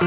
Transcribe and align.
Oi, 0.00 0.06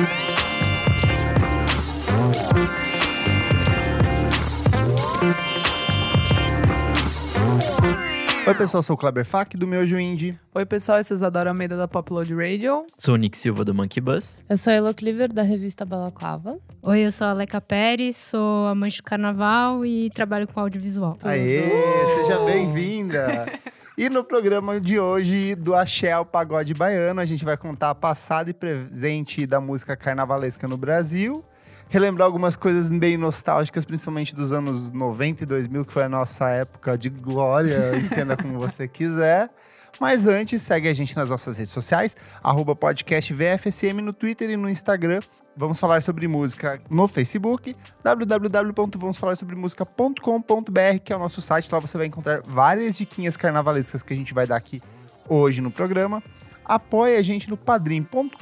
pessoal, 8.56 8.80
eu 8.80 8.84
sou 8.84 8.96
o 8.96 8.98
Kleber 8.98 9.24
Fak, 9.24 9.56
do 9.56 9.68
Miojo 9.68 10.00
Indie. 10.00 10.36
Oi, 10.56 10.66
pessoal, 10.66 10.98
esse 10.98 11.14
é 11.14 11.16
Isadora 11.16 11.52
Almeida 11.52 11.78
da 11.78 11.88
Popload 11.88 12.34
Radio. 12.34 12.88
Sou 12.98 13.14
o 13.14 13.18
Nick 13.18 13.38
Silva 13.38 13.64
do 13.64 13.72
Monkey 13.72 14.02
Bus. 14.02 14.40
Eu 14.50 14.58
sou 14.58 14.74
a 14.74 14.76
Elo 14.76 14.96
Cleaver, 14.96 15.32
da 15.32 15.44
revista 15.44 15.86
Balaclava. 15.86 16.58
Oi, 16.82 17.06
eu 17.06 17.12
sou 17.12 17.28
a 17.28 17.34
Leca 17.34 17.62
Pérez, 17.62 18.18
sou 18.18 18.66
amante 18.66 18.98
do 18.98 19.04
carnaval 19.04 19.86
e 19.86 20.10
trabalho 20.10 20.48
com 20.48 20.60
audiovisual. 20.60 21.20
Aê, 21.24 21.70
seja 22.16 22.40
bem-vinda! 22.40 23.46
E 23.96 24.10
no 24.10 24.24
programa 24.24 24.82
de 24.82 25.00
hoje, 25.00 25.54
do 25.54 25.76
Axé 25.76 26.12
ao 26.12 26.26
Pagode 26.26 26.74
Baiano, 26.74 27.22
a 27.22 27.26
gente 27.26 27.46
vai 27.46 27.56
contar 27.56 27.94
passado 27.94 28.50
e 28.50 28.54
presente 28.54 29.46
da 29.46 29.62
música 29.62 29.96
carnavalesca 29.96 30.68
no 30.68 30.76
Brasil. 30.76 31.46
Relembrar 31.90 32.26
algumas 32.26 32.56
coisas 32.56 32.90
bem 32.90 33.18
nostálgicas, 33.18 33.86
principalmente 33.86 34.34
dos 34.34 34.52
anos 34.52 34.90
90 34.90 35.44
e 35.44 35.46
2000, 35.46 35.86
que 35.86 35.94
foi 35.94 36.04
a 36.06 36.10
nossa 36.10 36.50
época 36.50 36.98
de 36.98 37.08
glória, 37.08 37.96
entenda 38.04 38.36
como 38.36 38.58
você 38.58 38.88
quiser. 38.88 39.52
Mas 40.00 40.26
antes, 40.26 40.64
segue 40.64 40.88
a 40.88 40.94
gente 40.94 41.16
nas 41.16 41.30
nossas 41.30 41.58
redes 41.58 41.72
sociais, 41.72 42.18
arroba 42.42 42.76
podcast 42.76 43.32
VFSM 43.32 44.02
no 44.02 44.12
Twitter 44.12 44.50
e 44.50 44.58
no 44.58 44.68
Instagram. 44.68 45.20
Vamos 45.56 45.80
falar 45.80 46.02
sobre 46.02 46.28
música 46.28 46.82
no 46.90 47.08
Facebook, 47.08 47.76
www.vamosfalarsobremusica.com.br, 48.04 51.00
que 51.04 51.14
é 51.14 51.16
o 51.16 51.20
nosso 51.20 51.42
site. 51.42 51.72
Lá 51.72 51.78
você 51.80 51.96
vai 51.98 52.08
encontrar 52.08 52.42
várias 52.44 52.98
diquinhas 52.98 53.38
carnavalescas 53.38 54.02
que 54.02 54.14
a 54.14 54.18
gente 54.18 54.34
vai 54.34 54.48
dar 54.48 54.56
aqui 54.56 54.82
hoje 55.30 55.62
no 55.62 55.70
programa. 55.70 56.24
Apoie 56.66 57.16
a 57.16 57.22
gente 57.22 57.48
no 57.50 57.58
padrim.com.br 57.58 58.34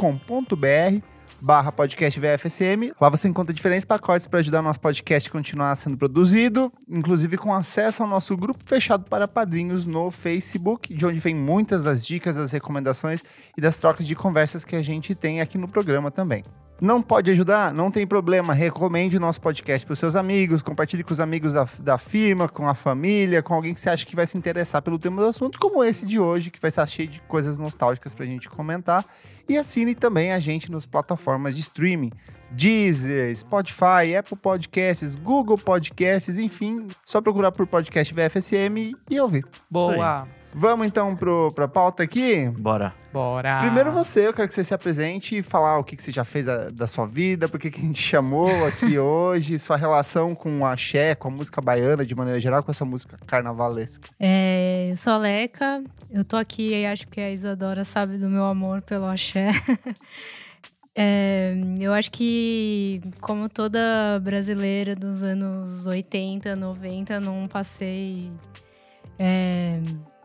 barra 1.42 1.72
podcast 1.72 2.20
VFSM. 2.20 2.94
Lá 3.02 3.10
você 3.10 3.28
encontra 3.28 3.54
diferentes 3.54 3.84
pacotes 3.84 4.28
para 4.28 4.40
ajudar 4.40 4.60
o 4.60 4.64
nosso 4.64 4.80
podcast 4.80 5.28
a 5.28 5.32
continuar 5.32 5.76
sendo 5.76 5.98
produzido, 5.98 6.72
inclusive 6.88 7.36
com 7.36 7.54
acesso 7.54 8.04
ao 8.04 8.10
nosso 8.10 8.38
grupo 8.38 8.64
fechado 8.64 9.06
para 9.10 9.28
padrinhos 9.28 9.86
no 9.86 10.12
Facebook, 10.12 10.94
de 10.94 11.06
onde 11.06 11.20
vem 11.20 11.36
muitas 11.36 11.84
das 11.84 12.06
dicas, 12.06 12.36
das 12.36 12.52
recomendações 12.52 13.24
e 13.58 13.62
das 13.62 13.80
trocas 13.80 14.06
de 14.06 14.16
conversas 14.16 14.64
que 14.64 14.76
a 14.76 14.84
gente 14.84 15.16
tem 15.16 15.42
aqui 15.42 15.58
no 15.58 15.68
programa 15.68 16.12
também. 16.12 16.44
Não 16.82 17.00
pode 17.00 17.30
ajudar? 17.30 17.72
Não 17.72 17.92
tem 17.92 18.08
problema. 18.08 18.56
Recomende 18.56 19.16
o 19.16 19.20
nosso 19.20 19.40
podcast 19.40 19.86
para 19.86 19.94
os 19.94 20.00
seus 20.00 20.16
amigos, 20.16 20.64
compartilhe 20.64 21.04
com 21.04 21.14
os 21.14 21.20
amigos 21.20 21.54
da, 21.54 21.68
da 21.80 21.98
firma, 22.00 22.50
com 22.50 22.68
a 22.68 22.74
família, 22.74 23.44
com 23.44 23.54
alguém 23.54 23.72
que 23.72 23.80
você 23.80 23.92
acha 23.92 24.04
que 24.04 24.16
vai 24.16 24.26
se 24.26 24.36
interessar 24.36 24.82
pelo 24.82 24.98
tema 24.98 25.22
do 25.22 25.28
assunto, 25.28 25.60
como 25.60 25.84
esse 25.84 26.08
de 26.08 26.18
hoje, 26.18 26.50
que 26.50 26.60
vai 26.60 26.70
estar 26.70 26.88
cheio 26.88 27.08
de 27.08 27.22
coisas 27.22 27.60
nostálgicas 27.60 28.16
para 28.16 28.26
a 28.26 28.28
gente 28.28 28.50
comentar. 28.50 29.06
E 29.48 29.60
assine 29.60 29.94
também 29.94 30.32
a 30.32 30.40
gente 30.40 30.72
nas 30.72 30.88
plataformas 30.88 31.54
de 31.54 31.62
streaming. 31.62 32.12
Deezer, 32.50 33.38
Spotify, 33.38 34.16
Apple 34.18 34.38
Podcasts, 34.38 35.16
Google 35.16 35.60
Podcasts, 35.60 36.36
enfim, 36.40 36.88
só 37.06 37.22
procurar 37.22 37.52
por 37.52 37.68
podcast 37.68 38.12
VFSM 38.12 38.96
e 39.08 39.20
ouvir. 39.20 39.46
Boa! 39.70 40.41
Vamos 40.54 40.86
então 40.86 41.16
pro, 41.16 41.52
pra 41.54 41.68
pauta 41.68 42.04
aqui? 42.04 42.48
Bora. 42.50 42.94
Bora! 43.14 43.58
Primeiro 43.60 43.92
você, 43.92 44.28
eu 44.28 44.34
quero 44.34 44.48
que 44.48 44.54
você 44.54 44.64
se 44.64 44.74
apresente 44.74 45.38
e 45.38 45.44
falar 45.44 45.78
o 45.78 45.84
que, 45.84 45.96
que 45.96 46.04
você 46.04 46.12
já 46.12 46.24
fez 46.24 46.48
a- 46.48 46.70
da 46.70 46.88
sua 46.88 47.06
vida, 47.06 47.48
por 47.50 47.60
que 47.60 47.70
que 47.72 47.80
a 47.80 47.84
gente 47.84 48.02
chamou 48.02 48.66
aqui 48.66 48.98
hoje, 49.00 49.58
sua 49.60 49.76
relação 49.78 50.34
com 50.36 50.60
o 50.60 50.66
axé, 50.66 51.14
com 51.16 51.28
a 51.28 51.32
música 51.32 51.60
baiana 51.62 52.06
de 52.06 52.16
maneira 52.16 52.40
geral, 52.40 52.64
com 52.64 52.72
essa 52.72 52.86
música 52.86 53.18
carnavalesca. 53.26 54.10
É, 54.20 54.88
eu 54.90 54.96
sou 54.96 55.14
a 55.14 55.18
Leca, 55.18 55.84
eu 56.10 56.24
tô 56.24 56.36
aqui 56.38 56.74
e 56.74 56.86
acho 56.86 57.08
que 57.08 57.20
a 57.20 57.32
Isadora 57.32 57.84
sabe 57.84 58.18
do 58.18 58.30
meu 58.30 58.46
amor 58.46 58.82
pelo 58.82 59.06
axé. 59.06 59.50
É, 60.94 61.54
eu 61.80 61.94
acho 61.94 62.12
que, 62.12 63.00
como 63.22 63.48
toda 63.48 64.20
brasileira 64.22 64.94
dos 64.94 65.24
anos 65.24 65.88
80, 65.88 66.54
90, 66.54 67.18
não 67.22 67.48
passei 67.48 68.30
é, 69.18 69.80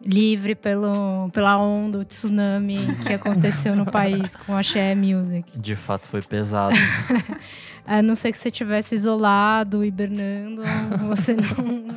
livre 0.05 0.55
pelo, 0.55 1.31
pela 1.33 1.57
onda, 1.59 1.99
o 1.99 2.05
tsunami 2.05 2.79
que 3.05 3.13
aconteceu 3.13 3.75
no 3.75 3.87
país 3.87 4.37
com 4.37 4.53
o 4.53 4.57
axé 4.57 4.95
music. 4.95 5.59
De 5.59 5.75
fato 5.75 6.07
foi 6.07 6.23
pesado. 6.23 6.77
A 7.87 8.03
não 8.03 8.17
ser 8.17 8.33
que 8.33 8.39
você 8.39 8.51
tivesse 8.51 8.97
isolado, 8.97 9.85
hibernando, 9.85 10.63
você 11.07 11.35
não, 11.35 11.97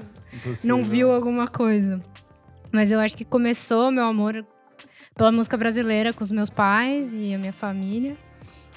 não 0.63 0.83
viu 0.83 1.11
alguma 1.11 1.47
coisa. 1.47 1.99
Mas 2.71 2.91
eu 2.91 2.99
acho 2.99 3.17
que 3.17 3.25
começou 3.25 3.91
meu 3.91 4.03
amor 4.03 4.45
pela 5.15 5.31
música 5.31 5.57
brasileira 5.57 6.13
com 6.13 6.23
os 6.23 6.31
meus 6.31 6.49
pais 6.49 7.13
e 7.13 7.33
a 7.33 7.39
minha 7.39 7.51
família. 7.51 8.15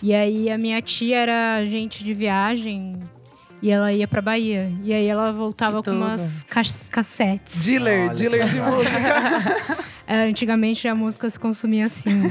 E 0.02 0.14
aí 0.14 0.50
a 0.50 0.56
minha 0.56 0.80
tia 0.80 1.18
era 1.18 1.64
gente 1.66 2.02
de 2.02 2.14
viagem 2.14 2.98
e 3.62 3.70
ela 3.70 3.92
ia 3.92 4.06
pra 4.08 4.20
Bahia. 4.20 4.70
E 4.82 4.92
aí 4.92 5.06
ela 5.06 5.32
voltava 5.32 5.82
com 5.82 5.90
umas 5.92 6.42
ca- 6.44 6.62
cassetes. 6.90 7.64
Dealer, 7.64 8.08
Olha 8.08 8.14
dealer 8.14 8.48
de 8.48 8.60
música. 8.60 9.92
É, 10.04 10.24
antigamente 10.24 10.86
a 10.88 10.94
música 10.96 11.30
se 11.30 11.38
consumia 11.38 11.86
assim. 11.86 12.22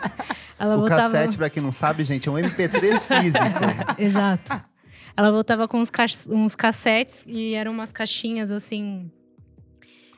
ela 0.58 0.76
O 0.76 0.80
voltava. 0.80 1.02
cassete, 1.02 1.36
pra 1.36 1.50
quem 1.50 1.62
não 1.62 1.70
sabe, 1.70 2.02
gente, 2.04 2.26
é 2.28 2.32
um 2.32 2.34
MP3 2.36 2.98
físico. 3.00 3.44
Exato. 3.98 4.60
Ela 5.16 5.30
voltava 5.30 5.68
com 5.68 5.78
uns, 5.78 5.90
ca- 5.90 6.06
uns 6.30 6.56
cassetes 6.56 7.24
e 7.28 7.54
eram 7.54 7.70
umas 7.72 7.92
caixinhas 7.92 8.50
assim. 8.50 8.98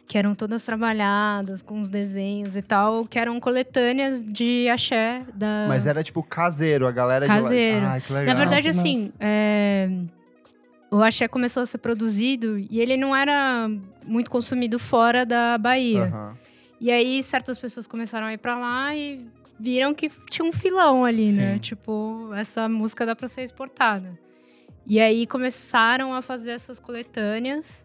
Que 0.06 0.16
eram 0.16 0.34
todas 0.34 0.62
trabalhadas, 0.62 1.62
com 1.62 1.81
os 1.81 1.91
desenhos 1.91 2.56
e 2.56 2.62
tal, 2.62 3.04
que 3.04 3.19
eram 3.19 3.41
coletâneas 3.41 4.22
de 4.22 4.69
axé 4.69 5.22
da. 5.34 5.66
Mas 5.69 5.86
era 5.86 6.03
tipo 6.03 6.22
caseiro, 6.22 6.86
a 6.86 6.92
galera 6.92 7.26
Caseiro. 7.26 7.81
de 7.81 7.84
lá. 7.86 7.92
Ai, 7.92 8.00
que 8.00 8.12
legal. 8.12 8.34
Na 8.34 8.38
verdade, 8.38 8.69
Nossa. 8.69 8.81
assim, 8.81 9.12
é, 9.19 9.88
o 10.94 11.03
axé 11.03 11.27
começou 11.27 11.62
a 11.62 11.66
ser 11.66 11.78
produzido 11.78 12.59
e 12.59 12.81
ele 12.81 12.97
não 12.97 13.15
era 13.15 13.69
muito 14.05 14.31
consumido 14.31 14.78
fora 14.78 15.27
da 15.27 15.59
Bahia. 15.59 16.05
Aham. 16.05 16.37
E 16.81 16.91
aí, 16.91 17.22
certas 17.22 17.56
pessoas 17.59 17.87
começaram 17.87 18.27
a 18.27 18.32
ir 18.32 18.38
pra 18.38 18.59
lá 18.59 18.94
e 18.94 19.27
viram 19.59 19.94
que 19.94 20.10
tinha 20.31 20.47
um 20.47 20.53
filão 20.53 21.04
ali, 21.04 21.33
né? 21.33 21.54
Sim. 21.54 21.59
Tipo, 21.59 22.33
essa 22.34 22.69
música 22.69 23.06
dá 23.06 23.16
pra 23.16 23.27
ser 23.27 23.43
exportada. 23.43 24.12
E 24.87 25.00
aí 25.00 25.27
começaram 25.27 26.15
a 26.15 26.21
fazer 26.21 26.50
essas 26.50 26.78
coletâneas. 26.78 27.84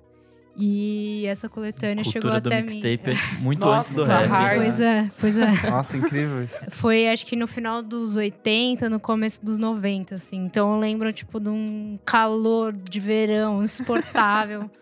E 0.61 1.25
essa 1.25 1.47
coletânea 1.47 2.03
chegou 2.03 2.29
Cultura 2.31 2.41
do 2.41 2.47
até 2.47 2.57
mim. 2.57 2.63
mixtape 2.63 3.11
é 3.11 3.15
muito 3.39 3.65
Nossa, 3.65 3.79
antes 3.79 3.95
do 3.95 4.03
rap. 4.03 4.27
hard. 4.27 4.57
Pois 4.57 4.81
é, 4.81 5.11
pois 5.17 5.37
é. 5.37 5.51
Nossa, 5.71 5.97
incrível 5.97 6.39
isso. 6.43 6.59
Foi, 6.71 7.07
acho 7.07 7.25
que 7.25 7.35
no 7.35 7.47
final 7.47 7.81
dos 7.81 8.17
80, 8.17 8.89
no 8.89 8.99
começo 8.99 9.43
dos 9.43 9.57
90, 9.57 10.15
assim. 10.15 10.35
Então 10.37 10.73
eu 10.73 10.79
lembro, 10.79 11.13
tipo, 11.13 11.39
de 11.39 11.47
um 11.49 11.97
calor 12.05 12.73
de 12.73 12.99
verão 12.99 13.63
insuportável. 13.63 14.69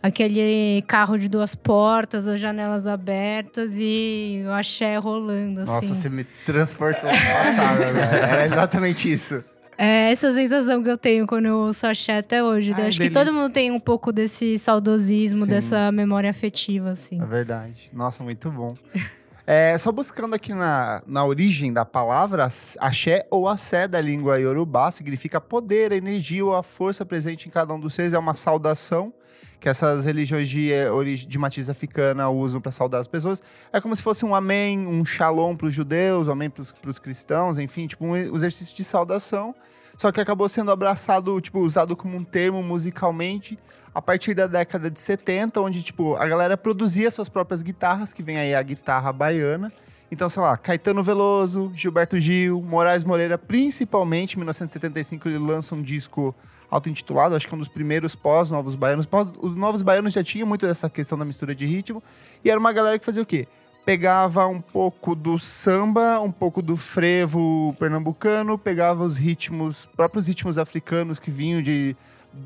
Aquele 0.00 0.80
carro 0.86 1.18
de 1.18 1.28
duas 1.28 1.56
portas, 1.56 2.28
as 2.28 2.40
janelas 2.40 2.86
abertas 2.86 3.72
e 3.74 4.44
o 4.46 4.52
axé 4.52 4.96
rolando, 4.96 5.62
assim. 5.62 5.72
Nossa, 5.72 5.94
você 5.94 6.08
me 6.08 6.22
transportou 6.46 7.10
no 7.10 7.16
passado, 7.16 7.78
velho. 7.78 7.98
Era 7.98 8.46
exatamente 8.46 9.12
isso. 9.12 9.42
É 9.80 10.10
essa 10.10 10.32
sensação 10.34 10.82
que 10.82 10.90
eu 10.90 10.98
tenho 10.98 11.24
quando 11.24 11.46
eu 11.46 11.56
ouço 11.56 11.86
axé 11.86 12.18
até 12.18 12.42
hoje. 12.42 12.72
Ai, 12.74 12.88
acho 12.88 12.98
que 12.98 13.08
delícia. 13.08 13.24
todo 13.24 13.32
mundo 13.32 13.48
tem 13.48 13.70
um 13.70 13.78
pouco 13.78 14.12
desse 14.12 14.58
saudosismo, 14.58 15.44
Sim. 15.44 15.50
dessa 15.50 15.92
memória 15.92 16.28
afetiva, 16.28 16.90
assim. 16.90 17.22
É 17.22 17.24
verdade. 17.24 17.88
Nossa, 17.92 18.24
muito 18.24 18.50
bom. 18.50 18.74
É, 19.50 19.78
só 19.78 19.90
buscando 19.90 20.34
aqui 20.34 20.52
na, 20.52 21.02
na 21.06 21.24
origem 21.24 21.72
da 21.72 21.82
palavra, 21.82 22.46
axé 22.78 23.26
ou 23.30 23.48
axé 23.48 23.88
da 23.88 23.98
língua 23.98 24.38
iorubá 24.38 24.90
significa 24.90 25.40
poder, 25.40 25.90
a 25.90 25.96
energia 25.96 26.44
ou 26.44 26.54
a 26.54 26.62
força 26.62 27.02
presente 27.06 27.48
em 27.48 27.50
cada 27.50 27.72
um 27.72 27.80
dos 27.80 27.94
seres. 27.94 28.12
É 28.12 28.18
uma 28.18 28.34
saudação 28.34 29.10
que 29.58 29.66
essas 29.66 30.04
religiões 30.04 30.50
de, 30.50 30.70
eh, 30.70 30.90
origem, 30.90 31.26
de 31.26 31.38
matriz 31.38 31.70
africana 31.70 32.28
usam 32.28 32.60
para 32.60 32.70
saudar 32.70 33.00
as 33.00 33.08
pessoas. 33.08 33.42
É 33.72 33.80
como 33.80 33.96
se 33.96 34.02
fosse 34.02 34.22
um 34.22 34.34
amém, 34.34 34.86
um 34.86 35.02
shalom 35.02 35.56
para 35.56 35.66
os 35.66 35.72
judeus, 35.72 36.28
um 36.28 36.32
amém 36.32 36.50
para 36.50 36.60
os 36.60 36.98
cristãos, 36.98 37.56
enfim, 37.56 37.86
tipo 37.86 38.04
um 38.04 38.14
exercício 38.14 38.76
de 38.76 38.84
saudação. 38.84 39.54
Só 39.98 40.10
que 40.12 40.20
acabou 40.20 40.48
sendo 40.48 40.70
abraçado, 40.70 41.38
tipo, 41.40 41.58
usado 41.58 41.94
como 41.96 42.16
um 42.16 42.22
termo 42.24 42.62
musicalmente 42.62 43.58
a 43.92 44.00
partir 44.00 44.32
da 44.32 44.46
década 44.46 44.88
de 44.88 45.00
70, 45.00 45.60
onde, 45.60 45.82
tipo, 45.82 46.14
a 46.14 46.24
galera 46.26 46.56
produzia 46.56 47.10
suas 47.10 47.28
próprias 47.28 47.62
guitarras, 47.62 48.12
que 48.12 48.22
vem 48.22 48.38
aí 48.38 48.54
a 48.54 48.62
guitarra 48.62 49.12
baiana. 49.12 49.72
Então, 50.10 50.28
sei 50.28 50.40
lá, 50.40 50.56
Caetano 50.56 51.02
Veloso, 51.02 51.72
Gilberto 51.74 52.18
Gil, 52.18 52.62
Moraes 52.62 53.02
Moreira, 53.02 53.36
principalmente, 53.36 54.34
em 54.34 54.36
1975 54.38 55.28
ele 55.28 55.38
lança 55.38 55.74
um 55.74 55.82
disco 55.82 56.32
auto-intitulado, 56.70 57.34
acho 57.34 57.48
que 57.48 57.52
é 57.52 57.56
um 57.56 57.58
dos 57.58 57.68
primeiros 57.68 58.14
pós-Novos 58.14 58.76
Baianos. 58.76 59.04
Pós- 59.04 59.32
Os 59.42 59.56
Novos 59.56 59.82
Baianos 59.82 60.12
já 60.14 60.22
tinham 60.22 60.46
muito 60.46 60.64
dessa 60.66 60.88
questão 60.88 61.18
da 61.18 61.24
mistura 61.24 61.54
de 61.54 61.66
ritmo, 61.66 62.00
e 62.44 62.50
era 62.50 62.60
uma 62.60 62.72
galera 62.72 62.98
que 62.98 63.04
fazia 63.04 63.22
o 63.22 63.26
quê? 63.26 63.48
Pegava 63.88 64.46
um 64.46 64.60
pouco 64.60 65.14
do 65.14 65.38
samba, 65.38 66.20
um 66.20 66.30
pouco 66.30 66.60
do 66.60 66.76
frevo 66.76 67.74
pernambucano, 67.78 68.58
pegava 68.58 69.02
os 69.02 69.16
ritmos, 69.16 69.86
próprios 69.96 70.26
ritmos 70.28 70.58
africanos 70.58 71.18
que 71.18 71.30
vinham 71.30 71.62
de 71.62 71.96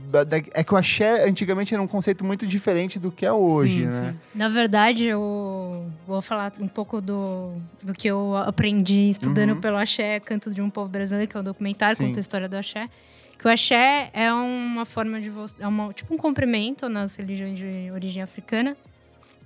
da- 0.09 0.23
da- 0.23 0.37
é 0.37 0.62
que 0.62 0.73
o 0.73 0.77
axé 0.77 1.27
antigamente 1.29 1.75
era 1.75 1.83
um 1.83 1.89
conceito 1.89 2.25
muito 2.25 2.47
diferente 2.47 2.97
do 2.97 3.11
que 3.11 3.27
é 3.27 3.33
hoje, 3.33 3.81
sim, 3.81 3.87
né? 3.87 4.12
sim. 4.12 4.19
Na 4.33 4.49
verdade, 4.49 5.06
eu 5.06 5.91
vou 6.06 6.23
falar 6.23 6.53
um 6.61 6.69
pouco 6.69 7.00
do, 7.00 7.55
do 7.83 7.93
que 7.93 8.06
eu 8.06 8.37
aprendi 8.37 9.09
estudando 9.11 9.55
Uhum. 9.55 9.61
pelo 9.61 9.77
Axé, 9.79 10.21
Canto 10.21 10.55
de 10.55 10.62
um 10.62 10.71
Povo 10.71 10.88
Brasileiro, 10.88 11.29
que 11.29 11.37
é 11.37 11.41
um 11.41 11.43
documentário 11.43 11.97
Sim. 11.97 12.06
conta 12.06 12.21
a 12.21 12.23
história 12.23 12.49
do 12.49 12.56
Axé. 12.56 12.88
Que 13.37 13.49
o 13.49 13.50
Axé 13.50 14.11
é 14.12 14.33
uma 14.33 14.85
forma 14.85 15.21
de 15.21 15.29
você. 15.29 15.56
É 15.61 15.67
uma, 15.67 15.93
tipo 15.93 16.15
um 16.15 16.17
comprimento 16.17 16.88
nas 16.88 17.17
religiões 17.17 17.59
de 17.59 17.91
origem 17.93 18.23
africana. 18.23 18.77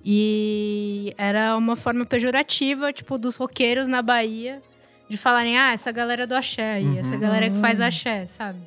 E 0.09 1.13
era 1.19 1.57
uma 1.57 1.75
forma 1.75 2.07
pejorativa, 2.07 2.93
tipo, 2.93 3.19
dos 3.19 3.37
roqueiros 3.37 3.89
na 3.89 4.01
Bahia, 4.01 4.63
de 5.09 5.17
falarem, 5.17 5.59
ah, 5.59 5.73
essa 5.73 5.91
galera 5.91 6.23
é 6.23 6.27
do 6.27 6.35
Axé 6.37 6.75
aí, 6.75 6.85
Uhum. 6.87 6.99
essa 6.99 7.17
galera 7.17 7.51
que 7.51 7.59
faz 7.59 7.81
Axé, 7.81 8.25
sabe? 8.27 8.61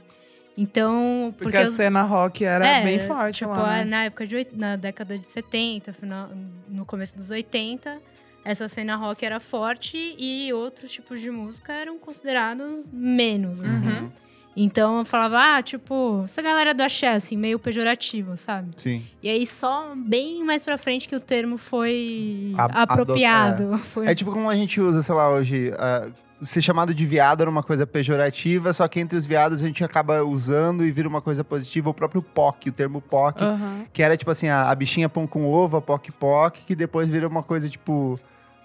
Então. 0.58 1.34
Porque, 1.38 1.56
a 1.56 1.62
os- 1.62 1.70
cena 1.70 2.02
rock 2.04 2.44
era 2.44 2.68
é, 2.68 2.84
bem 2.84 3.00
forte 3.00 3.38
tipo, 3.40 3.52
lá, 3.52 3.78
né? 3.78 3.86
na 3.86 4.04
época 4.04 4.28
de 4.28 4.36
oit- 4.36 4.54
na 4.54 4.76
década 4.76 5.18
de 5.18 5.26
70, 5.26 5.94
final, 5.94 6.28
no 6.68 6.86
começo 6.86 7.16
dos 7.16 7.30
80, 7.32 7.96
essa 8.44 8.68
cena 8.68 8.98
rock 8.98 9.26
era 9.26 9.40
forte 9.40 9.98
e 10.18 10.52
outros 10.52 10.92
tipos 10.92 11.22
de 11.22 11.32
música 11.32 11.72
eram 11.72 11.98
considerados 11.98 12.86
menos, 12.92 13.62
assim. 13.62 13.88
Uhum. 13.88 14.12
Então 14.58 15.00
eu 15.00 15.06
falava, 15.06 15.58
ah, 15.58 15.62
tipo, 15.64 16.22
essa 16.26 16.42
galera 16.42 16.74
do 16.74 16.82
axé, 16.82 17.08
assim, 17.10 17.38
meio 17.38 17.58
pejorativo, 17.60 18.36
sabe? 18.36 18.72
Sim. 18.76 19.06
E 19.24 19.30
aí 19.30 19.46
só 19.46 19.94
bem 19.96 20.44
mais 20.44 20.64
pra 20.64 20.78
frente 20.78 21.08
que 21.08 21.16
o 21.16 21.20
termo 21.20 21.58
foi 21.58 22.54
A- 22.58 22.84
apropriado. 22.84 23.78
Foi... 23.94 24.08
É 24.08 24.16
tipo 24.16 24.32
como 24.32 24.50
a 24.50 24.56
gente 24.56 24.82
usa, 24.82 25.02
sei 25.02 25.16
lá, 25.16 25.30
hoje. 25.30 25.72
ah, 25.78 26.08
ser 26.42 26.62
chamado 26.62 26.94
de 26.94 27.06
viado 27.06 27.42
era 27.42 27.50
uma 27.50 27.62
coisa 27.62 27.86
pejorativa, 27.86 28.72
só 28.72 28.88
que 28.88 28.98
entre 29.00 29.18
os 29.18 29.26
viados 29.26 29.62
a 29.62 29.68
gente 29.68 29.84
acaba 29.84 30.24
usando 30.24 30.86
e 30.86 30.92
vira 30.92 31.08
uma 31.08 31.22
coisa 31.22 31.44
positiva. 31.44 31.90
O 31.90 31.94
próprio 31.94 32.22
POC, 32.22 32.70
o 32.70 32.72
termo 32.72 33.02
POC, 33.02 33.44
Aham. 33.44 33.86
que 33.94 34.02
era 34.02 34.16
tipo 34.18 34.32
assim, 34.32 34.48
a, 34.48 34.70
a 34.70 34.76
bichinha 34.76 35.10
pão 35.10 35.28
com 35.28 35.46
ovo, 35.46 35.78
a 35.78 35.82
POC 35.82 36.12
POC, 36.14 36.62
que 36.66 36.76
depois 36.76 37.10
vira 37.10 37.28
uma 37.28 37.44
coisa 37.44 37.70
tipo. 37.70 38.18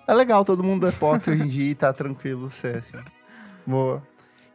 É 0.06 0.14
legal, 0.14 0.44
todo 0.44 0.62
mundo 0.62 0.86
é 0.86 0.92
POC 0.92 1.31
hoje 1.31 1.42
em 1.42 1.48
dia 1.48 1.70
e 1.70 1.75
tá 1.75 1.92
tranquilo 1.92 2.48
ser 2.48 2.76
assim. 2.76 2.98
Boa. 3.66 4.02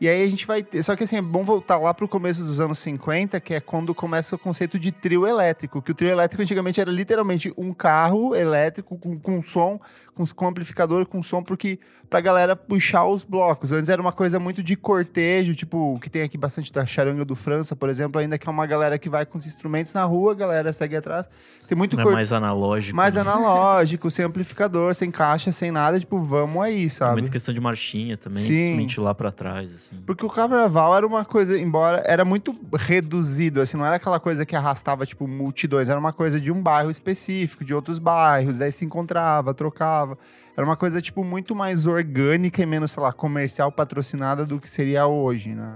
E 0.01 0.07
aí 0.07 0.23
a 0.23 0.27
gente 0.27 0.45
vai 0.47 0.63
ter. 0.63 0.81
Só 0.81 0.95
que 0.95 1.03
assim, 1.03 1.17
é 1.17 1.21
bom 1.21 1.43
voltar 1.43 1.77
lá 1.77 1.93
pro 1.93 2.07
começo 2.07 2.41
dos 2.41 2.61
anos 2.61 2.79
50, 2.79 3.39
que 3.41 3.53
é 3.53 3.59
quando 3.59 3.93
começa 3.93 4.33
o 4.35 4.39
conceito 4.39 4.79
de 4.79 4.91
trio 4.93 5.27
elétrico. 5.27 5.81
Que 5.81 5.91
o 5.91 5.93
trio 5.93 6.09
elétrico 6.09 6.41
antigamente 6.41 6.79
era 6.79 6.89
literalmente 6.89 7.53
um 7.57 7.73
carro 7.73 8.33
elétrico 8.33 8.97
com, 8.97 9.19
com 9.19 9.43
som, 9.43 9.77
com, 10.15 10.23
com 10.25 10.47
amplificador, 10.47 11.05
com 11.05 11.21
som, 11.21 11.43
porque 11.43 11.79
pra 12.09 12.21
galera 12.21 12.55
puxar 12.55 13.05
os 13.05 13.23
blocos. 13.25 13.71
Antes 13.73 13.89
era 13.89 14.01
uma 14.01 14.13
coisa 14.13 14.39
muito 14.39 14.63
de 14.63 14.75
cortejo, 14.75 15.53
tipo, 15.53 15.95
o 15.95 15.99
que 15.99 16.09
tem 16.09 16.21
aqui 16.23 16.37
bastante 16.37 16.71
da 16.71 16.85
charanga 16.85 17.25
do 17.25 17.35
França, 17.35 17.75
por 17.75 17.89
exemplo, 17.89 18.19
ainda 18.21 18.37
que 18.37 18.47
é 18.47 18.51
uma 18.51 18.65
galera 18.65 18.97
que 18.97 19.09
vai 19.09 19.25
com 19.25 19.37
os 19.37 19.45
instrumentos 19.45 19.93
na 19.93 20.03
rua, 20.05 20.31
a 20.31 20.35
galera 20.35 20.71
segue 20.71 20.95
atrás. 20.95 21.29
Tem 21.67 21.77
muito 21.77 21.95
Não 21.97 22.09
é 22.09 22.13
mais 22.13 22.31
analógico. 22.33 22.95
mais 22.95 23.15
né? 23.15 23.21
analógico, 23.21 24.09
sem 24.09 24.23
amplificador, 24.25 24.95
sem 24.95 25.11
caixa, 25.11 25.51
sem 25.51 25.71
nada, 25.71 25.99
tipo, 25.99 26.21
vamos 26.23 26.63
aí, 26.63 26.85
É 26.85 26.89
sabe? 26.89 27.13
muita 27.13 27.29
questão 27.31 27.53
de 27.53 27.59
marchinha 27.61 28.17
também, 28.17 28.41
Sim. 28.41 28.47
principalmente 28.55 28.99
lá 28.99 29.13
pra 29.13 29.31
trás, 29.31 29.73
assim. 29.75 29.88
Porque 30.05 30.25
o 30.25 30.29
carnaval 30.29 30.95
era 30.95 31.05
uma 31.05 31.25
coisa, 31.25 31.57
embora 31.57 32.03
era 32.05 32.23
muito 32.23 32.55
reduzido, 32.73 33.61
assim, 33.61 33.77
não 33.77 33.85
era 33.85 33.95
aquela 33.95 34.19
coisa 34.19 34.45
que 34.45 34.55
arrastava, 34.55 35.05
tipo, 35.05 35.27
multidões, 35.27 35.89
era 35.89 35.99
uma 35.99 36.13
coisa 36.13 36.39
de 36.39 36.51
um 36.51 36.61
bairro 36.61 36.91
específico, 36.91 37.63
de 37.63 37.73
outros 37.73 37.99
bairros, 37.99 38.59
daí 38.59 38.71
se 38.71 38.85
encontrava, 38.85 39.53
trocava. 39.53 40.15
Era 40.55 40.65
uma 40.65 40.75
coisa, 40.75 41.01
tipo, 41.01 41.23
muito 41.23 41.55
mais 41.55 41.87
orgânica 41.87 42.61
e 42.61 42.65
menos, 42.65 42.91
sei 42.91 43.01
lá, 43.01 43.13
comercial 43.13 43.71
patrocinada 43.71 44.45
do 44.45 44.59
que 44.59 44.69
seria 44.69 45.07
hoje, 45.07 45.55
né? 45.55 45.75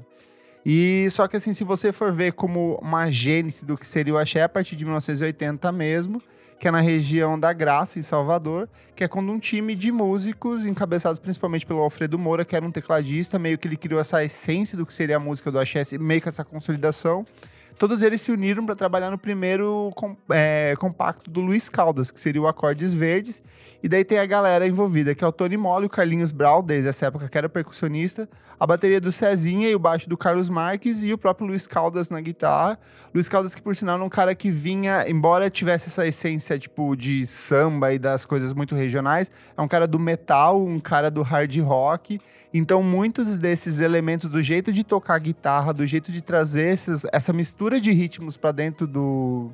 E 0.65 1.07
só 1.11 1.27
que 1.27 1.35
assim, 1.35 1.53
se 1.53 1.63
você 1.63 1.91
for 1.91 2.13
ver 2.13 2.33
como 2.33 2.79
uma 2.81 3.09
gênese 3.09 3.65
do 3.65 3.77
que 3.77 3.85
seria 3.85 4.13
o 4.13 4.17
axé 4.17 4.43
a 4.43 4.49
partir 4.49 4.75
de 4.75 4.85
1980 4.85 5.71
mesmo, 5.71 6.21
que 6.63 6.67
é 6.69 6.71
na 6.71 6.79
região 6.79 7.37
da 7.37 7.51
Graça, 7.51 7.99
em 7.99 8.01
Salvador, 8.01 8.69
que 8.95 9.03
é 9.03 9.07
quando 9.09 9.29
um 9.29 9.37
time 9.37 9.75
de 9.75 9.91
músicos, 9.91 10.65
encabeçados 10.65 11.19
principalmente 11.19 11.65
pelo 11.65 11.81
Alfredo 11.81 12.17
Moura, 12.17 12.45
que 12.45 12.55
era 12.55 12.65
um 12.65 12.71
tecladista, 12.71 13.37
meio 13.37 13.57
que 13.57 13.67
ele 13.67 13.75
criou 13.75 13.99
essa 13.99 14.23
essência 14.23 14.77
do 14.77 14.85
que 14.85 14.93
seria 14.93 15.17
a 15.17 15.19
música 15.19 15.51
do 15.51 15.59
axé, 15.59 15.81
meio 15.99 16.21
que 16.21 16.29
essa 16.29 16.45
consolidação. 16.45 17.25
Todos 17.77 18.01
eles 18.01 18.21
se 18.21 18.31
uniram 18.31 18.65
para 18.65 18.75
trabalhar 18.75 19.09
no 19.11 19.17
primeiro 19.17 19.91
com- 19.95 20.15
é, 20.31 20.75
compacto 20.79 21.29
do 21.29 21.41
Luiz 21.41 21.69
Caldas, 21.69 22.11
que 22.11 22.19
seria 22.19 22.41
o 22.41 22.47
Acordes 22.47 22.93
Verdes. 22.93 23.41
E 23.81 23.89
daí 23.89 24.05
tem 24.05 24.17
a 24.19 24.25
galera 24.25 24.65
envolvida, 24.67 25.13
que 25.13 25.23
é 25.23 25.27
o 25.27 25.31
Tony 25.31 25.57
Molle, 25.57 25.87
o 25.87 25.89
Carlinhos 25.89 26.31
Brau, 26.31 26.61
desde 26.63 26.87
essa 26.87 27.07
época 27.07 27.27
que 27.27 27.37
era 27.37 27.49
percussionista, 27.49 28.29
a 28.57 28.65
bateria 28.65 29.01
do 29.01 29.11
Cezinha 29.11 29.67
e 29.69 29.75
o 29.75 29.79
baixo 29.79 30.07
do 30.07 30.15
Carlos 30.15 30.49
Marques 30.49 31.03
e 31.03 31.11
o 31.11 31.17
próprio 31.17 31.45
Luiz 31.47 31.67
Caldas 31.67 32.09
na 32.09 32.21
guitarra. 32.21 32.79
Luiz 33.13 33.27
Caldas, 33.27 33.53
que 33.53 33.61
por 33.61 33.75
sinal 33.75 33.95
era 33.95 34.03
um 34.05 34.09
cara 34.09 34.33
que 34.33 34.49
vinha, 34.49 35.03
embora 35.09 35.49
tivesse 35.49 35.89
essa 35.89 36.07
essência 36.07 36.57
tipo 36.57 36.95
de 36.95 37.27
samba 37.27 37.91
e 37.93 37.99
das 37.99 38.23
coisas 38.23 38.53
muito 38.53 38.73
regionais, 38.73 39.29
é 39.57 39.61
um 39.61 39.67
cara 39.67 39.85
do 39.85 39.99
metal, 39.99 40.63
um 40.63 40.79
cara 40.79 41.11
do 41.11 41.21
hard 41.21 41.53
rock. 41.59 42.21
Então, 42.53 42.81
muitos 42.83 43.37
desses 43.39 43.79
elementos 43.79 44.29
do 44.29 44.41
jeito 44.41 44.71
de 44.71 44.83
tocar 44.83 45.19
guitarra, 45.19 45.73
do 45.73 45.85
jeito 45.85 46.11
de 46.11 46.21
trazer 46.21 46.71
esses- 46.71 47.03
essa 47.11 47.33
mistura 47.33 47.62
de 47.79 47.91
ritmos 47.91 48.35
para 48.37 48.51
dentro 48.51 48.85
do, 48.87 49.49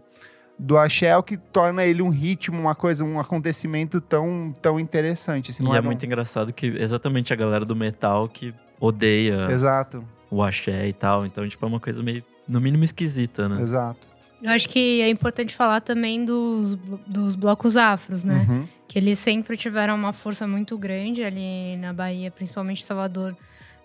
do 0.57 0.77
axé 0.77 1.07
é 1.07 1.17
o 1.17 1.23
que 1.23 1.37
torna 1.37 1.83
ele 1.85 2.01
um 2.01 2.09
ritmo, 2.09 2.59
uma 2.59 2.75
coisa, 2.75 3.03
um 3.05 3.19
acontecimento 3.19 3.99
tão, 4.01 4.53
tão 4.61 4.79
interessante. 4.79 5.51
Assim, 5.51 5.63
não 5.63 5.73
e 5.73 5.77
é 5.77 5.81
um- 5.81 5.83
muito 5.85 6.05
engraçado 6.05 6.51
que 6.53 6.67
exatamente 6.67 7.31
a 7.33 7.35
galera 7.35 7.63
do 7.65 7.75
metal 7.75 8.27
que 8.27 8.53
odeia 8.79 9.47
Exato, 9.51 10.03
o 10.31 10.41
axé 10.43 10.87
e 10.87 10.93
tal. 10.93 11.25
Então, 11.25 11.47
tipo, 11.47 11.63
é 11.65 11.67
uma 11.67 11.79
coisa 11.79 12.01
meio, 12.03 12.23
no 12.49 12.59
mínimo, 12.59 12.83
esquisita, 12.83 13.47
né? 13.49 13.61
exato. 13.61 14.07
Eu 14.41 14.51
acho 14.51 14.69
que 14.69 15.01
é 15.01 15.09
importante 15.09 15.53
falar 15.53 15.81
também 15.81 16.23
dos, 16.23 16.75
dos 17.05 17.35
blocos 17.35 17.75
afros, 17.75 18.23
né? 18.23 18.45
Uhum. 18.49 18.67
que 18.87 18.97
eles 18.97 19.19
sempre 19.19 19.57
tiveram 19.57 19.93
uma 19.95 20.13
força 20.13 20.47
muito 20.47 20.77
grande 20.77 21.21
ali 21.23 21.75
na 21.75 21.91
Bahia, 21.91 22.31
principalmente 22.31 22.81
em 22.81 22.85
Salvador, 22.85 23.35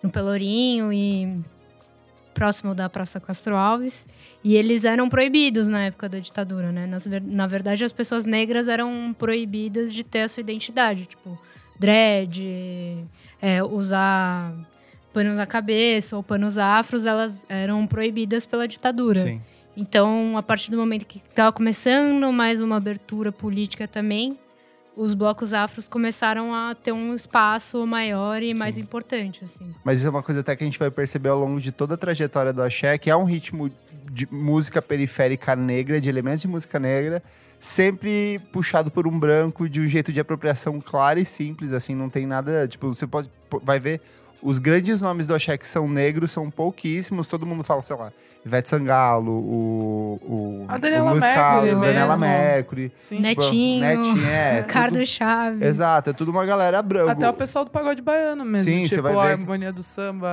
no 0.00 0.10
Pelourinho 0.10 0.92
e 0.92 1.40
próximo 2.34 2.74
da 2.74 2.88
Praça 2.90 3.18
Castro 3.20 3.56
Alves. 3.56 4.06
E 4.42 4.56
eles 4.56 4.84
eram 4.84 5.08
proibidos 5.08 5.68
na 5.68 5.84
época 5.84 6.08
da 6.08 6.18
ditadura, 6.18 6.70
né? 6.70 6.86
Nas 6.86 7.06
na 7.06 7.46
verdade, 7.46 7.84
as 7.84 7.92
pessoas 7.92 8.26
negras 8.26 8.68
eram 8.68 9.14
proibidas 9.16 9.94
de 9.94 10.04
ter 10.04 10.22
a 10.22 10.28
sua 10.28 10.40
identidade, 10.42 11.06
tipo, 11.06 11.38
dread, 11.78 13.08
é, 13.40 13.62
usar 13.62 14.52
panos 15.12 15.36
na 15.36 15.46
cabeça 15.46 16.16
ou 16.16 16.22
panos 16.22 16.58
afros, 16.58 17.06
elas 17.06 17.32
eram 17.48 17.86
proibidas 17.86 18.44
pela 18.44 18.66
ditadura. 18.66 19.20
Sim. 19.20 19.40
Então, 19.76 20.36
a 20.36 20.42
partir 20.42 20.70
do 20.70 20.76
momento 20.76 21.06
que 21.06 21.18
estava 21.18 21.52
começando 21.52 22.32
mais 22.32 22.60
uma 22.60 22.76
abertura 22.76 23.32
política 23.32 23.88
também, 23.88 24.38
os 24.96 25.14
blocos 25.14 25.52
afros 25.52 25.88
começaram 25.88 26.54
a 26.54 26.74
ter 26.74 26.92
um 26.92 27.14
espaço 27.14 27.86
maior 27.86 28.42
e 28.42 28.54
mais 28.54 28.76
Sim. 28.76 28.82
importante, 28.82 29.44
assim. 29.44 29.74
Mas 29.82 29.98
isso 29.98 30.08
é 30.08 30.10
uma 30.10 30.22
coisa 30.22 30.40
até 30.40 30.54
que 30.54 30.62
a 30.62 30.66
gente 30.66 30.78
vai 30.78 30.90
perceber 30.90 31.30
ao 31.30 31.38
longo 31.38 31.60
de 31.60 31.72
toda 31.72 31.94
a 31.94 31.96
trajetória 31.96 32.52
do 32.52 32.62
axé, 32.62 32.96
que 32.96 33.10
é 33.10 33.16
um 33.16 33.24
ritmo 33.24 33.70
de 34.10 34.28
música 34.30 34.80
periférica 34.80 35.56
negra, 35.56 36.00
de 36.00 36.08
elementos 36.08 36.42
de 36.42 36.48
música 36.48 36.78
negra, 36.78 37.22
sempre 37.58 38.40
puxado 38.52 38.90
por 38.90 39.06
um 39.06 39.18
branco, 39.18 39.68
de 39.68 39.80
um 39.80 39.86
jeito 39.86 40.12
de 40.12 40.20
apropriação 40.20 40.80
claro 40.80 41.18
e 41.18 41.24
simples, 41.24 41.72
assim, 41.72 41.94
não 41.94 42.08
tem 42.08 42.26
nada, 42.26 42.68
tipo, 42.68 42.92
você 42.92 43.06
pode, 43.06 43.30
vai 43.62 43.80
ver, 43.80 44.00
os 44.42 44.58
grandes 44.58 45.00
nomes 45.00 45.26
do 45.26 45.34
axé 45.34 45.56
que 45.56 45.66
são 45.66 45.88
negros 45.88 46.30
são 46.30 46.50
pouquíssimos, 46.50 47.26
todo 47.26 47.46
mundo 47.46 47.64
fala, 47.64 47.82
sei 47.82 47.96
lá, 47.96 48.12
Ivete 48.46 48.68
Sangalo, 48.68 49.32
o, 49.32 50.18
o, 50.22 50.64
A 50.68 50.76
Daniela 50.76 51.04
o 51.06 51.10
Luiz 51.12 51.20
Mercury 51.24 51.34
Carlos, 51.42 51.80
Daniela 51.80 52.18
mesmo. 52.18 52.34
Mercury, 52.34 52.92
Sim. 52.94 53.16
Tipo, 53.22 53.40
Netinho, 53.42 53.80
Netinho, 53.80 54.26
é, 54.26 54.62
tudo- 54.62 54.72
Carlos 54.72 55.08
Chaves. 55.08 55.62
Exato, 55.62 56.10
é 56.10 56.12
tudo 56.12 56.30
uma 56.30 56.44
galera 56.44 56.82
branca. 56.82 57.12
Até 57.12 57.28
o 57.30 57.32
pessoal 57.32 57.64
do 57.64 57.70
pagode 57.70 58.02
baiano 58.02 58.44
mesmo. 58.44 58.64
Sim, 58.66 58.84
você 58.84 58.96
tipo, 58.96 59.02
vai 59.02 59.12
a 59.14 59.22
ver- 59.36 59.40
harmonia 59.40 59.72
do 59.72 59.82
samba, 59.82 60.28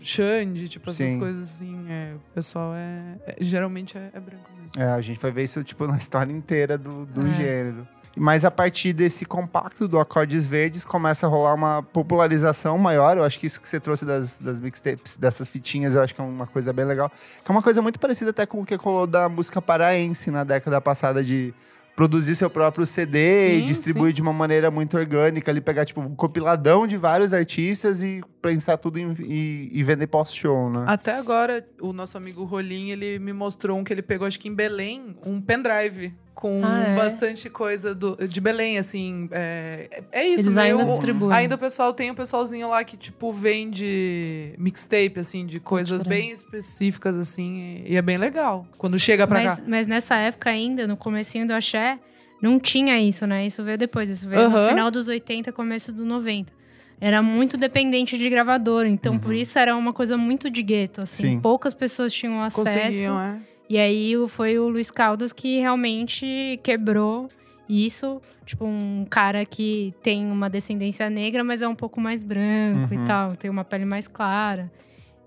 Xande, 0.00 0.68
tipo, 0.68 0.90
essas 0.90 1.10
Sim. 1.12 1.18
coisas 1.20 1.42
assim. 1.44 1.82
é, 1.88 2.14
o 2.16 2.34
pessoal 2.34 2.72
é. 2.74 3.18
é- 3.26 3.36
geralmente 3.40 3.96
é, 3.96 4.08
é 4.12 4.20
branco 4.20 4.50
mesmo. 4.58 4.80
É, 4.82 4.86
a 4.92 5.00
gente 5.00 5.20
vai 5.20 5.30
ver 5.30 5.44
isso, 5.44 5.62
tipo, 5.62 5.86
na 5.86 5.96
história 5.96 6.32
inteira 6.32 6.76
do, 6.76 7.06
do 7.06 7.24
É. 7.24 7.34
gênero. 7.34 7.82
Mas 8.16 8.44
a 8.44 8.50
partir 8.50 8.92
desse 8.92 9.24
compacto 9.24 9.88
do 9.88 9.98
Acordes 9.98 10.46
Verdes, 10.46 10.84
começa 10.84 11.26
a 11.26 11.28
rolar 11.28 11.54
uma 11.54 11.82
popularização 11.82 12.78
maior. 12.78 13.16
Eu 13.16 13.24
acho 13.24 13.38
que 13.38 13.46
isso 13.46 13.60
que 13.60 13.68
você 13.68 13.80
trouxe 13.80 14.04
das, 14.04 14.38
das 14.38 14.60
mixtapes, 14.60 15.16
dessas 15.16 15.48
fitinhas, 15.48 15.94
eu 15.96 16.02
acho 16.02 16.14
que 16.14 16.20
é 16.20 16.24
uma 16.24 16.46
coisa 16.46 16.72
bem 16.72 16.84
legal. 16.84 17.10
Que 17.44 17.50
é 17.50 17.52
uma 17.52 17.62
coisa 17.62 17.82
muito 17.82 17.98
parecida 17.98 18.30
até 18.30 18.46
com 18.46 18.60
o 18.60 18.64
que 18.66 18.74
rolou 18.76 19.06
da 19.06 19.28
música 19.28 19.60
paraense 19.60 20.30
na 20.30 20.44
década 20.44 20.80
passada 20.80 21.24
de 21.24 21.52
produzir 21.96 22.34
seu 22.34 22.50
próprio 22.50 22.84
CD 22.84 23.56
e 23.56 23.60
Sim, 23.60 23.66
distribuir 23.66 24.12
de 24.12 24.20
uma 24.20 24.32
maneira 24.32 24.68
muito 24.68 24.96
orgânica, 24.96 25.50
ali 25.50 25.60
pegar 25.60 25.84
tipo 25.84 26.00
um 26.00 26.12
compiladão 26.14 26.88
de 26.88 26.96
vários 26.96 27.32
artistas 27.32 28.02
e 28.02 28.20
prensar 28.42 28.76
tudo 28.78 28.98
em- 28.98 29.14
e, 29.20 29.68
e 29.72 29.82
vender 29.84 30.08
pós-show, 30.08 30.68
né? 30.70 30.84
Até 30.88 31.16
agora, 31.16 31.64
o 31.80 31.92
nosso 31.92 32.16
amigo 32.16 32.42
Rolim, 32.44 32.90
ele 32.90 33.20
me 33.20 33.32
mostrou 33.32 33.78
um 33.78 33.84
que 33.84 33.92
ele 33.92 34.02
pegou, 34.02 34.26
acho 34.26 34.40
que 34.40 34.48
em 34.48 34.54
Belém, 34.54 35.16
um 35.24 35.40
pendrive 35.40 36.12
com 36.34 36.60
Ah, 36.64 36.80
é? 36.88 36.94
bastante 36.96 37.48
coisa 37.48 37.94
do, 37.94 38.16
de 38.26 38.40
Belém, 38.40 38.76
assim. 38.76 39.28
É, 39.30 40.02
é 40.12 40.26
isso, 40.26 40.46
Eles 40.46 40.54
meio- 40.56 40.78
ainda 40.78 40.84
distribuem. 40.90 41.32
Ainda 41.36 41.54
o 41.54 41.58
pessoal 41.58 41.92
tem 41.94 42.10
o 42.10 42.14
pessoalzinho 42.14 42.68
lá 42.68 42.82
que, 42.84 42.96
tipo, 42.96 43.32
vende 43.32 44.54
mixtape, 44.58 45.20
assim, 45.20 45.46
de 45.46 45.60
coisas 45.60 46.02
bem 46.02 46.30
específicas, 46.32 47.16
assim, 47.16 47.82
e, 47.86 47.92
e 47.92 47.96
é 47.96 48.02
bem 48.02 48.18
legal. 48.18 48.66
Quando 48.78 48.98
chega 48.98 49.26
pra 49.26 49.42
Mas, 49.44 49.60
cá. 49.60 49.64
mas 49.66 49.86
nessa 49.86 50.16
época 50.16 50.50
ainda, 50.50 50.86
no 50.86 50.96
comecinho 50.96 51.46
do 51.46 51.52
axé, 51.54 51.98
não 52.42 52.58
tinha 52.58 53.00
isso, 53.00 53.26
né? 53.26 53.46
Isso 53.46 53.62
veio 53.62 53.78
depois. 53.78 54.08
Isso 54.10 54.28
veio 54.28 54.42
Aham. 54.42 54.62
no 54.64 54.68
final 54.68 54.90
dos 54.90 55.08
80, 55.08 55.52
começo 55.52 55.92
do 55.92 56.04
90. 56.04 56.52
Era 57.00 57.20
muito 57.22 57.56
dependente 57.56 58.16
de 58.16 58.30
gravador. 58.30 58.86
Então, 58.86 59.18
por 59.18 59.34
isso 59.34 59.58
era 59.58 59.76
uma 59.76 59.92
coisa 59.92 60.16
muito 60.16 60.48
de 60.50 60.62
gueto, 60.62 61.02
assim. 61.02 61.22
Sim. 61.34 61.40
Poucas 61.40 61.74
pessoas 61.74 62.12
tinham 62.12 62.40
acesso. 62.42 62.64
Conseguiam, 62.64 63.20
é. 63.20 63.40
E 63.68 63.78
aí 63.78 64.12
foi 64.28 64.58
o 64.58 64.68
Luiz 64.68 64.90
Caldas 64.90 65.32
que 65.32 65.58
realmente 65.58 66.60
quebrou 66.62 67.28
isso. 67.68 68.20
Tipo, 68.44 68.66
um 68.66 69.06
cara 69.08 69.44
que 69.46 69.92
tem 70.02 70.26
uma 70.30 70.50
descendência 70.50 71.08
negra, 71.08 71.42
mas 71.42 71.62
é 71.62 71.68
um 71.68 71.74
pouco 71.74 71.98
mais 72.00 72.22
branco 72.22 72.92
Uhum. 72.94 73.02
e 73.02 73.06
tal, 73.06 73.36
tem 73.36 73.50
uma 73.50 73.64
pele 73.64 73.84
mais 73.86 74.06
clara. 74.06 74.70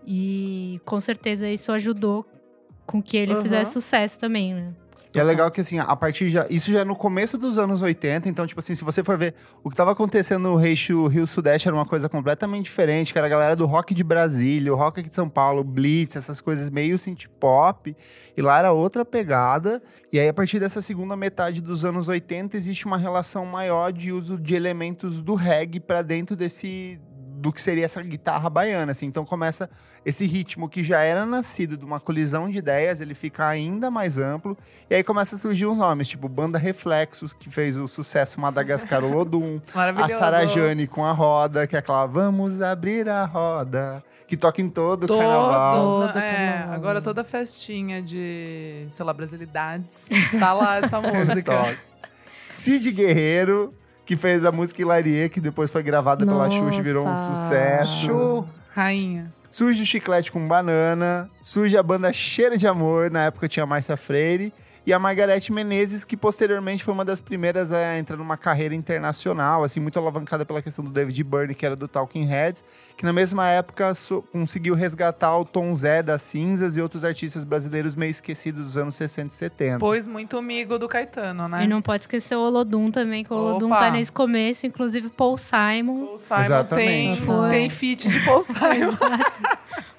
E 0.06 0.80
com 0.86 1.00
certeza 1.00 1.50
isso 1.50 1.72
ajudou 1.72 2.26
com 2.86 3.02
que 3.02 3.18
ele 3.18 3.34
Aham. 3.34 3.42
fizesse 3.42 3.74
sucesso 3.74 4.20
também, 4.20 4.54
né? 4.54 4.72
E 5.18 5.20
é 5.20 5.24
legal 5.24 5.50
que, 5.50 5.62
assim, 5.62 5.80
a 5.80 5.96
partir 5.96 6.30
já. 6.30 6.46
Isso 6.50 6.72
já 6.72 6.82
é 6.82 6.84
no 6.84 6.96
começo 6.96 7.38
dos 7.38 7.58
anos 7.58 7.82
80, 7.82 8.30
então, 8.30 8.46
tipo 8.46 8.60
assim, 8.60 8.76
se 8.76 8.84
você 8.84 9.04
for 9.04 9.18
ver 9.18 9.34
o 9.64 9.70
que 9.70 9.76
tava 9.76 9.92
acontecendo 9.92 10.44
no 10.44 10.64
Eixo 10.64 11.08
Rio-Sudeste 11.08 11.68
era 11.68 11.76
uma 11.76 11.86
coisa 11.86 12.08
completamente 12.08 12.66
diferente, 12.66 13.12
que 13.12 13.18
era 13.18 13.26
a 13.26 13.30
galera 13.30 13.56
do 13.56 13.66
rock 13.66 13.96
de 13.96 14.04
Brasília, 14.04 14.72
o 14.72 14.76
rock 14.76 15.00
aqui 15.00 15.10
de 15.10 15.16
São 15.16 15.28
Paulo, 15.28 15.64
Blitz, 15.64 16.16
essas 16.16 16.40
coisas 16.40 16.70
meio 16.70 17.00
synth 17.00 17.26
pop. 17.40 17.96
E 18.36 18.42
lá 18.42 18.60
era 18.60 18.72
outra 18.72 19.04
pegada. 19.04 19.82
E 20.14 20.20
aí, 20.20 20.30
a 20.30 20.34
partir 20.34 20.60
dessa 20.60 20.82
segunda 20.82 21.18
metade 21.18 21.62
dos 21.62 21.84
anos 21.84 22.08
80, 22.08 22.56
existe 22.56 22.86
uma 22.86 22.98
relação 22.98 23.46
maior 23.46 23.92
de 23.92 24.12
uso 24.12 24.38
de 24.38 24.54
elementos 24.54 25.22
do 25.22 25.34
reggae 25.34 25.80
pra 25.80 26.02
dentro 26.02 26.36
desse. 26.36 27.00
Do 27.40 27.54
que 27.54 27.62
seria 27.62 27.86
essa 27.86 28.02
guitarra 28.02 28.50
baiana, 28.50 28.92
assim. 28.92 29.06
Então 29.06 29.24
começa 29.24 29.70
esse 30.08 30.26
ritmo 30.26 30.70
que 30.70 30.84
já 30.84 31.02
era 31.02 31.26
nascido 31.26 31.76
de 31.76 31.84
uma 31.84 32.00
colisão 32.00 32.50
de 32.50 32.58
ideias, 32.58 33.02
ele 33.02 33.14
fica 33.14 33.46
ainda 33.46 33.92
mais 33.92 34.18
amplo. 34.18 34.58
E 34.90 34.96
aí 34.96 35.04
começa 35.04 35.36
a 35.36 35.38
surgir 35.38 35.66
uns 35.66 35.78
nomes, 35.78 36.08
tipo 36.08 36.30
Banda 36.30 36.58
Reflexos, 36.58 37.34
que 37.34 37.50
fez 37.50 37.78
o 37.78 37.88
sucesso 37.88 38.40
Madagascar 38.40 39.04
Olodum. 39.04 39.60
a. 39.76 40.10
Sarajane 40.10 40.88
com 40.88 41.06
a 41.06 41.12
roda, 41.12 41.68
que 41.68 41.76
é 41.76 41.80
aquela 41.80 42.06
Vamos 42.06 42.62
abrir 42.62 43.10
a 43.10 43.26
roda, 43.26 44.02
que 44.26 44.38
toca 44.38 44.62
em 44.62 44.70
todo, 44.70 45.04
o 45.04 45.08
Todo, 45.08 45.20
carnaval. 45.20 46.08
Todo 46.08 46.20
é, 46.20 46.32
carnaval. 46.32 46.74
agora 46.74 47.02
toda 47.02 47.24
festinha 47.24 48.02
de, 48.02 48.88
sei 48.90 49.06
lá, 49.06 49.14
brasilidades, 49.14 50.08
tá 50.40 50.54
lá 50.54 50.78
essa 50.78 51.00
música. 51.02 51.54
Toca. 51.54 51.78
Cid 52.50 52.92
Guerreiro, 52.92 53.74
que 54.08 54.16
fez 54.16 54.46
a 54.46 54.52
música 54.54 54.82
Hilarie, 54.82 55.28
que 55.28 55.42
depois 55.42 55.70
foi 55.70 55.84
gravada 55.84 56.26
pela 56.26 56.50
Xuxa 56.50 56.80
e 56.80 56.82
virou 56.82 57.06
um 57.06 57.10
Nossa. 57.10 57.36
sucesso. 57.36 58.06
Chu, 58.06 58.48
rainha. 58.74 59.34
Surge 59.52 59.84
o 59.84 59.86
Chiclete 59.86 60.32
com 60.32 60.48
Banana, 60.48 61.30
surge 61.42 61.78
a 61.78 61.84
banda 61.84 62.12
Cheiro 62.14 62.58
de 62.58 62.66
Amor, 62.66 63.12
na 63.12 63.26
época 63.26 63.50
tinha 63.50 63.64
a 63.64 63.68
Márcia 63.68 63.98
Freire, 63.98 64.54
e 64.88 64.94
a 64.94 64.98
Margarete 64.98 65.52
Menezes, 65.52 66.06
que 66.06 66.16
posteriormente 66.16 66.82
foi 66.82 66.94
uma 66.94 67.04
das 67.04 67.20
primeiras 67.20 67.74
a 67.74 67.98
entrar 68.00 68.16
numa 68.16 68.38
carreira 68.38 68.74
internacional, 68.74 69.62
assim, 69.64 69.82
muito 69.82 70.00
alavancada 70.00 70.46
pela 70.46 70.62
questão 70.62 70.84
do 70.84 70.90
David 70.90 71.22
Byrne, 71.26 71.54
que 71.54 71.66
era 71.66 71.76
do 71.76 71.90
Talking 71.90 72.24
Heads, 72.26 72.64
que 72.96 73.04
na 73.04 73.12
mesma 73.12 73.50
época 73.50 73.94
so- 73.94 74.22
conseguiu 74.32 74.74
resgatar 74.76 75.38
o 75.38 75.44
Tom 75.44 75.76
Zé 75.76 76.02
das 76.02 76.22
Cinzas 76.22 76.78
e 76.78 76.82
outros 76.82 77.04
artistas 77.04 77.44
brasileiros 77.44 77.96
meio 77.96 78.12
esquecidos 78.12 78.64
dos 78.66 78.78
anos 78.78 78.96
60 78.96 79.28
e 79.28 79.38
70. 79.38 79.80
Pois 79.80 80.08
muito 80.08 80.38
amigo 80.38 80.80
do 80.80 80.88
Caetano, 80.88 81.50
né? 81.50 81.66
E 81.66 81.68
não 81.68 81.82
pode 81.82 82.04
esquecer 82.04 82.36
o 82.38 82.40
Olodum 82.40 82.90
também, 82.90 83.26
que 83.26 83.34
o 83.34 83.36
Olodum 83.36 83.68
Opa. 83.68 83.80
tá 83.80 83.92
nesse 83.92 84.12
começo, 84.14 84.66
inclusive 84.66 85.10
Paul 85.10 85.38
Simon. 85.38 86.06
Paul 86.06 86.18
Simon 86.20 86.42
Exatamente. 86.44 87.22
tem, 87.26 87.50
tem 87.50 87.70
feat 87.70 88.08
de 88.08 88.20
Paul 88.24 88.42
Simon. 88.42 88.96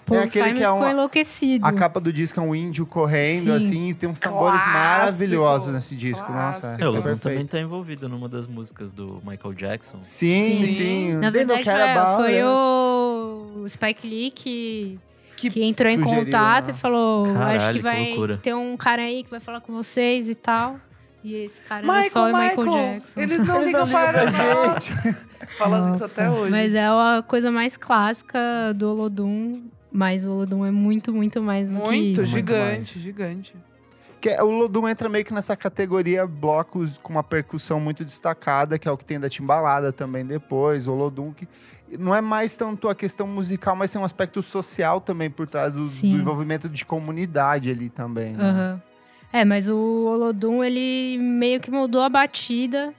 Paul 0.09 0.21
aquele 0.23 0.45
Simon 0.45 0.57
que 0.57 0.63
é 0.63 0.67
ficou 0.67 0.79
uma- 0.79 0.91
enlouquecido. 0.91 1.67
A 1.67 1.73
capa 1.73 2.01
do 2.01 2.13
disco 2.13 2.41
é 2.41 2.43
um 2.43 2.55
índio 2.55 2.87
correndo, 2.87 3.45
Sim. 3.45 3.53
assim, 3.57 3.89
e 3.91 3.95
tem 3.95 4.09
uns 4.09 4.19
tambores 4.21 4.61
Clássico. 4.63 4.73
maravilhosos 4.79 5.73
nesse 5.75 5.95
disco. 5.97 6.31
Nossa, 6.33 6.61
Clássico. 6.61 6.83
é, 6.83 6.85
É, 6.85 6.89
o 6.89 6.91
Lodum 6.93 7.03
perfeito. 7.05 7.23
também 7.35 7.47
tá 7.47 7.59
envolvido 7.61 8.09
numa 8.09 8.29
das 8.29 8.47
músicas 8.47 8.91
do 8.91 9.21
Michael 9.25 9.55
Jackson. 9.55 9.99
Sim, 10.05 10.65
Sim. 10.65 10.67
sim. 10.67 11.13
Na 11.15 11.31
verdade, 11.31 11.63
care 11.65 11.83
foi, 11.83 11.91
about 11.93 12.17
foi 12.17 12.43
o 12.45 13.65
Spike 13.69 14.07
Lee 14.09 14.31
que, 14.31 14.99
Que 15.37 15.51
que 15.51 15.63
entrou 15.65 15.91
em 15.91 16.01
contato 16.01 16.67
né? 16.69 16.73
e 16.73 16.77
falou: 16.77 17.33
Caralho, 17.33 17.57
Acho 17.57 17.67
que 17.69 17.73
que 17.75 17.83
vai 17.83 18.07
loucura. 18.09 18.37
ter 18.37 18.55
um 18.55 18.77
cara 18.77 19.03
aí 19.03 19.23
que 19.23 19.31
vai 19.31 19.41
falar 19.41 19.61
com 19.61 19.73
vocês 19.73 20.29
e 20.29 20.35
tal. 20.35 20.77
E 21.25 21.35
esse 21.35 21.61
cara 21.63 21.83
Michael, 21.83 22.01
era 22.01 22.11
só 22.11 22.23
o 22.23 22.27
Michael, 22.27 22.57
Michael, 22.65 22.93
Jackson. 22.95 23.21
Eles 23.21 23.43
não 23.43 23.57
Eles 23.63 23.67
ligam 23.67 23.87
não 23.87 23.93
para 23.93 24.25
nós. 24.31 24.85
gente. 24.87 25.17
Falando 25.59 25.89
isso 25.89 26.01
Nossa. 26.01 26.05
até 26.23 26.31
hoje. 26.31 26.51
Mas 26.51 26.75
é 26.75 26.87
a 26.87 27.25
coisa 27.27 27.51
mais 27.51 27.77
clássica 27.77 28.39
do 28.79 28.91
Olodum. 28.91 29.63
Mas 29.99 30.25
o 30.25 30.31
Olodum 30.31 30.65
é 30.65 30.71
muito, 30.71 31.13
muito 31.13 31.43
mais 31.43 31.69
do 31.69 31.81
que 31.81 31.87
Muito, 31.89 32.23
isso. 32.23 32.27
gigante, 32.27 33.01
gigante. 33.01 33.57
Que 34.21 34.29
é- 34.29 34.41
o 34.41 34.49
Lodum 34.49 34.87
entra 34.89 35.09
meio 35.09 35.25
que 35.25 35.35
nessa 35.35 35.57
categoria 35.57 36.25
blocos 36.25 36.99
com 36.99 37.13
uma 37.15 37.25
percussão 37.25 37.81
muito 37.81 38.05
destacada, 38.05 38.79
que 38.79 38.87
é 38.87 38.93
o 38.93 38.97
que 38.97 39.05
tem 39.05 39.19
da 39.19 39.29
timbalada 39.29 39.93
também 39.93 40.25
depois. 40.25 40.87
O 40.87 40.95
Lodum 40.95 41.33
que 41.33 41.49
não 41.99 42.15
é 42.15 42.21
mais 42.21 42.55
tanto 42.55 42.89
a 42.89 42.95
questão 42.95 43.27
musical, 43.27 43.75
mas 43.75 43.91
tem 43.91 44.01
um 44.01 44.05
aspecto 44.05 44.41
social 44.41 45.01
também 45.01 45.29
por 45.29 45.49
trás 45.49 45.73
do, 45.73 45.81
do 45.85 46.07
envolvimento 46.07 46.69
de 46.69 46.85
comunidade 46.85 47.69
ali 47.69 47.89
também. 47.91 48.35
né? 48.35 48.45
Aham. 48.45 48.83
É, 49.33 49.45
mas 49.45 49.69
o 49.69 49.77
Olodum, 50.07 50.63
ele 50.63 51.19
meio 51.19 51.59
que 51.61 51.73
moldou 51.73 52.03
a 52.03 52.09
batida 52.09 52.95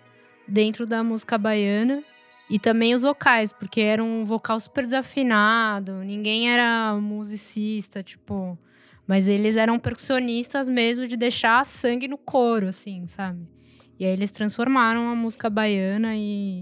dentro 0.46 0.86
da 0.86 1.02
música 1.02 1.38
baiana. 1.38 2.04
E 2.50 2.58
também 2.58 2.94
os 2.96 3.04
vocais, 3.04 3.52
porque 3.54 3.80
era 3.82 4.04
um 4.04 4.26
vocal 4.26 4.60
super 4.60 4.84
desafinado, 4.86 6.04
ninguém 6.04 6.50
era 6.52 6.96
musicista, 7.00 8.02
tipo. 8.02 8.58
Mas 9.06 9.28
eles 9.28 9.56
eram 9.58 9.80
percussionistas 9.80 10.70
mesmo 10.70 11.08
de 11.08 11.16
deixar 11.16 11.66
sangue 11.66 12.08
no 12.08 12.18
coro, 12.18 12.70
assim, 12.70 13.08
sabe? 13.08 13.40
E 14.00 14.06
aí 14.06 14.12
eles 14.12 14.32
transformaram 14.32 15.10
a 15.10 15.16
música 15.16 15.50
baiana 15.50 16.16
e. 16.16 16.62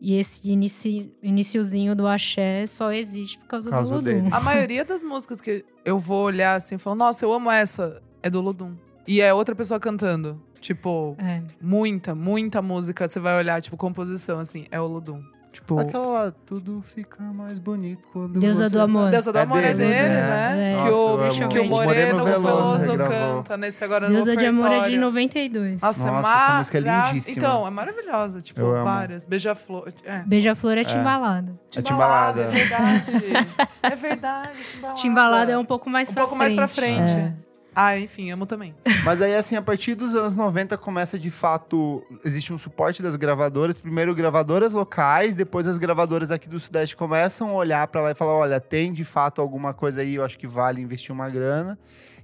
E 0.00 0.14
esse 0.14 0.48
inici, 0.48 1.12
iniciozinho 1.20 1.96
do 1.96 2.06
axé 2.06 2.66
só 2.66 2.92
existe 2.92 3.36
por 3.38 3.48
causa, 3.48 3.68
Por 3.68 3.74
causa 3.74 3.90
do 3.94 3.94
Olodum. 4.08 4.22
dele. 4.22 4.28
A 4.32 4.38
maioria 4.40 4.84
das 4.84 5.02
músicas 5.02 5.40
que 5.40 5.64
eu 5.84 5.98
vou 5.98 6.22
olhar 6.24 6.54
assim 6.54 6.76
e 6.76 6.78
falar, 6.78 6.94
nossa, 6.94 7.24
eu 7.24 7.32
amo 7.32 7.50
essa, 7.50 8.00
é 8.22 8.30
do 8.30 8.40
Lodum. 8.40 8.76
E 9.08 9.20
é 9.20 9.34
outra 9.34 9.56
pessoa 9.56 9.80
cantando. 9.80 10.40
Tipo, 10.60 11.16
É. 11.18 11.40
muita, 11.60 12.14
muita 12.14 12.60
música. 12.62 13.06
Você 13.08 13.20
vai 13.20 13.36
olhar, 13.38 13.60
tipo, 13.62 13.76
composição, 13.76 14.40
assim, 14.40 14.66
é 14.70 14.80
o 14.80 14.86
Lodum. 14.86 15.20
Tipo, 15.50 15.80
Aquela 15.80 16.06
lá, 16.06 16.32
tudo 16.46 16.82
fica 16.82 17.22
mais 17.34 17.58
bonito 17.58 18.06
quando 18.12 18.38
Deusa 18.38 18.68
você... 18.68 18.74
do 18.76 18.80
Amor. 18.82 19.10
Deusa 19.10 19.32
do 19.32 19.38
É 19.38 19.42
Amor 19.42 19.58
é 19.64 19.74
deles, 19.74 19.92
dele, 19.92 20.08
né? 20.08 20.20
né? 20.20 20.72
É. 20.72 20.76
Que, 20.76 20.84
Nossa, 20.84 20.94
o, 20.94 21.42
eu 21.42 21.48
que 21.48 21.58
o 21.58 21.64
Moreno, 21.64 22.18
Moreno 22.18 22.24
Veloso 22.24 22.56
Veloso 22.62 22.90
regravou. 22.90 23.36
canta 23.38 23.56
nesse 23.56 23.82
agora 23.82 24.08
Deusa 24.08 24.34
no 24.34 24.40
de 24.40 24.46
Amor 24.46 24.66
é 24.66 24.68
de 24.68 24.74
Ofertório. 24.76 25.00
92. 25.00 25.80
Nossa, 25.80 26.06
é 26.06 26.10
Nossa, 26.10 26.36
essa 26.36 26.56
música 26.58 26.78
é 26.78 26.80
lindíssima. 26.82 27.36
Então, 27.38 27.66
é 27.66 27.70
maravilhosa. 27.70 28.40
Tipo, 28.42 28.60
Eu 28.60 28.84
várias. 28.84 29.26
Beija-flor. 29.26 29.90
É. 30.04 30.18
Beija-Flor 30.26 30.78
é 30.78 30.84
timbalada. 30.84 31.58
É 31.74 31.82
timbalada. 31.82 32.42
É 32.42 32.46
verdade. 32.46 33.12
é 33.82 33.96
verdade, 33.96 34.58
timbalada. 34.70 35.00
Timbalada 35.00 35.52
é 35.52 35.58
um 35.58 35.64
pouco 35.64 35.88
mais 35.90 36.10
um 36.10 36.14
pra 36.14 36.22
pouco 36.24 36.36
mais 36.36 36.52
pra 36.54 36.68
frente. 36.68 37.34
Ah, 37.80 37.96
enfim, 37.96 38.28
amo 38.32 38.44
também. 38.44 38.74
Mas 39.04 39.22
aí, 39.22 39.36
assim, 39.36 39.54
a 39.54 39.62
partir 39.62 39.94
dos 39.94 40.16
anos 40.16 40.34
90 40.34 40.76
começa 40.76 41.16
de 41.16 41.30
fato. 41.30 42.04
Existe 42.24 42.52
um 42.52 42.58
suporte 42.58 43.00
das 43.00 43.14
gravadoras. 43.14 43.78
Primeiro, 43.78 44.12
gravadoras 44.16 44.72
locais, 44.72 45.36
depois 45.36 45.68
as 45.68 45.78
gravadoras 45.78 46.32
aqui 46.32 46.48
do 46.48 46.58
Sudeste 46.58 46.96
começam 46.96 47.50
a 47.50 47.52
olhar 47.52 47.86
pra 47.86 48.00
lá 48.00 48.10
e 48.10 48.16
falar: 48.16 48.34
olha, 48.34 48.58
tem 48.58 48.92
de 48.92 49.04
fato 49.04 49.40
alguma 49.40 49.72
coisa 49.72 50.00
aí, 50.00 50.16
eu 50.16 50.24
acho 50.24 50.36
que 50.36 50.44
vale 50.44 50.82
investir 50.82 51.12
uma 51.12 51.28
grana. 51.28 51.78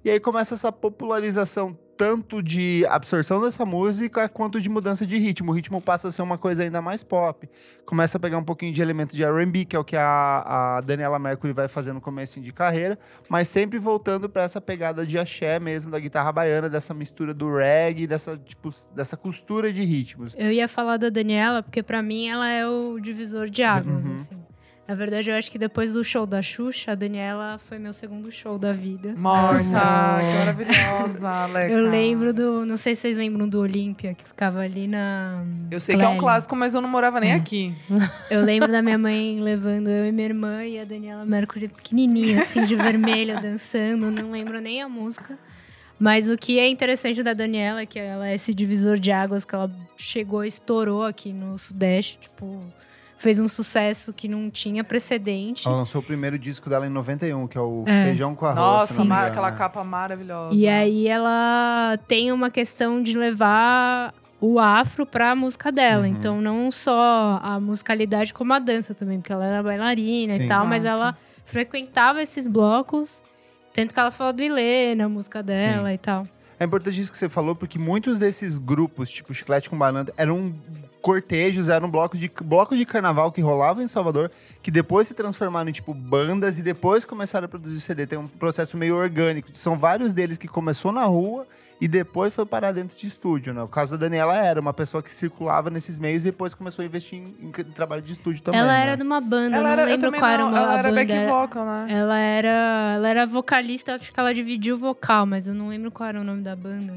E 0.05 0.11
aí 0.11 0.19
começa 0.19 0.55
essa 0.55 0.73
popularização 0.73 1.79
tanto 1.97 2.43
de 2.43 2.85
absorção 2.89 3.41
dessa 3.43 3.65
música 3.65 4.29
quanto 4.29 4.61
de 4.61 4.69
mudança 4.69 5.07
de 5.07 5.17
ritmo. 5.19 5.53
O 5.53 5.55
ritmo 5.55 5.81
passa 5.81 6.09
a 6.09 6.11
ser 6.11 6.23
uma 6.23 6.37
coisa 6.37 6.63
ainda 6.63 6.83
mais 6.83 7.03
pop. 7.03 7.49
Começa 7.87 8.17
a 8.17 8.21
pegar 8.21 8.39
um 8.39 8.43
pouquinho 8.43 8.73
de 8.73 8.83
elemento 8.83 9.15
de 9.15 9.23
R&B, 9.23 9.65
que 9.65 9.77
é 9.77 9.79
o 9.79 9.85
que 9.85 9.97
a, 9.97 10.77
a 10.77 10.81
Daniela 10.81 11.19
Mercury 11.19 11.53
vai 11.53 11.69
fazer 11.69 11.93
no 11.93 12.01
começo 12.01 12.41
de 12.41 12.53
carreira, 12.53 12.99
mas 13.29 13.49
sempre 13.49 13.79
voltando 13.79 14.29
para 14.29 14.43
essa 14.43 14.61
pegada 14.61 15.07
de 15.07 15.19
axé 15.19 15.59
mesmo, 15.61 15.91
da 15.91 15.99
guitarra 15.99 16.33
baiana, 16.33 16.69
dessa 16.69 16.93
mistura 16.95 17.33
do 17.33 17.55
reggae, 17.55 18.07
dessa, 18.07 18.37
tipo, 18.37 18.71
dessa 18.95 19.17
costura 19.17 19.73
de 19.73 19.85
ritmos. 19.85 20.35
Eu 20.37 20.51
ia 20.53 20.67
falar 20.69 20.97
da 20.97 21.09
Daniela, 21.11 21.63
porque 21.63 21.83
pra 21.83 22.03
mim 22.03 22.29
ela 22.29 22.49
é 22.49 22.67
o 22.67 22.99
divisor 22.99 23.49
de 23.49 23.63
águas, 23.63 24.05
Uhum. 24.05 24.15
assim. 24.15 24.45
Na 24.87 24.95
verdade, 24.95 25.31
eu 25.31 25.35
acho 25.37 25.51
que 25.51 25.59
depois 25.59 25.95
do 25.95 26.05
show 26.05 26.27
da 26.27 26.43
Xuxa, 26.43 26.93
a 26.93 26.95
Daniela 26.95 27.59
foi 27.59 27.79
meu 27.79 27.93
segundo 27.95 28.31
show 28.31 28.59
da 28.59 28.71
vida. 28.71 29.15
Morta, 29.17 29.59
que 29.63 30.39
maravilhosa, 30.39 31.27
Aleca. 31.29 31.73
Eu 31.73 31.89
lembro 31.89 32.35
do. 32.35 32.67
Não 32.67 32.77
sei 32.77 32.95
se 32.95 33.01
vocês 33.01 33.17
lembram 33.17 33.49
do 33.49 33.61
Olímpia, 33.61 34.13
que 34.13 34.23
ficava 34.25 34.59
ali 34.61 34.87
na. 34.87 35.43
Eu 35.71 35.81
sei 35.81 35.97
que 35.97 36.03
é 36.05 36.09
um 36.09 36.19
clássico, 36.19 36.55
mas 36.55 36.75
eu 36.75 36.83
não 36.83 36.89
morava 36.89 37.19
nem 37.19 37.33
É. 37.33 37.35
aqui. 37.35 37.75
Eu 38.31 38.43
lembro 38.43 38.71
da 38.71 38.83
minha 38.83 38.99
mãe 38.99 39.41
levando 39.41 39.89
eu 39.89 40.05
e 40.07 40.13
minha 40.13 40.27
irmã 40.27 40.63
e 40.65 40.79
a 40.79 40.85
Daniela 40.85 41.25
Mercury 41.25 41.69
pequenininha, 41.69 42.43
assim, 42.43 42.65
de 42.67 42.75
vermelho, 42.77 43.41
dançando. 43.41 44.11
Não 44.11 44.31
lembro 44.31 44.61
nem 44.61 44.83
a 44.83 44.89
música. 44.89 45.39
Mas 45.99 46.29
o 46.29 46.37
que 46.37 46.59
é 46.59 46.69
interessante 46.69 47.23
da 47.23 47.33
Daniela 47.33 47.81
é 47.81 47.87
que 47.87 47.99
ela 47.99 48.29
é 48.29 48.35
esse 48.35 48.53
divisor 48.53 48.99
de 48.99 49.11
águas 49.13 49.47
que 49.47 49.55
ela 49.55 49.71
chegou 49.97 50.45
e 50.45 50.49
estourou 50.49 51.05
aqui 51.05 51.33
no 51.33 51.57
Sudeste, 51.57 52.19
tipo, 52.19 52.61
fez 53.17 53.41
um 53.41 53.49
sucesso 53.49 54.13
que 54.13 54.29
não 54.29 54.51
tinha 54.51 54.85
precedente. 54.85 55.67
Ela 55.67 55.77
lançou 55.79 56.01
o 56.01 56.05
primeiro 56.05 56.39
disco 56.39 56.69
dela 56.69 56.87
em 56.87 56.91
91, 56.91 57.47
que 57.47 57.57
é 57.57 57.61
o 57.61 57.85
É. 57.87 58.05
Feijão 58.05 58.35
com 58.35 58.47
Arroz. 58.47 58.57
Nossa, 58.57 59.03
engano, 59.03 59.15
aquela 59.27 59.51
né? 59.51 59.57
capa 59.57 59.83
maravilhosa. 59.85 60.55
E 60.55 60.69
aí 60.69 61.09
ela 61.09 61.99
tem 62.07 62.33
uma 62.33 62.51
questão 62.51 63.03
de 63.03 63.17
levar 63.17 64.13
o 64.41 64.59
afro 64.59 65.07
pra 65.07 65.35
música 65.35 65.73
dela. 65.73 66.03
Uhum. 66.03 66.09
Então, 66.09 66.41
não 66.41 66.71
só 66.71 67.41
a 67.43 67.59
musicalidade, 67.61 68.35
como 68.35 68.53
a 68.53 68.59
dança 68.59 68.95
também, 68.95 69.19
porque 69.19 69.33
ela 69.33 69.47
era 69.47 69.63
bailarina 69.63 70.35
Sim. 70.35 70.45
e 70.45 70.47
tal, 70.47 70.67
mas 70.67 70.85
Exato. 70.85 71.01
ela 71.03 71.17
frequentava 71.45 72.21
esses 72.21 72.47
blocos. 72.47 73.23
Tanto 73.73 73.95
que 73.95 73.99
ela 73.99 74.11
fala 74.11 74.33
do 74.33 74.43
Ilê 74.43 74.95
na 74.95 75.09
música 75.09 75.43
dela 75.43 75.93
e 75.93 75.99
tal. 75.99 76.29
É 76.61 76.65
importante 76.65 77.01
isso 77.01 77.11
que 77.11 77.19
você 77.19 77.29
falou, 77.29 77.55
porque 77.57 77.79
muitos 77.79 78.21
desses 78.21 78.59
grupos, 78.59 79.11
tipo 79.11 79.35
Chiclete 79.35 79.69
com 79.69 79.77
Banana, 79.77 80.13
eram 80.17 80.55
cortejos, 81.05 81.69
eram 81.69 81.91
blocos 81.91 82.19
de, 82.19 82.33
blocos 82.43 82.79
de 82.79 82.87
carnaval 82.87 83.31
que 83.31 83.43
rolavam 83.43 83.85
em 83.85 83.87
Salvador, 83.87 84.31
que 84.63 84.71
depois 84.71 85.07
se 85.07 85.13
transformaram 85.13 85.69
em, 85.69 85.73
tipo, 85.73 85.93
bandas 85.93 86.59
e 86.59 86.63
depois 86.63 87.05
começaram 87.05 87.45
a 87.45 87.49
produzir 87.49 87.79
CD. 87.81 88.07
Tem 88.07 88.19
um 88.19 88.27
processo 88.27 88.75
meio 88.79 88.97
orgânico. 88.97 89.51
São 89.53 89.77
vários 89.77 90.15
deles 90.15 90.39
que 90.39 90.49
começou 90.49 90.93
na 90.93 91.05
rua 91.05 91.47
e 91.79 91.87
depois 91.87 92.35
foi 92.35 92.47
parar 92.47 92.73
dentro 92.73 92.97
de 92.97 93.07
estúdio, 93.07 93.53
né? 93.53 93.63
O 93.63 93.69
caso 93.69 93.99
da 93.99 94.07
Daniela 94.07 94.35
era 94.35 94.59
uma 94.59 94.73
pessoa 94.73 95.03
que 95.03 95.13
circulava 95.13 95.69
nesses 95.69 95.99
meios 95.99 96.23
e 96.23 96.27
depois 96.31 96.55
começou 96.55 96.83
a 96.83 96.87
investir 96.87 97.19
em, 97.19 97.37
em 97.43 97.51
trabalho 97.51 98.01
de 98.01 98.13
estúdio 98.13 98.43
também, 98.43 98.61
ela 98.61 98.73
né? 98.73 98.83
era 98.83 98.97
de 98.97 99.03
uma 99.03 99.21
banda, 99.21 99.59
ela 99.59 99.73
era, 99.73 99.83
não 99.83 99.91
eu 99.91 100.01
lembro 100.01 100.19
qual 100.19 100.31
era 100.31 100.43
ela 100.43 100.79
era 100.79 100.89
banda. 100.89 101.05
back 101.05 101.27
vocal, 101.27 101.67
né? 101.67 101.87
Ela 101.91 102.19
era, 102.19 102.93
ela 102.95 103.09
era 103.09 103.27
vocalista, 103.27 103.97
acho 103.97 104.11
que 104.11 104.19
ela 104.19 104.33
dividiu 104.33 104.77
o 104.77 104.79
vocal, 104.79 105.27
mas 105.27 105.47
eu 105.47 105.53
não 105.53 105.69
lembro 105.69 105.91
qual 105.91 106.09
era 106.09 106.19
o 106.19 106.25
nome 106.25 106.43
da 106.43 106.57
banda. 106.57 106.97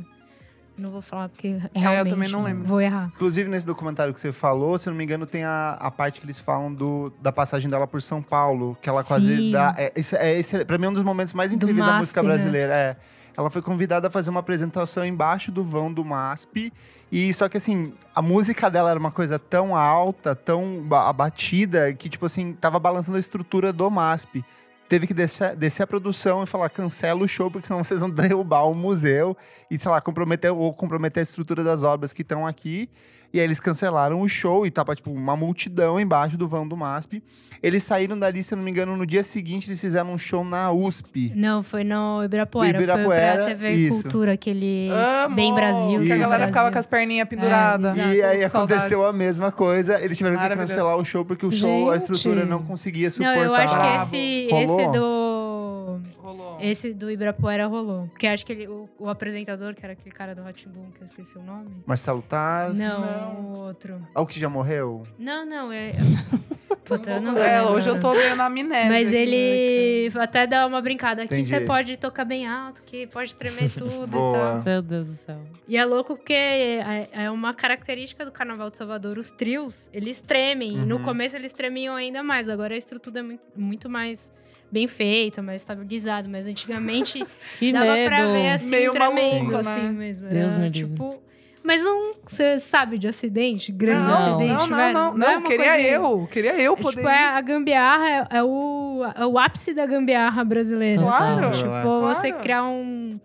Não 0.78 0.92
vou 0.92 1.02
falar 1.02 1.30
porque 1.30 1.58
realmente 1.74 2.10
também 2.10 2.30
não 2.30 2.44
lembro. 2.44 2.64
vou 2.66 2.80
errar. 2.80 3.12
Inclusive, 3.16 3.50
nesse 3.50 3.66
documentário 3.66 4.14
que 4.14 4.20
você 4.20 4.32
falou, 4.32 4.78
se 4.78 4.88
eu 4.88 4.92
não 4.92 4.98
me 4.98 5.04
engano, 5.04 5.26
tem 5.26 5.44
a, 5.44 5.72
a 5.80 5.90
parte 5.90 6.20
que 6.20 6.26
eles 6.26 6.38
falam 6.40 6.72
do, 6.74 7.12
da 7.22 7.32
passagem 7.32 7.70
dela 7.70 7.88
por 7.88 8.02
São 8.02 8.22
Paulo, 8.22 8.78
que 8.82 8.88
ela 8.88 9.04
quase 9.04 9.36
Sim. 9.36 9.52
dá. 9.52 9.74
É, 9.78 9.92
esse, 9.96 10.16
é, 10.16 10.38
esse, 10.40 10.64
pra 10.66 10.78
mim, 10.78 10.86
é 10.86 10.90
um 10.90 10.94
dos 10.94 11.04
momentos 11.04 11.34
mais 11.34 11.52
incríveis 11.52 11.80
da 11.86 11.94
MASP, 11.94 12.00
música 12.02 12.22
né? 12.24 12.30
brasileira. 12.30 12.74
É. 12.76 12.96
Ela 13.36 13.50
foi 13.50 13.62
convidada 13.62 14.08
a 14.08 14.10
fazer 14.12 14.30
uma 14.30 14.40
apresentação 14.40 15.06
embaixo 15.06 15.52
do 15.52 15.64
vão 15.64 15.92
do 15.94 16.04
MASP. 16.04 16.72
E 17.12 17.32
só 17.34 17.48
que 17.48 17.58
assim, 17.58 17.94
a 18.14 18.22
música 18.22 18.70
dela 18.70 18.90
era 18.90 19.00
uma 19.00 19.12
coisa 19.12 19.40
tão 19.40 19.76
alta, 19.76 20.36
tão 20.36 20.82
ba- 20.84 21.08
abatida, 21.08 21.94
que, 21.94 22.10
tipo 22.10 22.26
assim, 22.26 22.54
tava 22.54 22.78
balançando 22.80 23.18
a 23.18 23.20
estrutura 23.20 23.72
do 23.72 23.90
MASP. 23.90 24.44
Teve 24.90 25.06
que 25.06 25.14
descer, 25.14 25.56
descer 25.56 25.84
a 25.84 25.88
produção 25.88 26.44
e 26.44 26.46
falar, 26.46 26.70
cancela 26.70 27.22
o 27.22 27.28
show, 27.28 27.52
porque 27.52 27.68
senão 27.68 27.84
vocês 27.84 28.00
vão 28.00 28.10
derrubar 28.12 28.64
o 28.64 28.74
museu 28.74 29.36
e, 29.70 29.78
sei 29.78 29.92
lá, 29.92 30.00
comprometer 30.00 30.52
ou 30.52 30.74
comprometer 30.74 31.22
a 31.22 31.24
estrutura 31.24 31.64
das 31.64 31.84
obras 31.84 32.14
que 32.14 32.22
estão 32.22 32.48
aqui. 32.48 32.90
E 33.34 33.40
aí 33.40 33.46
eles 33.46 33.60
cancelaram 33.60 34.22
o 34.22 34.28
show 34.30 34.66
e 34.66 34.72
tava, 34.72 34.96
tipo, 34.96 35.12
uma 35.12 35.36
multidão 35.36 36.00
embaixo 36.00 36.38
do 36.38 36.48
vão 36.48 36.68
do 36.68 36.78
MASP. 36.78 37.22
Eles 37.62 37.84
saíram 37.84 38.18
dali, 38.18 38.44
se 38.44 38.54
eu 38.54 38.58
não 38.58 38.64
me 38.64 38.70
engano, 38.72 38.96
no 38.96 39.06
dia 39.06 39.24
seguinte 39.24 39.68
eles 39.68 39.82
fizeram 39.82 40.12
um 40.14 40.18
show 40.18 40.44
na 40.46 40.72
USP. 40.72 41.34
Não, 41.36 41.64
foi 41.64 41.84
no 41.84 42.24
Ibirapuera. 42.24 42.78
Ibirapuera, 42.78 43.34
foi 43.36 43.44
pra 43.44 43.46
TV 43.56 43.72
isso. 43.72 44.02
Cultura, 44.04 44.34
aquele 44.34 44.90
Amo! 44.92 45.36
Bem 45.36 45.54
Brasil. 45.54 46.02
Que 46.04 46.12
a 46.12 46.16
galera 46.18 46.28
Brasil. 46.30 46.48
ficava 46.48 46.72
com 46.72 46.78
as 46.80 46.86
perninhas 46.86 47.28
penduradas. 47.28 47.98
Exato. 47.98 48.14
E 48.14 48.22
aí 48.22 48.48
Saudades. 48.48 48.54
aconteceu 48.84 49.06
a 49.08 49.12
mesma 49.14 49.52
coisa. 49.52 50.00
Eles 50.04 50.18
tiveram 50.18 50.38
que 50.38 50.56
cancelar 50.56 50.96
o 50.98 51.04
show 51.04 51.26
porque 51.26 51.46
o 51.46 51.52
show, 51.52 51.90
a 51.90 51.98
Gente. 51.98 52.02
estrutura 52.14 52.46
não 52.46 52.62
conseguia 52.64 53.08
Não, 53.08 53.12
suportar. 53.12 53.44
eu 53.44 53.56
acho 53.56 53.80
que 53.80 53.88
esse, 53.96 54.48
Rolou? 54.52 54.80
esse 54.82 54.92
do. 54.92 56.00
Rolou. 56.20 56.47
Esse 56.60 56.94
do 56.94 57.10
Ibirapuera 57.12 57.68
rolou. 57.68 58.08
Porque 58.08 58.28
acho 58.28 58.46
que 58.46 58.52
ele, 58.54 58.68
o, 58.68 58.84
o 59.00 59.10
apresentador, 59.10 59.74
que 59.76 59.84
era 59.84 59.94
aquele 59.94 60.12
cara 60.14 60.34
do 60.36 60.44
Hot 60.44 60.68
Boom, 60.70 60.90
que 60.92 61.02
eu 61.02 61.06
esqueci 61.06 61.38
o 61.38 61.42
nome. 61.44 61.70
Marcelo 61.86 62.22
Taz. 62.22 62.78
Não, 62.78 63.00
Não. 63.34 63.42
o 63.44 63.60
outro. 63.60 64.02
Ah, 64.14 64.22
o 64.22 64.26
que 64.26 64.40
já 64.40 64.50
morreu? 64.50 65.04
Não, 65.20 65.46
não, 65.46 65.72
é. 65.72 65.94
Puta, 66.84 67.12
eu 67.12 67.22
não 67.22 67.38
É, 67.38 67.62
hoje 67.66 67.90
eu 67.90 68.00
tô 68.00 68.14
meio 68.14 68.34
na 68.38 68.46
amnésia. 68.46 68.90
Mas 68.90 69.08
aqui, 69.10 69.16
ele 69.18 70.12
até 70.18 70.48
dá 70.48 70.66
uma 70.66 70.82
brincada 70.82 71.24
aqui. 71.24 71.44
Você 71.44 71.60
pode 71.62 71.98
tocar 71.98 72.24
bem 72.24 72.48
alto, 72.48 72.82
que 72.84 73.06
pode 73.08 73.36
tremer 73.36 73.70
tudo 73.76 74.06
e 74.06 74.08
Boa. 74.08 74.38
tal. 74.38 74.64
Meu 74.64 74.82
Deus 74.82 75.08
do 75.08 75.14
céu. 75.16 75.36
E 75.68 75.76
é 75.76 75.84
louco 75.84 76.16
porque 76.16 76.34
é, 76.34 77.10
é 77.12 77.30
uma 77.30 77.54
característica 77.54 78.24
do 78.24 78.32
Carnaval 78.32 78.70
de 78.70 78.78
Salvador. 78.78 79.18
Os 79.18 79.30
trios, 79.32 79.90
eles 79.92 80.22
tremem. 80.22 80.76
E 80.76 80.86
no 80.86 80.96
Uhum. 80.96 81.04
começo 81.04 81.36
eles 81.36 81.52
tremiam 81.52 81.94
ainda 81.96 82.24
mais. 82.24 82.48
Agora 82.48 82.74
a 82.74 82.78
estrutura 82.78 83.20
é 83.20 83.24
muito, 83.24 83.48
muito 83.56 83.90
mais 83.90 84.32
bem 84.72 84.88
feita, 84.88 85.42
mais 85.42 85.62
estabilizada. 85.62 86.28
Mas 86.30 86.48
antigamente 86.48 87.26
Que 87.60 87.72
dava 87.72 87.86
medo. 87.86 88.10
pra 88.10 88.28
ver 88.28 88.50
assim, 88.52 88.70
Meio 88.70 88.92
tremendo, 88.92 89.36
maluco, 89.46 89.56
assim 89.58 89.82
né? 89.82 89.90
mesmo. 89.92 90.28
Deus 90.30 90.54
Era, 90.54 90.64
me 90.64 90.72
tipo... 90.72 91.22
Mas 91.64 91.84
não... 91.84 92.14
Você 92.26 92.60
sabe 92.60 92.98
de 92.98 93.10
acidente? 93.10 93.74
Grande 93.74 94.04
Não, 94.04 94.14
acidente? 94.14 94.54
não, 94.54 94.56
não, 94.56 94.64
tiveram? 94.68 94.94
não, 94.94 95.28
é 95.28 95.32
não, 95.34 95.40
uma 95.40 95.48
queria 95.50 95.74
coisa- 95.74 95.88
eu, 95.88 96.28
queria 96.32 96.54
eu 96.62 96.74
é, 96.74 96.76
poder. 96.78 96.96
Tipo, 96.98 97.10
é, 97.10 97.24
a 97.28 97.42
gambiarra 97.42 98.10
é, 98.10 98.38
é 98.38 98.44
o, 98.44 99.02
é 99.14 99.26
o 99.26 99.38
ápice 99.38 99.74
da 99.74 99.86
gambiarra 99.86 100.46
brasileira. 100.46 101.02
Claro, 101.02 101.48
assim. 101.48 101.58
Tipo, 101.58 101.70
claro. 101.72 102.02
você 102.02 102.32
criar 102.32 102.64
um, 102.64 103.20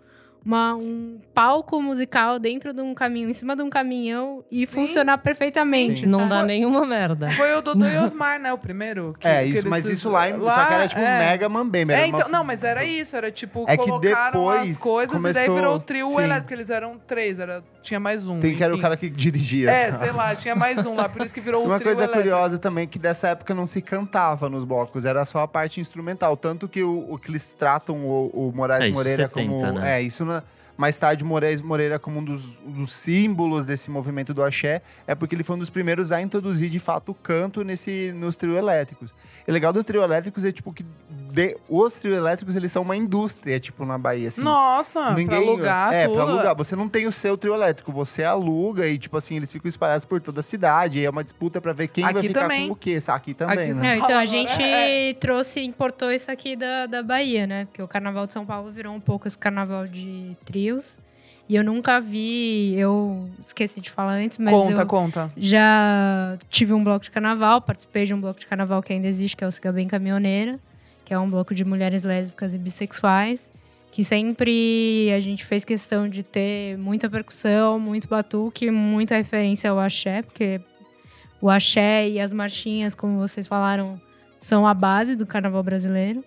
uma- 0.45 0.75
um 0.75 1.19
palco 1.35 1.81
musical 1.81 2.39
dentro 2.39 2.73
de 2.73 2.81
um 2.81 2.95
caminhão, 2.95 3.31
em 3.31 3.33
cima 3.33 3.55
de 3.57 3.63
um 3.63 3.71
caminhão 3.71 4.45
e 4.51 4.67
Sim, 4.67 4.73
funcionar 4.75 5.19
perfeitamente. 5.19 6.01
sim. 6.01 6.07
Não 6.07 6.21
sabe? 6.21 6.31
dá 6.31 6.43
nenhuma 6.43 6.85
merda. 6.87 7.29
Foi 7.31 7.55
o 7.55 7.63
Dodô 7.63 7.87
e 7.87 7.97
Osmar, 7.99 8.39
né? 8.41 8.53
O 8.53 8.59
primeiro. 8.59 9.15
que- 9.19 9.27
É, 9.29 9.45
isso, 9.45 9.69
mas 9.69 9.87
isso 9.87 10.11
lá, 10.11 10.29
em, 10.29 10.39
só 10.39 10.65
que 10.67 10.73
era 10.75 10.89
tipo 10.89 11.01
é. 11.01 11.19
mega 11.19 11.49
mambembe. 11.49 11.93
era 11.93 12.03
É, 12.03 12.07
então, 12.07 12.21
uma- 12.21 12.29
não, 12.29 12.45
mas 12.45 12.65
era 12.65 12.85
isso, 12.85 13.17
era 13.17 13.31
tipo, 13.31 13.65
É 13.69 13.77
que 13.77 13.85
colocaram 13.85 14.41
depois 14.41 14.71
as 14.73 14.77
coisas 14.77 15.21
e 15.21 15.23
daí 15.23 15.33
começou- 15.33 15.55
virou 15.55 15.75
o 15.77 15.81
trio 15.81 16.07
sim. 16.09 16.15
elétrico, 16.17 16.41
porque 16.43 16.55
eles 16.55 16.71
eram 16.71 16.99
três, 17.07 17.39
era, 17.39 17.63
tinha 17.83 18.01
mais 18.01 18.27
um. 18.27 18.41
Tem 18.41 18.55
que 18.57 18.63
era 18.65 18.75
o 18.75 18.81
cara 18.81 18.97
que 18.97 19.09
dirigia. 19.09 19.71
É, 19.71 19.91
sei 19.93 20.11
lá, 20.13 20.35
tinha 20.35 20.55
mais 20.55 20.85
um 20.85 20.95
lá, 20.95 21.09
por 21.09 21.23
isso 21.23 21.35
que 21.35 21.41
virou 21.41 21.63
o 21.63 21.67
Uma 21.67 21.77
trio 21.77 21.87
coisa 21.89 22.03
elétrico. 22.05 22.23
curiosa 22.23 22.59
também 22.59 22.87
que 22.89 22.99
dessa 22.99 23.29
época 23.29 23.55
não 23.55 23.67
se 23.67 23.81
cantava 23.81 24.49
nos 24.49 24.65
blocos, 24.65 25.05
era 25.05 25.25
só 25.25 25.41
a 25.41 25.49
parte 25.49 25.81
instrumental. 25.81 26.37
Tanto 26.37 26.69
que 26.69 26.83
o, 26.83 27.07
o 27.13 27.19
que 27.19 27.31
eles 27.31 27.55
tratam 27.55 27.97
o, 27.97 28.49
o 28.49 28.53
Moraes 28.55 28.85
É, 28.85 28.91
Moreira 28.91 29.29
70, 29.29 29.33
como. 29.49 29.73
né? 29.79 29.99
É, 29.99 30.03
isso 30.03 30.25
na- 30.25 30.32
mais 30.77 30.99
tarde, 30.99 31.23
Moraes 31.25 31.61
Moreira 31.61 31.99
como 31.99 32.19
um 32.19 32.25
dos, 32.25 32.57
dos 32.67 32.93
símbolos 32.93 33.67
desse 33.67 33.91
movimento 33.91 34.33
do 34.33 34.43
axé, 34.43 34.83
é 35.07 35.15
porque 35.15 35.35
ele 35.35 35.45
foi 35.45 35.57
um 35.57 35.59
dos 35.59 35.71
primeiros 35.71 36.13
a 36.13 36.21
introduzir 36.21 36.71
de 36.71 36.79
fato 36.79 37.13
o 37.13 37.15
canto 37.15 37.63
nesse, 37.63 38.13
nos 38.15 38.37
trio 38.37 38.57
elétricos. 38.57 39.15
E 39.47 39.53
legal 39.53 39.73
do 39.73 39.85
trio 39.85 40.03
elétricos 40.03 40.45
é 40.45 40.53
tipo 40.53 40.73
que 40.73 40.85
de- 41.33 41.57
os 41.69 41.99
trio 41.99 42.15
elétricos 42.15 42.55
eles 42.57 42.71
são 42.71 42.83
uma 42.83 42.95
indústria, 42.97 43.59
tipo, 43.59 43.85
na 43.87 43.97
Bahia. 43.97 44.29
Assim. 44.29 44.43
Nossa, 44.43 45.15
pra 45.15 45.37
alugar 45.37 45.93
é, 45.93 46.05
tudo. 46.07 46.15
pra 46.15 46.23
alugar. 46.25 46.55
Você 46.57 46.77
não 46.77 46.89
tem 46.89 47.07
o 47.07 47.13
seu 47.13 47.37
trio 47.39 47.55
elétrico, 47.55 47.91
você 47.91 48.23
aluga 48.23 48.87
e, 48.87 48.99
tipo 48.99 49.17
assim, 49.17 49.37
eles 49.37 49.51
ficam 49.51 49.69
espalhados 49.69 50.05
por 50.05 50.21
toda 50.21 50.41
a 50.41 50.43
cidade. 50.43 50.99
E 51.01 51.05
é 51.05 51.11
uma 51.11 51.25
disputa 51.25 51.61
pra 51.61 51.73
ver 51.73 51.89
quem 51.89 52.05
vai 52.05 52.13
Aqui 52.13 52.29
ficar 52.29 52.43
também. 52.43 52.67
com 52.67 52.75
o 52.75 52.77
quê. 52.77 52.99
Aqui 53.09 53.35
também, 53.35 53.71
Aqui 53.71 53.81
né? 53.81 53.95
É, 53.95 53.97
então 53.97 54.19
a 54.19 54.27
gente 54.27 54.63
é, 54.63 55.15
trouxe, 55.15 55.61
importou 55.61 56.13
isso 56.13 56.31
aqui 56.31 56.55
da, 56.55 56.87
da 56.87 57.03
Bahia, 57.03 57.47
né? 57.47 57.65
Porque 57.65 57.83
o 57.83 57.89
Carnaval 57.89 58.27
de 58.27 58.33
São 58.33 58.45
Paulo 58.45 58.71
virou 58.71 58.93
um 58.95 59.01
pouco 59.01 59.27
esse 59.27 59.39
carnaval 59.39 59.87
de 59.87 60.37
trios. 60.45 60.99
E 61.49 61.57
eu 61.57 61.65
nunca 61.65 62.01
vi, 62.01 62.73
eu 62.79 63.29
esqueci 63.45 63.81
de 63.81 63.91
falar 63.91 64.13
antes, 64.15 64.39
mas 64.39 64.55
conta, 64.55 64.83
eu 64.83 64.87
conta. 64.87 65.33
já 65.37 66.37
tive 66.49 66.73
um 66.73 66.83
bloco 66.83 67.05
de 67.05 67.11
carnaval, 67.11 67.61
participei 67.61 68.07
de 68.07 68.15
um 68.15 68.21
bloco 68.21 68.39
de 68.41 68.47
carnaval 68.47 68.83
que 68.83 68.93
ainda 68.93 69.07
existe, 69.07 69.37
que 69.37 69.45
é 69.45 69.47
o 69.47 69.51
Siga 69.51 69.73
Bem 69.73 69.89
Caminhoneira, 69.89 70.59
que 71.13 71.15
é 71.15 71.19
um 71.19 71.29
bloco 71.29 71.55
de 71.55 71.63
mulheres 71.63 72.05
lésbicas 72.05 72.55
e 72.55 72.59
bissexuais, 72.59 73.51
que 73.91 74.03
sempre 74.03 75.13
a 75.15 75.21
gente 75.21 75.45
fez 75.45 75.63
questão 75.63 76.09
de 76.09 76.23
ter 76.23 76.79
muita 76.79 77.11
percussão, 77.11 77.79
muito 77.79 78.09
batuque, 78.09 78.71
muita 78.71 79.17
referência 79.17 79.69
ao 79.69 79.79
axé, 79.79 80.23
porque 80.23 80.59
o 81.39 81.51
axé 81.51 82.09
e 82.09 82.19
as 82.19 82.33
marchinhas, 82.33 82.95
como 82.95 83.19
vocês 83.19 83.47
falaram, 83.47 84.01
são 84.41 84.67
a 84.67 84.73
base 84.73 85.15
do 85.15 85.27
carnaval 85.27 85.63
brasileiro. 85.63 86.25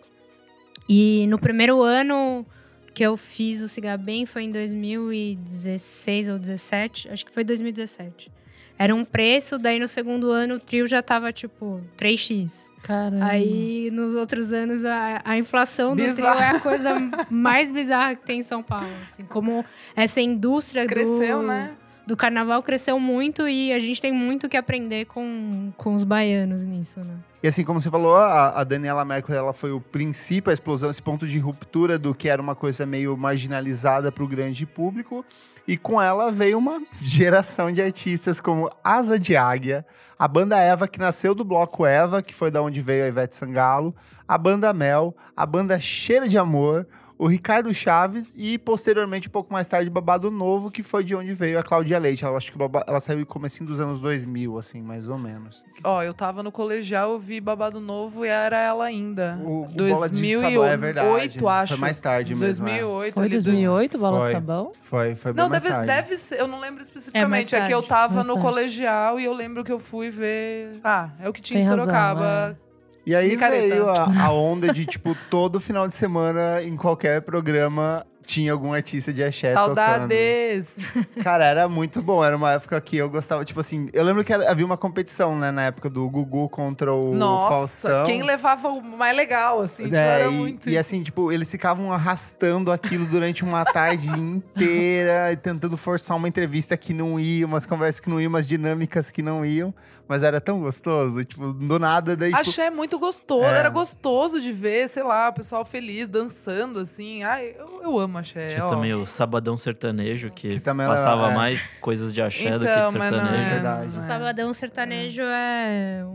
E 0.88 1.26
no 1.30 1.40
primeiro 1.40 1.82
ano 1.82 2.46
que 2.94 3.02
eu 3.02 3.18
fiz 3.18 3.64
o 3.64 3.68
Siga 3.68 3.98
Bem 3.98 4.28
foi 4.28 4.44
em 4.44 4.52
2016 4.52 6.30
ou 6.30 6.38
17, 6.38 7.10
acho 7.10 7.26
que 7.26 7.32
foi 7.32 7.44
2017. 7.44 8.35
Era 8.78 8.94
um 8.94 9.06
preço, 9.06 9.58
daí 9.58 9.80
no 9.80 9.88
segundo 9.88 10.30
ano 10.30 10.56
o 10.56 10.60
trio 10.60 10.86
já 10.86 11.02
tava 11.02 11.32
tipo 11.32 11.82
3x. 11.98 12.72
Caramba. 12.84 13.26
Aí 13.26 13.90
nos 13.92 14.16
outros 14.16 14.54
anos 14.54 14.86
a, 14.86 15.22
a 15.26 15.38
inflação 15.38 15.96
do 15.96 16.04
Bizarro. 16.04 16.38
trio 16.38 16.44
é 16.44 16.50
a 16.50 16.60
coisa 16.60 16.96
mais 17.32 17.72
bizarra 17.72 18.16
que 18.16 18.26
tem 18.26 18.40
em 18.40 18.44
São 18.44 18.62
Paulo. 18.62 18.88
Assim, 19.02 19.24
como 19.26 19.66
essa 19.96 20.22
indústria 20.22 20.86
Cresceu, 20.86 21.40
do, 21.40 21.48
né? 21.48 21.74
Do 22.06 22.16
carnaval 22.16 22.62
cresceu 22.62 23.00
muito 23.00 23.48
e 23.48 23.74
a 23.74 23.80
gente 23.80 24.00
tem 24.00 24.14
muito 24.14 24.48
que 24.48 24.56
aprender 24.56 25.06
com, 25.06 25.70
com 25.76 25.94
os 25.94 26.04
baianos 26.04 26.64
nisso, 26.64 27.00
né? 27.00 27.18
E 27.42 27.48
assim, 27.48 27.64
como 27.64 27.80
você 27.80 27.90
falou, 27.90 28.16
a, 28.16 28.60
a 28.60 28.64
Daniela 28.64 29.06
Mercury 29.06 29.38
ela 29.38 29.54
foi 29.54 29.72
o 29.72 29.80
princípio, 29.80 30.50
a 30.50 30.54
explosão, 30.54 30.90
esse 30.90 31.02
ponto 31.02 31.28
de 31.28 31.38
ruptura 31.38 31.98
do 31.98 32.14
que 32.14 32.28
era 32.30 32.42
uma 32.42 32.56
coisa 32.56 32.86
meio 32.86 33.16
marginalizada 33.16 34.12
para 34.12 34.24
o 34.24 34.28
grande 34.28 34.66
público. 34.66 35.26
E 35.68 35.78
com 35.78 36.02
ela 36.02 36.32
veio 36.32 36.58
uma 36.58 36.82
geração 37.02 37.72
de 37.72 37.82
artistas 37.82 38.40
como 38.40 38.70
Asa 38.84 39.20
de 39.20 39.36
Águia, 39.36 39.86
a 40.18 40.28
banda 40.28 40.58
Eva, 40.58 40.88
que 40.88 41.00
nasceu 41.00 41.36
do 41.36 41.44
bloco 41.44 41.86
Eva, 41.86 42.22
que 42.22 42.34
foi 42.34 42.52
da 42.52 42.62
onde 42.62 42.82
veio 42.82 43.06
a 43.06 43.08
Ivete 43.08 43.36
Sangalo, 43.36 43.96
a 44.28 44.38
banda 44.38 44.74
Mel, 44.74 45.16
a 45.36 45.46
banda 45.46 45.80
Cheira 45.80 46.28
de 46.28 46.38
Amor, 46.38 46.88
o 47.18 47.28
Ricardo 47.28 47.74
Chaves 47.74 48.36
e, 48.38 48.58
posteriormente, 48.58 49.28
um 49.28 49.32
pouco 49.32 49.52
mais 49.54 49.68
tarde, 49.68 49.90
Babado 49.90 50.30
Novo, 50.30 50.70
que 50.70 50.84
foi 50.84 51.04
de 51.04 51.16
onde 51.16 51.34
veio 51.34 51.58
a 51.58 51.64
Cláudia 51.64 51.98
Leite. 51.98 52.26
Ela, 52.26 52.38
acho 52.38 52.52
que 52.52 52.58
ela 52.88 53.00
saiu 53.00 53.20
no 53.20 53.26
comecinho 53.26 53.68
dos 53.70 53.80
anos 53.80 54.02
2000, 54.02 54.58
assim, 54.58 54.82
mais 54.82 55.08
ou 55.08 55.18
menos. 55.18 55.64
Ó, 55.84 56.04
eu 56.04 56.14
tava 56.14 56.44
no 56.44 56.52
colegial, 56.52 57.12
eu 57.14 57.20
vi 57.20 57.40
Babado 57.40 57.80
Novo 57.80 58.26
e 58.26 58.28
era 58.28 58.58
ela 58.58 58.86
ainda. 58.86 59.40
O, 59.44 59.62
o 59.64 59.68
Bola 59.68 60.10
de 60.10 60.20
2008, 60.20 60.42
Sabão, 60.54 60.66
é 60.66 60.78
verdade. 60.78 61.48
acho. 61.48 61.74
Foi 61.74 61.78
mais 61.82 62.00
tarde 62.00 62.36
mesmo. 62.36 62.68
é. 62.68 62.80
2008. 62.82 63.14
Foi 63.16 63.26
ali, 63.26 63.34
2008, 63.34 63.98
Bola 63.98 64.18
Foi. 64.20 64.26
de 64.28 64.32
Sabão? 64.34 64.72
Foi, 64.82 65.16
foi 65.16 65.34
bem 65.34 65.44
Não, 65.44 65.50
mais 65.50 65.64
deve, 65.64 65.76
tarde. 65.76 65.88
deve 65.88 66.18
ser, 66.18 66.40
eu 66.40 66.48
não 66.48 66.60
lembro 66.60 66.82
especificamente. 66.82 67.26
É, 67.26 67.30
mais 67.30 67.46
que 67.68 67.74
eu 67.74 67.82
tarde, 67.82 67.88
tava 67.88 68.24
no 68.24 68.34
tarde. 68.34 68.42
colegial 68.42 69.20
e 69.20 69.26
eu 69.26 69.34
lembro 69.34 69.64
que 69.64 69.72
eu 69.72 69.80
fui 69.80 70.10
ver. 70.10 70.80
Ah, 70.84 71.10
é 71.20 71.30
o 71.30 71.34
que 71.34 71.42
tinha 71.42 71.60
Tem 71.60 71.66
em 71.66 71.70
razão, 71.70 71.86
Sorocaba. 71.86 72.58
E 73.06 73.14
aí 73.14 73.36
veio 73.36 73.90
a, 73.90 74.26
a 74.26 74.32
onda 74.32 74.74
de, 74.74 74.86
tipo, 74.86 75.16
todo 75.30 75.60
final 75.60 75.88
de 75.88 75.96
semana, 75.96 76.62
em 76.64 76.76
qualquer 76.76 77.22
programa, 77.22 78.04
tinha 78.26 78.52
algum 78.52 78.74
artista 78.74 79.14
de 79.14 79.24
axé 79.24 79.50
tocando. 79.50 79.76
Saudades! 79.76 80.76
Cara, 81.22 81.46
era 81.46 81.70
muito 81.70 82.02
bom. 82.02 82.24
Era 82.24 82.36
uma 82.36 82.54
época 82.54 82.80
que 82.82 82.98
eu 82.98 83.10
gostava, 83.10 83.46
tipo 83.46 83.60
assim... 83.60 83.90
Eu 83.94 84.04
lembro 84.04 84.24
que 84.24 84.34
havia 84.34 84.66
uma 84.66 84.78
competição, 84.78 85.38
né? 85.38 85.52
Na 85.52 85.64
época 85.66 85.90
do 85.90 86.10
Gugu 86.10 86.50
contra 86.50 86.92
o 86.92 87.14
Nossa, 87.14 87.54
Faustão. 87.54 88.04
quem 88.06 88.24
levava 88.24 88.70
o 88.70 88.82
mais 88.82 89.16
legal, 89.16 89.62
assim, 89.62 89.84
tipo, 89.84 89.96
É, 89.96 90.22
era 90.22 90.32
e, 90.32 90.32
muito 90.32 90.70
e 90.70 90.78
assim, 90.78 91.04
tipo, 91.04 91.32
eles 91.32 91.50
ficavam 91.50 91.94
arrastando 91.94 92.72
aquilo 92.72 93.06
durante 93.06 93.44
uma 93.44 93.64
tarde 93.64 94.08
inteira, 94.20 95.36
tentando 95.42 95.78
forçar 95.78 96.18
uma 96.18 96.28
entrevista 96.28 96.76
que 96.76 96.94
não 96.94 97.20
ia, 97.20 97.46
umas 97.46 97.66
conversas 97.66 98.00
que 98.00 98.10
não 98.10 98.20
iam, 98.20 98.30
umas 98.30 98.48
dinâmicas 98.48 99.12
que 99.12 99.22
não 99.22 99.46
iam. 99.46 99.74
Mas 100.08 100.22
era 100.22 100.40
tão 100.40 100.60
gostoso, 100.60 101.26
tipo, 101.26 101.52
do 101.52 101.80
nada, 101.80 102.16
daí, 102.16 102.30
tipo, 102.30 102.42
Axé 102.42 102.68
é 102.68 102.70
muito 102.70 103.00
gostoso, 103.00 103.44
É. 103.44 103.58
era 103.58 103.70
gostoso 103.70 104.40
de 104.40 104.52
ver, 104.52 104.88
sei 104.88 105.02
lá, 105.02 105.30
o 105.30 105.34
pessoal 105.34 105.66
feliz, 105.66 106.08
dançando, 106.08 106.80
assim. 106.80 107.24
Ai, 107.24 107.56
eu, 107.58 107.82
eu 107.84 108.00
amo 108.00 108.18
axé. 108.20 108.50
Tinha 108.50 108.66
ó. 108.66 108.70
também 108.70 108.94
o 108.94 109.04
Sabadão 109.06 109.58
Sertanejo, 109.58 110.30
que, 110.32 110.50
Que 110.56 110.60
também 110.60 110.86
era- 110.86 110.96
passava 110.96 111.32
é. 111.32 111.36
mais 111.36 111.68
coisas 111.82 112.14
de 112.14 112.22
axé 112.22 112.52
do 112.58 112.66
que 112.66 112.72
Então, 112.72 112.92
de 112.92 112.98
não 112.98 113.10
sertanejo. 113.10 113.34
é, 113.44 113.50
verdade. 113.50 113.88
não 113.96 114.00
é. 114.04 114.08
Sabadão 114.08 114.54
sertanejo 114.54 115.22
é 115.24 116.06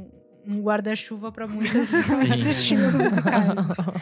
um 0.46 0.62
guarda-chuva 0.62 1.32
muitos, 1.48 1.88
Sim. 1.88 2.02
muitos 2.08 2.46
estilos 2.46 2.94
musicais. 2.94 3.48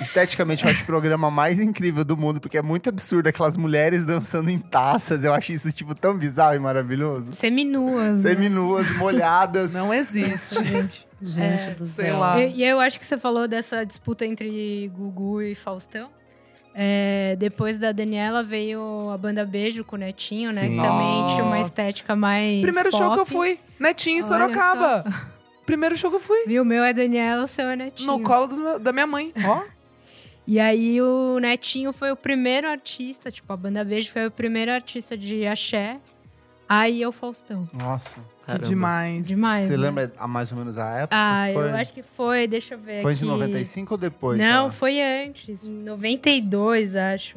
Esteticamente, 0.00 0.64
eu 0.64 0.70
acho 0.70 0.82
o 0.82 0.86
programa 0.86 1.30
mais 1.30 1.58
incrível 1.60 2.04
do 2.04 2.16
mundo, 2.16 2.40
porque 2.40 2.58
é 2.58 2.62
muito 2.62 2.88
absurdo 2.88 3.28
aquelas 3.28 3.56
mulheres 3.56 4.04
dançando 4.04 4.48
em 4.50 4.58
taças. 4.58 5.24
Eu 5.24 5.34
acho 5.34 5.52
isso, 5.52 5.72
tipo, 5.72 5.94
tão 5.94 6.16
bizarro 6.16 6.54
e 6.54 6.58
maravilhoso. 6.58 7.32
Seminuas. 7.32 8.22
né? 8.22 8.30
Seminuas, 8.30 8.90
molhadas. 8.96 9.72
Não 9.72 9.92
existe. 9.92 10.56
Gente 11.20 11.74
do 11.74 11.84
sei 11.84 12.06
céu. 12.06 12.18
lá. 12.18 12.40
E, 12.40 12.58
e 12.58 12.64
eu 12.64 12.78
acho 12.78 12.98
que 12.98 13.04
você 13.04 13.18
falou 13.18 13.48
dessa 13.48 13.84
disputa 13.84 14.24
entre 14.24 14.86
Gugu 14.94 15.42
e 15.42 15.54
Faustão. 15.54 16.08
É, 16.80 17.34
depois 17.40 17.76
da 17.76 17.90
Daniela 17.90 18.40
veio 18.44 19.10
a 19.10 19.18
banda 19.18 19.44
Beijo 19.44 19.82
com 19.82 19.96
o 19.96 19.98
Netinho, 19.98 20.52
né? 20.52 20.60
Sim. 20.60 20.76
Que 20.76 20.80
também 20.80 21.26
tinha 21.26 21.42
uma 21.42 21.58
estética 21.58 22.14
mais. 22.14 22.60
Primeiro 22.60 22.92
show 22.92 23.12
que 23.14 23.18
eu 23.18 23.24
pop. 23.26 23.32
fui, 23.32 23.58
Netinho 23.80 24.18
em 24.18 24.22
Sorocaba. 24.22 25.04
Primeiro 25.68 25.94
show 25.98 26.08
que 26.10 26.16
eu 26.16 26.20
fui. 26.20 26.44
Viu? 26.46 26.62
O 26.62 26.64
meu 26.64 26.82
é 26.82 26.94
Daniela, 26.94 27.42
o 27.42 27.46
seu 27.46 27.66
é 27.68 27.76
Netinho. 27.76 28.10
No 28.10 28.22
colo 28.22 28.48
meu- 28.56 28.78
da 28.78 28.90
minha 28.90 29.06
mãe. 29.06 29.32
Ó. 29.46 29.62
E 30.50 30.58
aí 30.58 30.98
o 31.02 31.38
Netinho 31.38 31.92
foi 31.92 32.10
o 32.10 32.16
primeiro 32.16 32.66
artista, 32.70 33.30
tipo, 33.30 33.52
a 33.52 33.56
banda 33.56 33.84
Beijo 33.84 34.10
foi 34.10 34.26
o 34.26 34.30
primeiro 34.30 34.70
artista 34.72 35.14
de 35.14 35.46
axé. 35.46 35.98
Aí 36.66 37.02
é 37.02 37.06
o 37.06 37.12
Faustão. 37.12 37.68
Nossa. 37.70 38.16
Caramba. 38.46 38.64
Demais. 38.66 39.28
Demais. 39.28 39.64
Você 39.66 39.76
né? 39.76 39.76
lembra 39.76 40.10
a 40.16 40.26
mais 40.26 40.50
ou 40.50 40.56
menos 40.56 40.78
a 40.78 40.88
época? 41.00 41.14
Ah, 41.14 41.44
que 41.48 41.52
foi? 41.52 41.64
eu 41.70 41.76
acho 41.76 41.92
que 41.92 42.02
foi, 42.02 42.46
deixa 42.46 42.74
eu 42.76 42.78
ver 42.78 43.02
Foi 43.02 43.12
aqui. 43.12 43.20
de 43.20 43.26
95 43.26 43.92
ou 43.92 43.98
depois? 43.98 44.38
Não, 44.38 44.64
lá? 44.64 44.72
foi 44.72 45.02
antes. 45.02 45.68
Em 45.68 45.82
92, 45.82 46.96
acho. 46.96 47.36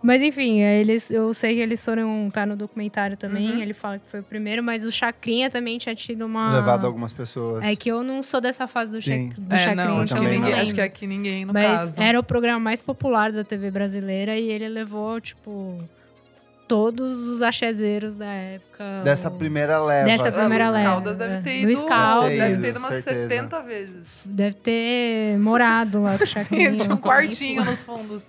Mas 0.00 0.22
enfim, 0.22 0.60
é, 0.60 0.78
eles, 0.80 1.10
eu 1.10 1.34
sei 1.34 1.54
que 1.56 1.60
eles 1.60 1.84
foram. 1.84 2.30
Tá 2.30 2.46
no 2.46 2.54
documentário 2.56 3.16
também. 3.16 3.50
Uhum. 3.50 3.60
Ele 3.60 3.74
fala 3.74 3.98
que 3.98 4.08
foi 4.08 4.20
o 4.20 4.22
primeiro, 4.22 4.62
mas 4.62 4.84
o 4.86 4.92
Chacrinha 4.92 5.50
também 5.50 5.76
tinha 5.76 5.94
tido 5.94 6.24
uma. 6.26 6.54
Levado 6.54 6.86
algumas 6.86 7.12
pessoas. 7.12 7.64
É 7.64 7.74
que 7.74 7.90
eu 7.90 8.02
não 8.04 8.22
sou 8.22 8.40
dessa 8.40 8.66
fase 8.68 8.90
do, 8.92 9.00
Sim. 9.00 9.30
Chac... 9.30 9.40
do 9.40 9.54
É, 9.54 9.58
Chacrinha, 9.58 9.84
não, 9.86 9.98
acho 9.98 10.14
que, 10.14 10.20
ninguém, 10.20 10.40
não. 10.52 10.58
acho 10.60 10.74
que 10.74 10.80
aqui 10.80 11.06
ninguém, 11.06 11.44
no 11.44 11.52
Mas 11.52 11.80
caso. 11.80 12.00
era 12.00 12.20
o 12.20 12.22
programa 12.22 12.60
mais 12.60 12.80
popular 12.80 13.32
da 13.32 13.42
TV 13.42 13.70
brasileira 13.72 14.36
e 14.38 14.48
ele 14.48 14.68
levou, 14.68 15.20
tipo, 15.20 15.82
todos 16.68 17.12
os 17.28 17.42
axezeiros 17.42 18.14
da 18.14 18.26
época. 18.32 19.02
Dessa 19.02 19.28
o- 19.28 19.32
primeira 19.36 19.82
leva. 19.82 20.06
Dessa 20.06 20.28
assim. 20.28 20.38
primeira 20.40 20.64
Luiz 20.64 20.74
leva, 20.76 20.90
Caldas 20.90 21.16
deve 21.16 21.34
é. 21.34 21.40
ter 21.40 21.64
Luiz 21.64 21.78
ido. 21.78 21.88
Caldas. 21.88 22.30
Deve 22.30 22.52
Ido, 22.52 22.62
ter 22.62 22.68
ido 22.68 22.78
umas 22.78 22.94
certeza. 22.94 23.28
70 23.28 23.60
vezes. 23.62 24.18
Deve 24.24 24.54
ter 24.56 25.38
morado 25.38 26.02
lá 26.02 26.16
com 26.16 26.24
o 26.24 26.26
Chacrinha. 26.26 26.70
Sim, 26.70 26.76
tinha 26.76 26.94
um 26.94 26.98
quartinho 26.98 27.64
nos 27.64 27.82
fundos. 27.82 28.28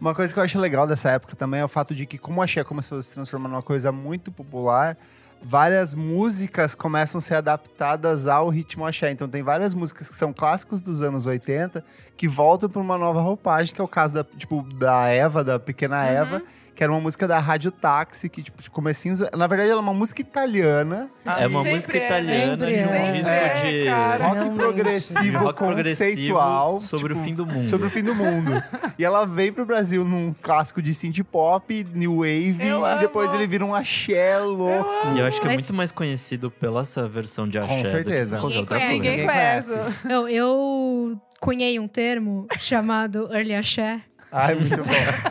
Uma 0.00 0.14
coisa 0.14 0.32
que 0.32 0.38
eu 0.38 0.44
acho 0.44 0.58
legal 0.58 0.86
dessa 0.86 1.10
época 1.10 1.36
também 1.36 1.60
é 1.60 1.64
o 1.64 1.68
fato 1.68 1.94
de 1.94 2.06
que, 2.06 2.18
como 2.18 2.40
a 2.40 2.44
axé 2.44 2.62
começou 2.64 2.98
a 2.98 3.02
se 3.02 3.14
transformar 3.14 3.48
numa 3.48 3.62
coisa 3.62 3.92
muito 3.92 4.30
popular, 4.32 4.96
várias 5.42 5.94
músicas 5.94 6.74
começam 6.74 7.18
a 7.18 7.22
ser 7.22 7.34
adaptadas 7.36 8.26
ao 8.26 8.48
ritmo 8.48 8.84
axé. 8.86 9.10
Então 9.10 9.28
tem 9.28 9.42
várias 9.42 9.74
músicas 9.74 10.08
que 10.08 10.14
são 10.14 10.32
clássicos 10.32 10.82
dos 10.82 11.02
anos 11.02 11.26
80 11.26 11.84
que 12.16 12.26
voltam 12.26 12.68
para 12.68 12.80
uma 12.80 12.98
nova 12.98 13.20
roupagem, 13.20 13.74
que 13.74 13.80
é 13.80 13.84
o 13.84 13.88
caso 13.88 14.14
da, 14.14 14.24
tipo, 14.24 14.62
da 14.74 15.08
Eva, 15.08 15.44
da 15.44 15.60
pequena 15.60 16.02
Uhum. 16.02 16.08
Eva, 16.08 16.42
que 16.74 16.82
era 16.82 16.92
uma 16.92 17.00
música 17.00 17.26
da 17.28 17.38
Rádio 17.38 17.70
Táxi, 17.70 18.28
que, 18.28 18.42
tipo, 18.42 18.70
comecinhos. 18.70 19.20
Na 19.36 19.46
verdade, 19.46 19.70
ela 19.70 19.80
é 19.80 19.82
uma 19.82 19.94
música 19.94 20.20
italiana. 20.20 21.08
É 21.24 21.46
uma 21.46 21.60
Sempre 21.60 21.74
música 21.74 21.98
é, 21.98 22.04
italiana 22.06 22.66
sempre 22.66 22.76
de 22.76 22.82
um 22.82 22.94
é. 22.94 23.12
disco 23.12 23.28
É, 23.32 23.72
de, 23.72 23.84
cara. 23.84 24.24
Rock 24.24 24.34
Realmente. 24.40 24.58
progressivo, 24.58 25.38
rock 25.38 25.58
progressivo 25.58 25.98
conceitual. 26.10 26.80
sobre 26.80 27.12
o 27.12 27.16
tipo, 27.16 27.26
fim 27.28 27.34
do 27.34 27.46
mundo. 27.46 27.66
Sobre 27.68 27.86
o 27.86 27.90
fim 27.90 28.02
do 28.02 28.14
mundo. 28.14 28.50
e 28.98 29.04
ela 29.04 29.24
vem 29.24 29.52
pro 29.52 29.64
Brasil 29.64 30.04
num 30.04 30.34
clássico 30.42 30.82
de 30.82 30.92
synth 30.92 31.22
pop, 31.30 31.86
new 31.94 32.16
wave, 32.18 32.56
Eu 32.66 32.84
e 32.86 32.98
depois 32.98 33.28
amo. 33.28 33.36
ele 33.38 33.46
vira 33.46 33.64
um 33.64 33.74
axé 33.74 34.38
louco. 34.38 34.90
E 35.14 35.20
eu 35.20 35.26
acho 35.26 35.40
que 35.40 35.46
é 35.46 35.50
Mas- 35.50 35.60
muito 35.62 35.74
mais 35.74 35.92
conhecido 35.92 36.50
pela 36.50 36.80
essa 36.80 37.06
versão 37.08 37.46
de 37.48 37.58
axé. 37.58 37.76
do 37.76 37.82
que 37.84 37.88
certeza. 37.90 38.38
qualquer 38.38 38.48
Ninguém 38.48 38.60
outra 38.60 38.78
conhece. 38.78 39.68
coisa. 39.70 39.84
Ninguém 39.84 39.94
conhece. 39.94 40.12
Eu, 40.12 40.28
eu 40.28 41.20
cunhei 41.40 41.78
um 41.78 41.86
termo 41.86 42.46
chamado 42.58 43.28
Early 43.32 43.54
Axé 43.54 44.00
Ai, 44.36 44.54
muito 44.56 44.76
bom. 44.76 44.84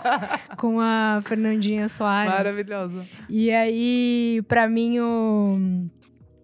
com 0.57 0.79
a 0.79 1.21
Fernandinha 1.25 1.87
Soares. 1.89 2.31
Maravilhosa. 2.31 3.05
E 3.29 3.51
aí, 3.51 4.41
pra 4.47 4.69
mim, 4.69 4.99
o, 4.99 5.87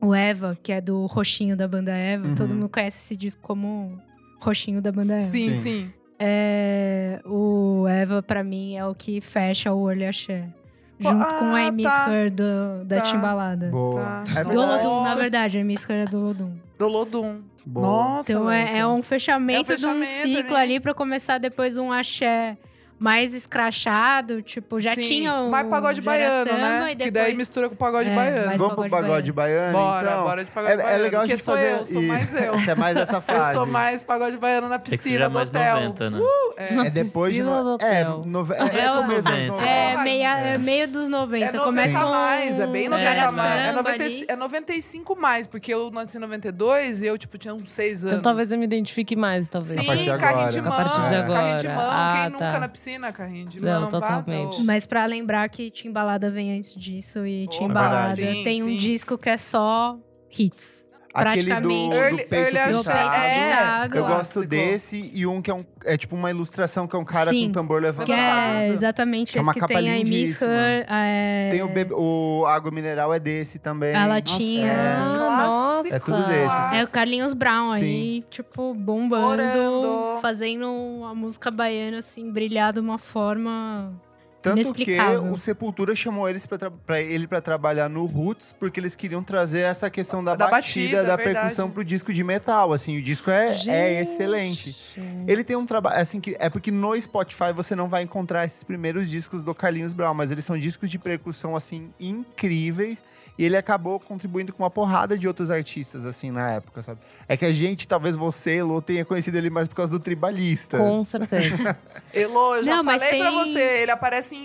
o 0.01 0.13
Eva, 0.13 0.57
que 0.61 0.71
é 0.73 0.81
do 0.81 1.05
Roxinho 1.05 1.55
da 1.55 1.67
banda 1.67 1.91
Eva, 1.91 2.27
Uhum. 2.27 2.35
todo 2.35 2.53
mundo 2.53 2.69
conhece 2.69 2.97
esse 3.05 3.15
disco 3.15 3.41
como 3.41 3.97
Roxinho 4.41 4.81
da 4.81 4.91
banda 4.91 5.13
Eva. 5.13 5.21
Sim, 5.21 5.53
Sim. 5.53 5.59
sim. 5.59 5.89
É, 6.19 7.21
o 7.25 7.87
Eva, 7.87 8.21
pra 8.21 8.43
mim, 8.43 8.75
é 8.75 8.85
o 8.85 8.93
que 8.93 9.21
fecha 9.21 9.71
o 9.73 9.89
Early 9.89 10.05
Axé. 10.05 10.43
Junto 10.99 11.23
Ah, 11.23 11.33
com 11.39 11.45
a 11.55 11.71
Miss 11.71 11.85
tá. 11.89 12.11
Her 12.13 12.29
do, 12.29 12.83
da 12.83 12.97
Tá. 12.97 13.01
Timbalada. 13.03 13.69
Boa. 13.69 14.01
Tá. 14.01 14.41
É 14.41 14.43
Do. 14.43 14.49
Olodum, 14.51 15.03
na 15.03 15.15
verdade, 15.15 15.57
a 15.57 15.63
Miss 15.63 15.87
Her 15.89 16.01
é 16.01 16.05
do 16.05 16.17
Olodum. 16.19 16.51
Do 16.79 16.87
Lodum. 16.87 17.41
Boa. 17.65 17.85
Nossa, 17.87 18.31
Então 18.31 18.49
é, 18.49 18.79
é 18.79 18.87
um 18.87 19.03
fechamento, 19.03 19.57
É 19.59 19.61
um 19.61 19.65
fechamento 19.65 20.11
de 20.11 20.17
um 20.29 20.33
ciclo 20.37 20.55
ali. 20.55 20.71
ali 20.75 20.79
pra 20.79 20.93
começar 20.93 21.37
depois 21.37 21.77
um 21.77 21.91
axé 21.91 22.57
mais 22.99 23.33
escrachado, 23.33 24.41
tipo, 24.41 24.79
já 24.79 24.93
Sim. 24.95 25.01
tinha 25.01 25.33
o 25.35 25.49
Mais 25.49 25.67
pagode 25.67 26.01
baiano, 26.01 26.49
samba, 26.49 26.57
né? 26.61 26.85
E 26.91 26.95
Que 26.95 27.05
depois... 27.05 27.13
daí 27.13 27.35
mistura 27.35 27.69
com 27.69 27.75
pagode 27.75 28.09
É, 28.09 28.15
baiano. 28.15 28.57
Vamos 28.57 28.73
pro 28.75 28.89
pagode 28.89 28.89
pagode 28.89 29.31
baiano, 29.31 29.71
Bora, 29.77 30.09
então? 30.11 30.23
bora 30.23 30.43
de 30.45 30.51
pagode 30.51 30.71
É, 30.71 30.75
é 30.75 30.83
baiano. 30.83 31.03
legal 31.03 31.21
a 31.21 31.23
Porque 31.23 31.35
gente 31.37 31.45
sou 31.45 31.55
fazer... 31.55 31.71
eu, 31.71 31.85
sou 31.85 32.01
mais 32.01 32.35
eu. 32.35 32.51
Você 32.59 32.71
é 32.71 32.75
mais 32.75 32.97
essa 32.97 33.15
Eu 33.17 33.21
fase. 33.21 33.53
sou 33.53 33.65
mais 33.65 34.03
pagode 34.03 34.37
baiano 34.37 34.67
na 34.67 34.75
É 34.75 34.79
piscina 34.79 35.25
é 35.25 35.29
do 35.29 35.39
hotel. 35.39 35.75
90, 35.81 36.09
né? 36.09 36.19
É. 36.57 36.73
É 36.87 36.89
depois 36.89 37.33
de... 37.33 37.41
Do 37.41 37.77
É, 37.81 38.03
nove... 38.25 38.53
é, 38.53 38.57
É, 38.57 38.61
é 38.85 38.89
começo 38.89 39.07
dos 39.15 39.23
90. 39.25 39.47
90. 39.47 39.65
É, 39.65 39.95
Ai, 39.95 40.03
meia, 40.03 40.39
é. 40.39 40.53
é 40.53 40.57
meio 40.57 40.87
dos 40.87 41.07
90. 41.07 41.45
É 41.45 41.51
90 41.53 41.63
Começa 41.63 41.99
com 42.03 42.09
mais, 42.09 42.59
é 42.59 42.67
bem 42.67 42.87
um 42.87 42.91
90 42.91 43.09
Vera 43.09 43.31
mais. 43.31 43.59
É, 43.61 43.65
Samba 43.69 43.83
90, 43.83 44.03
ali. 44.03 44.25
é 44.27 44.35
95 44.35 45.15
mais, 45.15 45.47
porque 45.47 45.73
eu 45.73 45.89
nasci 45.91 46.17
em 46.17 46.19
92 46.19 47.01
e 47.01 47.07
eu, 47.07 47.17
tipo, 47.17 47.37
tinha 47.37 47.53
uns 47.53 47.71
6 47.71 48.03
anos. 48.03 48.11
Então 48.19 48.23
talvez 48.23 48.51
eu 48.51 48.57
me 48.59 48.65
identifique 48.65 49.15
mais, 49.15 49.47
talvez. 49.47 49.73
Sim, 49.73 49.79
A 49.81 49.85
partir 49.85 50.03
de 50.11 50.17
carrinho 50.17 50.49
de 50.49 50.59
A 50.59 50.61
mão. 50.63 50.71
Carrinho 51.33 51.57
de 51.57 51.67
mão. 51.69 51.89
Ah, 51.89 52.11
Quem 52.13 52.23
tá. 52.23 52.29
nunca 52.45 52.59
na 52.59 52.67
piscina, 52.67 52.88
carrinho 53.13 53.47
de 53.47 53.59
Não, 53.59 53.89
totalmente. 53.89 54.63
Mas 54.63 54.85
pra 54.85 55.05
lembrar 55.05 55.47
que 55.49 55.69
Timbalada 55.69 56.31
vem 56.31 56.57
antes 56.57 56.73
disso 56.73 57.25
e 57.25 57.47
Timbalada 57.47 58.15
sim, 58.15 58.43
tem 58.43 58.63
um 58.63 58.67
sim. 58.67 58.77
disco 58.77 59.17
que 59.17 59.29
é 59.29 59.37
só 59.37 59.95
hits. 60.31 60.88
Aquele 61.13 61.43
do, 61.43 61.49
praticamente. 61.49 61.89
do 61.89 61.95
Early- 61.95 62.25
peito 62.27 62.55
early 62.57 62.77
pintado. 62.77 63.95
é, 63.95 63.99
Eu 63.99 64.05
gosto 64.05 64.41
desse 64.45 65.11
e 65.13 65.25
um 65.25 65.41
que 65.41 65.49
é 65.49 65.53
um 65.53 65.65
é 65.85 65.97
tipo 65.97 66.15
uma 66.15 66.29
ilustração 66.29 66.87
que 66.87 66.95
é 66.95 66.99
um 66.99 67.05
cara 67.05 67.31
Sim. 67.31 67.43
com 67.43 67.49
um 67.49 67.51
tambor 67.51 67.79
Que 67.79 67.85
levantado. 67.87 68.11
é 68.19 68.67
exatamente 68.69 69.33
Que 69.33 69.39
é 69.39 69.41
uma 69.41 69.53
que 69.53 69.59
capa 69.59 69.73
tem 69.73 69.89
a 69.89 69.93
Miss 69.95 70.09
lindíssima. 70.09 70.51
Her, 70.51 70.85
é, 70.89 71.49
Tem 71.51 71.63
o, 71.63 71.67
bebe- 71.69 71.93
o 71.95 72.45
água 72.45 72.69
mineral 72.69 73.13
é 73.13 73.19
desse 73.19 73.57
também. 73.59 73.95
a 73.95 74.05
latinha. 74.05 74.71
É. 74.71 74.97
Nossa. 74.97 75.95
É 75.95 75.99
tudo 75.99 76.27
desses. 76.27 76.71
É 76.73 76.83
o 76.83 76.87
Carlinhos 76.87 77.33
Brown 77.33 77.71
Sim. 77.71 77.77
aí, 77.83 78.25
tipo, 78.29 78.73
bombando, 78.75 79.41
Estourando. 79.41 80.19
fazendo 80.21 81.03
a 81.09 81.15
música 81.15 81.49
baiana, 81.49 81.99
assim, 81.99 82.31
brilhar 82.31 82.73
de 82.73 82.79
uma 82.79 82.97
forma 82.97 83.91
Tanto 84.41 84.73
que 84.73 84.97
o 85.31 85.37
Sepultura 85.37 85.95
chamou 85.95 86.29
eles 86.29 86.45
pra, 86.45 86.57
tra- 86.57 86.71
pra 86.71 87.01
ele 87.01 87.27
para 87.27 87.41
trabalhar 87.41 87.89
no 87.89 88.05
Roots, 88.05 88.55
porque 88.57 88.79
eles 88.79 88.95
queriam 88.95 89.21
trazer 89.21 89.59
essa 89.59 89.89
questão 89.89 90.23
da, 90.23 90.35
Da 90.35 90.47
batida, 90.47 90.95
batida, 90.97 91.03
da 91.03 91.15
verdade. 91.17 91.35
percussão 91.39 91.69
pro 91.69 91.83
disco 91.83 92.13
de 92.13 92.23
metal. 92.23 92.71
Assim, 92.71 92.97
o 92.97 93.01
disco 93.01 93.29
é, 93.29 93.53
é 93.67 94.01
excelente. 94.01 94.75
Ele 95.27 95.43
tem 95.43 95.55
um 95.57 95.65
trabalho, 95.65 95.99
assim, 96.01 96.21
que 96.21 96.37
é 96.39 96.49
porque 96.49 96.71
no 96.71 96.99
Spotify 97.01 97.51
você 97.53 97.75
não 97.75 97.89
vai 97.89 98.03
encontrar 98.03 98.45
esses 98.45 98.63
primeiros 98.63 99.09
discos 99.09 99.43
do 99.43 99.53
Carlinhos 99.53 99.91
Brown, 99.93 100.13
mas 100.13 100.31
eles 100.31 100.45
são 100.45 100.57
discos 100.57 100.89
de 100.89 100.97
percussão, 100.97 101.55
assim, 101.55 101.91
incríveis. 101.99 103.03
E 103.37 103.45
ele 103.45 103.55
acabou 103.55 104.01
contribuindo 104.01 104.51
com 104.51 104.63
uma 104.63 104.69
porrada 104.69 105.17
de 105.17 105.25
outros 105.25 105.49
artistas, 105.49 106.05
assim, 106.05 106.29
na 106.29 106.51
época, 106.51 106.81
sabe? 106.83 106.99
É 107.25 107.37
que 107.37 107.45
a 107.45 107.53
gente, 107.53 107.87
talvez 107.87 108.17
você, 108.17 108.61
Lô, 108.61 108.81
tenha 108.81 109.05
conhecido 109.05 109.37
ele 109.37 109.49
mais 109.49 109.65
por 109.65 109.75
causa 109.75 109.93
do 109.97 109.99
Tribalistas. 110.03 110.77
Com 110.77 111.05
certeza. 111.05 111.77
Elô, 112.13 112.55
eu 112.57 112.63
já 112.65 112.75
Não, 112.75 112.83
falei 112.83 113.17
pra 113.17 113.29
tem- 113.29 113.33
você, 113.37 113.59
ele 113.61 113.91
aparece 113.91 114.35
em 114.35 114.38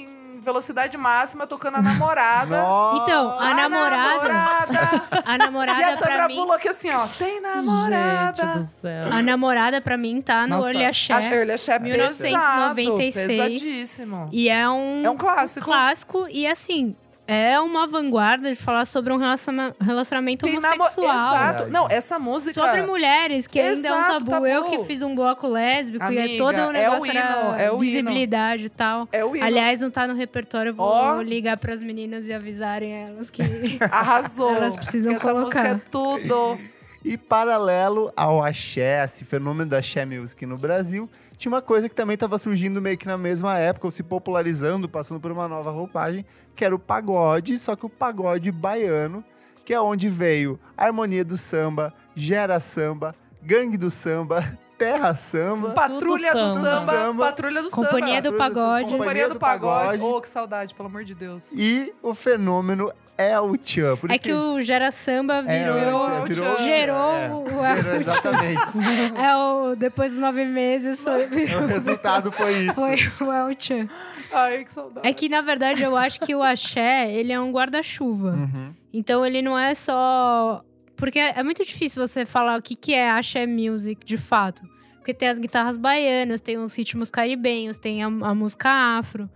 velocidade 0.44 0.96
máxima 0.96 1.46
tocando 1.46 1.76
a 1.78 1.82
namorada. 1.82 2.60
Nossa! 2.62 3.02
Então, 3.02 3.40
a 3.40 3.54
namorada, 3.54 4.28
namorada. 4.28 5.02
a 5.24 5.34
e 5.34 5.38
namorada 5.38 5.80
a 5.86 5.96
pra 5.96 6.08
Sandra 6.08 6.28
mim, 6.28 6.36
Bullock 6.36 6.68
assim, 6.68 6.90
ó, 6.90 7.06
tem 7.18 7.40
namorada. 7.40 8.42
Gente 8.46 8.58
do 8.58 8.66
céu. 8.66 9.06
a 9.12 9.22
namorada 9.22 9.80
pra 9.80 9.96
mim 9.96 10.20
tá 10.22 10.42
no 10.46 10.56
Nossa, 10.56 10.68
Early 10.68 10.84
Axé. 10.84 11.12
a 11.12 11.20
Early 11.22 11.52
Axé 11.52 11.72
é 11.74 11.78
1996. 11.78 13.14
pesado, 13.14 13.48
pesadíssimo. 13.50 14.28
E 14.32 14.48
é 14.48 14.68
um, 14.68 15.02
É 15.04 15.10
um 15.10 15.16
clássico. 15.16 15.64
clássico 15.64 16.26
e 16.30 16.46
assim, 16.46 16.94
é 17.26 17.58
uma 17.58 17.86
vanguarda 17.86 18.50
de 18.50 18.56
falar 18.56 18.84
sobre 18.84 19.12
um 19.12 19.16
relaciona- 19.16 19.74
relacionamento 19.80 20.44
Tem 20.44 20.60
namo- 20.60 20.74
homossexual. 20.74 21.34
Exato. 21.34 21.70
Não, 21.70 21.86
essa 21.88 22.18
música... 22.18 22.52
Sobre 22.60 22.82
mulheres, 22.82 23.46
que 23.46 23.58
ainda 23.60 23.88
é 23.88 23.92
um 23.92 23.96
Exato, 23.96 24.24
tabu. 24.26 24.46
Eu 24.46 24.64
tabu. 24.64 24.76
que 24.78 24.84
fiz 24.84 25.00
um 25.02 25.14
bloco 25.14 25.46
lésbico 25.48 26.04
e 26.12 26.16
é 26.18 26.24
Amiga, 26.24 26.38
todo 26.38 26.54
o 26.56 26.58
é 26.60 26.66
o 26.68 26.72
negócio 26.72 27.10
hino, 27.10 27.18
é 27.56 27.70
o 27.70 27.74
hino. 27.74 27.78
visibilidade 27.78 28.66
e 28.66 28.68
tal. 28.68 29.08
É 29.10 29.24
o 29.24 29.34
hino. 29.34 29.44
Aliás, 29.46 29.80
não 29.80 29.90
tá 29.90 30.06
no 30.06 30.14
repertório, 30.14 30.70
eu 30.70 30.74
vou 30.74 30.86
Ó. 30.86 31.20
ligar 31.22 31.56
pras 31.58 31.82
meninas 31.82 32.28
e 32.28 32.32
avisarem 32.32 32.92
elas 32.92 33.30
que. 33.30 33.42
Arrasou. 33.90 34.54
Elas 34.54 34.76
precisam 34.76 35.12
essa 35.12 35.32
colocar. 35.32 35.60
música 35.62 35.68
é 35.68 35.90
tudo. 35.90 36.58
E 37.04 37.18
paralelo 37.18 38.10
ao 38.16 38.42
axé, 38.42 39.04
esse 39.04 39.24
fenômeno 39.26 39.68
da 39.68 39.78
axé 39.78 40.06
music 40.06 40.46
no 40.46 40.56
Brasil, 40.56 41.08
tinha 41.36 41.52
uma 41.52 41.62
coisa 41.62 41.88
que 41.88 41.94
também 41.94 42.14
estava 42.14 42.38
surgindo 42.38 42.80
meio 42.80 42.96
que 42.96 43.06
na 43.06 43.18
mesma 43.18 43.58
época, 43.58 43.86
ou 43.86 43.90
se 43.90 44.02
popularizando, 44.02 44.88
passando 44.88 45.20
por 45.20 45.30
uma 45.32 45.48
nova 45.48 45.70
roupagem, 45.70 46.24
que 46.54 46.64
era 46.64 46.74
o 46.74 46.78
pagode, 46.78 47.58
só 47.58 47.74
que 47.76 47.86
o 47.86 47.90
pagode 47.90 48.50
baiano, 48.52 49.24
que 49.64 49.74
é 49.74 49.80
onde 49.80 50.08
veio 50.08 50.58
a 50.76 50.86
harmonia 50.86 51.24
do 51.24 51.36
samba, 51.36 51.92
gera 52.14 52.60
samba, 52.60 53.14
gangue 53.42 53.76
do 53.76 53.90
samba, 53.90 54.44
terra 54.78 55.14
samba. 55.16 55.72
Patrulha 55.72 56.32
do 56.32 56.48
samba. 56.50 56.60
samba. 56.60 56.92
Samba. 56.92 57.24
Patrulha 57.26 57.62
do 57.62 57.70
Companhia 57.70 58.16
samba. 58.16 58.30
do 58.30 58.36
Pagode. 58.36 58.90
Companhia 58.90 59.28
do 59.28 59.38
Pagode. 59.38 60.02
Oh, 60.02 60.20
que 60.20 60.28
saudade, 60.28 60.74
pelo 60.74 60.88
amor 60.88 61.04
de 61.04 61.14
Deus. 61.14 61.52
E 61.56 61.92
o 62.02 62.14
fenômeno 62.14 62.92
é 63.16 63.38
o 63.38 63.56
tchan. 63.56 63.96
Por 63.96 64.10
É 64.10 64.14
isso 64.14 64.22
que 64.22 64.32
o 64.32 64.60
Gera 64.60 64.90
Samba 64.90 65.44
é, 65.46 65.64
virou. 65.64 65.78
virou- 65.78 66.00
o 66.00 66.24
tchan, 66.24 66.24
virou, 66.24 66.58
gerou 66.58 67.12
é, 67.12 67.30
o- 67.32 67.76
gerou 67.76 67.94
exatamente. 68.00 68.60
É 69.16 69.36
o. 69.36 69.74
Depois 69.76 70.12
dos 70.12 70.20
nove 70.20 70.44
meses 70.44 71.02
foi, 71.02 71.24
o 71.54 71.66
resultado 71.66 72.32
foi 72.32 72.54
isso. 72.66 72.74
foi 72.74 73.26
o 73.26 73.32
El 73.32 73.56
Chan. 73.58 73.88
Ai, 74.32 74.64
que 74.64 74.72
saudade. 74.72 75.06
É 75.08 75.12
que, 75.12 75.28
na 75.28 75.40
verdade, 75.40 75.82
eu 75.82 75.96
acho 75.96 76.20
que 76.20 76.34
o 76.34 76.42
axé, 76.42 77.12
ele 77.12 77.32
é 77.32 77.40
um 77.40 77.50
guarda-chuva. 77.52 78.30
Uhum. 78.30 78.72
Então, 78.92 79.24
ele 79.24 79.42
não 79.42 79.58
é 79.58 79.74
só... 79.74 80.60
Porque 80.96 81.18
é 81.18 81.42
muito 81.42 81.64
difícil 81.64 82.06
você 82.06 82.24
falar 82.24 82.58
o 82.58 82.62
que, 82.62 82.74
que 82.76 82.94
é 82.94 83.10
axé 83.10 83.46
music, 83.46 84.04
de 84.04 84.16
fato. 84.16 84.62
Porque 84.98 85.12
tem 85.12 85.28
as 85.28 85.38
guitarras 85.38 85.76
baianas, 85.76 86.40
tem 86.40 86.56
os 86.56 86.74
ritmos 86.76 87.10
caribenhos, 87.10 87.78
tem 87.78 88.02
a, 88.02 88.06
a 88.06 88.34
música 88.34 88.70
afro. 88.70 89.28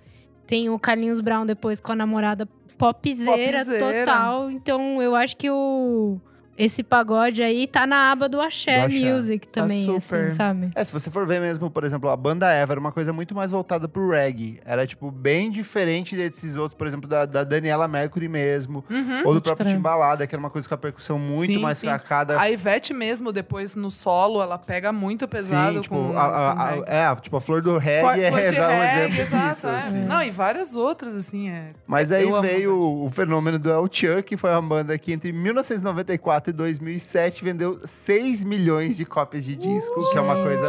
Tem 0.46 0.70
o 0.70 0.78
Carlinhos 0.78 1.20
Brown 1.20 1.44
depois 1.44 1.78
com 1.80 1.92
a 1.92 1.96
namorada 1.96 2.48
popzeira, 2.78 3.58
Popzeira. 3.58 4.04
total. 4.04 4.50
Então, 4.50 5.02
eu 5.02 5.14
acho 5.14 5.36
que 5.36 5.50
o... 5.50 6.20
Esse 6.58 6.82
pagode 6.82 7.42
aí 7.42 7.66
tá 7.68 7.86
na 7.86 8.10
aba 8.10 8.28
do 8.28 8.40
axé, 8.40 8.80
Do 8.80 8.86
axé. 8.86 8.98
music 9.14 9.46
Tá 9.48 9.62
também, 9.62 9.84
super. 9.84 10.26
assim, 10.26 10.36
sabe? 10.36 10.70
É, 10.74 10.82
se 10.82 10.92
você 10.92 11.10
for 11.10 11.24
ver 11.26 11.40
mesmo, 11.40 11.70
por 11.70 11.84
exemplo, 11.84 12.10
a 12.10 12.16
banda 12.16 12.50
Eva 12.50 12.72
era 12.72 12.80
uma 12.80 12.90
coisa 12.90 13.12
muito 13.12 13.34
mais 13.34 13.50
voltada 13.52 13.88
pro 13.88 14.10
reggae. 14.10 14.60
Era, 14.64 14.86
tipo, 14.86 15.10
bem 15.10 15.50
diferente 15.50 16.16
desses 16.16 16.56
outros, 16.56 16.76
por 16.76 16.86
exemplo, 16.86 17.08
da, 17.08 17.24
da 17.24 17.44
Daniela 17.44 17.86
Mercury 17.86 18.28
mesmo. 18.28 18.84
Uhum. 18.90 19.22
Ou 19.24 19.34
do 19.34 19.40
próprio 19.40 19.64
crer. 19.66 19.76
Timbalada, 19.76 20.26
que 20.26 20.34
era 20.34 20.40
uma 20.40 20.50
coisa 20.50 20.68
com 20.68 20.74
a 20.74 20.78
percussão 20.78 21.18
muito 21.18 21.52
Sim, 21.52 21.58
mais 21.60 21.78
sim. 21.78 21.86
fracada. 21.86 22.38
A 22.40 22.50
Ivete 22.50 22.92
mesmo, 22.92 23.32
depois 23.32 23.76
no 23.76 23.90
solo, 23.90 24.42
ela 24.42 24.58
pega 24.58 24.92
muito 24.92 25.28
pesado 25.28 25.76
Sim, 25.76 25.82
tipo, 25.82 25.94
com, 25.94 26.18
a, 26.18 26.50
a- 26.50 26.54
com 26.54 26.60
a- 26.60 26.84
é, 26.92 27.16
tipo, 27.16 27.36
a 27.36 27.40
flor 27.40 27.62
do 27.62 27.78
reggae 27.78 28.00
Flor- 28.00 28.18
é, 28.18 28.30
flor 28.30 28.40
é 28.64 28.66
um 28.66 28.80
reggae, 28.80 29.20
exemplo 29.20 29.20
exato, 29.20 29.48
disso, 29.54 29.66
é. 29.68 29.78
assim. 29.78 30.00
Não, 30.04 30.22
e 30.22 30.30
várias 30.30 30.74
outras, 30.74 31.14
assim, 31.14 31.50
é. 31.50 31.70
Mas 31.86 32.10
aí 32.10 32.24
Eu 32.24 32.34
amo 32.34 32.42
veio 32.42 32.74
o, 32.74 33.04
o 33.04 33.10
fenômeno 33.10 33.58
do 33.60 33.70
El 33.70 33.86
Chan, 33.90 34.22
que 34.22 34.36
foi 34.36 34.50
uma 34.50 34.62
banda 34.62 34.98
que 34.98 35.12
entre 35.12 35.30
1994 35.32 36.47
e 36.50 36.52
2007 36.52 37.44
vendeu 37.44 37.78
6 37.84 38.44
milhões 38.44 38.96
de 38.96 39.04
cópias 39.04 39.44
de 39.44 39.56
disco, 39.56 40.10
que 40.10 40.18
é 40.18 40.20
uma 40.20 40.42
coisa 40.42 40.68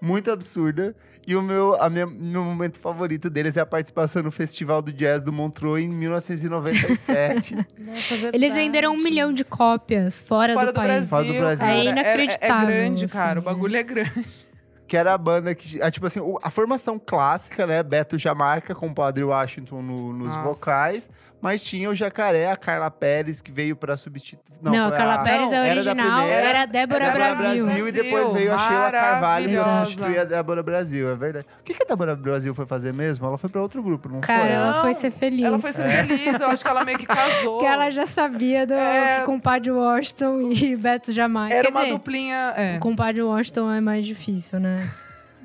muito 0.00 0.30
absurda. 0.30 0.94
E 1.28 1.34
o 1.34 1.42
meu, 1.42 1.74
a 1.82 1.90
minha, 1.90 2.06
meu 2.06 2.44
momento 2.44 2.78
favorito 2.78 3.28
deles 3.28 3.56
é 3.56 3.60
a 3.60 3.66
participação 3.66 4.22
no 4.22 4.30
Festival 4.30 4.80
do 4.80 4.92
Jazz 4.92 5.22
do 5.22 5.32
Montreux 5.32 5.82
em 5.84 5.88
1997. 5.88 7.54
Nossa, 7.78 8.14
é 8.14 8.30
Eles 8.32 8.54
venderam 8.54 8.92
um 8.94 9.02
milhão 9.02 9.32
de 9.32 9.44
cópias 9.44 10.22
fora, 10.22 10.54
Fora 10.54 10.66
do, 10.66 10.72
do 10.72 10.76
país. 10.76 11.08
Brasil. 11.08 11.08
Fora 11.10 11.24
do 11.24 11.38
Brasil. 11.40 11.66
cara, 11.66 11.78
É 11.78 11.84
inacreditável, 11.84 12.68
É, 12.68 12.72
grande, 12.80 13.08
cara. 13.08 13.30
assim, 13.30 13.38
o 13.38 13.42
bagulho 13.42 13.76
é 13.76 13.82
grande. 13.82 14.46
que 14.86 14.96
era 14.96 15.14
a 15.14 15.18
banda 15.18 15.52
que, 15.52 15.82
ah, 15.82 15.90
tipo 15.90 16.06
assim, 16.06 16.20
a 16.42 16.48
formação 16.50 16.96
clássica, 16.96 17.66
né? 17.66 17.82
Beto 17.82 18.16
Jamarca 18.16 18.72
com 18.74 18.86
o 18.86 18.94
Padre 18.94 19.24
Washington 19.24 19.82
no- 19.82 20.12
nos 20.12 20.36
Nossa. 20.36 20.42
vocais. 20.60 21.10
Mas 21.46 21.62
tinha 21.62 21.88
o 21.88 21.94
Jacaré, 21.94 22.50
a 22.50 22.56
Carla 22.56 22.90
Pérez, 22.90 23.40
que 23.40 23.52
veio 23.52 23.76
pra 23.76 23.96
substituir. 23.96 24.42
Não, 24.60 24.72
foi 24.72 24.80
a 24.82 24.90
Carla 24.90 25.22
Pérez 25.22 25.52
é 25.52 25.54
era 25.54 25.74
original, 25.80 26.18
primeira, 26.22 26.44
era 26.48 26.62
a 26.62 26.66
Débora, 26.66 26.98
Débora 27.04 27.34
Brasil. 27.36 27.64
Brasil. 27.66 27.88
E 27.88 27.92
depois 27.92 28.32
veio 28.32 28.52
a 28.52 28.58
Sheila 28.58 28.90
Carvalho 28.90 29.50
pra 29.52 29.84
substituir 29.84 30.18
a 30.18 30.24
Débora 30.24 30.62
Brasil, 30.64 31.08
é 31.08 31.14
verdade. 31.14 31.46
O 31.60 31.62
que, 31.62 31.72
que 31.72 31.84
a 31.84 31.86
Débora 31.86 32.16
Brasil 32.16 32.52
foi 32.52 32.66
fazer 32.66 32.92
mesmo? 32.92 33.24
Ela 33.28 33.38
foi 33.38 33.48
pra 33.48 33.62
outro 33.62 33.80
grupo, 33.80 34.08
não 34.08 34.20
Cara, 34.22 34.40
foi? 34.42 34.52
ela 34.52 34.72
Não, 34.72 34.82
foi 34.82 34.94
ser 34.94 35.12
feliz. 35.12 35.44
Ela 35.44 35.58
foi 35.60 35.70
ser 35.70 35.82
É. 35.86 36.04
feliz, 36.04 36.40
eu 36.40 36.48
acho 36.48 36.64
que 36.64 36.68
ela 36.70 36.84
meio 36.84 36.98
que 36.98 37.06
casou. 37.06 37.52
Porque 37.52 37.66
ela 37.66 37.90
já 37.90 38.06
sabia 38.06 38.66
do 38.66 38.74
É. 38.74 39.20
que 39.20 39.26
compadre 39.26 39.70
Washington 39.70 40.50
e 40.50 40.74
Beto 40.76 41.12
Jamaica. 41.12 41.54
Era 41.54 41.68
Quer 41.68 41.70
uma 41.70 41.80
dizer, 41.84 41.92
duplinha. 41.92 42.54
É. 42.56 42.76
O 42.76 42.80
compadre 42.80 43.22
Washington 43.22 43.70
é 43.72 43.80
mais 43.80 44.04
difícil, 44.04 44.58
né? 44.58 44.84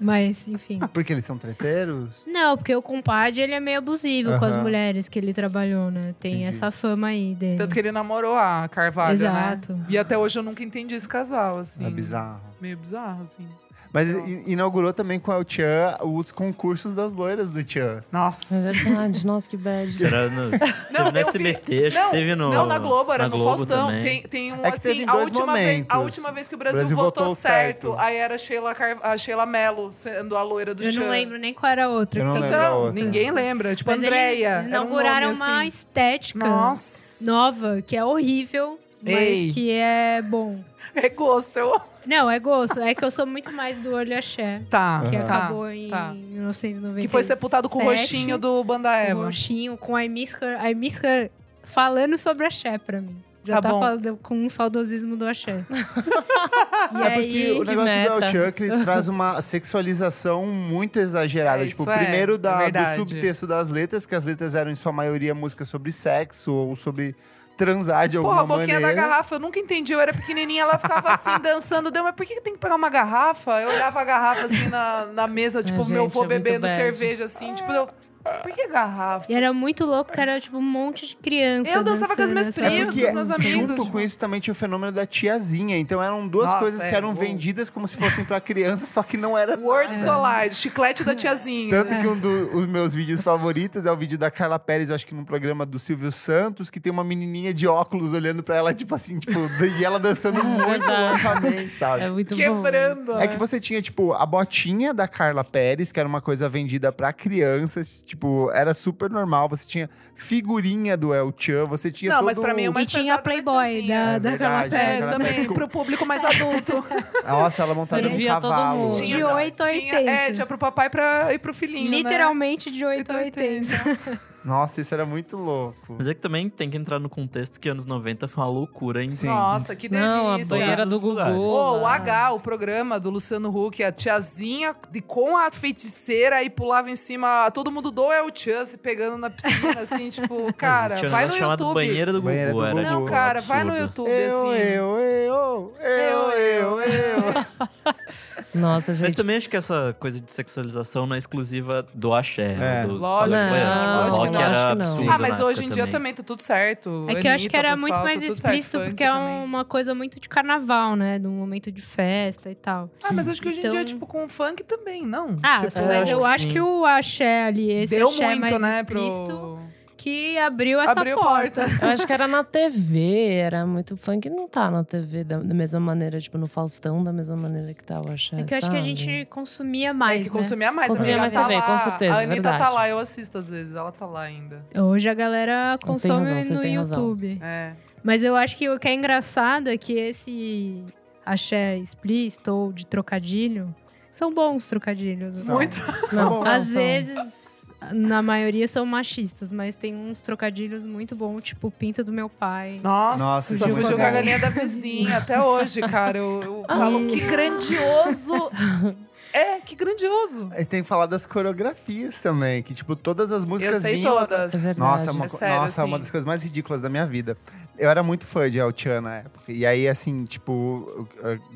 Mas, 0.01 0.47
enfim. 0.47 0.79
Porque 0.91 1.13
eles 1.13 1.23
são 1.23 1.37
treteiros? 1.37 2.25
Não, 2.27 2.57
porque 2.57 2.75
o 2.75 2.81
compadre, 2.81 3.41
ele 3.41 3.53
é 3.53 3.59
meio 3.59 3.77
abusivo 3.77 4.37
com 4.39 4.45
as 4.45 4.55
mulheres 4.55 5.07
que 5.07 5.19
ele 5.19 5.33
trabalhou, 5.33 5.91
né? 5.91 6.15
Tem 6.19 6.31
Entendi. 6.33 6.47
essa 6.47 6.71
fama 6.71 7.07
aí 7.07 7.35
dele. 7.35 7.57
Tanto 7.57 7.73
que 7.73 7.79
ele 7.79 7.91
namorou 7.91 8.35
a 8.35 8.67
Carvalho, 8.67 9.13
Exato. 9.13 9.73
né? 9.73 9.85
E 9.87 9.97
até 9.97 10.17
hoje 10.17 10.39
eu 10.39 10.43
nunca 10.43 10.63
entendi 10.63 10.95
esse 10.95 11.07
casal, 11.07 11.59
assim. 11.59 11.85
É 11.85 11.89
bizarro. 11.89 12.41
Meio 12.59 12.77
bizarro, 12.77 13.21
assim. 13.23 13.47
Mas 13.93 14.07
i- 14.09 14.43
inaugurou 14.47 14.93
também 14.93 15.19
com 15.19 15.31
o 15.33 15.43
Tchan 15.43 15.97
os 16.03 16.31
concursos 16.31 16.93
das 16.93 17.13
loiras 17.13 17.49
do 17.49 17.61
Tchan. 17.61 18.01
Nossa. 18.11 18.55
É 18.55 18.71
verdade, 18.71 19.25
nossa, 19.27 19.49
que 19.49 19.57
bad. 19.57 19.91
Será 19.91 20.29
no, 20.29 20.43
Não, 20.49 20.49
teve 20.57 21.01
no 21.01 21.07
eu 21.07 21.11
vi- 21.11 21.19
SBT, 21.19 21.85
acho 21.87 21.97
Não, 21.97 22.05
que 22.05 22.11
teve 22.11 22.35
no. 22.35 22.49
não, 22.49 22.65
na 22.65 22.79
Globo, 22.79 23.11
era 23.11 23.23
na 23.23 23.29
no 23.29 23.35
Globo 23.37 23.57
Faustão. 23.57 23.87
também. 23.87 24.01
Tem, 24.01 24.21
tem 24.23 24.53
um, 24.53 24.65
É 24.65 24.71
que 24.71 24.77
assim, 24.77 24.89
teve 24.93 25.03
a 25.03 25.11
dois 25.11 25.25
última, 25.27 25.53
vez, 25.53 25.65
a 25.89 25.95
momentos. 25.95 25.97
última 26.17 26.31
vez 26.31 26.47
que 26.47 26.55
o 26.55 26.57
Brasil, 26.57 26.79
Brasil 26.79 26.95
votou, 26.95 27.23
votou 27.25 27.35
certo, 27.35 27.87
certo. 27.89 27.99
aí 28.01 28.15
era 28.15 28.35
a 28.35 28.37
Sheila, 28.37 28.73
Car... 28.73 28.97
a 29.03 29.17
Sheila 29.17 29.45
Mello 29.45 29.89
sendo 29.91 30.37
a 30.37 30.43
loira 30.43 30.73
do 30.73 30.83
Eu 30.83 30.89
Tchan. 30.89 30.99
não 31.01 31.09
lembro 31.09 31.37
nem 31.37 31.53
qual 31.53 31.71
era 31.71 31.85
a 31.85 31.89
outra. 31.89 32.19
Eu 32.21 32.25
não 32.25 32.33
lembro 32.35 32.47
a 32.47 32.63
Então, 32.63 32.77
outra. 32.77 32.93
ninguém 32.93 33.29
lembra. 33.31 33.75
Tipo, 33.75 33.91
Mas 33.91 33.99
Andréia. 33.99 34.31
Eles 34.31 34.47
era 34.47 34.65
um 34.65 34.67
inauguraram 34.85 35.27
nome, 35.27 35.41
uma 35.41 35.57
assim. 35.59 35.67
estética 35.67 36.39
Nossa. 36.47 37.25
nova, 37.25 37.81
que 37.81 37.97
é 37.97 38.05
horrível, 38.05 38.79
mas 39.03 39.13
Ei. 39.17 39.51
que 39.51 39.69
é 39.69 40.21
bom. 40.21 40.59
É 40.95 41.09
gosto. 41.09 41.57
Eu... 41.57 41.81
Não, 42.05 42.29
é 42.29 42.39
gosto. 42.39 42.79
É 42.79 42.93
que 42.95 43.03
eu 43.05 43.11
sou 43.11 43.25
muito 43.25 43.51
mais 43.51 43.77
do 43.79 43.93
Olho 43.93 44.17
Axé, 44.17 44.61
Tá. 44.69 45.03
que 45.09 45.17
tá, 45.17 45.23
acabou 45.23 45.69
em 45.69 45.89
tá. 45.89 46.13
1990. 46.13 47.01
Que 47.01 47.07
foi 47.07 47.23
sepultado 47.23 47.69
com 47.69 47.79
o 47.79 47.83
roxinho 47.83 48.37
do 48.37 48.63
Banda 48.63 48.89
O 48.89 48.93
Eva. 48.93 49.25
roxinho, 49.25 49.77
com 49.77 49.95
a 49.95 50.07
Miss 50.07 50.33
Her, 50.41 50.59
a 50.63 50.73
Miss 50.73 50.99
Her 51.03 51.29
falando 51.63 52.17
sobre 52.17 52.45
axé 52.45 52.77
pra 52.77 52.99
mim. 53.01 53.15
Já 53.43 53.55
Tá 53.55 53.69
tá, 53.69 53.69
falando 53.69 54.19
com 54.21 54.35
um 54.35 54.47
saudosismo 54.49 55.17
do 55.17 55.25
axé. 55.27 55.63
e 55.69 56.97
É 57.01 57.09
porque 57.09 57.37
aí, 57.37 57.51
o 57.53 57.63
negócio 57.63 57.75
do 57.75 57.83
meta. 57.83 58.13
El 58.25 58.31
Chan 58.31 58.45
é 58.45 58.51
que 58.51 58.63
ele 58.63 58.83
traz 58.83 59.07
uma 59.07 59.41
sexualização 59.41 60.45
muito 60.45 60.99
exagerada. 60.99 61.63
É, 61.63 61.67
tipo, 61.67 61.81
isso 61.81 61.89
é, 61.89 61.97
primeiro 61.97 62.35
é 62.35 62.37
da, 62.37 62.69
do 62.69 62.95
subtexto 62.97 63.47
das 63.47 63.69
letras, 63.69 64.05
que 64.05 64.13
as 64.13 64.25
letras 64.25 64.53
eram 64.53 64.69
em 64.69 64.75
sua 64.75 64.91
maioria 64.91 65.33
músicas 65.33 65.67
sobre 65.69 65.91
sexo 65.91 66.53
ou 66.53 66.75
sobre 66.75 67.15
transar 67.57 68.07
de 68.07 68.17
alguma 68.17 68.43
Porra, 68.43 68.43
a 68.43 68.57
boquinha 68.57 68.79
maneira. 68.79 69.01
da 69.01 69.07
garrafa, 69.09 69.35
eu 69.35 69.39
nunca 69.39 69.59
entendi. 69.59 69.93
Eu 69.93 69.99
era 69.99 70.13
pequenininha, 70.13 70.63
ela 70.63 70.77
ficava 70.77 71.13
assim, 71.13 71.37
dançando. 71.41 71.91
Deu, 71.91 72.03
mas 72.03 72.15
por 72.15 72.25
que 72.25 72.35
que 72.35 72.41
tem 72.41 72.53
que 72.53 72.59
pegar 72.59 72.75
uma 72.75 72.89
garrafa? 72.89 73.61
Eu 73.61 73.69
olhava 73.69 74.01
a 74.01 74.03
garrafa 74.03 74.45
assim 74.45 74.67
na, 74.67 75.05
na 75.07 75.27
mesa, 75.27 75.61
tipo, 75.63 75.79
gente, 75.79 75.91
meu 75.91 76.05
avô 76.05 76.23
é 76.23 76.27
bebendo 76.27 76.67
cerveja, 76.67 77.25
assim. 77.25 77.53
Tipo, 77.53 77.71
eu, 77.71 77.87
Por 78.23 78.51
que 78.51 78.67
garrafa? 78.67 79.31
E 79.31 79.35
era 79.35 79.51
muito 79.53 79.85
louco, 79.85 80.11
que 80.11 80.19
era 80.19 80.39
tipo 80.39 80.57
um 80.57 80.61
monte 80.61 81.07
de 81.07 81.15
criança. 81.15 81.69
Eu 81.71 81.83
dançava 81.83 82.15
com 82.15 82.21
as 82.21 82.29
minhas 82.29 82.53
primas, 82.53 82.85
porque 82.93 83.07
com 83.07 83.13
meus 83.13 83.31
amigos. 83.31 83.51
junto 83.51 83.91
com 83.91 83.99
isso 83.99 84.17
também 84.17 84.39
tinha 84.39 84.51
o 84.51 84.55
fenômeno 84.55 84.91
da 84.91 85.05
tiazinha. 85.05 85.77
Então 85.77 86.01
eram 86.01 86.27
duas 86.27 86.47
Nossa, 86.47 86.59
coisas 86.59 86.81
é, 86.81 86.89
que 86.89 86.95
eram 86.95 87.09
uou. 87.09 87.17
vendidas 87.17 87.69
como 87.69 87.87
se 87.87 87.97
fossem 87.97 88.23
pra 88.23 88.39
criança, 88.39 88.85
só 88.85 89.01
que 89.03 89.17
não 89.17 89.37
era 89.37 89.57
Words 89.59 89.97
Collide, 89.97 90.55
chiclete 90.55 91.03
da 91.03 91.15
tiazinha. 91.15 91.69
Tanto 91.69 91.99
que 91.99 92.07
um 92.07 92.17
dos 92.17 92.67
meus 92.67 92.93
vídeos 92.93 93.21
favoritos 93.21 93.85
é 93.85 93.91
o 93.91 93.97
vídeo 93.97 94.17
da 94.17 94.29
Carla 94.29 94.59
Pérez, 94.59 94.89
eu 94.89 94.95
acho 94.95 95.05
que 95.05 95.15
num 95.15 95.25
programa 95.25 95.65
do 95.65 95.79
Silvio 95.79 96.11
Santos, 96.11 96.69
que 96.69 96.79
tem 96.79 96.91
uma 96.91 97.03
menininha 97.03 97.53
de 97.53 97.67
óculos 97.67 98.13
olhando 98.13 98.43
pra 98.43 98.55
ela, 98.55 98.73
tipo 98.73 98.93
assim, 98.95 99.19
tipo, 99.19 99.39
e 99.79 99.83
ela 99.83 99.99
dançando 99.99 100.43
muito 100.43 100.65
verdade. 100.65 101.23
loucamente, 101.23 101.69
sabe? 101.69 102.03
É 102.03 102.09
muito 102.09 102.35
bom. 102.35 102.41
Quebrando. 102.41 103.19
É 103.19 103.27
que 103.27 103.37
você 103.37 103.59
tinha, 103.59 103.81
tipo, 103.81 104.13
a 104.13 104.25
botinha 104.25 104.93
da 104.93 105.07
Carla 105.07 105.43
Pérez, 105.43 105.91
que 105.91 105.99
era 105.99 106.07
uma 106.07 106.21
coisa 106.21 106.47
vendida 106.49 106.91
pra 106.91 107.11
crianças, 107.13 108.03
tipo, 108.11 108.49
era 108.53 108.73
super 108.73 109.09
normal. 109.09 109.47
Você 109.49 109.67
tinha 109.67 109.89
figurinha 110.15 110.95
do 110.97 111.13
El 111.13 111.33
Chan, 111.37 111.65
você 111.65 111.89
tinha 111.91 112.09
Não, 112.11 112.17
todo... 112.19 112.25
mas 112.25 112.37
pra 112.39 112.53
mim 112.53 112.63
é 112.63 112.67
o 112.69 112.71
E 112.71 112.73
mais 112.73 112.87
tinha 112.87 113.15
a 113.15 113.17
Playboy 113.17 113.87
da, 113.87 113.93
É 113.93 114.19
da 114.19 114.29
verdade, 114.29 114.75
É, 114.75 115.07
também, 115.07 115.45
com- 115.45 115.53
pro 115.53 115.67
público 115.67 116.05
mais 116.05 116.23
adulto. 116.25 116.83
Nossa, 117.27 117.63
ela 117.63 117.73
montada 117.73 118.01
num 118.01 118.09
Servia 118.09 118.39
todo 118.39 118.51
cavalo. 118.51 118.79
mundo. 118.85 119.01
De 119.05 119.23
8 119.23 119.63
a 119.63 119.67
Tinha, 119.67 119.95
80. 119.95 120.11
é, 120.11 120.31
tinha 120.31 120.45
pro 120.45 120.57
papai 120.57 120.89
pra, 120.89 121.33
e 121.33 121.39
pro 121.39 121.53
filhinho, 121.53 121.89
né? 121.91 121.97
Literalmente 121.97 122.69
de 122.69 122.85
8 122.85 123.11
a 123.11 123.15
80. 123.17 124.21
80. 124.41 124.47
Nossa, 124.47 124.81
isso 124.81 124.93
era 124.93 125.05
muito 125.05 125.37
louco. 125.37 125.95
Mas 125.97 126.07
é 126.07 126.13
que 126.13 126.21
também 126.21 126.49
tem 126.49 126.69
que 126.69 126.77
entrar 126.77 126.99
no 126.99 127.09
contexto 127.09 127.59
que 127.59 127.69
anos 127.69 127.85
90 127.85 128.27
foi 128.27 128.43
uma 128.43 128.49
loucura, 128.49 129.03
hein? 129.03 129.11
Sim. 129.11 129.27
Nossa, 129.27 129.75
que 129.75 129.87
delícia. 129.87 130.09
Não, 130.09 130.33
a 130.33 130.37
banheira 130.45 130.85
do 130.85 130.99
Gugu. 130.99 131.21
Ô, 131.21 131.79
o. 131.79 131.87
H, 131.87 132.31
o 132.33 132.39
programa 132.39 132.99
do 132.99 133.09
Luciano 133.09 133.49
Huck, 133.49 133.83
a 133.83 133.91
tiazinha 133.91 134.75
de, 134.89 135.01
com 135.01 135.37
a 135.37 135.51
feiticeira 135.51 136.43
e 136.43 136.49
pulava 136.49 136.89
em 136.89 136.95
cima. 136.95 137.49
Todo 137.51 137.71
mundo 137.71 137.91
do 137.91 138.11
El 138.11 138.29
Chan 138.33 138.65
se 138.65 138.77
pegando 138.77 139.17
na 139.17 139.29
piscina, 139.29 139.79
assim, 139.79 140.09
tipo, 140.11 140.51
cara, 140.53 141.05
um 141.05 141.09
vai 141.09 141.27
no 141.27 141.37
YouTube. 141.37 141.73
Banheira 141.73 142.11
do 142.11 142.21
Gugu. 142.21 142.31
Banheira 142.31 142.53
do 142.53 142.63
era, 142.63 142.73
Gugu. 142.73 142.83
Não, 142.83 142.99
tipo, 143.01 143.11
cara, 143.11 143.41
vai 143.41 143.63
no. 143.63 143.81
YouTube, 143.81 144.09
Eu, 144.09 144.51
assim. 144.51 144.61
eu, 144.61 144.99
eu, 144.99 145.73
eu, 145.81 146.31
eu, 146.31 146.81
eu. 146.81 147.45
Nossa, 148.53 148.91
Mas 148.91 148.99
gente. 148.99 149.15
também 149.15 149.37
acho 149.37 149.49
que 149.49 149.55
essa 149.55 149.95
coisa 149.99 150.21
de 150.21 150.31
sexualização 150.31 151.05
não 151.05 151.15
é 151.15 151.17
exclusiva 151.19 151.85
do 151.93 152.13
axé. 152.13 152.57
É. 152.59 152.85
Do, 152.85 152.93
Lógico. 152.95 153.35
Não, 153.35 153.49
Não, 153.49 153.81
tipo, 153.81 154.15
o 154.15 154.17
lógico 154.19 154.37
era 154.37 154.75
não. 154.75 154.81
Absurdo 154.85 155.11
Ah, 155.11 155.17
mas 155.17 155.39
hoje 155.39 155.63
em 155.63 155.69
dia 155.69 155.75
também. 155.83 155.91
também 155.91 156.13
tá 156.15 156.23
tudo 156.23 156.41
certo. 156.41 157.05
É 157.09 157.15
que 157.15 157.27
eu 157.27 157.31
acho 157.31 157.49
que 157.49 157.55
era 157.55 157.69
pessoal, 157.71 157.81
muito 157.81 157.95
tá 157.97 158.03
mais 158.03 158.23
explícito, 158.23 158.79
porque 158.79 159.03
é 159.03 159.11
uma 159.13 159.63
coisa 159.63 159.95
muito 159.95 160.19
de 160.19 160.27
carnaval, 160.27 160.95
né? 160.95 161.17
De 161.19 161.27
um 161.27 161.31
momento 161.31 161.71
de 161.71 161.81
festa 161.81 162.49
e 162.51 162.55
tal. 162.55 162.89
Ah, 163.03 163.13
mas 163.13 163.27
acho 163.29 163.41
que 163.41 163.47
hoje 163.49 163.57
em 163.57 163.59
Então- 163.61 163.71
dia, 163.71 163.85
tipo, 163.85 164.05
com 164.05 164.27
funk 164.27 164.63
também, 164.63 165.03
não? 165.03 165.37
Ah, 165.41 165.65
tipo, 165.65 165.79
É, 165.79 165.81
mas 165.81 165.91
acho 166.03 166.11
eu 166.13 166.17
que 166.17 166.23
acho 166.25 166.47
que 166.47 166.59
o 166.59 166.85
axé 166.85 167.43
ali, 167.45 167.71
esse 167.71 167.95
deu 167.95 168.09
axé 168.09 168.25
muito, 168.25 168.41
mais 168.41 168.61
né, 168.61 168.79
explícito, 168.81 169.25
pro... 169.25 169.59
que 170.01 170.37
abriu 170.39 170.79
essa 170.81 170.93
Abriu 170.93 171.15
porta. 171.17 171.65
porta. 171.67 171.85
Eu 171.85 171.89
acho 171.91 172.07
que 172.07 172.13
era 172.13 172.27
na 172.27 172.43
TV, 172.43 173.27
era 173.35 173.65
muito 173.65 173.95
funk 173.95 174.29
não 174.29 174.47
tá 174.47 174.71
na 174.71 174.83
TV 174.83 175.23
da, 175.23 175.37
da 175.37 175.53
mesma 175.53 175.79
maneira, 175.79 176.19
tipo, 176.19 176.37
no 176.37 176.47
Faustão, 176.47 177.03
da 177.03 177.13
mesma 177.13 177.35
maneira 177.35 177.73
que 177.73 177.83
tá 177.83 178.01
o 178.05 178.11
Axé, 178.11 178.39
É 178.39 178.43
que 178.43 178.53
eu 178.53 178.57
acho 178.57 178.69
que 178.69 178.77
a 178.77 178.81
gente 178.81 179.25
consumia 179.29 179.89
É 179.89 179.93
mais, 179.93 180.23
que 180.27 180.33
né? 180.33 180.37
consumia 180.39 180.71
mais. 180.71 180.87
Consumia 180.87 181.15
a 181.15 181.19
mais 181.19 181.33
Anitta 181.35 181.47
TV, 181.49 181.59
tá 181.61 181.65
com 181.67 181.71
lá. 181.73 181.77
certeza, 181.79 182.13
A 182.13 182.19
Anitta 182.19 182.41
tá 182.41 182.49
verdade. 182.51 182.73
lá, 182.75 182.89
eu 182.89 182.97
assisto 182.99 183.37
às 183.37 183.49
vezes. 183.49 183.75
Ela 183.75 183.91
tá 183.91 184.05
lá 184.05 184.21
ainda. 184.21 184.65
Hoje 184.75 185.07
a 185.07 185.13
galera 185.13 185.77
consome 185.85 186.29
razão, 186.31 186.57
no. 186.57 186.65
YouTube. 186.65 187.39
É. 187.41 187.73
Mas 188.03 188.23
eu 188.23 188.35
acho 188.35 188.57
que 188.57 188.67
o 188.69 188.79
que 188.79 188.87
é 188.87 188.93
engraçado 188.95 189.69
é 189.69 189.77
que 189.77 189.93
esse 189.93 190.83
axé 191.25 191.77
explícito 191.77 192.51
ou 192.51 192.73
de 192.73 192.85
trocadilho 192.87 193.73
são 194.09 194.33
bons 194.33 194.67
trocadilhos. 194.67 195.45
né? 195.45 195.53
Muito. 195.53 195.77
Não, 196.11 196.41
Às 196.47 196.63
são. 196.69 196.73
vezes, 196.81 197.50
na 197.93 198.21
maioria, 198.21 198.67
são 198.67 198.85
machistas, 198.85 199.51
mas 199.51 199.75
tem 199.75 199.95
uns 199.95 200.21
trocadilhos 200.21 200.85
muito 200.85 201.15
bons, 201.15 201.41
tipo 201.41 201.67
o 201.67 201.71
pinto 201.71 202.03
do 202.03 202.11
meu 202.11 202.29
pai. 202.29 202.79
Nossa, 202.83 203.23
Nossa, 203.23 203.65
legal. 203.65 203.91
jogar 203.91 204.07
a 204.09 204.11
galinha 204.11 204.39
da 204.39 204.49
vizinha 204.49 205.17
até 205.17 205.41
hoje, 205.41 205.81
cara. 205.81 206.17
Eu, 206.19 206.43
eu 206.43 206.65
falo, 206.67 207.07
que 207.07 207.19
grandioso. 207.21 208.33
É, 209.33 209.61
que 209.61 209.75
grandioso. 209.75 210.51
E 210.57 210.65
tem 210.65 210.81
que 210.81 210.87
falar 210.89 211.05
das 211.05 211.25
coreografias 211.25 212.19
também, 212.21 212.61
que 212.61 212.73
tipo, 212.73 212.97
todas 212.97 213.31
as 213.31 213.45
músicas 213.45 213.75
Eu 213.75 213.81
sei 213.81 213.95
vinham... 213.95 214.13
todas. 214.13 214.53
É. 214.65 214.73
Nossa, 214.73 215.11
uma, 215.13 215.23
É 215.23 215.27
sério, 215.29 215.55
nossa, 215.55 215.85
uma 215.85 215.95
assim. 215.95 216.01
das 216.01 216.11
coisas 216.11 216.25
mais 216.25 216.43
ridículas 216.43 216.81
da 216.81 216.89
minha 216.89 217.05
vida. 217.05 217.37
Eu 217.79 217.89
era 217.89 218.03
muito 218.03 218.25
fã 218.25 218.51
de 218.51 218.59
El 218.59 218.73
Chan 218.75 218.99
na 218.99 219.15
época. 219.19 219.49
E 219.49 219.65
aí, 219.65 219.87
assim, 219.87 220.25
tipo, 220.25 221.07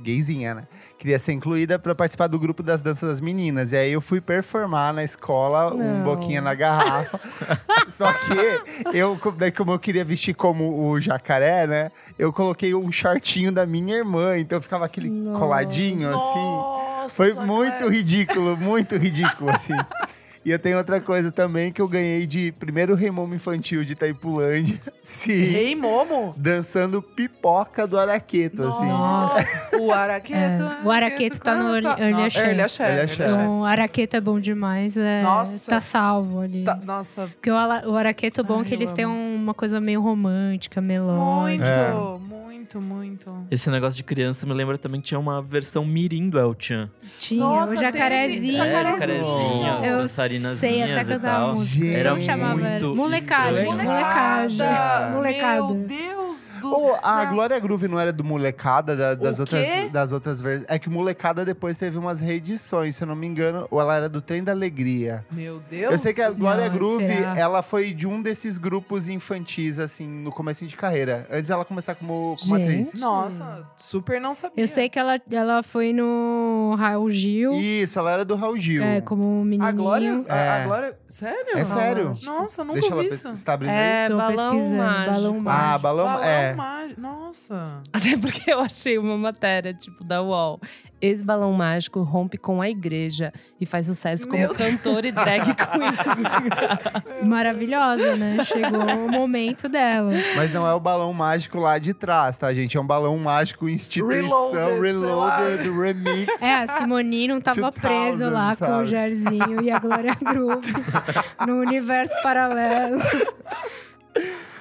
gayzinha, 0.02 0.56
né? 0.56 0.62
Queria 1.06 1.20
ser 1.20 1.34
incluída 1.34 1.78
pra 1.78 1.94
participar 1.94 2.26
do 2.26 2.40
grupo 2.40 2.64
das 2.64 2.82
danças 2.82 3.08
das 3.08 3.22
meninas. 3.22 3.72
E 3.72 3.78
aí 3.78 3.92
eu 3.92 4.02
fui 4.02 4.20
performar 4.20 4.92
na 4.92 5.04
escola, 5.04 5.72
um 5.72 6.00
Não. 6.00 6.04
boquinha 6.04 6.42
na 6.42 6.56
garrafa. 6.56 7.20
Só 7.88 8.12
que 8.12 8.98
eu, 8.98 9.16
daí 9.38 9.52
como 9.52 9.72
eu 9.72 9.78
queria 9.78 10.04
vestir 10.04 10.34
como 10.34 10.90
o 10.90 11.00
jacaré, 11.00 11.68
né? 11.68 11.92
Eu 12.18 12.34
coloquei 12.34 12.74
um 12.74 12.92
shortinho 12.92 13.52
da 13.52 13.68
minha 13.68 13.98
irmã. 13.98 14.36
Então 14.36 14.60
ficava 14.60 14.84
aquele 14.86 15.12
Nossa. 15.12 15.38
coladinho, 15.40 16.10
assim. 16.10 16.40
Nossa, 16.40 17.16
Foi 17.18 17.34
muito 17.36 17.78
cara. 17.78 17.92
ridículo, 17.92 18.58
muito 18.58 18.98
ridículo, 18.98 19.52
assim. 19.52 19.74
E 20.46 20.52
eu 20.52 20.60
tenho 20.60 20.78
outra 20.78 21.02
coisa 21.02 21.32
também 21.32 21.72
que 21.72 21.82
eu 21.82 21.88
ganhei 21.88 22.28
de 22.28 22.52
primeiro 22.52 22.94
Rei 22.94 23.10
Momo 23.10 23.34
infantil 23.34 23.84
de 23.84 23.94
Itaipulândia. 23.94 24.80
Sim. 25.04 25.42
Rei 25.44 25.76
Momo. 25.76 26.36
Dançando 26.38 27.02
pipoca 27.02 27.88
do 27.88 27.98
Araqueto, 27.98 28.62
assim. 28.64 28.86
Nossa. 28.88 29.44
O 29.80 29.92
Araqueto. 29.92 30.62
É, 30.62 30.80
o 30.86 30.92
Araqueto 30.92 31.42
tá 31.42 31.56
no. 31.56 31.76
Early 31.76 32.22
Axé. 32.24 32.48
Early 32.48 32.62
Axé. 32.62 33.26
Então, 33.26 33.62
o 33.62 33.66
Araqueto 33.66 34.16
é 34.16 34.22
bom 34.22 34.40
demais. 34.40 34.96
É, 34.98 35.24
Nossa. 35.24 35.68
Tá 35.70 35.82
salvo 35.82 36.40
ali. 36.42 36.64
Tá- 36.64 36.76
nossa, 36.84 37.28
Porque 37.28 37.50
o, 37.50 37.56
o 37.56 37.96
Araqueto 37.96 38.42
é 38.42 38.44
bom 38.44 38.60
Ai, 38.60 38.66
que 38.66 38.74
eles 38.76 38.92
têm 38.92 39.06
amo. 39.06 39.16
uma 39.36 39.54
coisa 39.56 39.82
meio 39.82 40.00
romântica, 40.02 40.80
melódica. 40.80 41.18
muito, 41.24 41.64
É. 41.64 41.94
muito, 41.94 42.82
muito. 42.82 43.48
Esse 43.50 43.70
negócio 43.72 43.98
de 43.98 44.04
criança 44.04 44.46
me 44.46 44.54
lembra 44.54 44.78
também 44.78 45.02
que 45.02 45.08
tinha 45.08 45.20
uma 45.20 45.42
versão 45.42 45.84
mirim 45.86 46.30
do 46.30 46.38
El 46.40 46.56
Chan. 46.58 46.90
Tinha 47.20 47.40
Nossa, 47.40 47.74
o 47.74 47.76
teve- 47.78 47.86
jacarezinho. 47.92 48.62
É, 48.64 48.68
É, 48.68 48.84
jacarezinho, 48.84 49.74
as 49.80 49.86
Eu 49.86 50.08
dançarinazinhas 50.40 51.08
sei 51.08 51.16
até 51.16 51.16
e 51.16 51.20
tal. 51.20 51.54
música. 51.56 51.86
Gente. 51.86 51.96
Era 51.96 52.10
Como 52.12 52.22
chamava? 52.22 52.56
muito 52.56 52.96
Molecagem. 52.96 53.66
Molecagem. 53.66 54.58
Molecada. 55.14 55.64
Meu 55.74 55.76
Deus 55.76 56.25
do 56.62 56.70
Pô, 56.70 56.80
céu. 56.80 57.00
a 57.04 57.26
Glória 57.26 57.60
Groove 57.60 57.88
não 57.88 58.00
era 58.00 58.12
do 58.14 58.24
Molecada, 58.24 58.96
da- 58.96 59.16
das, 59.16 59.40
outras, 59.40 59.68
das 59.92 60.12
outras 60.12 60.42
versões. 60.42 60.66
É 60.70 60.78
que 60.80 60.90
Molecada 60.90 61.44
depois 61.46 61.78
teve 61.78 61.98
umas 61.98 62.20
reedições, 62.20 62.96
se 62.96 63.04
eu 63.04 63.08
não 63.08 63.16
me 63.16 63.28
engano. 63.28 63.68
Ou 63.72 63.80
ela 63.82 63.96
era 63.96 64.10
do 64.10 64.22
Trem 64.22 64.44
da 64.44 64.52
Alegria. 64.52 65.26
Meu 65.32 65.60
Deus 65.70 65.94
Eu 65.94 65.98
sei 66.00 66.14
que 66.14 66.22
a 66.22 66.30
Glória 66.32 66.68
Groove, 66.70 67.06
será? 67.06 67.34
ela 67.38 67.62
foi 67.62 67.92
de 67.94 68.08
um 68.08 68.22
desses 68.22 68.58
grupos 68.58 69.08
infantis, 69.08 69.80
assim, 69.80 70.08
no 70.08 70.32
começo 70.32 70.66
de 70.66 70.76
carreira. 70.76 71.28
Antes 71.32 71.48
dela 71.50 71.66
começar 71.66 71.96
como, 71.96 72.36
como 72.42 72.58
Gente. 72.58 72.64
atriz. 72.68 72.94
Nossa, 72.96 73.68
super 73.78 74.20
não 74.22 74.34
sabia. 74.34 74.64
Eu 74.64 74.68
sei 74.68 74.90
que 74.90 74.98
ela, 75.00 75.20
ela 75.32 75.64
foi 75.64 75.94
no 75.94 76.76
Raul 76.78 77.10
Gil. 77.10 77.52
Isso, 77.54 77.98
ela 78.00 78.12
era 78.12 78.26
do 78.26 78.36
Raul 78.36 78.58
Gil. 78.58 78.84
É, 78.84 79.02
como 79.02 79.44
menininho. 79.44 79.64
A 79.68 79.72
Glória? 79.72 80.26
A, 80.30 80.34
a 80.34 80.38
É. 80.38 80.64
Glória. 80.66 80.98
Sério? 81.08 81.58
É 81.58 81.66
sério. 81.66 82.14
Nossa, 82.24 82.62
eu 82.62 82.66
nunca 82.66 82.80
Deixa 82.80 82.94
ela 82.94 83.02
vi 83.04 83.10
pes- 83.10 83.20
isso. 83.20 83.36
Você 83.36 83.46
tá 83.46 83.54
abrindo 83.54 83.72
aí? 83.72 83.76
É, 83.78 84.08
Tô 84.08 84.18
balão 84.18 84.50
pesquisando, 84.52 84.76
mágico. 84.78 85.12
balão 85.14 85.36
Ah, 85.38 85.42
mágico. 85.42 85.80
balão, 85.82 86.06
Balão 86.06 86.24
é. 86.26 86.56
mágico. 86.56 87.02
Nossa. 87.02 87.82
Até 87.94 88.18
porque 88.18 88.52
eu 88.52 88.60
achei 88.60 88.98
uma 88.98 89.18
matéria, 89.18 89.74
tipo, 89.74 90.04
da 90.04 90.22
UOL. 90.22 90.60
Ex-balão 91.02 91.52
mágico 91.52 92.02
rompe 92.02 92.38
com 92.38 92.62
a 92.62 92.70
igreja 92.70 93.32
e 93.60 93.66
faz 93.66 93.86
sucesso 93.86 94.26
como 94.26 94.40
Meu 94.40 94.56
cantor 94.56 95.06
e 95.06 95.12
drag 95.12 95.44
queen. 95.54 97.28
Maravilhosa, 97.28 98.16
né? 98.16 98.44
Chegou 98.46 98.82
o 98.82 99.12
momento 99.12 99.68
dela. 99.68 100.12
Mas 100.36 100.52
não 100.52 100.66
é 100.66 100.74
o 100.74 100.80
balão 100.80 101.14
mágico 101.14 101.60
lá 101.60 101.78
de 101.78 101.94
trás, 101.94 102.38
tá, 102.38 102.52
gente? 102.54 102.78
É 102.78 102.82
um 102.82 102.88
balão 102.88 103.18
mágico 103.20 103.70
instituição, 103.70 104.52
Reloaded, 104.52 104.82
reloaded, 104.82 105.70
remix. 105.70 106.42
É, 106.42 106.54
a 106.56 106.68
Simone 106.68 107.28
não 107.28 107.42
tava 107.42 107.72
2000, 107.72 107.82
preso 107.82 108.30
lá 108.30 108.50
com 108.50 108.56
sabe? 108.56 108.84
o 108.84 108.86
Jairzinho 108.86 109.62
e 109.62 109.70
a 109.70 109.80
Glória 109.80 110.16
Groove 110.16 110.74
no 111.46 111.60
universo 111.60 112.16
paralelo. 112.24 113.00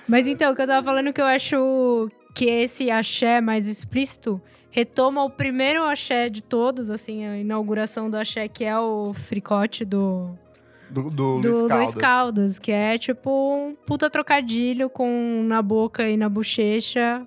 Mas 0.08 0.26
então, 0.26 0.52
o 0.52 0.56
que 0.56 0.62
eu 0.62 0.66
tava 0.66 0.84
falando 0.84 1.12
que 1.12 1.20
eu 1.20 1.26
acho 1.26 2.08
que 2.34 2.46
esse 2.46 2.90
axé 2.90 3.40
mais 3.40 3.66
explícito 3.66 4.40
retoma 4.70 5.22
o 5.24 5.30
primeiro 5.30 5.84
axé 5.84 6.28
de 6.28 6.42
todos, 6.42 6.90
assim, 6.90 7.24
a 7.26 7.36
inauguração 7.36 8.10
do 8.10 8.16
axé, 8.16 8.48
que 8.48 8.64
é 8.64 8.76
o 8.78 9.12
fricote 9.14 9.84
do, 9.84 10.30
Do, 10.90 11.10
do, 11.10 11.40
do 11.40 11.48
Luiz 11.48 11.58
Caldas. 11.60 11.78
Luiz 11.78 11.94
Caldas, 11.94 12.58
que 12.58 12.72
é 12.72 12.98
tipo 12.98 13.30
um 13.30 13.72
puta 13.86 14.10
trocadilho 14.10 14.90
com 14.90 15.42
na 15.44 15.62
boca 15.62 16.08
e 16.08 16.16
na 16.16 16.28
bochecha 16.28 17.24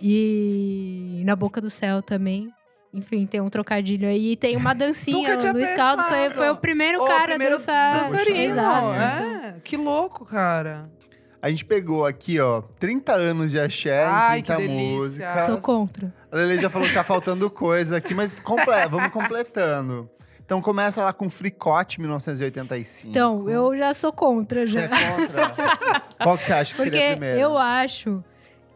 e 0.00 1.22
na 1.24 1.36
boca 1.36 1.60
do 1.60 1.70
céu 1.70 2.02
também. 2.02 2.48
Enfim, 2.92 3.26
tem 3.26 3.40
um 3.40 3.48
trocadilho 3.50 4.08
aí. 4.08 4.32
E 4.32 4.36
tem 4.36 4.56
uma 4.56 4.72
dancinha. 4.74 5.16
Nunca 5.16 5.36
tinha 5.36 5.52
o 5.52 5.56
Luiz 5.56 5.70
Caldas 5.74 6.06
foi, 6.06 6.30
foi 6.30 6.50
o 6.50 6.56
primeiro 6.56 7.04
cara 7.04 7.26
primeiro 7.26 7.56
a 7.56 7.58
dançar. 7.58 7.92
dançarino. 7.92 8.38
Exato. 8.38 8.86
É, 8.94 9.54
que 9.64 9.76
louco, 9.76 10.24
cara. 10.24 10.88
A 11.44 11.50
gente 11.50 11.62
pegou 11.66 12.06
aqui, 12.06 12.40
ó, 12.40 12.62
30 12.78 13.12
anos 13.12 13.50
de 13.50 13.60
axé 13.60 14.02
Ai, 14.06 14.38
em 14.38 14.42
que 14.42 14.46
30 14.54 14.62
delícia. 14.66 14.96
músicas. 14.96 15.44
Sou 15.44 15.58
contra. 15.58 16.14
A 16.32 16.36
Lele 16.36 16.58
já 16.62 16.70
falou 16.70 16.88
que 16.88 16.94
tá 16.94 17.04
faltando 17.04 17.50
coisa 17.50 17.98
aqui, 17.98 18.14
mas 18.14 18.32
comple- 18.40 18.88
vamos 18.90 19.10
completando. 19.10 20.08
Então 20.42 20.62
começa 20.62 21.02
lá 21.02 21.12
com 21.12 21.28
Fricote, 21.28 22.00
1985. 22.00 23.10
Então, 23.10 23.46
eu 23.50 23.76
já 23.76 23.92
sou 23.92 24.10
contra 24.10 24.64
Você 24.66 24.72
já. 24.72 24.80
é 24.84 24.88
contra? 24.88 26.02
Qual 26.22 26.38
que 26.38 26.44
você 26.44 26.52
acha 26.54 26.70
que 26.70 26.76
Porque 26.78 26.90
seria 26.92 27.08
a 27.08 27.16
primeira? 27.16 27.40
eu 27.40 27.58
acho 27.58 28.24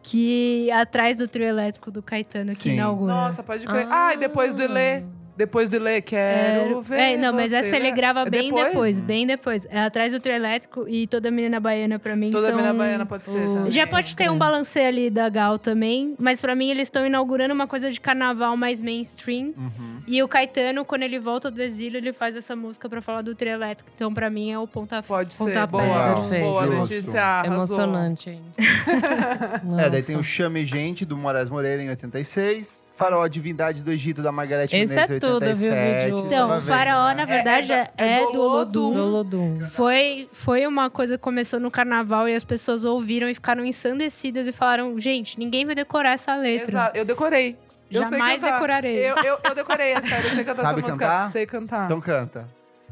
que 0.03 0.69
atrás 0.71 1.17
do 1.17 1.27
trio 1.27 1.47
elétrico 1.47 1.89
do 1.89 2.03
Caetano 2.03 2.49
que 2.51 2.55
Sim. 2.55 2.73
inaugura. 2.73 3.13
Nossa, 3.13 3.41
pode 3.43 3.65
crer. 3.65 3.87
Ah, 3.89 4.13
e 4.13 4.17
depois 4.17 4.53
do 4.53 4.61
Elê. 4.61 5.03
Depois 5.39 5.69
do 5.69 5.77
Elê, 5.77 6.01
quero 6.01 6.81
ver. 6.81 6.99
É, 6.99 7.17
não, 7.17 7.31
mas 7.31 7.51
você, 7.51 7.57
essa 7.59 7.75
ele 7.77 7.91
né? 7.91 7.95
grava 7.95 8.23
É 8.23 8.29
bem 8.29 8.53
depois? 8.53 9.01
bem 9.01 9.25
depois. 9.25 9.65
É 9.69 9.79
atrás 9.79 10.11
do 10.11 10.19
trio 10.19 10.35
elétrico 10.35 10.85
e 10.85 11.07
toda 11.07 11.31
menina 11.31 11.61
baiana 11.61 11.97
pra 11.97 12.13
mim 12.13 12.29
Toda 12.29 12.47
são... 12.47 12.55
menina 12.57 12.73
baiana 12.73 13.05
pode 13.05 13.25
ser. 13.25 13.37
o- 13.47 13.53
também. 13.55 13.71
Já 13.71 13.87
pode 13.87 14.15
ter 14.17 14.29
um 14.29 14.37
balancê 14.37 14.81
ali 14.81 15.09
da 15.09 15.29
Gal 15.29 15.57
também, 15.57 16.13
mas 16.19 16.41
pra 16.41 16.57
mim 16.57 16.69
eles 16.69 16.87
estão 16.87 17.05
inaugurando 17.05 17.53
uma 17.53 17.67
coisa 17.67 17.89
de 17.89 18.01
carnaval 18.01 18.57
mais 18.57 18.81
mainstream. 18.81 19.53
Uhum. 19.57 20.01
E 20.05 20.21
o 20.21 20.27
Caetano, 20.27 20.83
quando 20.83 21.03
ele 21.03 21.17
volta 21.19 21.49
do 21.49 21.61
exílio, 21.61 21.97
ele 21.99 22.11
faz 22.11 22.35
essa 22.35 22.53
música 22.53 22.89
pra 22.89 23.01
falar 23.01 23.21
do 23.21 23.33
trio 23.33 23.53
elétrico. 23.53 23.89
Então, 23.95 24.13
pra 24.13 24.29
mim, 24.29 24.51
é 24.51 24.59
o 24.59 24.67
ponta 24.67 25.01
Pode 25.01 25.33
ser. 25.33 25.45
pontapé. 25.45 25.67
Boa, 25.71 26.15
Perfeito. 26.15 26.43
boa. 26.43 26.65
Letícia. 26.65 27.21
Arrasou. 27.21 27.53
Emocionante, 27.79 28.29
hein? 28.31 28.41
É, 29.79 29.89
daí 29.89 30.03
tem 30.03 30.17
o. 30.17 30.23
Chame 30.23 30.65
Gente, 30.65 31.05
do 31.05 31.15
Moraes 31.15 31.49
Moreira, 31.49 31.81
em 31.81 31.89
86. 31.89 32.85
Faraó 32.99 33.25
Divindade 33.27 33.81
do 33.81 33.91
Egito, 33.91 34.21
da 34.21 34.29
Margarete 34.31 34.75
Esse 34.75 34.93
Menezes, 34.93 35.11
é 35.11 35.15
em 35.15 35.19
tudo, 35.19 35.39
viu, 35.55 35.71
87. 35.71 36.05
vídeo? 36.05 36.25
Então, 36.27 36.47
Tava 36.49 36.59
o 36.59 36.65
Faraó, 36.65 37.13
na 37.15 37.23
verdade, 37.25 37.71
É- 37.71 37.89
é, 37.97 38.19
é 38.19 38.25
do 38.25 38.31
do 38.33 38.41
Olodum. 38.41 38.93
Do 38.93 39.03
Olodum. 39.05 39.59
Foi, 39.71 40.27
foi 40.33 40.67
uma 40.67 40.89
coisa 40.89 41.17
que 41.17 41.23
começou 41.23 41.59
no 41.61 41.71
carnaval 41.71 42.27
e 42.27 42.35
as 42.35 42.43
pessoas 42.43 42.83
ouviram 42.83 43.29
e 43.29 43.33
ficaram 43.33 43.63
ensandecidas 43.63 44.47
e 44.47 44.51
falaram: 44.51 44.99
gente, 44.99 45.39
ninguém 45.39 45.65
vai 45.65 45.73
decorar 45.75 46.11
essa 46.11 46.35
letra. 46.35 46.67
Exato. 46.69 46.97
Eu 46.97 47.05
decorei. 47.05 47.57
Eu 47.89 48.03
Jamais 48.03 48.41
decorarei. 48.41 48.97
Eu, 48.97 49.15
eu, 49.23 49.39
eu 49.45 49.55
decorei, 49.55 49.93
é 49.93 50.01
sério. 50.01 50.25
Eu 50.27 50.35
sei 50.35 50.43
cantar 50.43 50.61
Sabe 50.63 50.79
essa 50.79 50.87
música. 50.87 51.05
cantar? 51.05 51.29
Sei 51.31 51.45
cantar. 51.45 51.85
Então 51.85 52.01
canta. 52.01 52.47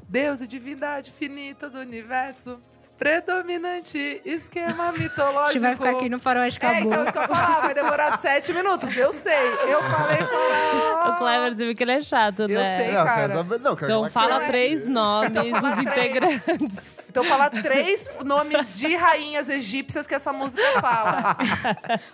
Deus 0.10 0.41
e 0.41 0.47
divindade 0.47 1.12
finita 1.12 1.70
do 1.70 1.80
universo. 1.80 2.58
Predominante 2.98 4.22
esquema 4.26 4.91
mitológico. 4.91 5.38
A 5.50 5.52
gente 5.54 5.62
vai 5.62 5.76
ficar 5.76 5.89
aqui 5.91 6.10
no 6.10 6.20
faroeste 6.20 6.60
É, 6.64 6.68
acabou. 6.68 6.91
então 6.91 7.04
isso 7.04 7.12
que 7.14 7.18
eu 7.20 7.28
falar, 7.28 7.60
vai 7.62 7.74
demorar 7.74 8.18
sete 8.18 8.52
minutos. 8.54 8.95
Eu 8.98 9.14
sei. 9.14 9.48
Eu 9.68 9.82
falei 9.84 10.18
falar. 10.26 11.10
O 11.10 11.18
Clever 11.18 11.52
dizia 11.52 11.76
que 11.76 11.84
ele 11.84 11.91
é 11.93 12.02
chato, 12.02 12.48
né? 12.48 12.56
Eu 12.56 12.64
sei. 12.64 12.91
não, 12.91 13.06
cara. 13.06 13.30
saber. 13.30 13.60
Não, 13.60 13.74
Então 13.74 14.10
fala 14.10 14.39
cante. 14.39 14.48
três 14.48 14.88
nomes 14.88 15.34
fala 15.34 15.52
dos 15.62 15.74
três. 15.74 15.80
integrantes. 15.80 17.10
Então 17.10 17.24
falar 17.24 17.50
três 17.50 18.10
nomes 18.26 18.78
de 18.78 18.95
rainhas 18.95 19.50
egípcias 19.50 20.06
que 20.08 20.16
essa 20.16 20.34
música 20.34 20.64
fala. 20.82 21.38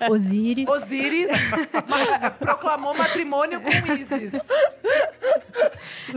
Osíris. 0.10 0.68
Osíris 0.68 1.32
proclamou 2.40 2.94
matrimônio 2.94 3.62
com 3.62 3.70
Isis. 3.94 4.34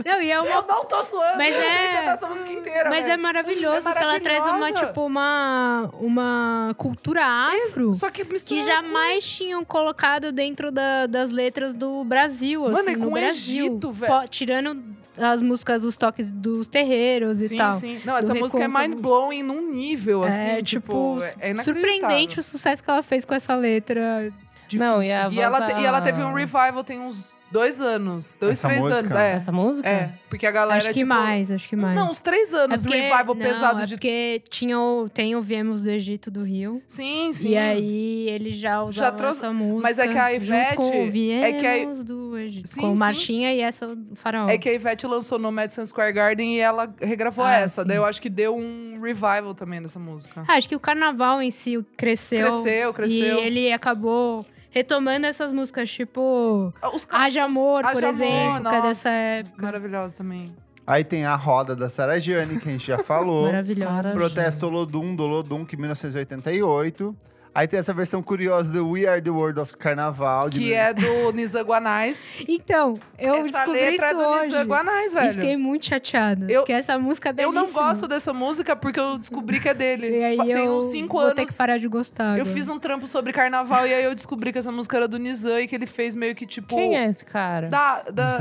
Não, 0.05 0.21
e 0.21 0.31
é 0.31 0.39
uma. 0.39 0.49
Eu 0.49 0.61
não 0.63 0.85
tô 0.85 1.03
zoando. 1.03 1.37
Mas 1.37 1.55
eu 1.55 1.61
sei 1.61 1.69
é- 1.69 1.95
cantar 1.97 2.13
essa 2.13 2.27
música 2.27 2.51
inteira. 2.51 2.89
Mas 2.89 3.05
é 3.05 3.09
velho. 3.09 3.21
maravilhoso 3.23 3.87
É 3.89 3.93
que 3.93 4.03
ela 4.03 4.19
traz 4.19 4.43
uma, 4.45 4.56
maravilhosa. 4.59 4.87
tipo, 4.87 5.05
uma, 5.05 5.89
uma 5.99 6.73
cultura 6.77 7.23
afro 7.25 7.93
Só 7.93 8.09
que 8.09 8.23
que 8.25 8.63
jamais 8.63 9.25
tinham 9.25 9.63
colocado 9.65 10.31
dentro 10.31 10.71
da- 10.71 11.05
das 11.07 11.29
letras 11.29 11.73
do 11.73 12.03
Brasil, 12.03 12.61
Mano, 12.63 12.77
assim, 12.79 12.91
e 12.91 12.95
no 12.95 13.05
com 13.07 13.13
Brasil. 13.13 13.65
Egito, 13.67 13.91
velho. 13.91 14.27
Tirando 14.29 14.83
as 15.17 15.41
músicas 15.41 15.81
dos 15.81 15.97
toques 15.97 16.31
dos 16.31 16.67
terreiros 16.67 17.39
e 17.41 17.49
Sim, 17.49 17.57
tal. 17.57 17.71
sim. 17.71 17.99
Não, 18.05 18.15
essa 18.17 18.33
música 18.35 18.63
é 18.63 18.67
mind-blowing 18.67 19.41
num 19.43 19.71
nível, 19.73 20.23
assim, 20.23 20.47
é, 20.47 20.61
tipo, 20.61 21.17
tipo, 21.19 21.35
é 21.39 21.55
surpreendente 21.63 22.39
o 22.39 22.43
sucesso 22.43 22.83
que 22.83 22.89
ela 22.89 23.01
fez 23.01 23.25
com 23.25 23.33
essa 23.33 23.55
letra. 23.55 24.31
Não, 24.73 25.01
e 25.01 25.11
a 25.11 25.29
E 25.31 25.39
ela, 25.39 25.59
da- 25.59 25.79
e 25.81 25.85
ela 25.85 26.01
teve 26.01 26.21
um 26.21 26.33
revival 26.33 26.83
tem 26.83 26.99
uns 26.99 27.35
dois 27.51 27.79
anos. 27.81 28.37
Dois, 28.39 28.53
Essa 28.59 28.67
três 28.67 28.81
música? 28.81 28.99
anos. 28.99 29.13
É. 29.15 29.31
Essa 29.33 29.51
música? 29.51 29.87
É. 29.89 30.09
Porque 30.29 30.45
a 30.45 30.51
galera, 30.51 30.77
acho 30.77 30.87
que 30.89 30.93
tipo, 30.95 31.07
mais, 31.07 31.49
acho 31.51 31.69
que 31.69 31.75
mais. 31.75 31.95
Não, 31.95 32.09
uns 32.09 32.19
três 32.19 32.53
anos. 32.53 32.81
É 32.81 32.83
porque- 32.89 33.01
revival 33.01 33.35
não, 33.35 33.41
pesado 33.45 33.81
é 33.83 33.85
de. 33.85 33.93
porque 33.95 34.41
tinha 34.49 34.77
o, 34.79 35.07
tem 35.09 35.35
o 35.35 35.41
Viemos 35.41 35.81
do 35.81 35.89
Egito 35.89 36.29
do 36.29 36.43
Rio. 36.43 36.81
Sim, 36.85 37.31
sim. 37.31 37.49
E 37.51 37.57
aí 37.57 38.29
ele 38.29 38.51
já 38.51 38.83
usava 38.83 39.15
trouxe- 39.15 39.39
essa 39.39 39.53
música. 39.53 39.81
mas 39.81 39.99
é 39.99 40.07
que 40.07 40.17
a 40.17 40.33
Ivete- 40.33 40.69
junto 40.69 40.75
com 40.75 40.89
o 40.89 41.07
é 41.07 41.51
que 41.53 41.65
a- 41.65 41.73
Viemos 41.75 42.03
do 42.03 42.37
Egito. 42.37 42.67
Sim, 42.67 42.81
com 42.81 42.93
sim. 42.93 42.99
Martinha 42.99 43.53
e 43.53 43.61
essa 43.61 43.95
do 43.95 44.15
Faraó. 44.15 44.49
É 44.49 44.57
que 44.57 44.67
a 44.67 44.73
Ivete 44.73 45.07
lançou 45.07 45.39
no 45.39 45.51
Madison 45.51 45.85
Square 45.85 46.11
Garden 46.11 46.55
e 46.57 46.59
ela 46.59 46.93
regravou 47.01 47.45
Ah, 47.45 47.53
essa. 47.55 47.81
sim. 47.83 47.87
Daí 47.87 47.97
eu 47.97 48.05
acho 48.05 48.21
que 48.21 48.29
deu 48.29 48.55
um 48.55 48.99
revival 49.01 49.53
também 49.55 49.81
dessa 49.81 49.99
música. 49.99 50.43
Ah, 50.47 50.53
acho 50.55 50.67
que 50.67 50.75
o 50.75 50.79
carnaval 50.79 51.41
em 51.41 51.49
si 51.51 51.77
cresceu. 51.95 52.39
Cresceu, 52.47 52.93
cresceu. 52.93 53.39
E 53.39 53.45
ele 53.45 53.71
acabou 53.71 54.45
retomando 54.77 55.25
essas 55.27 55.51
músicas, 55.51 55.89
tipo. 55.91 56.73
Os 56.93 57.07
Haja 57.11 57.43
Amor, 57.43 57.83
os- 57.85 57.91
por 57.91 57.97
Haja 57.97 58.09
Amor, 58.09 58.21
exemplo, 58.23 58.61
que 58.61 58.67
é 58.67 58.71
nossa, 58.71 58.81
dessa 58.81 59.09
época. 59.09 59.61
Maravilhosa 59.63 60.15
também. 60.15 60.55
Aí 60.85 61.03
tem 61.03 61.25
a 61.25 61.35
roda 61.35 61.75
da 61.75 61.89
Sarah 61.89 62.17
Gianni, 62.17 62.59
que 62.59 62.69
a 62.69 62.71
gente 62.71 62.87
já 62.87 62.97
falou. 63.03 63.47
Maravilhosa. 63.47 64.11
Protesto 64.13 64.67
Olodum, 64.67 65.15
do 65.15 65.23
Olodum, 65.23 65.65
que 65.65 65.75
é 65.75 65.79
1988. 65.79 67.15
Aí 67.57 67.67
tem 67.67 67.79
essa 67.79 67.91
versão 67.91 68.21
curiosa 68.21 68.71
do 68.71 68.91
We 68.91 69.07
Are 69.07 69.19
the 69.19 69.31
World 69.31 69.59
of 69.59 69.75
Carnaval. 69.77 70.47
Que 70.51 70.73
é 70.73 70.93
do 70.93 71.31
Nizam 71.33 71.63
Guanais. 71.63 72.29
Então, 72.47 72.99
eu 73.17 73.33
Essa 73.37 73.51
descobri 73.51 73.79
letra 73.81 73.93
isso 73.95 74.05
é 74.05 74.13
do 74.13 74.19
hoje. 74.29 74.45
Nizam 74.45 74.63
Guanais, 74.65 75.11
E 75.11 75.15
velho. 75.15 75.33
fiquei 75.33 75.57
muito 75.57 75.85
chateada. 75.87 76.45
Eu- 76.51 76.61
porque 76.61 76.73
essa 76.73 76.99
música 76.99 77.29
é 77.29 77.31
Eu 77.31 77.51
belíssima. 77.51 77.61
não 77.63 77.71
gosto 77.73 78.07
dessa 78.07 78.31
música 78.31 78.75
porque 78.75 78.99
eu 78.99 79.17
descobri 79.17 79.59
que 79.59 79.67
é 79.69 79.73
dele. 79.73 80.19
E 80.19 80.23
aí 80.23 80.37
Tem 80.37 80.51
eu 80.65 80.77
uns 80.77 80.91
cinco 80.91 81.13
vou 81.13 81.21
anos. 81.23 81.33
ter 81.35 81.45
que 81.47 81.53
parar 81.55 81.79
de 81.79 81.87
gostar. 81.87 82.37
Eu 82.37 82.41
agora. 82.43 82.45
fiz 82.45 82.69
um 82.69 82.77
trampo 82.77 83.07
sobre 83.07 83.33
carnaval 83.33 83.87
e 83.87 83.93
aí 83.93 84.03
eu 84.03 84.13
descobri 84.13 84.51
que 84.51 84.59
essa 84.59 84.71
música 84.71 84.95
era 84.97 85.07
do 85.07 85.17
Nizam 85.17 85.59
e 85.59 85.67
que 85.67 85.73
ele 85.73 85.87
fez 85.87 86.15
meio 86.15 86.35
que 86.35 86.45
tipo. 86.45 86.75
Quem 86.75 86.95
é 86.95 87.07
esse 87.09 87.25
cara? 87.25 87.69
Da, 87.69 88.03
da, 88.03 88.37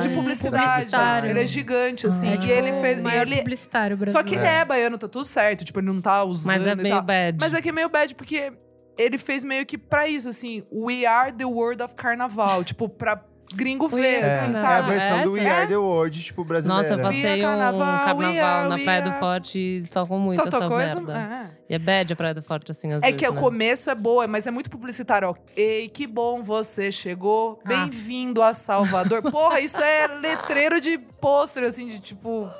de 0.00 0.08
É 0.08 0.10
um 0.10 0.14
publicidade. 0.16 1.28
Ele 1.28 1.40
é 1.40 1.46
gigante, 1.46 2.08
assim. 2.08 2.30
É, 2.30 2.34
e 2.34 2.38
tipo, 2.38 2.52
ele 2.52 2.72
fez. 2.72 2.98
e 2.98 3.00
maior 3.00 3.22
ele, 3.28 3.36
publicitário 3.36 3.96
só 3.96 4.00
brasileiro. 4.00 4.28
que 4.28 4.34
ele 4.34 4.46
é 4.46 4.64
baiano, 4.64 4.98
tá 4.98 5.06
tudo 5.06 5.24
certo. 5.24 5.64
Tipo, 5.64 5.78
ele 5.78 5.86
não 5.86 6.00
tá 6.00 6.24
usando. 6.24 6.52
Mas 6.52 6.66
é 6.66 6.72
e 6.72 6.74
meio 6.74 6.94
tal. 6.96 7.02
bad. 7.04 7.38
Mas 7.40 7.54
é 7.54 7.62
que 7.62 7.68
é 7.68 7.72
meio 7.72 7.88
bad 7.88 8.12
porque 8.16 8.52
ele 8.98 9.18
fez 9.18 9.44
meio 9.44 9.64
que 9.66 9.76
pra 9.78 10.06
isso, 10.08 10.28
assim. 10.28 10.62
We 10.72 11.04
are 11.06 11.32
the 11.32 11.44
world 11.44 11.82
of 11.82 11.94
carnaval. 11.94 12.64
tipo, 12.64 12.88
pra 12.88 13.20
gringo 13.54 13.88
ver, 13.88 14.22
É, 14.22 14.26
assim, 14.26 14.46
é 14.46 14.50
a 14.50 14.52
sabe? 14.54 14.88
versão 14.90 15.22
do 15.22 15.32
We 15.32 15.40
Essa? 15.40 15.50
Are 15.54 15.66
the 15.68 15.76
World, 15.76 16.24
tipo, 16.24 16.44
brasileira. 16.44 16.82
Nossa, 16.82 16.94
eu 16.94 16.98
passei 17.00 17.38
um 17.38 17.42
carnaval, 17.42 18.04
carnaval, 18.04 18.62
we 18.62 18.68
na 18.68 18.74
we 18.74 18.82
Praia 18.84 19.02
do. 19.02 19.12
Forte 19.12 19.58
e 19.58 19.88
tocam 19.88 20.18
muito 20.18 20.34
Só 20.34 20.42
essa 20.42 20.50
tocou 20.50 20.80
essa. 20.80 20.96
merda. 21.00 21.16
É. 21.52 21.56
E 21.70 21.74
é 21.74 21.78
bad 21.78 22.12
a 22.12 22.16
Praia 22.16 22.34
do 22.34 22.42
Forte, 22.42 22.72
assim, 22.72 22.92
às 22.92 23.02
É 23.04 23.06
vezes, 23.06 23.20
que 23.20 23.28
o 23.28 23.32
né? 23.32 23.40
começo 23.40 23.88
é 23.88 23.94
boa, 23.94 24.26
mas 24.26 24.48
é 24.48 24.50
muito 24.50 24.68
publicitário. 24.68 25.28
Ó. 25.28 25.34
Ei, 25.56 25.88
que 25.88 26.08
bom 26.08 26.42
você 26.42 26.90
chegou. 26.90 27.60
Ah. 27.64 27.68
Bem-vindo 27.68 28.42
a 28.42 28.52
Salvador. 28.52 29.22
Porra, 29.22 29.60
isso 29.60 29.80
é 29.80 30.08
letreiro 30.20 30.80
de 30.80 30.98
pôster, 30.98 31.62
assim, 31.62 31.86
de 31.88 32.00
tipo. 32.00 32.50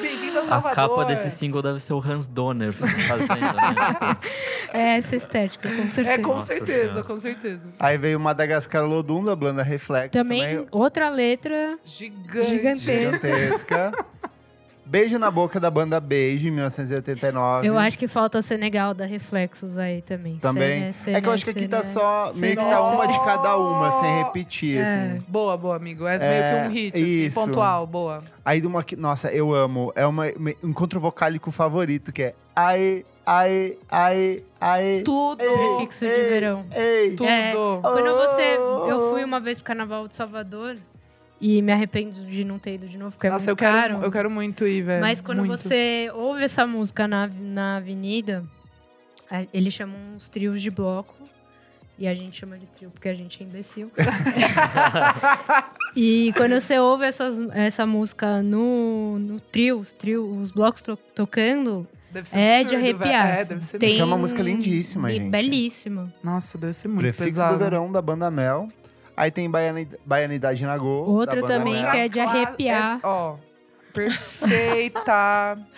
Bem-vindo 0.00 0.38
a 0.38 0.40
A 0.40 0.44
Salvador. 0.44 0.74
capa 0.74 1.04
desse 1.04 1.30
single 1.30 1.60
deve 1.62 1.80
ser 1.80 1.92
o 1.92 2.00
Hans 2.00 2.26
Donner 2.26 2.72
fazendo, 2.72 3.40
né? 3.40 4.16
É 4.72 4.96
essa 4.98 5.16
estética, 5.16 5.66
com 5.70 5.88
certeza. 5.88 6.12
É, 6.12 6.18
com 6.18 6.34
Nossa 6.34 6.46
certeza, 6.46 6.82
Senhora. 6.88 7.02
com 7.02 7.16
certeza. 7.16 7.68
Aí 7.80 7.96
veio 7.96 8.20
Madagascar 8.20 8.84
Lodum, 8.84 9.24
da 9.24 9.34
Blanda 9.34 9.62
Reflex. 9.62 10.12
Também, 10.12 10.42
Também, 10.42 10.66
outra 10.70 11.08
letra 11.08 11.78
Gigante. 11.86 12.48
gigantesca. 12.50 12.92
gigantesca. 12.92 13.92
Beijo 14.88 15.18
na 15.18 15.30
boca 15.30 15.60
da 15.60 15.70
banda 15.70 16.00
Beijo, 16.00 16.48
em 16.48 16.50
1989. 16.50 17.66
Eu 17.68 17.78
acho 17.78 17.98
que 17.98 18.08
falta 18.08 18.40
Senegal 18.40 18.94
da 18.94 19.04
Reflexos 19.04 19.76
aí 19.76 20.00
também. 20.00 20.38
Também. 20.38 20.92
Sene- 20.94 21.16
é 21.18 21.20
que 21.20 21.28
eu 21.28 21.32
acho 21.32 21.44
que 21.44 21.50
aqui 21.50 21.68
tá 21.68 21.82
só. 21.82 22.32
Meio 22.34 22.56
que 22.56 22.64
tá 22.64 22.80
uma 22.82 23.06
de 23.06 23.18
cada 23.24 23.56
uma, 23.58 23.90
sem 23.92 24.16
repetir, 24.24 24.78
É. 24.78 24.82
assim. 24.82 25.24
Boa, 25.28 25.56
boa, 25.58 25.76
amigo. 25.76 26.06
É, 26.06 26.16
É, 26.16 26.18
meio 26.18 26.62
que 26.62 26.68
um 26.68 26.72
hit, 26.72 26.94
assim, 26.96 27.04
isso. 27.26 27.38
pontual, 27.38 27.86
boa. 27.86 28.22
Aí 28.44 28.60
de 28.62 28.66
uma 28.66 28.82
que. 28.82 28.96
Nossa, 28.96 29.30
eu 29.30 29.54
amo. 29.54 29.92
É 29.94 30.06
uma, 30.06 30.24
um 30.62 30.70
encontro 30.70 30.98
vocálico 30.98 31.50
favorito, 31.50 32.10
que 32.10 32.22
é. 32.22 32.34
Aê, 32.56 33.04
aê, 33.26 33.76
aê, 33.90 34.42
aê. 34.58 35.02
Tudo. 35.02 35.44
Prefixo 35.44 36.06
de 36.06 36.10
verão. 36.10 36.64
Ei. 36.74 37.10
Tudo. 37.14 37.28
É, 37.28 37.52
Quando 37.52 38.16
você. 38.16 38.56
Eu 38.88 39.10
fui 39.10 39.22
uma 39.22 39.38
vez 39.38 39.58
pro 39.58 39.66
Carnaval 39.66 40.08
de 40.08 40.16
Salvador 40.16 40.76
e 41.40 41.62
me 41.62 41.72
arrependo 41.72 42.12
de 42.24 42.44
não 42.44 42.58
ter 42.58 42.74
ido 42.74 42.88
de 42.88 42.98
novo, 42.98 43.12
porque 43.12 43.26
é 43.26 43.30
Nossa, 43.30 43.50
eu 43.50 43.52
muito 43.52 43.58
quero, 43.60 43.92
caro. 43.94 44.04
eu 44.04 44.10
quero 44.10 44.30
muito 44.30 44.66
ir, 44.66 44.82
velho. 44.82 45.00
Mas 45.00 45.20
quando 45.20 45.38
Muito. 45.38 45.56
você 45.56 46.10
ouve 46.14 46.42
essa 46.44 46.66
música 46.66 47.06
na, 47.06 47.28
na 47.28 47.76
avenida, 47.76 48.44
eles 49.54 49.72
chamam 49.72 49.96
uns 50.16 50.28
trios 50.28 50.60
de 50.60 50.70
bloco. 50.70 51.14
E 52.00 52.06
a 52.06 52.14
gente 52.14 52.38
chama 52.38 52.56
de 52.56 52.66
trio 52.66 52.90
porque 52.90 53.08
a 53.08 53.14
gente 53.14 53.42
é 53.42 53.46
imbecil. 53.46 53.88
e 55.96 56.32
quando 56.36 56.58
você 56.60 56.78
ouve 56.78 57.04
essas, 57.04 57.38
essa 57.50 57.86
música 57.86 58.42
no, 58.42 59.18
no 59.18 59.40
trio, 59.40 59.78
os, 59.80 59.92
trio, 59.92 60.24
os 60.24 60.52
blocos 60.52 60.82
to- 60.82 60.96
tocando, 61.14 61.86
Deve 62.10 62.28
ser 62.28 62.38
é 62.38 62.64
de 62.64 62.76
absurdo, 62.76 63.02
arrepiar. 63.02 63.26
velho. 63.26 63.38
É, 63.38 63.40
assim. 63.40 63.48
deve 63.48 63.60
ser 63.64 63.78
Tem... 63.78 63.88
Porque 63.90 64.02
é 64.02 64.04
uma 64.04 64.16
música 64.18 64.42
lindíssima, 64.42 65.10
e 65.12 65.16
gente. 65.16 65.30
Belíssima. 65.30 66.04
Nossa, 66.22 66.56
deve 66.56 66.72
ser 66.72 66.88
muito 66.88 67.00
Prefixo 67.00 67.24
pesado. 67.24 67.54
do 67.54 67.58
verão 67.64 67.90
da 67.90 68.00
banda 68.00 68.30
Mel. 68.30 68.68
Aí 69.18 69.32
tem 69.32 69.50
Baiani- 69.50 69.88
Baianidade 70.06 70.64
na 70.64 70.78
Go. 70.78 70.86
Outra 70.86 71.40
da 71.42 71.48
banda 71.48 71.58
também 71.58 71.90
que 71.90 71.96
é 71.96 72.08
de 72.08 72.20
Cla- 72.20 72.30
arrepiar. 72.30 72.94
essa- 72.96 73.08
Ó, 73.08 73.36
perfeita. 73.92 75.58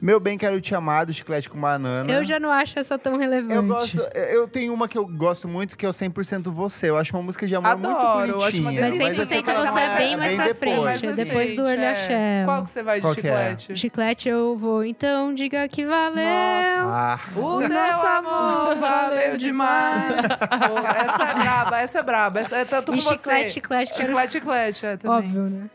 Meu 0.00 0.18
Bem 0.18 0.38
Quero 0.38 0.58
Te 0.62 0.74
Amar, 0.74 1.04
do 1.04 1.12
Chiclete 1.12 1.48
com 1.50 1.60
Banana. 1.60 2.10
Eu 2.10 2.24
já 2.24 2.40
não 2.40 2.50
acho 2.50 2.78
essa 2.78 2.98
tão 2.98 3.18
relevante. 3.18 3.54
Eu 3.54 3.62
gosto, 3.62 4.00
eu 4.14 4.48
tenho 4.48 4.72
uma 4.72 4.88
que 4.88 4.96
eu 4.96 5.04
gosto 5.06 5.46
muito, 5.46 5.76
que 5.76 5.84
é 5.84 5.88
o 5.88 5.92
100% 5.92 6.50
Você. 6.50 6.88
Eu 6.88 6.96
acho 6.96 7.14
uma 7.14 7.22
música 7.22 7.46
de 7.46 7.54
amor 7.54 7.76
muito 7.76 7.90
Adoro, 7.90 8.14
bonitinha. 8.14 8.34
eu 8.34 8.42
acho 8.48 8.60
uma 8.62 8.72
Mas 8.72 8.80
delícia. 8.80 9.04
eu 9.08 9.14
100% 9.14 9.26
sei 9.26 9.42
que 9.42 9.52
você 9.52 9.78
é 9.78 9.96
bem 9.98 10.16
mais 10.16 10.34
pra 10.36 10.54
frente, 10.54 10.80
Mais 10.80 11.04
é 11.04 11.24
depois 11.24 11.54
do 11.56 11.66
Early 11.68 11.82
é. 11.84 11.90
Axé. 11.90 12.42
Qual 12.46 12.64
que 12.64 12.70
você 12.70 12.82
vai 12.82 12.96
de 12.96 13.02
Qual 13.02 13.12
é? 13.12 13.14
chiclete? 13.16 13.76
Chiclete 13.76 14.28
eu 14.30 14.56
vou, 14.56 14.84
então 14.84 15.34
diga 15.34 15.68
que 15.68 15.84
valeu. 15.84 16.14
Nossa. 16.24 17.00
Ah, 17.00 17.20
O 17.36 17.60
Nosso 17.60 18.06
amor 18.06 18.76
valeu 18.76 19.36
demais. 19.36 20.26
Porra, 20.38 20.96
essa 21.04 21.24
é 21.24 21.34
braba, 21.34 21.78
essa 21.80 21.98
é 21.98 22.02
braba. 22.02 22.40
Essa, 22.40 22.56
é, 22.56 22.62
E 22.62 22.64
com 22.64 23.00
chiclete, 23.00 23.18
você. 23.20 23.48
chiclete, 23.50 23.92
quero- 23.92 24.08
Chiclete, 24.08 24.32
chiclete, 24.32 24.86
é 24.86 24.96
também. 24.96 25.18
Óbvio, 25.18 25.42
né? 25.42 25.66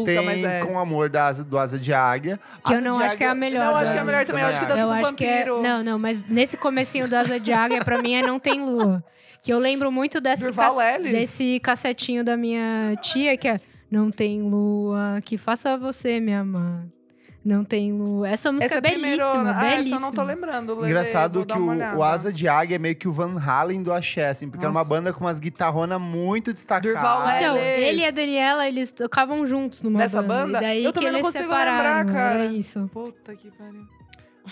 Puta, 0.00 0.06
tem 0.12 0.24
mas 0.24 0.42
é. 0.44 0.60
Com 0.64 0.78
Amor 0.78 1.08
da 1.08 1.26
asa, 1.26 1.44
do 1.44 1.58
Asa 1.58 1.78
de 1.78 1.92
Águia. 1.92 2.38
Que 2.64 2.72
eu 2.72 2.78
Asa 2.78 2.88
não 2.88 2.98
de 2.98 3.04
acho 3.04 3.16
que 3.16 3.24
é 3.24 3.26
a 3.26 3.30
Águia- 3.30 3.40
melhor. 3.40 3.64
Não, 3.66 3.76
acho 3.76 3.92
que 3.92 3.98
é 3.98 4.00
a 4.00 4.04
da- 4.04 4.06
melhor 4.06 4.24
também. 4.24 4.42
Eu 4.42 4.48
acho 4.48 4.60
que 4.60 4.66
dança 4.66 4.80
eu 4.80 4.88
do 4.88 4.94
é, 4.94 5.02
vampiro. 5.02 5.62
não, 5.62 5.82
não, 5.82 5.98
mas 5.98 6.24
nesse 6.28 6.56
comecinho 6.56 7.08
do 7.08 7.14
Asa 7.16 7.38
de 7.40 7.52
Águia, 7.52 7.84
pra 7.84 8.00
mim, 8.00 8.14
é 8.14 8.22
Não 8.22 8.38
Tem 8.38 8.62
Lua. 8.62 9.02
Que 9.42 9.52
eu 9.52 9.58
lembro 9.58 9.92
muito 9.92 10.20
desse, 10.20 10.44
Ellis? 10.96 11.12
desse 11.12 11.60
cassetinho 11.60 12.24
da 12.24 12.36
minha 12.36 12.94
tia, 13.00 13.36
que 13.36 13.46
é 13.46 13.60
Não 13.88 14.10
tem 14.10 14.42
lua 14.42 15.20
que 15.24 15.38
faça 15.38 15.76
você 15.78 16.18
me 16.18 16.34
amar. 16.34 16.84
Não 17.46 17.64
tem 17.64 17.92
lua. 17.92 18.28
Essa 18.28 18.50
música 18.50 18.74
Essa 18.74 18.74
é 18.74 18.78
é 18.78 18.90
primeiro. 18.92 19.22
belíssima, 19.24 19.50
Ah, 19.50 19.60
belíssima. 19.60 19.78
essa 19.78 19.94
eu 19.94 20.00
não 20.00 20.12
tô 20.12 20.22
lembrando. 20.24 20.74
Lele, 20.74 20.86
Engraçado 20.88 21.46
que 21.46 21.52
uma 21.56 21.94
o, 21.94 21.98
o 21.98 22.02
Asa 22.02 22.32
de 22.32 22.48
Águia 22.48 22.74
é 22.74 22.78
meio 22.78 22.96
que 22.96 23.06
o 23.06 23.12
Van 23.12 23.38
Halen 23.40 23.84
do 23.84 23.92
axé, 23.92 24.30
assim, 24.30 24.50
porque 24.50 24.64
era 24.64 24.72
uma 24.72 24.80
Nossa. 24.80 24.90
banda 24.92 25.12
com 25.12 25.20
umas 25.24 25.38
guitarronas 25.38 26.00
muito 26.00 26.52
destacadas. 26.52 26.92
Durval 26.92 27.22
Então, 27.36 27.56
ele 27.56 28.00
e 28.00 28.04
a 28.04 28.10
Daniela, 28.10 28.66
eles 28.66 28.90
tocavam 28.90 29.46
juntos 29.46 29.80
numa 29.80 29.96
Nessa 30.00 30.20
banda. 30.20 30.46
banda? 30.46 30.58
E 30.58 30.60
daí 30.60 30.84
Eu 30.84 30.92
que 30.92 30.98
também 30.98 31.12
não 31.12 31.20
consigo 31.20 31.44
separaram, 31.44 31.98
lembrar, 32.08 32.12
cara. 32.12 32.34
Era 32.42 32.46
isso. 32.52 32.84
Puta 32.92 33.36
que 33.36 33.48
pariu. 33.52 33.86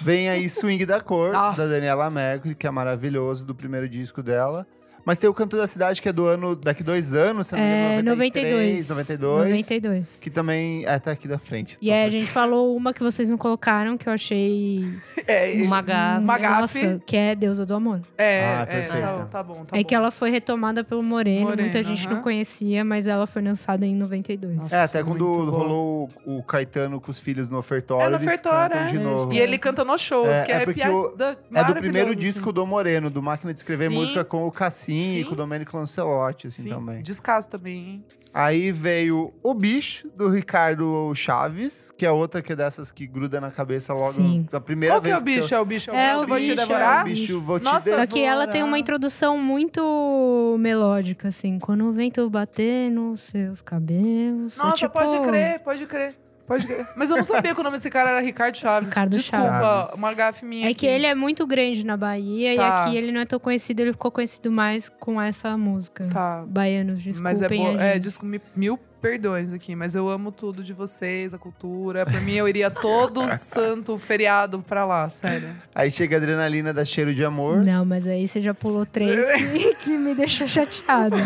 Vem 0.00 0.28
aí 0.28 0.48
Swing 0.48 0.86
da 0.86 1.00
Cor, 1.00 1.32
Nossa. 1.32 1.64
da 1.66 1.72
Daniela 1.74 2.08
Mercury, 2.10 2.54
que 2.54 2.66
é 2.66 2.70
maravilhoso, 2.70 3.44
do 3.44 3.54
primeiro 3.56 3.88
disco 3.88 4.22
dela. 4.22 4.64
Mas 5.04 5.18
tem 5.18 5.28
o 5.28 5.34
Canto 5.34 5.56
da 5.56 5.66
Cidade, 5.66 6.00
que 6.00 6.08
é 6.08 6.12
do 6.12 6.26
ano, 6.26 6.56
daqui 6.56 6.82
dois 6.82 7.12
anos, 7.12 7.48
se 7.48 7.52
não 7.54 7.60
É, 7.60 7.94
engano, 8.00 8.10
92. 8.10 8.88
93, 8.88 8.88
92. 8.88 9.50
92. 9.50 10.18
Que 10.20 10.30
também 10.30 10.86
é, 10.86 10.98
tá 10.98 11.10
aqui 11.10 11.28
da 11.28 11.38
frente. 11.38 11.76
E 11.82 11.92
aí 11.92 12.04
a 12.04 12.08
gente 12.08 12.26
falou 12.26 12.74
uma 12.76 12.94
que 12.94 13.02
vocês 13.02 13.28
não 13.28 13.36
colocaram, 13.36 13.96
que 13.98 14.08
eu 14.08 14.12
achei 14.12 14.84
É, 15.26 15.52
Uma 15.64 15.80
gafe. 15.82 16.20
Uma 16.22 16.38
gafe. 16.38 16.82
Nossa, 16.86 17.00
que 17.06 17.16
é 17.16 17.34
Deusa 17.34 17.64
do 17.66 17.74
Amor. 17.74 18.00
É, 18.16 18.44
Ah, 18.44 18.66
é, 18.68 18.80
tá, 18.82 19.26
tá 19.30 19.42
bom, 19.42 19.64
tá 19.64 19.76
é 19.76 19.82
bom. 19.82 19.88
que 19.88 19.94
ela 19.94 20.10
foi 20.10 20.30
retomada 20.30 20.82
pelo 20.84 21.02
Moreno, 21.02 21.42
Moreno, 21.42 21.62
muita 21.62 21.82
gente 21.82 22.06
aham. 22.06 22.16
não 22.16 22.22
conhecia, 22.22 22.84
mas 22.84 23.06
ela 23.06 23.26
foi 23.26 23.42
lançada 23.42 23.84
em 23.86 23.94
92. 23.94 24.54
Nossa. 24.56 24.76
É, 24.76 24.82
até 24.84 25.02
quando 25.02 25.24
bom. 25.26 25.50
rolou 25.50 26.10
o, 26.26 26.42
Caetano 26.42 27.00
com 27.00 27.10
os 27.10 27.18
filhos 27.18 27.48
no 27.48 27.58
ofertório, 27.58 28.06
É 28.06 28.10
no 28.10 28.16
ofertório, 28.16 28.76
é. 28.76 28.86
de 28.86 28.98
novo. 28.98 29.32
E 29.32 29.38
ele 29.38 29.58
canta 29.58 29.84
no 29.84 29.96
show, 29.98 30.30
É, 30.30 30.42
que 30.44 30.52
é 30.52 30.56
é, 30.56 30.64
porque 30.64 30.80
piada 30.80 30.94
o- 30.94 31.14
É 31.58 31.64
do 31.64 31.74
primeiro 31.74 32.08
maravilhoso, 32.08 32.16
disco 32.20 32.40
assim. 32.44 32.52
do 32.54 32.66
Moreno, 32.66 33.10
do 33.10 33.22
Máquina 33.22 33.52
de 33.52 33.60
Escrever 33.60 33.88
Sim. 33.88 33.94
Música 33.96 34.24
com 34.24 34.46
o 34.46 34.52
Cassim 34.52 34.93
e 34.94 35.22
Sim. 35.22 35.24
com 35.24 35.32
o 35.32 35.36
Domênico 35.36 35.76
Lancelotti, 35.76 36.48
assim, 36.48 36.62
Sim, 36.64 36.68
também. 36.70 37.02
Descaso 37.02 37.48
também, 37.48 37.74
hein? 37.76 38.04
Aí 38.34 38.72
veio 38.72 39.32
O 39.44 39.54
Bicho, 39.54 40.08
do 40.16 40.28
Ricardo 40.28 41.14
Chaves, 41.14 41.92
que 41.96 42.04
é 42.04 42.10
outra 42.10 42.42
que 42.42 42.52
é 42.52 42.56
dessas 42.56 42.90
que 42.90 43.06
gruda 43.06 43.40
na 43.40 43.52
cabeça 43.52 43.94
logo 43.94 44.14
Sim. 44.14 44.44
da 44.50 44.60
primeira 44.60 44.96
Qual 44.96 45.02
que 45.02 45.08
vez 45.08 45.20
é 45.20 45.22
o 45.22 45.24
bicho? 45.24 45.54
É 45.54 45.60
o 45.60 45.64
bicho? 45.64 45.90
É 45.92 45.94
o 45.94 46.16
o 46.16 46.20
bicho? 46.22 46.26
Vou 46.26 46.40
te 46.40 46.54
devorar? 46.56 46.98
É 46.98 47.02
o 47.02 47.04
bicho, 47.04 47.40
vou 47.40 47.60
te 47.60 47.64
Nossa, 47.64 47.84
devorar. 47.84 48.08
Só 48.08 48.12
que 48.12 48.20
ela 48.20 48.48
tem 48.48 48.64
uma 48.64 48.76
introdução 48.76 49.38
muito 49.38 50.56
melódica, 50.58 51.28
assim. 51.28 51.60
Quando 51.60 51.84
o 51.84 51.92
vento 51.92 52.28
bater 52.28 52.90
nos 52.90 53.20
seus 53.20 53.62
cabelos. 53.62 54.58
é 54.58 54.62
Nossa, 54.64 54.76
tipo... 54.78 54.92
pode 54.92 55.20
crer, 55.28 55.60
pode 55.60 55.86
crer. 55.86 56.16
Pode 56.46 56.66
crer. 56.66 56.86
Mas 56.96 57.10
eu 57.10 57.16
não 57.16 57.24
sabia 57.24 57.54
que 57.54 57.60
o 57.60 57.64
nome 57.64 57.76
desse 57.78 57.88
cara 57.90 58.10
era 58.10 58.20
Ricardo 58.20 58.56
Chaves. 58.56 58.90
Ricardo 58.90 59.10
Desculpa, 59.16 59.44
Chaves. 59.46 59.94
uma 59.94 60.12
gafe 60.12 60.44
minha 60.44 60.68
É 60.68 60.74
que 60.74 60.86
aqui. 60.86 60.94
ele 60.94 61.06
é 61.06 61.14
muito 61.14 61.46
grande 61.46 61.84
na 61.84 61.96
Bahia 61.96 62.54
Tá. 62.56 62.62
e 62.62 62.66
aqui 62.88 62.96
ele 62.98 63.10
não 63.12 63.20
é 63.20 63.24
tão 63.24 63.38
conhecido, 63.40 63.80
ele 63.80 63.92
ficou 63.92 64.10
conhecido 64.10 64.50
mais 64.52 64.88
com 64.88 65.20
essa 65.20 65.56
música. 65.56 66.08
Tá. 66.12 66.44
Baianos, 66.46 67.02
desculpem 67.02 67.22
Mas 67.32 67.40
é, 67.42 67.46
a 67.46 67.48
boa, 67.48 67.82
é 67.82 67.98
desculpa, 67.98 68.40
mil 68.54 68.78
perdões 69.00 69.52
aqui, 69.52 69.76
mas 69.76 69.94
eu 69.94 70.08
amo 70.08 70.32
tudo 70.32 70.62
de 70.62 70.72
vocês, 70.72 71.34
a 71.34 71.38
cultura. 71.38 72.06
Pra 72.06 72.20
mim, 72.22 72.32
eu 72.34 72.48
iria 72.48 72.70
todo 72.70 73.26
santo 73.36 73.98
feriado 73.98 74.60
pra 74.66 74.84
lá, 74.86 75.06
sério. 75.10 75.50
Aí 75.74 75.90
chega 75.90 76.16
a 76.16 76.18
Adrenalina 76.18 76.72
da 76.72 76.84
Cheiro 76.86 77.14
de 77.14 77.22
Amor. 77.24 77.62
Não, 77.64 77.84
mas 77.84 78.06
aí 78.06 78.26
você 78.26 78.40
já 78.40 78.54
pulou 78.54 78.86
três 78.86 79.18
que, 79.52 79.74
que 79.84 79.90
me 79.98 80.14
deixou 80.14 80.48
chateada. 80.48 81.16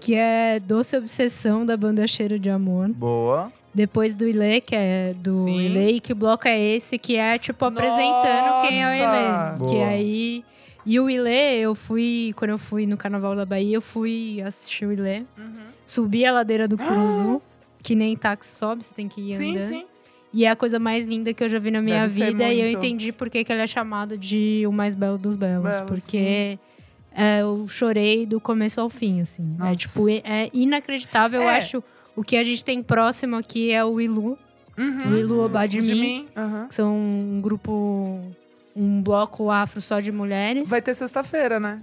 que 0.00 0.14
é 0.16 0.58
Doce 0.60 0.96
Obsessão, 0.96 1.64
da 1.64 1.76
banda 1.76 2.06
Cheiro 2.08 2.38
de 2.40 2.50
Amor. 2.50 2.88
Boa. 2.88 3.52
Depois 3.76 4.14
do 4.14 4.26
Ilê, 4.26 4.60
que 4.62 4.74
é 4.74 5.12
do 5.14 5.30
Sim. 5.30 5.60
Ilê, 5.60 5.90
e 5.92 6.00
que 6.00 6.12
o 6.12 6.16
bloco 6.16 6.48
é 6.48 6.58
esse, 6.58 6.98
que 6.98 7.16
é, 7.16 7.38
tipo, 7.38 7.62
apresentando 7.62 8.66
quem 8.66 8.82
é 8.82 8.86
o 8.86 9.06
Nossa! 9.06 9.56
Ilê. 9.58 9.68
Que 9.70 9.82
aí... 9.82 10.44
E 10.86 10.98
o 11.00 11.10
Ilê, 11.10 11.58
eu 11.60 11.74
fui... 11.74 12.32
Quando 12.36 12.52
eu 12.52 12.58
fui 12.58 12.86
no 12.86 12.96
Carnaval 12.96 13.36
da 13.36 13.44
Bahia, 13.44 13.76
eu 13.76 13.82
fui 13.82 14.40
assistir 14.44 14.86
o 14.86 14.92
Ilê. 14.92 15.24
Subi 15.86 16.24
a 16.24 16.32
ladeira 16.32 16.66
do 16.66 16.78
Cruzu, 16.78 17.42
que 17.82 17.94
nem 17.94 18.16
táxi 18.16 18.56
sobe, 18.56 18.82
você 18.82 18.94
tem 18.94 19.08
que 19.08 19.20
ir 19.20 19.30
Sim, 19.30 19.50
andando. 19.56 19.68
sim. 19.68 19.84
E 20.32 20.44
é 20.46 20.50
a 20.50 20.56
coisa 20.56 20.78
mais 20.78 21.04
linda 21.04 21.32
que 21.34 21.44
eu 21.44 21.48
já 21.48 21.58
vi 21.58 21.70
na 21.70 21.80
minha 21.82 22.06
Deve 22.06 22.24
vida. 22.30 22.44
E 22.52 22.60
eu 22.60 22.68
entendi 22.68 23.12
por 23.12 23.28
que, 23.28 23.44
que 23.44 23.52
ele 23.52 23.62
é 23.62 23.66
chamado 23.66 24.16
de 24.16 24.64
o 24.66 24.72
mais 24.72 24.94
belo 24.94 25.18
dos 25.18 25.36
belos. 25.36 25.64
Belo, 25.70 25.86
porque 25.86 26.58
é, 27.12 27.40
eu 27.40 27.66
chorei 27.68 28.24
do 28.26 28.40
começo 28.40 28.80
ao 28.80 28.88
fim, 28.88 29.20
assim. 29.20 29.54
É 29.58 29.62
Nossa. 29.62 29.74
tipo, 29.76 30.08
é 30.08 30.50
inacreditável. 30.52 31.42
Eu 31.42 31.48
É. 31.48 31.56
acho 31.56 31.82
o 32.16 32.22
que 32.24 32.36
a 32.36 32.42
gente 32.42 32.64
tem 32.64 32.82
próximo 32.82 33.36
aqui 33.36 33.70
é 33.72 33.84
o 33.84 34.00
Ilu. 34.00 34.36
Uhum. 34.78 35.12
O 35.12 35.16
Ilu 35.18 35.40
mim. 35.94 36.00
mim. 36.00 36.28
aham. 36.36 36.66
que 36.68 36.74
são 36.74 36.92
um 36.94 37.40
grupo, 37.40 38.20
um 38.74 39.00
bloco 39.02 39.50
afro 39.50 39.80
só 39.80 40.00
de 40.00 40.10
mulheres. 40.10 40.68
Vai 40.68 40.82
ter 40.82 40.94
sexta-feira, 40.94 41.60
né? 41.60 41.80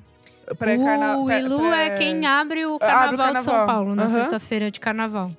O 1.18 1.32
Ilu 1.32 1.60
pré- 1.70 1.88
é 1.88 1.98
quem 1.98 2.26
abre 2.26 2.66
o 2.66 2.76
Abre 2.76 2.76
o 2.76 2.80
carnaval, 2.80 3.34
de 3.36 3.44
São 3.44 3.54
carnaval. 3.54 3.66
Paulo, 3.68 3.96
na 3.96 4.04
Aham. 4.04 4.14
sexta-feira 4.14 4.70
de 4.70 4.80
carnaval. 4.80 5.32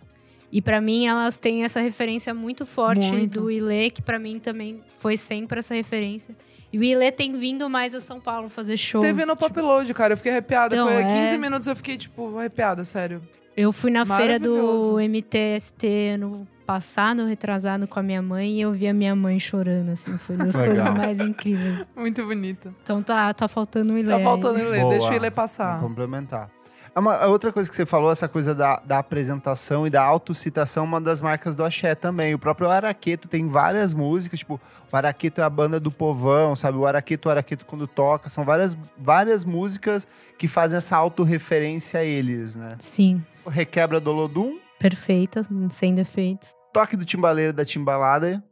E 0.50 0.62
pra 0.62 0.80
mim 0.80 1.06
elas 1.06 1.36
têm 1.36 1.64
essa 1.64 1.80
referência 1.80 2.32
muito 2.32 2.64
forte 2.64 3.08
Muito. 3.10 3.40
do 3.40 3.50
Ilê, 3.50 3.90
que 3.90 4.00
pra 4.00 4.18
mim 4.18 4.38
também 4.38 4.80
foi 4.98 5.16
sempre 5.16 5.58
essa 5.58 5.74
referência. 5.74 6.34
E 6.74 6.78
o 6.78 6.82
Ilê 6.82 7.12
tem 7.12 7.38
vindo 7.38 7.70
mais 7.70 7.94
a 7.94 8.00
São 8.00 8.18
Paulo 8.20 8.48
fazer 8.48 8.76
shows. 8.76 9.04
Teve 9.04 9.24
no 9.24 9.34
tipo, 9.34 9.48
Pop 9.48 9.60
Load, 9.60 9.94
cara. 9.94 10.14
Eu 10.14 10.16
fiquei 10.16 10.32
arrepiada. 10.32 10.74
Então, 10.74 10.88
Foi 10.88 10.96
é- 11.02 11.04
15 11.04 11.38
minutos 11.38 11.68
eu 11.68 11.76
fiquei, 11.76 11.96
tipo, 11.96 12.36
arrepiada, 12.36 12.82
sério. 12.82 13.22
eu 13.56 13.70
fui 13.70 13.92
na 13.92 14.04
feira 14.04 14.40
do. 14.40 14.98
MTST 15.00 15.86
ano 16.14 16.48
passado, 16.66 17.26
retrasado 17.26 17.86
com 17.86 18.00
a 18.00 18.02
minha 18.02 18.20
mãe, 18.20 18.54
e 18.54 18.60
eu 18.60 18.72
vi 18.72 18.88
a 18.88 18.92
minha 18.94 19.14
mãe 19.14 19.38
chorando, 19.38 19.90
assim. 19.90 20.18
Foi 20.18 20.36
das 20.36 20.54
Legal. 20.54 20.74
coisas 20.74 20.94
mais 20.96 21.18
incríveis. 21.20 21.86
Muito 21.94 22.24
bonita. 22.24 22.70
Então 22.82 23.00
tá, 23.02 23.32
tá 23.32 23.46
faltando 23.46 23.92
o 23.92 23.98
Ilê. 23.98 24.10
Tá 24.12 24.18
faltando 24.20 24.58
ele. 24.58 24.80
Boa. 24.80 24.90
Deixa 24.90 25.10
ele 25.14 25.20
Vou 25.20 25.30
passar. 25.30 25.78
complementar. 25.78 26.50
É 26.94 27.00
Uma, 27.00 27.16
a 27.16 27.26
outra 27.26 27.52
coisa 27.52 27.68
que 27.68 27.74
você 27.74 27.84
falou, 27.84 28.12
essa 28.12 28.28
coisa 28.28 28.54
da, 28.54 28.76
da 28.84 28.98
apresentação 28.98 29.84
e 29.84 29.90
da 29.90 30.00
autocitação, 30.00 30.84
uma 30.84 31.00
das 31.00 31.20
marcas 31.20 31.56
do 31.56 31.64
Axé 31.64 31.92
também. 31.94 32.34
O 32.34 32.38
próprio 32.38 32.70
Araqueto 32.70 33.26
tem 33.26 33.48
várias 33.48 33.92
músicas, 33.92 34.38
tipo, 34.38 34.60
o 34.92 34.96
Araqueto 34.96 35.40
é 35.40 35.44
a 35.44 35.50
banda 35.50 35.80
do 35.80 35.90
povão, 35.90 36.54
sabe? 36.54 36.78
O 36.78 36.86
Araqueto, 36.86 37.28
o 37.28 37.32
Araqueto 37.32 37.66
quando 37.66 37.88
toca. 37.88 38.28
São 38.28 38.44
várias, 38.44 38.78
várias 38.96 39.44
músicas 39.44 40.06
que 40.38 40.46
fazem 40.46 40.78
essa 40.78 40.96
autorreferência 40.96 41.98
a 41.98 42.04
eles, 42.04 42.54
né? 42.54 42.76
Sim, 42.78 43.20
O 43.44 43.50
Requebra 43.50 43.98
do 43.98 44.10
Olodum, 44.10 44.58
perfeita, 44.78 45.42
sem 45.70 45.96
defeitos. 45.96 46.52
Toque 46.72 46.96
do 46.96 47.04
Timbaleiro 47.04 47.52
da 47.52 47.64
Timbalada, 47.64 48.42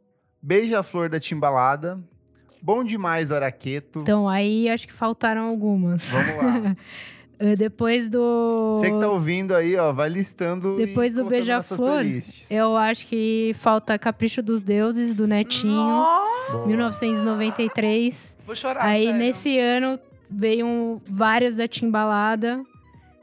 Beija-Flor 0.41 1.09
da 1.09 1.19
Timbalada, 1.19 1.97
Bom 2.61 2.83
Demais 2.83 3.29
do 3.29 3.35
Araqueto. 3.35 3.99
Então, 3.99 4.27
aí 4.27 4.69
acho 4.69 4.85
que 4.87 4.93
faltaram 4.93 5.47
algumas. 5.47 6.09
Vamos 6.09 6.35
lá. 6.37 6.75
Eh, 7.45 7.55
Depois 7.57 8.07
do. 8.09 8.71
Você 8.73 8.89
que 8.89 8.97
tá 8.97 9.09
ouvindo 9.09 9.53
aí, 9.53 9.75
ó, 9.75 9.91
vai 9.91 10.07
listando. 10.07 10.75
e 10.79 10.85
Depois 10.85 11.15
do 11.15 11.25
Beija-Flor. 11.25 12.03
Eu 12.49 12.77
acho 12.77 13.05
que 13.07 13.51
falta 13.55 13.99
Capricho 13.99 14.41
dos 14.41 14.61
Deuses, 14.61 15.13
do 15.13 15.27
Netinho, 15.27 15.73
Nossa, 15.75 16.51
Boa. 16.53 16.67
1993. 16.67 18.35
Vou 18.45 18.55
chorar, 18.55 18.85
Aí, 18.85 19.03
sério. 19.05 19.19
nesse 19.19 19.57
ano, 19.59 19.99
veio 20.29 20.65
um- 20.65 21.01
várias 21.09 21.53
da 21.53 21.67
Timbalada, 21.67 22.61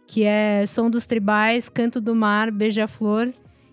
que 0.07 0.25
é 0.25 0.65
Som 0.67 0.91
dos 0.91 1.07
Tribais, 1.07 1.69
Canto 1.69 2.01
do 2.01 2.15
Mar, 2.15 2.53
Beija-Flor. 2.53 3.29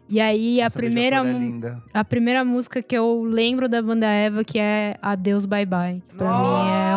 E 0.10 0.22
aí, 0.22 0.62
a 0.62 0.66
Nossa, 0.66 0.78
primeira, 0.80 1.22
Beija-Flor 1.22 1.72
é 1.94 2.00
a 2.00 2.06
primeira 2.06 2.46
música 2.46 2.82
que 2.82 2.98
eu 2.98 3.24
lembro 3.24 3.68
da 3.68 3.82
banda 3.82 4.06
Eva, 4.08 4.44
que 4.46 4.58
é 4.58 4.96
Adeus 5.02 5.46
Bye 5.46 5.66
Bye. 5.66 6.02
Que 6.08 6.16
pra 6.16 6.28
mim 6.30 6.70
é 6.70 6.94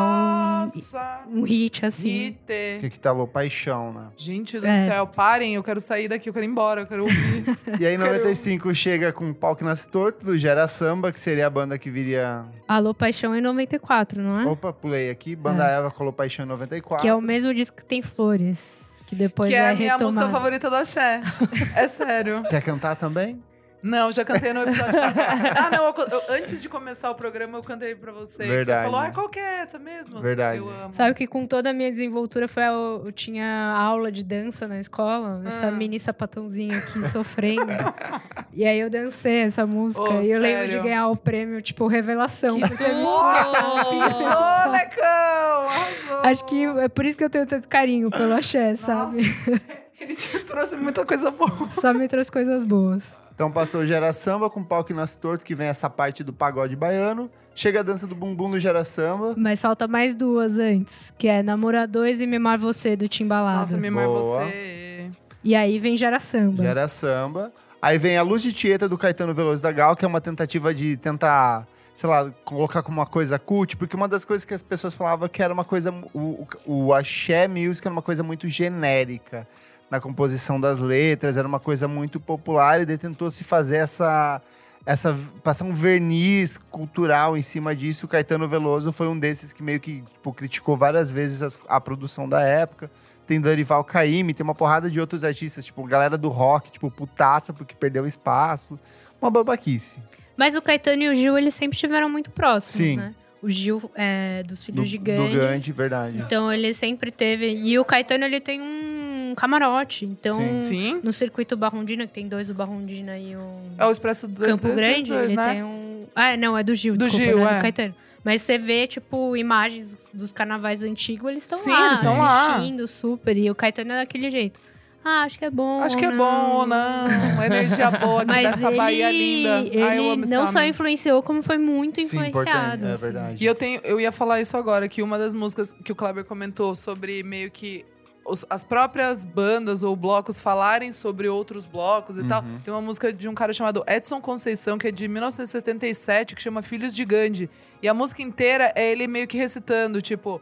Nossa. 0.63 1.25
um, 1.29 1.41
um 1.41 1.43
hit, 1.45 1.85
assim. 1.85 2.09
Hit. 2.09 2.39
Que 2.81 2.87
aqui 2.87 2.99
tá 2.99 3.13
Lô 3.13 3.27
Paixão, 3.27 3.93
né? 3.93 4.09
Gente 4.17 4.59
do 4.61 4.67
É. 4.67 4.87
céu, 4.87 5.07
parem, 5.07 5.55
eu 5.55 5.63
quero 5.63 5.81
sair 5.81 6.09
daqui, 6.09 6.29
eu 6.29 6.33
quero 6.33 6.45
ir 6.45 6.49
embora, 6.49 6.83
eu 6.83 6.87
quero 6.87 7.03
ouvir. 7.03 7.45
E 7.81 7.87
aí, 7.87 7.95
em 7.95 7.99
95, 7.99 8.75
chega 8.75 9.13
com 9.13 9.33
Pau 9.33 9.55
que 9.57 9.65
Nasce 9.65 9.89
Torto, 9.89 10.25
do 10.27 10.37
Gera 10.37 10.67
Samba, 10.69 11.13
que 11.13 11.21
seria 11.21 11.47
a 11.47 11.51
banda 11.51 11.79
que 11.79 11.91
viria... 11.91 12.43
Alô 12.69 12.93
Paixão 12.95 13.35
em 13.35 13.41
94, 13.41 14.21
não 14.23 14.41
é? 14.41 14.47
Opa, 14.47 14.73
pulei 14.73 15.11
aqui. 15.11 15.35
Banda 15.37 15.65
Eva 15.65 15.91
colou 15.91 16.13
Paixão 16.13 16.45
em 16.45 16.49
94. 16.49 17.03
Que 17.03 17.09
é 17.09 17.15
o 17.15 17.21
mesmo 17.21 17.53
disco 17.55 17.77
que 17.77 17.85
tem 17.85 18.03
Flores. 18.03 18.81
Que 19.07 19.17
depois 19.17 19.49
que 19.49 19.57
é 19.57 19.59
é 19.59 19.71
a 19.71 19.75
minha 19.75 19.93
retomado. 19.93 20.05
música 20.05 20.29
favorita 20.31 20.69
do 20.71 20.77
Axé. 20.77 21.21
É 21.75 21.89
sério. 21.89 22.43
Quer 22.49 22.63
cantar 22.63 22.95
também? 22.97 23.41
Não, 23.83 24.13
já 24.13 24.25
cantei 24.25 24.53
no 24.53 24.63
episódio 24.63 24.93
passado. 25.01 25.41
Ah, 25.57 25.71
não, 25.71 25.87
eu- 25.87 25.95
eu- 26.11 26.23
antes 26.37 26.61
de 26.61 26.69
começar 26.69 27.11
o 27.11 27.15
programa 27.15 27.59
eu 27.59 27.63
cantei 27.63 27.95
pra 27.95 28.13
você. 28.13 28.45
Verdade. 28.47 28.81
Você 28.87 28.91
falou, 28.93 29.01
ah, 29.07 29.11
qual 29.11 29.29
que 29.29 29.39
é 29.39 29.61
essa 29.63 29.79
mesmo? 29.79 30.21
Verdade. 30.21 30.59
Eu 30.59 30.69
amo. 30.69 30.93
Sabe 30.93 31.15
que 31.15 31.27
com 31.27 31.47
toda 31.47 31.71
a 31.71 31.73
minha 31.73 31.91
desenvoltura 31.91 32.47
foi 32.47 32.63
a, 32.63 32.69
eu 32.73 33.11
tinha 33.13 33.75
aula 33.77 34.13
de 34.13 34.23
dança 34.23 34.69
na 34.69 34.79
escola, 34.81 35.43
essa 35.47 35.69
Ah. 35.69 35.71
mini 35.71 35.99
sapatãozinha 35.99 36.77
aqui 36.77 36.99
sofrendo. 37.11 37.67
e 38.53 38.67
aí 38.67 38.79
eu 38.79 38.91
dancei 38.91 39.41
essa 39.43 39.65
música 39.67 40.03
Oh, 40.03 40.21
e 40.23 40.31
eu 40.31 40.41
lembro 40.41 40.65
de 40.65 40.71
sério? 40.73 40.83
ganhar 40.85 41.09
o 41.09 41.17
prêmio, 41.17 41.63
tipo, 41.63 41.87
revelação. 41.87 42.61
Que 42.61 42.69
porque 42.69 42.83
eu 42.85 42.95
Nossa, 43.03 43.85
pisou, 43.87 44.73
Lecão! 44.73 45.69
Arrasou! 45.69 46.21
Acho 46.23 46.45
que 46.45 46.65
é 46.65 46.89
por 46.89 47.07
isso 47.07 47.17
que 47.17 47.25
eu 47.25 47.31
tenho 47.31 47.47
tanto 47.47 47.69
carinho 47.69 48.11
pelo 48.11 48.35
axé, 48.35 48.75
sabe? 48.75 49.17
Ele 50.01 50.15
te 50.15 50.39
trouxe 50.41 50.77
muita 50.77 51.05
coisa 51.05 51.31
boa. 51.31 51.69
Só 51.71 51.93
me 51.93 52.09
trouxe 52.09 52.33
coisas 52.33 52.65
boas. 52.65 53.15
Então 53.41 53.51
passou 53.51 53.81
o 53.81 53.87
Gera 53.87 54.13
Samba 54.13 54.51
com 54.51 54.63
pau 54.63 54.85
que 54.85 54.93
nasce 54.93 55.19
torto, 55.19 55.43
que 55.43 55.55
vem 55.55 55.69
essa 55.69 55.89
parte 55.89 56.23
do 56.23 56.31
pagode 56.31 56.77
baiano. 56.77 57.31
Chega 57.55 57.81
a 57.81 57.83
dança 57.83 58.07
do 58.07 58.15
bumbum 58.15 58.51
do 58.51 58.61
Gera 58.61 58.85
Samba. 58.85 59.33
Mas 59.35 59.63
falta 59.63 59.89
mais 59.89 60.15
duas 60.15 60.59
antes, 60.59 61.11
que 61.17 61.27
é 61.27 61.43
Namorar 61.43 61.89
Dois 61.89 62.21
e 62.21 62.27
Mimar 62.27 62.59
Você, 62.59 62.95
do 62.97 63.09
Timbalado. 63.09 63.61
Nossa, 63.61 63.79
Mimar 63.79 64.05
Boa. 64.05 64.21
você. 64.21 65.11
E 65.43 65.55
aí 65.55 65.79
vem 65.79 65.97
Gera 65.97 66.19
Samba. 66.19 66.63
Gera 66.63 66.87
Samba. 66.87 67.51
Aí 67.81 67.97
vem 67.97 68.19
a 68.19 68.23
Luz 68.23 68.43
de 68.43 68.53
Tieta 68.53 68.87
do 68.87 68.99
Caetano 68.99 69.33
Veloso 69.33 69.63
da 69.63 69.73
Gal, 69.73 69.97
que 69.97 70.05
é 70.05 70.09
uma 70.09 70.21
tentativa 70.21 70.75
de 70.75 70.99
tentar, 70.99 71.67
sei 71.95 72.11
lá, 72.11 72.31
colocar 72.45 72.83
como 72.83 72.99
uma 72.99 73.07
coisa 73.07 73.39
cult, 73.39 73.75
porque 73.79 73.97
uma 73.97 74.07
das 74.07 74.23
coisas 74.23 74.45
que 74.45 74.53
as 74.53 74.63
pessoas 74.63 74.95
falavam 74.95 75.27
que 75.31 75.43
era 75.43 75.55
uma 75.55 75.65
coisa. 75.65 75.95
O, 76.13 76.47
o, 76.67 76.89
o 76.89 76.93
axé 76.93 77.49
music 77.49 77.87
era 77.87 77.93
uma 77.95 78.03
coisa 78.03 78.23
muito 78.23 78.47
genérica 78.51 79.49
na 79.91 80.01
composição 80.01 80.61
das 80.61 80.81
letras, 80.81 81.37
era 81.37 81.47
uma 81.49 81.61
coisa 81.61 81.89
muito 81.89 82.21
popular 82.21 82.81
e 82.81 82.87
daí 82.87 82.97
tentou 82.99 83.31
se 83.31 83.45
fazer 83.45 83.77
essa. 83.79 84.41
Essa, 84.87 85.15
passar 85.45 85.67
um 85.67 85.75
verniz 85.75 86.57
cultural 86.71 87.37
em 87.37 87.43
cima 87.43 87.77
disso, 87.77 88.07
o 88.07 88.09
Caetano 88.09 88.49
Veloso 88.49 88.91
foi 88.93 89.07
um 89.09 89.19
desses 89.19 89.53
que 89.53 89.63
meio 89.63 89.79
que 89.79 90.01
tipo, 90.01 90.33
criticou 90.33 90.75
várias 90.75 91.11
vezes 91.11 91.43
as- 91.43 91.59
a 91.69 91.79
produção 91.79 92.27
da 92.27 92.41
época 92.41 92.91
tem 93.27 93.39
Dorival 93.39 93.85
Caymmi, 93.85 94.33
tem 94.33 94.43
uma 94.43 94.55
porrada 94.55 94.91
de 94.91 94.99
outros 94.99 95.23
artistas, 95.23 95.67
tipo, 95.67 95.85
galera 95.85 96.17
do 96.17 96.31
rock, 96.31 96.71
tipo, 96.71 96.91
putaça 96.91 97.53
porque 97.53 97.75
perdeu 97.79 98.07
espaço. 98.07 98.81
Uma 99.21 99.31
babaquice. 99.31 100.01
Mas 100.35 100.57
o 100.57 100.63
Caetano 100.63 101.03
e 101.03 101.09
o 101.11 101.15
Gil, 101.15 101.37
eles 101.37 101.53
sempre 101.55 101.77
estiveram 101.77 102.09
muito 102.09 102.31
próximos, 102.31 102.75
Sim. 102.89 102.97
né? 102.97 103.15
O 103.43 103.51
Gil 103.51 103.91
é 103.95 104.43
dos 104.45 104.59
Do, 104.61 104.65
filhos 104.65 104.89
de 104.89 104.99
do 104.99 105.05
Gandhi. 105.05 105.37
Gandhi, 105.37 105.73
verdade. 105.73 106.19
Então 106.19 106.51
ele 106.51 106.73
sempre 106.73 107.11
teve. 107.11 107.53
E 107.55 107.79
o 107.79 107.85
Caetano, 107.85 108.25
ele 108.25 108.41
tem 108.41 108.61
um 108.63 109.10
camarote. 109.35 110.05
Então, 110.05 110.37
Sim. 110.39 110.61
Sim. 110.61 111.01
no 111.03 111.13
circuito 111.13 111.57
Barrondina, 111.57 112.07
que 112.07 112.13
tem 112.15 112.29
dois, 112.29 112.51
o 112.51 112.55
Barrondina 112.55 113.19
e 113.19 113.37
o 113.37 113.43
É 113.79 113.87
o 113.87 113.91
Expresso 113.91 114.27
do 114.29 114.43
Campo 114.45 114.69
Grande, 114.75 115.13
ele 115.13 115.35
né? 115.37 115.45
tem 115.55 115.63
um. 115.65 116.07
Ah, 116.15 116.37
não, 116.37 116.57
é 116.57 116.63
do 116.63 116.75
Gil, 116.75 116.95
Do 116.97 117.05
desculpa, 117.05 117.25
Gil, 117.27 117.39
não 117.39 117.49
é 117.49 117.53
é. 117.53 117.57
do 117.57 117.61
Caetano. 117.63 117.95
Mas 118.23 118.43
você 118.43 118.59
vê, 118.59 118.87
tipo, 118.87 119.35
imagens 119.37 119.97
dos 120.13 120.31
carnavais 120.31 120.83
antigos, 120.83 121.31
eles 121.31 121.43
estão 121.45 121.59
Sim, 121.59 121.71
lá, 121.71 121.87
eles 121.87 121.99
estão 121.99 122.19
lá. 122.19 122.57
assistindo 122.57 122.87
super. 122.87 123.37
E 123.37 123.51
o 123.51 123.55
Caetano 123.55 123.93
é 123.93 123.97
daquele 123.97 124.31
jeito. 124.31 124.61
Ah, 125.03 125.23
acho 125.23 125.39
que 125.39 125.47
é 125.47 125.51
bom. 125.51 125.83
Acho 125.83 125.97
que 125.97 126.05
é 126.05 126.13
bom 126.15 126.51
ou 126.57 126.67
não. 126.67 127.07
Uma 127.33 127.47
energia 127.47 127.91
boa 127.91 128.21
aqui 128.21 128.33
dessa 128.43 128.69
ele, 128.69 128.77
Bahia 128.77 129.11
linda. 129.11 129.61
ele 129.61 129.83
Ai, 129.83 129.99
eu 129.99 130.11
amo 130.11 130.25
não 130.29 130.47
só 130.47 130.63
influenciou, 130.63 131.23
como 131.23 131.43
foi 131.43 131.57
muito 131.57 131.97
Sim, 131.97 132.03
influenciado. 132.03 132.49
importante, 132.51 132.85
é 132.85 132.93
assim. 132.93 133.03
verdade. 133.05 133.43
E 133.43 133.47
eu 133.47 133.55
tenho, 133.55 133.81
eu 133.83 133.99
ia 133.99 134.13
falar 134.13 134.43
isso 134.43 134.55
agora, 134.59 134.87
que 134.87 135.03
uma 135.03 135.17
das 135.17 135.33
músicas 135.33 135.73
que 135.73 135.91
o 135.91 135.95
Kleber 135.95 136.25
comentou 136.27 136.77
sobre 136.77 137.23
meio 137.23 137.51
que 137.51 137.87
os- 138.31 138.45
as 138.49 138.63
próprias 138.65 139.25
bandas 139.25 139.83
ou 139.83 139.95
blocos 139.97 140.39
falarem 140.41 140.93
sobre 140.93 141.29
outros 141.29 141.67
blocos 141.67 142.17
e 142.19 142.25
tal. 142.25 142.43
Tem 142.65 142.73
uma 142.73 142.81
música 142.83 143.13
de 143.13 143.29
um 143.29 143.35
cara 143.35 143.53
chamado 143.53 143.83
Edson 143.87 144.21
Conceição, 144.21 144.79
que 144.79 144.89
é 144.89 144.91
de 144.91 145.09
1977, 145.09 146.35
que 146.35 146.43
chama 146.43 146.63
Filhos 146.63 146.95
de 146.95 147.05
Gandhi. 147.05 147.51
E 147.83 147.89
a 147.89 147.95
música 147.95 148.23
inteira 148.23 148.73
é 148.75 148.91
ele 148.91 149.07
meio 149.07 149.27
que 149.27 149.37
recitando, 149.37 150.01
tipo. 150.01 150.41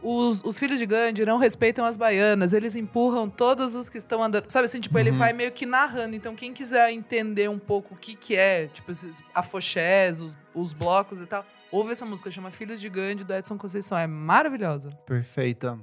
Os, 0.00 0.44
os 0.44 0.56
filhos 0.60 0.78
de 0.78 0.86
Gandhi 0.86 1.24
não 1.26 1.38
respeitam 1.38 1.84
as 1.84 1.96
baianas, 1.96 2.52
eles 2.52 2.76
empurram 2.76 3.28
todos 3.28 3.74
os 3.74 3.90
que 3.90 3.98
estão 3.98 4.22
andando. 4.22 4.48
Sabe 4.48 4.66
assim, 4.66 4.78
tipo, 4.80 4.96
ele 4.96 5.10
vai 5.10 5.32
meio 5.32 5.50
que 5.50 5.66
narrando. 5.66 6.14
Então, 6.14 6.36
quem 6.36 6.52
quiser 6.52 6.92
entender 6.92 7.50
um 7.50 7.58
pouco 7.58 7.94
o 7.94 7.96
que, 7.96 8.14
que 8.14 8.36
é, 8.36 8.68
tipo, 8.68 8.92
esses 8.92 9.20
afoxés, 9.34 10.22
os, 10.22 10.38
os 10.54 10.72
blocos 10.72 11.20
e 11.20 11.26
tal, 11.26 11.44
ouve 11.72 11.90
essa 11.90 12.06
música, 12.06 12.30
chama 12.30 12.52
Filhos 12.52 12.80
de 12.80 12.88
Gandhi, 12.88 13.24
do 13.24 13.34
Edson 13.34 13.58
Conceição. 13.58 13.98
É 13.98 14.06
maravilhosa. 14.06 14.90
Perfeita. 15.04 15.76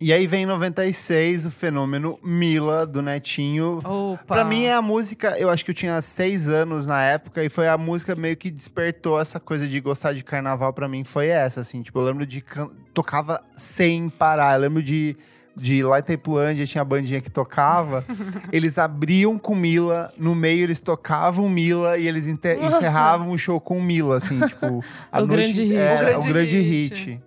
E 0.00 0.12
aí 0.12 0.28
vem 0.28 0.44
em 0.44 0.46
96 0.46 1.46
o 1.46 1.50
fenômeno 1.50 2.18
Mila, 2.22 2.86
do 2.86 3.02
Netinho. 3.02 3.80
Opa! 3.84 4.22
Pra 4.26 4.44
mim 4.44 4.64
é 4.64 4.74
a 4.74 4.80
música, 4.80 5.36
eu 5.38 5.50
acho 5.50 5.64
que 5.64 5.72
eu 5.72 5.74
tinha 5.74 6.00
seis 6.00 6.48
anos 6.48 6.86
na 6.86 7.02
época 7.02 7.42
e 7.42 7.48
foi 7.48 7.66
a 7.66 7.76
música 7.76 8.14
meio 8.14 8.36
que 8.36 8.48
despertou 8.48 9.20
essa 9.20 9.40
coisa 9.40 9.66
de 9.66 9.80
gostar 9.80 10.12
de 10.12 10.22
carnaval 10.22 10.72
pra 10.72 10.88
mim, 10.88 11.02
foi 11.02 11.26
essa, 11.26 11.62
assim, 11.62 11.82
tipo, 11.82 11.98
eu 11.98 12.04
lembro 12.04 12.24
de 12.24 12.40
can... 12.40 12.70
tocava 12.94 13.42
sem 13.56 14.08
parar, 14.08 14.54
eu 14.54 14.60
lembro 14.60 14.82
de 14.82 15.16
de 15.56 15.82
lá 15.82 15.98
em 15.98 16.02
Taipulândia 16.02 16.64
tinha 16.66 16.82
a 16.82 16.84
bandinha 16.84 17.20
que 17.20 17.30
tocava, 17.30 18.04
eles 18.52 18.78
abriam 18.78 19.36
com 19.36 19.56
Mila, 19.56 20.12
no 20.16 20.32
meio 20.34 20.62
eles 20.62 20.78
tocavam 20.78 21.48
Mila 21.48 21.98
e 21.98 22.06
eles 22.06 22.28
encerravam 22.28 23.30
o 23.30 23.38
show 23.38 23.60
com 23.60 23.82
Mila, 23.82 24.16
assim, 24.16 24.38
tipo, 24.46 24.84
a 25.10 25.18
O 25.20 25.26
noite 25.26 25.52
grande 25.52 25.62
hit. 25.64 25.76
era 25.76 26.00
O 26.00 26.04
grande 26.04 26.28
o 26.28 26.32
grande 26.32 26.58
hit. 26.60 27.18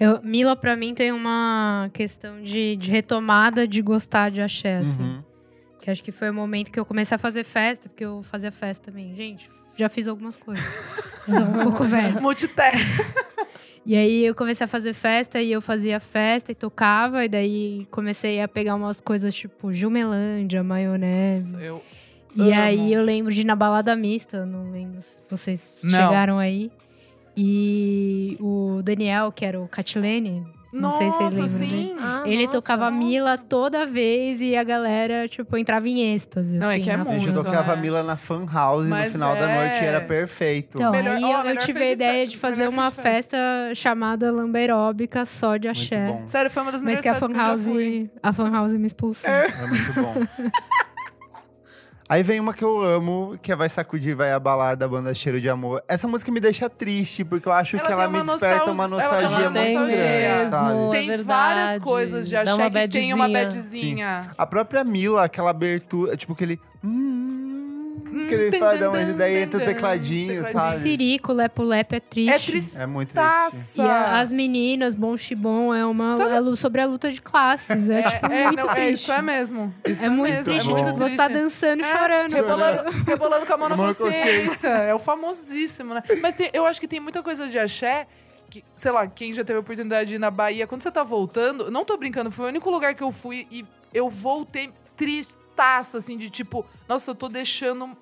Eu, 0.00 0.18
Mila, 0.22 0.56
pra 0.56 0.74
mim, 0.76 0.94
tem 0.94 1.12
uma 1.12 1.90
questão 1.92 2.42
de, 2.42 2.74
de 2.76 2.90
retomada 2.90 3.68
de 3.68 3.82
gostar 3.82 4.30
de 4.30 4.40
axé, 4.40 4.78
assim. 4.78 5.02
Uhum. 5.02 5.22
Que 5.80 5.90
acho 5.90 6.02
que 6.02 6.10
foi 6.10 6.30
o 6.30 6.34
momento 6.34 6.70
que 6.72 6.80
eu 6.80 6.84
comecei 6.86 7.14
a 7.14 7.18
fazer 7.18 7.44
festa, 7.44 7.88
porque 7.88 8.04
eu 8.04 8.22
fazia 8.22 8.50
festa 8.50 8.90
também. 8.90 9.14
Gente, 9.14 9.50
já 9.76 9.88
fiz 9.88 10.08
algumas 10.08 10.36
coisas. 10.36 10.64
Sou 11.26 11.38
um 11.38 11.62
pouco 11.64 11.84
velha. 11.84 12.20
Multitask. 12.20 12.78
E 13.86 13.96
aí 13.96 14.26
eu 14.26 14.34
comecei 14.34 14.66
a 14.66 14.68
fazer 14.68 14.92
festa 14.92 15.40
e 15.40 15.50
eu 15.50 15.62
fazia 15.62 15.98
festa 15.98 16.52
e 16.52 16.54
tocava. 16.54 17.24
E 17.24 17.28
daí 17.30 17.88
comecei 17.90 18.38
a 18.40 18.46
pegar 18.46 18.74
umas 18.74 19.00
coisas 19.00 19.34
tipo 19.34 19.72
Jumelândia, 19.72 20.62
maionese. 20.62 21.54
Eu 21.58 21.82
E 22.36 22.52
amo. 22.52 22.60
aí 22.60 22.92
eu 22.92 23.02
lembro 23.02 23.32
de 23.32 23.40
ir 23.40 23.44
na 23.44 23.56
balada 23.56 23.96
mista, 23.96 24.44
não 24.44 24.70
lembro 24.70 25.00
se 25.00 25.16
vocês 25.30 25.78
Não. 25.82 25.90
chegaram 25.98 26.38
aí. 26.38 26.70
E 27.36 28.36
o 28.40 28.80
Daniel, 28.82 29.32
que 29.32 29.44
era 29.44 29.58
o 29.60 29.66
Catilene, 29.68 30.44
não 30.72 30.90
sei 30.98 31.10
se 31.10 31.18
vocês 31.18 31.36
Nossa, 31.38 31.58
lembram 31.64 31.78
sim. 31.80 31.96
Ah, 31.98 32.22
ele 32.26 32.46
nossa, 32.46 32.58
tocava 32.60 32.90
nossa. 32.90 33.04
Mila 33.04 33.36
toda 33.38 33.86
vez 33.86 34.40
e 34.40 34.56
a 34.56 34.62
galera, 34.62 35.26
tipo, 35.28 35.56
entrava 35.56 35.88
em 35.88 36.12
êxtase. 36.14 36.58
Não, 36.58 36.70
é 36.70 36.74
assim, 36.74 36.82
que 36.84 36.90
é 36.90 36.94
A 36.94 36.98
gente 36.98 37.22
Muito, 37.24 37.34
tocava 37.44 37.74
né? 37.74 37.82
Mila 37.82 38.02
na 38.04 38.16
fan 38.16 38.46
house 38.52 38.84
no 38.84 38.90
Mas 38.90 39.10
final 39.12 39.34
da 39.34 39.50
é. 39.50 39.54
noite 39.68 39.82
e 39.82 39.86
era 39.86 40.00
perfeito. 40.00 40.76
Então, 40.78 40.92
Melhor- 40.92 41.16
aí 41.16 41.24
ó, 41.24 41.42
eu, 41.42 41.50
eu 41.50 41.56
tive 41.58 41.80
a 41.82 41.86
de 41.86 41.92
ideia 41.92 42.26
de 42.26 42.36
fazer 42.38 42.68
uma 42.68 42.90
festa. 42.90 43.02
festa 43.02 43.74
chamada 43.74 44.30
Lamberóbica 44.30 45.24
só 45.24 45.56
de 45.56 45.66
Muito 45.66 45.80
axé. 45.80 46.22
Sério, 46.26 46.50
foi 46.50 46.62
uma 46.62 46.72
das 46.72 46.82
Mas 46.82 46.86
melhores 47.00 47.02
que 47.02 47.08
a 47.08 47.14
festas 47.14 47.28
fan 47.28 47.34
que 47.34 47.40
eu 47.40 47.42
já 47.42 47.90
house, 48.00 48.10
a 48.22 48.32
fan 48.32 48.50
house 48.50 48.72
me 48.74 48.86
expulsou. 48.86 49.30
É 49.30 49.66
muito 49.66 49.92
bom. 50.00 50.14
Aí 52.10 52.24
vem 52.24 52.40
uma 52.40 52.52
que 52.52 52.64
eu 52.64 52.82
amo, 52.82 53.38
que 53.40 53.52
é 53.52 53.54
Vai 53.56 53.68
Sacudir, 53.68 54.16
Vai 54.16 54.32
Abalar, 54.32 54.76
da 54.76 54.88
banda 54.88 55.14
Cheiro 55.14 55.40
de 55.40 55.48
Amor. 55.48 55.80
Essa 55.86 56.08
música 56.08 56.32
me 56.32 56.40
deixa 56.40 56.68
triste, 56.68 57.24
porque 57.24 57.46
eu 57.46 57.52
acho 57.52 57.76
Ela 57.76 57.86
que 57.86 57.92
ela 57.92 58.08
me 58.08 58.20
desperta 58.20 58.72
uma 58.72 58.88
nostalgia- 58.88 59.28
ela 59.38 59.50
nostalgia 59.50 59.50
tem 59.62 59.76
muito 59.76 59.78
nostalgia. 59.78 60.18
grande, 60.36 60.50
sabe? 60.50 60.74
mesmo. 60.74 60.90
Tem 60.90 61.06
verdade. 61.06 61.22
várias 61.28 61.78
coisas 61.78 62.28
de 62.28 62.34
uma 62.34 62.68
que 62.68 62.88
tem 62.88 63.14
uma 63.14 63.28
badzinha. 63.28 64.06
badzinha. 64.06 64.34
A 64.36 64.44
própria 64.44 64.82
Mila, 64.82 65.22
aquela 65.22 65.50
abertura, 65.50 66.16
tipo 66.16 66.32
aquele... 66.32 66.60
Hum, 66.84 67.59
que 68.00 68.34
ele 68.34 68.50
tum, 68.50 68.58
faz, 68.58 68.78
tum, 68.80 68.88
uma 68.88 69.04
tum, 69.06 69.16
daí 69.16 69.36
entra 69.36 69.60
o 69.60 69.64
tecladinho, 69.64 70.42
tecladinho. 70.42 70.44
sabe? 70.44 70.82
Sirico, 70.82 71.32
Lepo 71.32 71.62
Lepo 71.62 71.94
é 71.94 72.00
triste. 72.00 72.30
É 72.30 72.38
triste. 72.38 72.78
É 72.78 72.86
muito 72.86 73.14
triste. 73.14 73.78
E 73.78 73.82
a- 73.82 74.20
as 74.20 74.32
meninas, 74.32 74.94
Bom 74.94 75.16
Chibom, 75.16 75.74
é 75.74 75.84
uma 75.86 76.10
Sabe- 76.12 76.50
é 76.50 76.54
sobre 76.54 76.80
a 76.80 76.86
luta 76.86 77.10
de 77.12 77.20
classes. 77.22 77.88
É, 77.90 78.02
tipo, 78.02 78.26
É, 78.32 78.44
muito 78.46 78.64
não, 78.64 78.70
é, 78.70 78.74
triste. 78.74 79.02
isso 79.02 79.12
é 79.12 79.22
mesmo. 79.22 79.74
Isso 79.86 80.04
É 80.04 80.08
muito 80.08 80.32
mesmo. 80.32 80.44
triste. 80.52 80.68
É 80.68 80.72
muito. 80.72 80.98
Você 80.98 81.16
tá 81.16 81.24
triste. 81.26 81.42
dançando 81.42 81.80
e 81.80 81.84
É, 81.84 81.96
chorando. 81.98 82.32
Rebolando, 82.32 82.90
rebolando 83.06 83.46
com 83.46 83.52
a 83.52 83.56
mão 83.56 83.68
na 83.68 83.76
Mão 83.76 83.86
na 83.86 83.94
consciência. 83.94 84.68
É 84.68 84.94
o 84.94 84.98
famosíssimo, 84.98 85.94
né? 85.94 86.02
Mas 86.20 86.34
tem- 86.34 86.50
eu 86.52 86.66
acho 86.66 86.80
que 86.80 86.88
tem 86.88 87.00
muita 87.00 87.22
coisa 87.22 87.48
de 87.48 87.58
axé 87.58 88.06
que, 88.48 88.64
sei 88.74 88.90
lá, 88.90 89.06
quem 89.06 89.32
já 89.32 89.44
teve 89.44 89.58
a 89.58 89.60
oportunidade 89.60 90.08
de 90.08 90.16
ir 90.16 90.18
na 90.18 90.30
Bahia, 90.30 90.66
quando 90.66 90.82
você 90.82 90.90
tá 90.90 91.04
voltando, 91.04 91.70
não 91.70 91.84
tô 91.84 91.96
brincando, 91.96 92.30
foi 92.32 92.46
o 92.46 92.48
único 92.48 92.68
lugar 92.68 92.94
que 92.94 93.02
eu 93.02 93.12
fui 93.12 93.46
e 93.50 93.64
eu 93.94 94.10
voltei 94.10 94.70
tristaça, 95.00 95.96
assim, 95.96 96.18
de 96.18 96.28
tipo, 96.28 96.66
nossa, 96.86 97.12
eu 97.12 97.14
tô 97.14 97.26
deixando. 97.26 97.96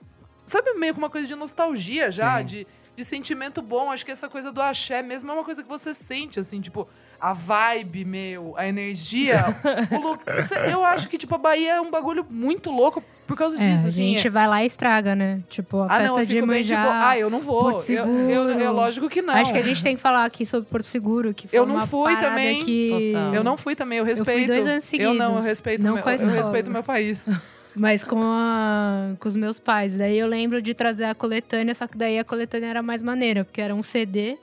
Sabe, 0.45 0.75
meio 0.75 0.95
que 0.95 0.99
uma 0.99 1.09
coisa 1.09 1.29
de 1.29 1.35
nostalgia 1.37 2.11
já, 2.11 2.39
Sim. 2.41 2.45
de, 2.45 2.67
de 2.97 3.05
sentimento 3.05 3.63
bom. 3.63 3.93
Acho 3.93 4.05
que 4.05 4.11
essa 4.11 4.29
coisa 4.29 4.51
do 4.51 4.61
axé 4.61 5.01
mesmo 5.01 5.31
é 5.31 5.35
uma 5.35 5.45
coisa 5.45 5.63
que 5.63 5.69
você 5.69 5.95
sente, 5.95 6.41
assim, 6.41 6.61
tipo, 6.61 6.89
a 7.21 7.33
vibe, 7.33 8.05
meu, 8.05 8.55
a 8.57 8.67
energia. 8.69 9.45
o 9.91 10.01
lu- 10.01 10.19
Cê- 10.47 10.73
Eu 10.73 10.85
acho 10.85 11.09
que, 11.09 11.19
tipo, 11.19 11.35
a 11.35 11.39
Bahia 11.39 11.73
é 11.77 11.81
um 11.81 11.91
bagulho 11.91 12.25
muito 12.31 12.71
louco 12.71 13.03
por 13.27 13.37
causa 13.37 13.63
É, 13.63 13.69
disso, 13.69 13.85
a 13.85 13.89
assim. 13.89 14.15
gente 14.15 14.29
vai 14.29 14.47
lá 14.47 14.63
e 14.63 14.67
estraga, 14.67 15.15
né? 15.15 15.39
Tipo, 15.49 15.81
a 15.81 15.85
Ah, 15.87 15.89
festa 15.89 16.05
não, 16.07 16.19
eu 16.21 16.25
de 16.27 16.35
fico 16.35 16.47
meio 16.47 16.65
tipo, 16.65 16.81
ah, 16.81 17.19
eu 17.19 17.29
não 17.29 17.41
vou. 17.41 17.73
Porto 17.73 17.91
Eu, 17.91 18.07
eu, 18.07 18.51
eu- 18.51 18.73
lógico 18.73 19.09
que 19.09 19.21
não. 19.21 19.35
Acho 19.35 19.53
que 19.53 19.59
a 19.59 19.63
gente 19.63 19.83
tem 19.83 19.97
que 19.97 20.01
falar 20.03 20.25
aqui 20.25 20.47
sobre 20.47 20.69
Porto 20.71 20.85
Seguro, 20.87 21.35
que 21.35 21.47
foi 21.49 21.59
Eu 21.59 21.67
não 21.67 21.75
uma 21.75 21.87
fui 21.87 22.17
também. 22.17 22.65
Que... 22.65 23.13
Eu 23.35 23.45
não 23.45 23.57
fui 23.59 23.75
também, 23.77 23.99
eu 23.99 24.05
fui 24.05 24.15
respeito. 24.15 24.47
dois 24.47 24.67
anos 24.67 24.93
Eu 24.95 25.13
não, 25.13 25.25
eu 25.27 25.29
seguidos, 25.31 25.45
respeito, 25.45 25.85
não 25.87 25.95
meu, 25.95 26.07
a 26.07 26.13
eu 26.15 26.31
respeito 26.31 26.71
meu 26.71 26.83
país. 26.83 27.29
Mas 27.77 28.03
com, 28.03 28.21
a- 28.23 29.09
com 29.21 29.29
os 29.29 29.37
meus 29.37 29.59
pais. 29.59 29.97
Daí 29.97 30.19
eu 30.19 30.27
lembro 30.27 30.61
de 30.63 30.73
trazer 30.75 31.05
a 31.05 31.15
coletânea, 31.15 31.75
só 31.75 31.87
que 31.87 31.97
daí 31.99 32.19
a 32.19 32.25
coletânea 32.25 32.69
era 32.69 32.83
mais 32.83 33.03
maneira, 33.03 33.45
porque 33.45 33.61
era 33.61 33.75
um 33.75 33.83
CD 33.83 34.37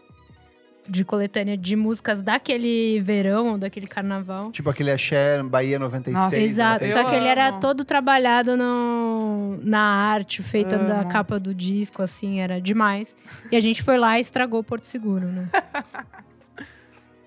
de 0.87 1.03
coletânea 1.03 1.57
de 1.57 1.75
músicas 1.75 2.21
daquele 2.21 2.99
verão, 3.01 3.53
ou 3.53 3.57
daquele 3.57 3.87
carnaval. 3.87 4.51
Tipo 4.51 4.69
aquele 4.69 4.91
Axé 4.91 5.41
Bahia 5.43 5.79
96. 5.79 6.15
Nossa, 6.15 6.37
Exato. 6.37 6.85
Eu 6.85 6.91
Só 6.91 7.03
que 7.09 7.15
ele 7.15 7.27
era 7.27 7.49
amo. 7.49 7.59
todo 7.59 7.83
trabalhado 7.83 8.55
no, 8.55 9.57
na 9.63 9.79
arte, 9.81 10.43
feita 10.43 10.77
da 10.77 11.01
Amo. 11.01 11.09
capa 11.09 11.39
do 11.39 11.53
disco, 11.55 12.01
assim, 12.01 12.39
era 12.39 12.61
demais. 12.61 13.15
E 13.51 13.55
a 13.55 13.59
gente 13.59 13.81
foi 13.83 13.97
lá 13.97 14.17
e 14.17 14.21
estragou 14.21 14.63
Porto 14.63 14.85
Seguro, 14.85 15.25
né? 15.27 15.49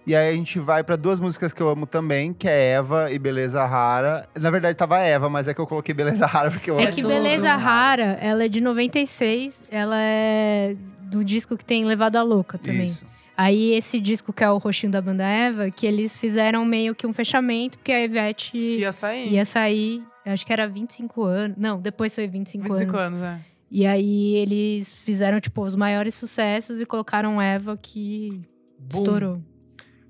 E 0.06 0.16
aí 0.16 0.32
a 0.32 0.34
gente 0.34 0.58
vai 0.58 0.82
pra 0.82 0.96
duas 0.96 1.20
músicas 1.20 1.52
que 1.52 1.60
eu 1.60 1.68
amo 1.68 1.84
também, 1.86 2.32
que 2.32 2.48
é 2.48 2.70
Eva 2.70 3.12
e 3.12 3.18
Beleza 3.18 3.62
Rara. 3.66 4.26
Na 4.40 4.50
verdade 4.50 4.74
tava 4.74 4.98
Eva, 5.00 5.28
mas 5.28 5.48
é 5.48 5.52
que 5.52 5.60
eu 5.60 5.66
coloquei 5.66 5.94
Beleza 5.94 6.24
Rara 6.26 6.50
porque 6.50 6.70
eu 6.70 6.80
É 6.80 6.84
acho 6.86 6.96
que 6.96 7.02
do- 7.02 7.08
Beleza 7.08 7.54
Rara, 7.54 8.16
ela 8.18 8.42
é 8.42 8.48
de 8.48 8.58
96, 8.58 9.62
ela 9.70 9.98
é 10.00 10.74
do 11.02 11.22
disco 11.22 11.58
que 11.58 11.64
tem 11.64 11.84
Levada 11.84 12.22
Louca 12.22 12.56
também. 12.56 12.84
Isso. 12.84 13.02
Aí 13.40 13.72
esse 13.72 14.00
disco 14.00 14.32
que 14.32 14.42
é 14.42 14.50
o 14.50 14.58
roxinho 14.58 14.90
da 14.90 15.00
banda 15.00 15.22
Eva, 15.22 15.70
que 15.70 15.86
eles 15.86 16.18
fizeram 16.18 16.64
meio 16.64 16.92
que 16.92 17.06
um 17.06 17.12
fechamento, 17.12 17.78
porque 17.78 17.92
a 17.92 18.02
Ivete 18.02 18.56
Ia 18.56 18.90
sair. 18.90 19.32
ia 19.32 19.44
sair, 19.44 20.02
eu 20.26 20.32
acho 20.32 20.44
que 20.44 20.52
era 20.52 20.66
25 20.66 21.22
anos. 21.22 21.56
Não, 21.56 21.80
depois 21.80 22.12
foi 22.12 22.26
25, 22.26 22.64
25 22.64 22.96
anos. 22.96 23.22
anos, 23.22 23.38
é. 23.40 23.40
E 23.70 23.86
aí 23.86 24.34
eles 24.34 24.92
fizeram, 24.92 25.38
tipo, 25.38 25.62
os 25.62 25.76
maiores 25.76 26.14
sucessos 26.16 26.80
e 26.80 26.84
colocaram 26.84 27.40
Eva 27.40 27.76
que 27.80 28.42
estourou. 28.90 29.40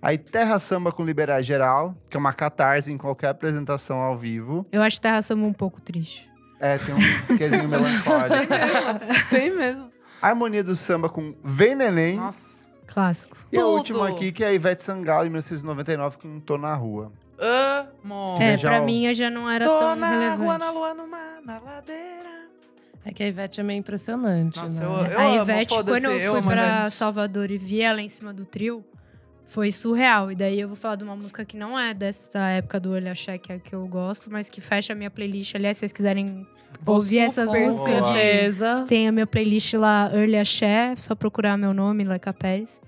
Aí 0.00 0.16
Terra 0.16 0.58
Samba 0.58 0.90
com 0.90 1.04
Liberar 1.04 1.42
Geral, 1.42 1.94
que 2.08 2.16
é 2.16 2.20
uma 2.20 2.32
catarse 2.32 2.90
em 2.90 2.96
qualquer 2.96 3.28
apresentação 3.28 4.00
ao 4.00 4.16
vivo. 4.16 4.64
Eu 4.72 4.80
acho 4.80 4.98
Terra 5.02 5.20
Samba 5.20 5.44
um 5.44 5.52
pouco 5.52 5.82
triste. 5.82 6.30
É, 6.58 6.78
tem 6.78 6.94
um 6.94 7.36
quezinho 7.36 7.68
melancólico. 7.68 8.46
Tem 9.28 9.50
mesmo. 9.54 9.90
Harmonia 10.22 10.64
do 10.64 10.74
Samba 10.74 11.10
com 11.10 11.34
Vem 11.44 11.74
Neném. 11.74 12.16
Nossa. 12.16 12.67
Clássico. 12.88 13.36
E 13.52 13.58
a 13.58 13.62
tudo. 13.62 13.72
última 13.74 14.08
aqui, 14.08 14.32
que 14.32 14.42
é 14.42 14.48
a 14.48 14.52
Ivete 14.52 14.82
Sangalo, 14.82 15.26
em 15.26 15.30
1999, 15.30 16.18
com 16.18 16.38
Tô 16.40 16.56
Na 16.56 16.74
Rua. 16.74 17.12
Amo. 17.38 18.36
É, 18.40 18.56
já 18.56 18.70
pra 18.70 18.82
o- 18.82 18.84
mim 18.84 19.06
eu 19.06 19.14
já 19.14 19.30
não 19.30 19.48
era 19.48 19.64
Tô 19.64 19.78
tão 19.78 19.94
na 19.96 20.10
relevante. 20.10 20.42
rua, 20.42 20.58
na 20.58 20.70
lua, 20.70 20.94
no 20.94 21.08
mar, 21.08 21.38
na 21.44 21.58
ladeira. 21.60 22.28
É 23.04 23.12
que 23.12 23.22
a 23.22 23.28
Ivete 23.28 23.60
é 23.60 23.62
meio 23.62 23.78
impressionante, 23.78 24.56
Nossa, 24.60 24.80
né? 24.80 24.86
eu, 24.86 25.06
eu 25.12 25.18
a 25.18 25.24
amo, 25.26 25.42
Ivete, 25.42 25.68
foda-se, 25.68 26.00
quando 26.00 26.12
eu 26.12 26.18
eu 26.20 26.32
fui 26.32 26.40
amo 26.40 26.50
a 26.50 26.52
pra. 26.52 26.90
Salvador 26.90 27.50
e 27.50 27.56
vi 27.56 27.80
ela 27.80 28.02
em 28.02 28.08
cima 28.08 28.32
do 28.34 28.44
trio, 28.44 28.84
foi 29.48 29.72
surreal. 29.72 30.30
E 30.30 30.34
daí 30.34 30.60
eu 30.60 30.68
vou 30.68 30.76
falar 30.76 30.96
de 30.96 31.04
uma 31.04 31.16
música 31.16 31.44
que 31.44 31.56
não 31.56 31.76
é 31.78 31.94
dessa 31.94 32.38
época 32.50 32.78
do 32.78 32.92
Olho 32.92 33.10
Axé, 33.10 33.38
que 33.38 33.50
é 33.50 33.56
a 33.56 33.58
que 33.58 33.74
eu 33.74 33.86
gosto, 33.88 34.30
mas 34.30 34.48
que 34.50 34.60
fecha 34.60 34.92
a 34.92 34.96
minha 34.96 35.10
playlist. 35.10 35.54
Aliás, 35.54 35.78
se 35.78 35.80
vocês 35.80 35.92
quiserem 35.92 36.44
Vou 36.82 36.96
ouvir 36.96 37.20
essas 37.20 37.50
músicas, 37.50 38.04
certeza. 38.04 38.84
tem 38.86 39.08
a 39.08 39.12
minha 39.12 39.26
playlist 39.26 39.72
lá, 39.74 40.10
Early 40.14 40.36
Axé, 40.36 40.94
só 40.98 41.14
procurar 41.14 41.56
meu 41.56 41.72
nome, 41.72 42.04
Leca 42.04 42.32
Pérez. 42.32 42.78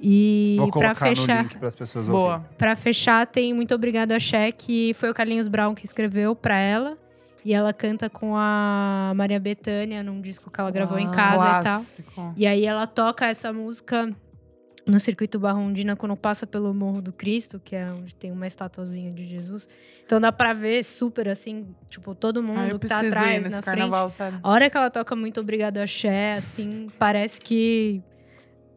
E 0.00 0.54
Vou 0.58 0.70
pra 0.70 0.94
colocar 0.94 1.10
no 1.10 1.16
fechar, 1.16 1.42
link 1.42 1.58
para 1.58 1.68
as 1.68 1.74
pessoas 1.74 2.08
Boa. 2.08 2.34
ouvirem. 2.34 2.56
pra 2.58 2.76
fechar, 2.76 3.26
tem 3.26 3.54
Muito 3.54 3.74
Obrigado 3.74 4.12
Axé, 4.12 4.50
que 4.52 4.92
foi 4.94 5.10
o 5.10 5.14
Carlinhos 5.14 5.48
Brown 5.48 5.74
que 5.74 5.84
escreveu 5.84 6.34
pra 6.34 6.58
ela. 6.58 6.96
E 7.44 7.54
ela 7.54 7.72
canta 7.72 8.10
com 8.10 8.34
a 8.36 9.12
Maria 9.14 9.38
Bethânia 9.38 10.02
num 10.02 10.20
disco 10.20 10.50
que 10.50 10.60
ela 10.60 10.70
gravou 10.70 10.98
em 10.98 11.06
Uau. 11.06 11.14
casa 11.14 11.34
e 11.34 11.38
tal. 11.38 11.62
Clássico. 11.62 12.34
E 12.36 12.44
aí 12.46 12.66
ela 12.66 12.86
toca 12.88 13.26
essa 13.26 13.52
música 13.52 14.12
no 14.86 15.00
circuito 15.00 15.38
Barrondina 15.38 15.96
quando 15.96 16.16
passa 16.16 16.46
pelo 16.46 16.72
Morro 16.72 17.02
do 17.02 17.12
Cristo, 17.12 17.60
que 17.62 17.74
é 17.74 17.90
onde 17.90 18.14
tem 18.14 18.30
uma 18.30 18.46
estatuazinha 18.46 19.10
de 19.10 19.26
Jesus. 19.26 19.68
Então 20.04 20.20
dá 20.20 20.30
pra 20.30 20.52
ver 20.54 20.84
super 20.84 21.28
assim, 21.28 21.66
tipo, 21.90 22.14
todo 22.14 22.40
mundo 22.42 22.60
Ah, 22.60 22.68
eu 22.68 22.78
que 22.78 22.86
tá 22.86 23.00
atrás 23.00 23.42
nesse 23.42 23.56
na 23.56 23.62
carnaval, 23.62 24.08
frente. 24.08 24.38
A 24.40 24.48
hora 24.48 24.70
que 24.70 24.76
ela 24.76 24.88
toca 24.88 25.16
muito 25.16 25.40
obrigado 25.40 25.78
axé, 25.78 26.32
assim, 26.34 26.88
parece 26.98 27.40
que 27.40 28.00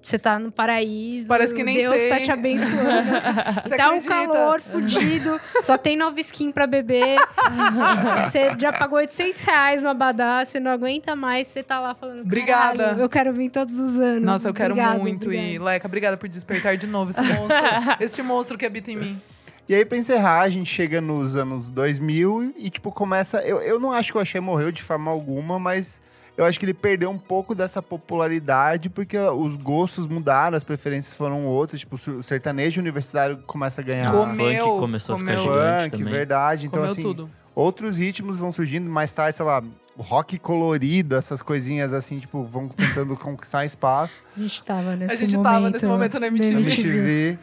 você 0.01 0.17
tá 0.17 0.39
no 0.39 0.51
paraíso. 0.51 1.27
Parece 1.27 1.53
que 1.53 1.63
nem 1.63 1.77
Deus 1.77 1.93
sei. 1.95 2.09
tá 2.09 2.19
te 2.19 2.31
abençoando. 2.31 3.15
assim. 3.15 3.59
Você 3.69 3.77
tá 3.77 3.85
um 3.91 3.97
acredita? 3.97 4.09
calor 4.09 4.61
fudido, 4.61 5.39
só 5.61 5.77
tem 5.77 5.95
nova 5.97 6.19
skin 6.19 6.51
pra 6.51 6.65
beber. 6.65 7.17
Você 8.31 8.51
já 8.57 8.71
pagou 8.73 8.97
800 8.99 9.41
reais 9.43 9.83
no 9.83 9.89
Abadá, 9.89 10.43
você 10.43 10.59
não 10.59 10.71
aguenta 10.71 11.15
mais, 11.15 11.47
você 11.47 11.61
tá 11.63 11.79
lá 11.79 11.93
falando. 11.93 12.21
Obrigada. 12.21 12.77
"Caralho, 12.83 13.01
Eu 13.01 13.09
quero 13.09 13.33
vir 13.33 13.49
todos 13.49 13.77
os 13.77 13.99
anos. 13.99 14.23
Nossa, 14.23 14.49
eu 14.49 14.53
quero 14.53 14.73
Obrigada, 14.73 14.99
muito 14.99 15.25
obrigada." 15.25 15.47
ir. 15.49 15.59
Leca, 15.59 15.87
obrigada 15.87 16.17
por 16.17 16.27
despertar 16.29 16.77
de 16.77 16.87
novo 16.87 17.09
esse 17.11 17.21
monstro. 17.21 17.57
este 17.99 18.21
monstro 18.21 18.57
que 18.57 18.65
habita 18.65 18.91
em 18.91 18.95
mim. 18.95 19.21
E 19.67 19.75
aí, 19.75 19.85
pra 19.85 19.97
encerrar, 19.97 20.41
a 20.41 20.49
gente 20.49 20.67
chega 20.67 20.99
nos 20.99 21.35
anos 21.35 21.69
2000 21.69 22.55
e, 22.57 22.71
tipo, 22.71 22.91
começa... 22.91 23.39
Eu, 23.41 23.59
eu 23.61 23.79
não 23.79 23.91
acho 23.91 24.11
que 24.11 24.17
o 24.17 24.21
Axé 24.21 24.39
morreu 24.39 24.71
de 24.71 24.81
forma 24.81 25.11
alguma, 25.11 25.59
mas 25.59 26.01
eu 26.39 26.45
acho 26.45 26.57
que 26.57 26.65
ele 26.65 26.73
perdeu 26.73 27.09
um 27.09 27.17
pouco 27.17 27.53
dessa 27.53 27.81
popularidade 27.81 28.89
porque 28.89 29.17
os 29.17 29.55
gostos 29.57 30.07
mudaram, 30.07 30.55
as 30.55 30.63
preferências 30.63 31.15
foram 31.15 31.45
outras. 31.45 31.81
Tipo, 31.81 31.95
o 32.11 32.23
sertanejo 32.23 32.79
universitário 32.79 33.37
começa 33.45 33.81
a 33.81 33.83
ganhar... 33.83 34.13
O 34.13 34.19
Comeu, 34.25 34.65
funk 34.65 34.79
começou 34.79 35.15
a 35.15 35.19
ficar 35.19 35.35
comeu. 35.35 35.43
gigante 35.53 35.83
Funk, 35.83 35.97
também. 35.97 36.13
verdade. 36.13 36.65
Então, 36.67 36.79
Comeu 36.79 36.91
assim, 36.93 37.01
tudo. 37.01 37.29
outros 37.53 37.97
ritmos 37.97 38.37
vão 38.37 38.51
surgindo 38.51 38.89
mais 38.89 39.13
tarde, 39.13 39.35
sei 39.35 39.45
lá, 39.45 39.61
rock 39.97 40.39
colorido, 40.39 41.17
essas 41.17 41.41
coisinhas 41.41 41.91
assim, 41.91 42.19
tipo, 42.19 42.43
vão 42.45 42.69
tentando 42.69 43.17
conquistar 43.17 43.65
espaço. 43.65 44.13
A 44.37 44.39
gente 44.39 44.63
tava 44.63 44.95
nesse 44.95 45.11
A 45.11 45.15
gente 45.17 45.35
momento. 45.35 45.51
tava 45.51 45.69
nesse 45.69 45.87
momento. 45.87 46.19
Na 46.21 46.27
MTV. 46.27 46.53
MTV. 46.53 47.39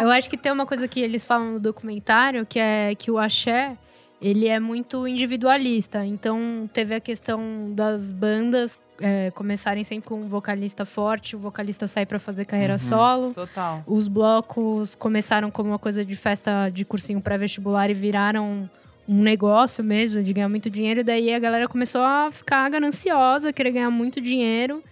Eu 0.00 0.10
acho 0.10 0.28
que 0.28 0.36
tem 0.36 0.50
uma 0.50 0.66
coisa 0.66 0.88
que 0.88 1.00
eles 1.00 1.24
falam 1.24 1.52
no 1.52 1.60
documentário, 1.60 2.44
que 2.44 2.58
é 2.58 2.94
que 2.96 3.10
o 3.12 3.18
axé, 3.18 3.76
ele 4.20 4.46
é 4.48 4.58
muito 4.60 5.06
individualista. 5.08 6.04
Então, 6.04 6.68
teve 6.72 6.94
a 6.94 7.00
questão 7.00 7.72
das 7.74 8.12
bandas 8.12 8.78
é, 9.00 9.30
começarem 9.30 9.82
sempre 9.82 10.08
com 10.08 10.16
um 10.20 10.28
vocalista 10.28 10.84
forte, 10.84 11.34
o 11.34 11.38
vocalista 11.38 11.86
sair 11.86 12.04
pra 12.06 12.18
fazer 12.18 12.44
carreira 12.44 12.74
Uhum. 12.74 12.78
solo. 12.78 13.32
Total. 13.34 13.82
Os 13.86 14.08
blocos 14.08 14.94
começaram 14.94 15.50
como 15.50 15.70
uma 15.70 15.78
coisa 15.78 16.04
de 16.04 16.14
festa 16.16 16.68
de 16.68 16.84
cursinho 16.84 17.20
pré-vestibular 17.20 17.88
e 17.90 17.94
viraram 17.94 18.68
um 19.08 19.22
negócio 19.22 19.82
mesmo, 19.82 20.22
de 20.22 20.32
ganhar 20.34 20.48
muito 20.50 20.68
dinheiro. 20.68 21.00
E 21.00 21.02
daí 21.02 21.32
a 21.34 21.38
galera 21.38 21.66
começou 21.66 22.02
a 22.02 22.30
ficar 22.30 22.68
gananciosa, 22.68 23.52
querer 23.52 23.72
ganhar 23.72 23.90
muito 23.90 24.20
dinheiro 24.20 24.84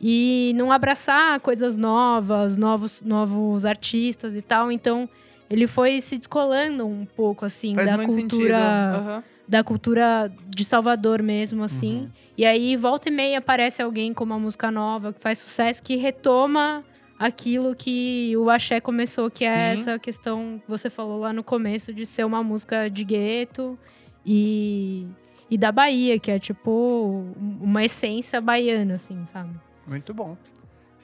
e 0.00 0.52
não 0.56 0.70
abraçar 0.70 1.40
coisas 1.40 1.76
novas, 1.76 2.56
novos, 2.56 3.02
novos 3.02 3.66
artistas 3.66 4.36
e 4.36 4.42
tal. 4.42 4.70
Então 4.70 5.08
ele 5.48 5.66
foi 5.66 6.00
se 6.00 6.18
descolando 6.18 6.86
um 6.86 7.04
pouco 7.04 7.44
assim 7.44 7.74
Faz 7.74 7.90
da 7.90 7.98
cultura 8.04 8.58
Aham. 8.58 9.22
da 9.48 9.62
cultura 9.62 10.32
de 10.48 10.64
Salvador 10.64 11.22
mesmo, 11.22 11.62
assim. 11.62 12.00
Uhum. 12.00 12.10
E 12.36 12.44
aí, 12.44 12.76
volta 12.76 13.08
e 13.08 13.12
meia, 13.12 13.38
aparece 13.38 13.80
alguém 13.80 14.12
com 14.12 14.24
uma 14.24 14.38
música 14.38 14.70
nova 14.70 15.12
que 15.12 15.20
faz 15.20 15.38
sucesso, 15.38 15.82
que 15.82 15.96
retoma 15.96 16.84
aquilo 17.18 17.74
que 17.74 18.36
o 18.36 18.50
axé 18.50 18.80
começou, 18.80 19.30
que 19.30 19.44
é 19.44 19.74
Sim. 19.74 19.80
essa 19.80 19.98
questão 19.98 20.60
que 20.62 20.68
você 20.68 20.90
falou 20.90 21.20
lá 21.20 21.32
no 21.32 21.42
começo 21.44 21.94
de 21.94 22.04
ser 22.04 22.24
uma 22.24 22.42
música 22.42 22.88
de 22.90 23.04
gueto 23.04 23.78
e, 24.24 25.06
e 25.50 25.56
da 25.56 25.70
Bahia, 25.72 26.18
que 26.18 26.30
é 26.30 26.38
tipo 26.38 27.22
uma 27.60 27.84
essência 27.84 28.40
baiana, 28.40 28.94
assim, 28.94 29.24
sabe? 29.26 29.50
Muito 29.86 30.12
bom. 30.12 30.36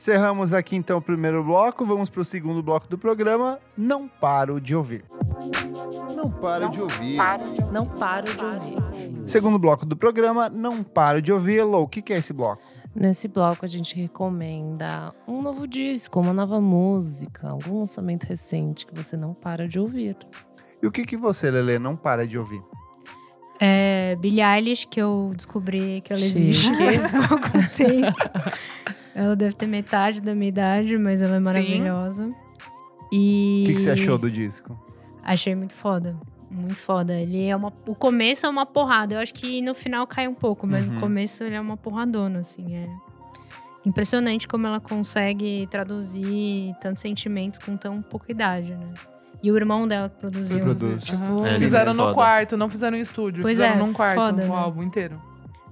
Encerramos 0.03 0.53
aqui 0.53 0.75
então 0.75 0.99
o 0.99 1.01
primeiro 1.01 1.45
bloco, 1.45 1.87
vamos 1.87 2.11
pro 2.11 2.25
segundo 2.25 2.61
bloco 2.61 2.89
do 2.89 2.99
programa. 2.99 3.61
Não 3.79 4.09
paro 4.09 4.61
de 4.61 4.75
ouvir. 4.75 5.05
Não 6.17 6.29
paro 6.29 6.69
de 6.71 6.81
ouvir. 6.81 7.19
Não 7.71 7.87
paro 7.87 8.25
de 8.25 8.45
ouvir. 8.45 9.29
Segundo 9.29 9.61
bloco 9.61 9.87
do 9.87 9.97
programa, 9.97 10.49
não 10.49 10.83
paro 10.83 11.23
de 11.23 11.33
ouvir. 11.33 11.63
Lô, 11.63 11.83
o 11.83 11.87
que, 11.87 12.03
que 12.03 12.13
é 12.13 12.19
esse 12.19 12.33
bloco? 12.33 12.61
Nesse 12.93 13.29
bloco 13.29 13.65
a 13.65 13.69
gente 13.69 13.95
recomenda 13.95 15.15
um 15.25 15.41
novo 15.41 15.69
disco, 15.69 16.19
uma 16.19 16.33
nova 16.33 16.61
música, 16.61 17.49
algum 17.51 17.79
lançamento 17.79 18.25
recente 18.25 18.85
que 18.85 18.93
você 18.93 19.17
não 19.17 19.33
para 19.33 19.69
de 19.69 19.79
ouvir. 19.79 20.17
E 20.83 20.87
o 20.89 20.91
que, 20.91 21.07
que 21.07 21.17
você, 21.17 21.49
Lelê, 21.49 21.79
não 21.79 21.95
para 21.95 22.27
de 22.27 22.37
ouvir? 22.37 22.61
É 23.61 24.17
Billie 24.17 24.43
Eilish, 24.43 24.85
que 24.85 25.01
eu 25.01 25.33
descobri 25.37 26.01
que 26.01 26.13
ela 26.13 26.21
Chique. 26.21 26.39
existe 26.41 26.75
faz 26.75 27.09
pouco 27.29 27.51
tempo. 27.77 29.02
Ela 29.15 29.37
deve 29.37 29.55
ter 29.57 29.67
metade 29.67 30.21
da 30.21 30.35
minha 30.35 30.49
idade, 30.49 30.97
mas 30.99 31.21
ela 31.23 31.37
é 31.37 31.39
Sim. 31.39 31.45
maravilhosa. 31.45 32.35
E 33.13 33.63
O 33.65 33.67
que, 33.67 33.75
que 33.75 33.81
você 33.81 33.91
achou 33.91 34.17
do 34.17 34.31
disco? 34.31 34.77
Achei 35.23 35.55
muito 35.55 35.75
foda. 35.75 36.17
Muito 36.51 36.77
foda. 36.77 37.15
Ele 37.15 37.47
é 37.47 37.55
uma. 37.55 37.73
O 37.87 37.95
começo 37.95 38.45
é 38.47 38.49
uma 38.49 38.65
porrada. 38.67 39.15
Eu 39.15 39.21
acho 39.21 39.33
que 39.35 39.61
no 39.63 39.75
final 39.75 40.07
cai 40.07 40.27
um 40.29 40.35
pouco, 40.35 40.67
mas 40.67 40.91
Uhum. 40.91 40.97
o 40.97 41.01
começo 41.01 41.45
ele 41.45 41.55
é 41.55 41.61
uma 41.61 41.77
porradona, 41.77 42.41
assim. 42.41 42.75
É 42.77 42.89
impressionante 43.85 44.47
como 44.47 44.67
ela 44.67 44.81
consegue 44.81 45.67
traduzir 45.71 46.75
tantos 46.81 47.01
sentimentos 47.03 47.59
com 47.59 47.77
tão 47.77 48.01
pouca 48.03 48.31
idade, 48.31 48.75
né? 48.75 48.87
E 49.43 49.51
o 49.51 49.57
irmão 49.57 49.89
dela 49.89 50.09
que 50.09 50.17
produziu. 50.21 50.61
Produz. 50.61 51.05
Tipo, 51.05 51.17
Aham. 51.23 51.47
É, 51.47 51.51
ele 51.51 51.59
fizeram 51.59 51.93
é 51.93 51.95
no 51.95 52.03
foda. 52.05 52.15
quarto, 52.15 52.57
não 52.57 52.69
fizeram 52.71 52.97
em 52.97 53.01
estúdio. 53.01 53.43
Pois 53.43 53.55
fizeram 53.55 53.75
é, 53.75 53.79
num 53.79 53.93
quarto 53.93 54.21
foda, 54.21 54.45
o 54.45 54.49
né? 54.49 54.55
álbum 54.55 54.83
inteiro. 54.85 55.21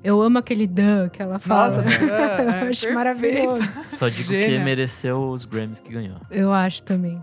Eu 0.03 0.23
amo 0.23 0.39
aquele 0.39 0.67
Dan 0.67 1.09
que 1.09 1.21
ela 1.21 1.39
fala. 1.39 1.65
Nossa, 1.65 1.83
é, 1.89 2.65
Eu 2.65 2.71
acho 2.71 2.81
perfeito. 2.81 2.95
maravilhoso. 2.95 3.63
Só 3.87 4.09
digo 4.09 4.29
Gênia. 4.29 4.59
que 4.59 4.65
mereceu 4.65 5.21
os 5.31 5.45
Grammys 5.45 5.81
que 5.81 5.93
ganhou. 5.93 6.17
Eu 6.31 6.53
acho 6.53 6.83
também. 6.83 7.23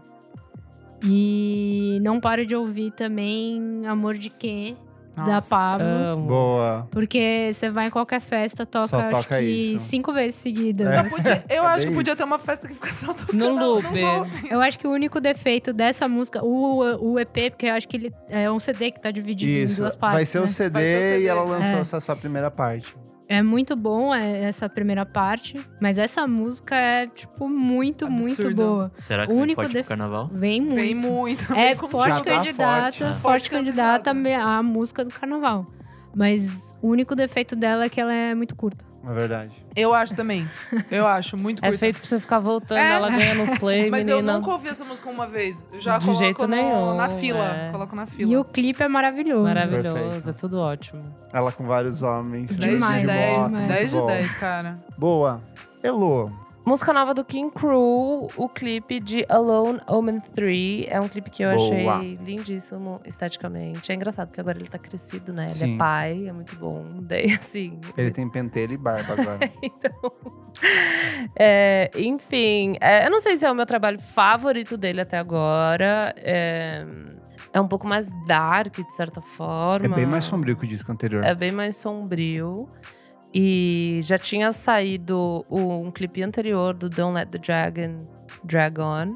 E 1.04 2.00
não 2.02 2.20
paro 2.20 2.46
de 2.46 2.56
ouvir 2.56 2.92
também 2.92 3.86
Amor 3.88 4.16
de 4.16 4.30
Quê, 4.30 4.76
da. 5.26 5.38
Pablo. 5.50 5.86
Amo. 5.88 6.28
Boa. 6.28 6.88
Porque 6.92 7.50
você 7.54 7.70
vai 7.70 7.88
em 7.88 7.90
qualquer 7.90 8.20
festa, 8.22 8.66
toca, 8.66 8.88
Só 8.88 8.98
acho 9.00 9.10
toca 9.10 9.38
que 9.40 9.44
isso. 9.46 9.86
cinco 9.86 10.14
vezes 10.14 10.36
seguidas. 10.36 10.88
É. 10.88 11.04
Podia- 11.04 11.44
eu 11.50 11.64
É 11.64 11.68
acho 11.68 11.88
que 11.88 11.94
podia 11.94 12.14
isso. 12.14 12.18
ter 12.22 12.24
uma 12.26 12.40
festa 12.40 12.68
que 12.68 12.74
fica 12.74 12.92
só 12.92 13.14
tocando 13.14 13.38
No 13.38 13.56
no 13.56 13.66
loop. 13.76 13.88
Eu 14.50 14.62
acho 14.62 14.78
que 14.80 14.88
o 14.88 14.92
único 14.92 15.20
defeito 15.20 15.72
dessa 15.74 16.08
música, 16.08 16.44
o, 16.44 16.80
o 17.14 17.20
EP, 17.20 17.50
porque 17.52 17.66
eu 17.68 17.74
acho 17.74 17.88
que 17.88 17.98
ele 17.98 18.14
é 18.30 18.50
um 18.52 18.60
CD 18.60 18.92
que 18.92 19.00
tá 19.02 19.12
dividido 19.12 19.52
em 19.52 19.64
Isso. 19.64 19.82
duas 19.82 19.96
partes. 19.96 20.16
Vai 20.18 20.26
ser 20.26 20.40
o 20.40 20.42
né? 20.42 20.48
CD, 20.48 20.70
Vai 20.74 20.84
ser 20.84 20.98
o 20.98 21.02
CD. 21.14 21.24
e 21.24 21.28
ela 21.28 21.44
lançou 21.44 21.76
É. 21.78 21.82
essa 21.82 22.00
só 22.00 22.16
primeira 22.16 22.50
parte. 22.52 22.96
É 23.30 23.44
muito 23.44 23.76
bom 23.76 24.16
é, 24.16 24.44
essa 24.44 24.70
primeira 24.70 25.06
parte, 25.06 25.60
mas 25.82 25.98
essa 26.00 26.26
música 26.26 26.76
é, 26.76 27.08
tipo, 27.08 27.50
muito, 27.50 28.10
muito 28.10 28.36
Absurdo. 28.42 28.56
boa. 28.56 28.92
Será 28.98 29.26
que 29.26 29.32
O 29.32 29.36
vem 29.36 29.44
único 29.44 29.62
forte 29.62 29.74
de- 29.74 29.80
pro 29.80 29.88
carnaval? 29.90 30.30
Vem 30.34 30.62
muito. 30.62 30.76
Vem 30.76 30.96
muito. 30.96 31.54
É 31.54 31.68
vem 31.68 31.76
com 31.76 31.90
forte 31.90 32.08
Já 32.10 32.20
tá 32.20 32.24
candidata, 32.24 32.82
forte, 32.84 33.00
forte, 33.00 33.20
Forte 33.22 33.50
candidata 33.50 34.14
candidata. 34.14 34.44
à 34.46 34.64
música 34.64 35.04
do 35.04 35.12
carnaval. 35.12 35.68
Mas 36.18 36.76
o 36.82 36.88
único 36.90 37.16
defeito 37.16 37.56
dela 37.56 37.86
é 37.86 37.90
que 37.90 38.02
ela 38.02 38.12
é 38.14 38.34
muito 38.34 38.56
curta. 38.56 38.84
É 39.08 39.14
verdade. 39.14 39.52
Eu 39.74 39.94
acho 39.94 40.14
também. 40.16 40.46
Eu 40.92 41.08
acho 41.08 41.38
muito 41.38 41.60
É 41.64 41.68
curta. 41.68 41.78
feito 41.80 42.02
pra 42.02 42.10
você 42.10 42.20
ficar 42.20 42.40
voltando, 42.40 42.80
É. 42.80 42.92
ela 42.96 43.10
ganha 43.10 43.36
nos 43.36 43.58
play, 43.58 43.90
Mas 43.90 44.08
eu 44.08 44.18
menina. 44.18 44.34
nunca 44.38 44.52
ouvi 44.52 44.68
essa 44.68 44.84
música 44.84 45.10
uma 45.10 45.26
vez. 45.28 45.64
Eu 45.72 45.80
já 45.80 45.98
De 45.98 46.04
coloco 46.06 46.22
jeito 46.24 46.42
no- 46.42 46.48
nenhum, 46.48 46.96
na 46.96 47.08
fila. 47.08 47.46
é. 47.46 47.72
Coloco 47.72 47.96
na 47.96 48.06
fila. 48.06 48.30
E 48.32 48.36
o 48.36 48.44
clipe 48.44 48.84
é 48.84 48.88
maravilhoso. 48.90 49.48
Maravilhoso, 49.48 49.94
Perfeito. 49.96 50.30
é 50.30 50.34
tudo 50.34 50.60
ótimo. 50.60 51.04
Ela 51.32 51.52
com 51.54 51.66
vários 51.66 52.02
homens. 52.02 52.58
10 52.58 52.74
Demais, 52.84 52.96
de 52.96 53.00
de 53.02 53.08
10. 53.08 53.38
moto, 53.38 53.52
10 53.54 53.68
10 53.68 53.90
de 53.92 53.96
muito 53.96 54.08
bom. 54.08 54.14
10, 54.14 54.36
cara. 54.36 54.78
Boa. 54.98 55.42
Elô. 55.84 56.30
Música 56.68 56.92
nova 56.92 57.14
do 57.14 57.24
King 57.24 57.50
Crew, 57.50 58.28
o 58.36 58.50
clipe 58.50 59.00
de 59.00 59.26
Alone 59.30 59.80
Omen 59.88 60.20
3. 60.20 60.88
É 60.90 61.00
um 61.00 61.08
clipe 61.08 61.30
que 61.30 61.42
eu 61.42 61.56
Boa. 61.56 61.96
achei 61.96 62.20
lindíssimo 62.22 63.00
esteticamente. 63.06 63.90
É 63.90 63.96
engraçado 63.96 64.28
porque 64.28 64.42
agora 64.42 64.58
ele 64.58 64.68
tá 64.68 64.78
crescido, 64.78 65.32
né? 65.32 65.44
Ele 65.44 65.52
Sim. 65.52 65.76
é 65.76 65.78
pai, 65.78 66.28
é 66.28 66.34
muito 66.34 66.58
bom. 66.58 66.84
Daí, 67.00 67.32
assim. 67.32 67.80
Ele 67.96 68.12
tem 68.12 68.30
penteiro 68.30 68.74
e 68.74 68.78
barba 68.78 69.14
agora. 69.14 69.50
Então. 69.64 70.12
é, 71.40 71.90
enfim, 71.96 72.76
é, 72.82 73.06
eu 73.06 73.12
não 73.12 73.22
sei 73.22 73.38
se 73.38 73.46
é 73.46 73.52
o 73.52 73.56
meu 73.56 73.66
trabalho 73.66 74.00
favorito 74.00 74.76
dele 74.76 75.00
até 75.00 75.18
agora. 75.18 76.14
É, 76.18 76.86
é 77.54 77.62
um 77.62 77.68
pouco 77.70 77.88
mais 77.88 78.12
dark, 78.28 78.76
de 78.76 78.94
certa 78.94 79.22
é 79.22 79.24
forma. 79.24 79.96
bem 79.96 80.06
mais 80.06 80.26
sombrio 80.26 80.58
que 80.58 80.66
o 80.66 80.68
disco 80.68 80.92
anterior. 80.92 81.24
É 81.24 81.34
bem 81.34 81.54
mais 81.54 81.78
sombrio. 81.78 82.70
E 83.40 84.00
já 84.04 84.18
tinha 84.18 84.52
saído 84.52 85.46
um 85.48 85.92
clipe 85.92 86.24
anterior 86.24 86.74
do 86.74 86.90
Don't 86.90 87.14
Let 87.14 87.30
the 87.30 87.38
Dragon 87.38 88.08
Drag 88.44 88.80
On. 88.80 89.16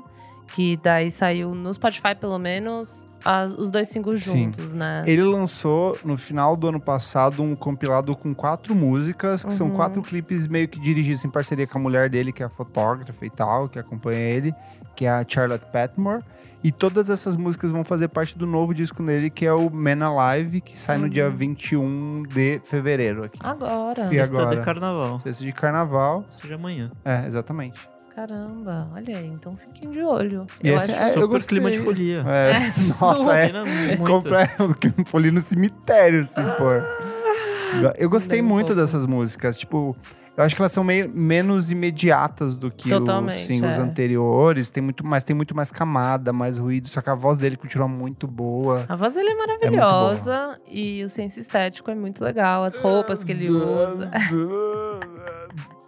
Que 0.53 0.77
daí 0.83 1.09
saiu 1.09 1.55
no 1.55 1.73
Spotify, 1.73 2.13
pelo 2.13 2.37
menos, 2.37 3.03
as- 3.25 3.53
os 3.53 3.71
dois 3.71 3.87
singles 3.87 4.21
Sim. 4.23 4.43
juntos, 4.51 4.73
né? 4.73 5.01
Ele 5.07 5.23
lançou 5.23 5.97
no 6.03 6.17
final 6.17 6.55
do 6.57 6.67
ano 6.67 6.79
passado 6.79 7.41
um 7.41 7.55
compilado 7.55 8.13
com 8.17 8.35
quatro 8.35 8.75
músicas, 8.75 9.43
que 9.45 9.53
são 9.53 9.69
Uhum. 9.69 9.75
quatro 9.75 10.01
clipes 10.01 10.45
meio 10.47 10.67
que 10.67 10.77
dirigidos 10.77 11.23
em 11.23 11.29
parceria 11.29 11.65
com 11.65 11.77
a 11.77 11.81
mulher 11.81 12.09
dele, 12.09 12.31
que 12.33 12.43
é 12.43 12.45
a 12.45 12.49
fotógrafa 12.49 13.25
e 13.25 13.29
tal, 13.29 13.69
que 13.69 13.79
acompanha 13.79 14.19
ele, 14.19 14.53
que 14.93 15.05
é 15.05 15.09
a 15.09 15.25
Charlotte 15.25 15.65
Patmore. 15.71 16.21
E 16.63 16.71
todas 16.71 17.09
essas 17.09 17.35
músicas 17.35 17.71
vão 17.71 17.83
fazer 17.83 18.07
parte 18.07 18.37
do 18.37 18.45
novo 18.45 18.73
disco 18.73 19.01
dele, 19.03 19.29
que 19.31 19.45
é 19.45 19.53
o 19.53 19.69
Man 19.71 20.05
Alive, 20.05 20.61
que 20.61 20.77
sai 20.77 20.97
no 20.97 21.05
Uhum. 21.05 21.09
dia 21.09 21.29
21 21.29 22.23
de 22.29 22.61
fevereiro 22.65 23.23
aqui. 23.23 23.39
Agora. 23.41 23.99
E 23.99 24.03
Sexta 24.03 24.41
agora? 24.41 24.55
de 24.59 24.61
carnaval. 24.65 25.19
Sexta 25.19 25.43
de 25.43 25.51
carnaval. 25.51 26.23
Seja 26.31 26.55
amanhã. 26.55 26.91
É, 27.03 27.25
exatamente. 27.25 27.79
Caramba, 28.15 28.89
olha 28.93 29.17
aí, 29.17 29.25
então 29.27 29.55
fiquem 29.57 29.89
de 29.89 30.01
olho. 30.03 30.45
E 30.63 30.67
eu 30.69 30.77
esse 30.77 30.91
acho 30.91 31.01
é- 31.01 31.09
eu 31.09 31.13
Super 31.13 31.27
gostei. 31.27 31.57
clima 31.57 31.71
de 31.71 31.79
folia. 31.79 32.23
É, 32.27 32.51
É, 32.51 32.59
nossa, 33.01 33.33
é. 33.37 33.53
Muito. 33.97 34.03
Compra 34.03 34.47
folia 35.07 35.31
no 35.31 35.41
cemitério, 35.41 36.23
se 36.25 36.41
for. 36.57 36.83
Eu 37.97 38.09
gostei 38.09 38.41
Nem 38.41 38.49
muito 38.49 38.75
dessas 38.75 39.05
músicas. 39.05 39.57
Tipo, 39.57 39.95
eu 40.37 40.43
acho 40.43 40.55
que 40.55 40.61
elas 40.61 40.71
são 40.71 40.83
meio 40.83 41.09
menos 41.09 41.69
imediatas 41.69 42.57
do 42.57 42.71
que 42.71 42.87
os 42.87 42.99
Totalmente, 42.99 43.45
singles 43.45 43.77
é. 43.77 43.81
anteriores. 43.81 44.69
Tem 44.69 44.81
muito, 44.81 45.05
mas 45.05 45.23
tem 45.23 45.35
muito 45.35 45.55
mais 45.55 45.71
camada, 45.71 46.31
mais 46.31 46.57
ruído. 46.57 46.87
Só 46.87 47.01
que 47.01 47.09
a 47.09 47.15
voz 47.15 47.39
dele 47.39 47.57
continua 47.57 47.87
muito 47.87 48.27
boa. 48.27 48.85
A 48.87 48.95
voz 48.95 49.15
dele 49.15 49.29
é 49.29 49.35
maravilhosa 49.35 50.59
e 50.67 51.03
o 51.03 51.09
senso 51.09 51.39
estético 51.39 51.91
é 51.91 51.95
muito 51.95 52.23
legal. 52.23 52.63
As 52.63 52.77
roupas 52.77 53.23
que 53.23 53.31
ele 53.31 53.49
usa. 53.49 54.09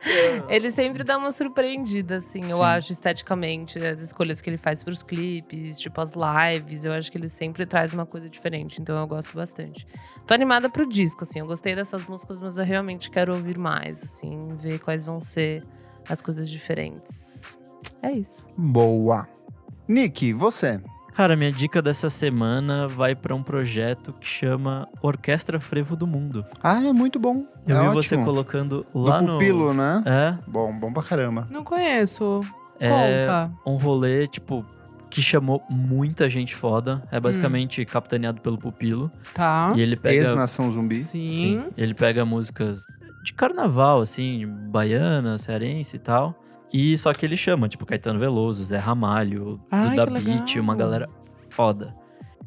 Ele 0.49 0.69
sempre 0.69 1.03
dá 1.03 1.17
uma 1.17 1.31
surpreendida, 1.31 2.17
assim, 2.17 2.41
eu 2.49 2.57
Sim. 2.57 2.63
acho, 2.63 2.91
esteticamente. 2.91 3.79
As 3.79 4.01
escolhas 4.01 4.41
que 4.41 4.49
ele 4.49 4.57
faz 4.57 4.83
pros 4.83 5.03
clipes, 5.03 5.79
tipo 5.79 5.99
as 6.01 6.11
lives. 6.13 6.85
Eu 6.85 6.93
acho 6.93 7.11
que 7.11 7.17
ele 7.17 7.29
sempre 7.29 7.65
traz 7.65 7.93
uma 7.93 8.05
coisa 8.05 8.29
diferente, 8.29 8.81
então 8.81 8.97
eu 8.97 9.07
gosto 9.07 9.35
bastante. 9.35 9.87
Tô 10.27 10.33
animada 10.33 10.69
pro 10.69 10.87
disco, 10.87 11.23
assim. 11.23 11.39
Eu 11.39 11.45
gostei 11.45 11.75
dessas 11.75 12.05
músicas, 12.05 12.39
mas 12.39 12.57
eu 12.57 12.65
realmente 12.65 13.09
quero 13.09 13.33
ouvir 13.33 13.57
mais, 13.57 14.03
assim, 14.03 14.49
ver 14.57 14.79
quais 14.79 15.05
vão 15.05 15.19
ser 15.19 15.65
as 16.09 16.21
coisas 16.21 16.49
diferentes. 16.49 17.57
É 18.01 18.11
isso. 18.11 18.43
Boa. 18.57 19.27
Nick, 19.87 20.33
você. 20.33 20.81
Cara, 21.13 21.35
minha 21.35 21.51
dica 21.51 21.81
dessa 21.81 22.09
semana 22.09 22.87
vai 22.87 23.13
pra 23.15 23.35
um 23.35 23.43
projeto 23.43 24.13
que 24.19 24.27
chama 24.27 24.87
Orquestra 25.01 25.59
Frevo 25.59 25.95
do 25.95 26.07
Mundo. 26.07 26.43
Ah, 26.61 26.83
é 26.83 26.91
muito 26.91 27.19
bom. 27.19 27.45
Eu 27.67 27.75
é 27.77 27.79
vi 27.81 27.85
ótimo. 27.87 28.03
você 28.03 28.17
colocando 28.17 28.85
lá 28.93 29.19
Do 29.19 29.27
no. 29.27 29.33
pupilo, 29.33 29.73
né? 29.73 30.01
É, 30.05 30.37
Bom, 30.47 30.73
bom 30.77 30.91
pra 30.91 31.03
caramba. 31.03 31.45
Não 31.51 31.63
conheço. 31.63 32.41
é 32.79 32.89
Conta. 32.89 33.51
um 33.65 33.75
rolê, 33.75 34.27
tipo, 34.27 34.65
que 35.09 35.21
chamou 35.21 35.63
muita 35.69 36.27
gente 36.29 36.55
foda. 36.55 37.03
É 37.11 37.19
basicamente 37.19 37.85
capitaneado 37.85 38.41
pelo 38.41 38.57
pupilo. 38.57 39.11
Tá. 39.35 39.71
E 39.75 39.81
ele 39.81 39.95
pega. 39.95 40.15
Ex-Nação 40.23 40.71
Zumbi. 40.71 40.95
Sim. 40.95 41.65
Ele 41.77 41.93
pega 41.93 42.25
músicas 42.25 42.81
de 43.23 43.33
carnaval, 43.33 44.01
assim, 44.01 44.47
baiana, 44.69 45.37
cearense 45.37 45.95
e 45.95 45.99
tal. 45.99 46.35
E 46.73 46.97
só 46.97 47.13
que 47.13 47.23
ele 47.25 47.37
chama, 47.37 47.69
tipo, 47.69 47.85
Caetano 47.85 48.19
Veloso, 48.19 48.63
Zé 48.65 48.77
Ramalho, 48.77 49.59
Ai, 49.71 49.95
Duda 49.95 50.19
Beat, 50.19 50.55
uma 50.55 50.75
galera 50.75 51.07
foda. 51.49 51.95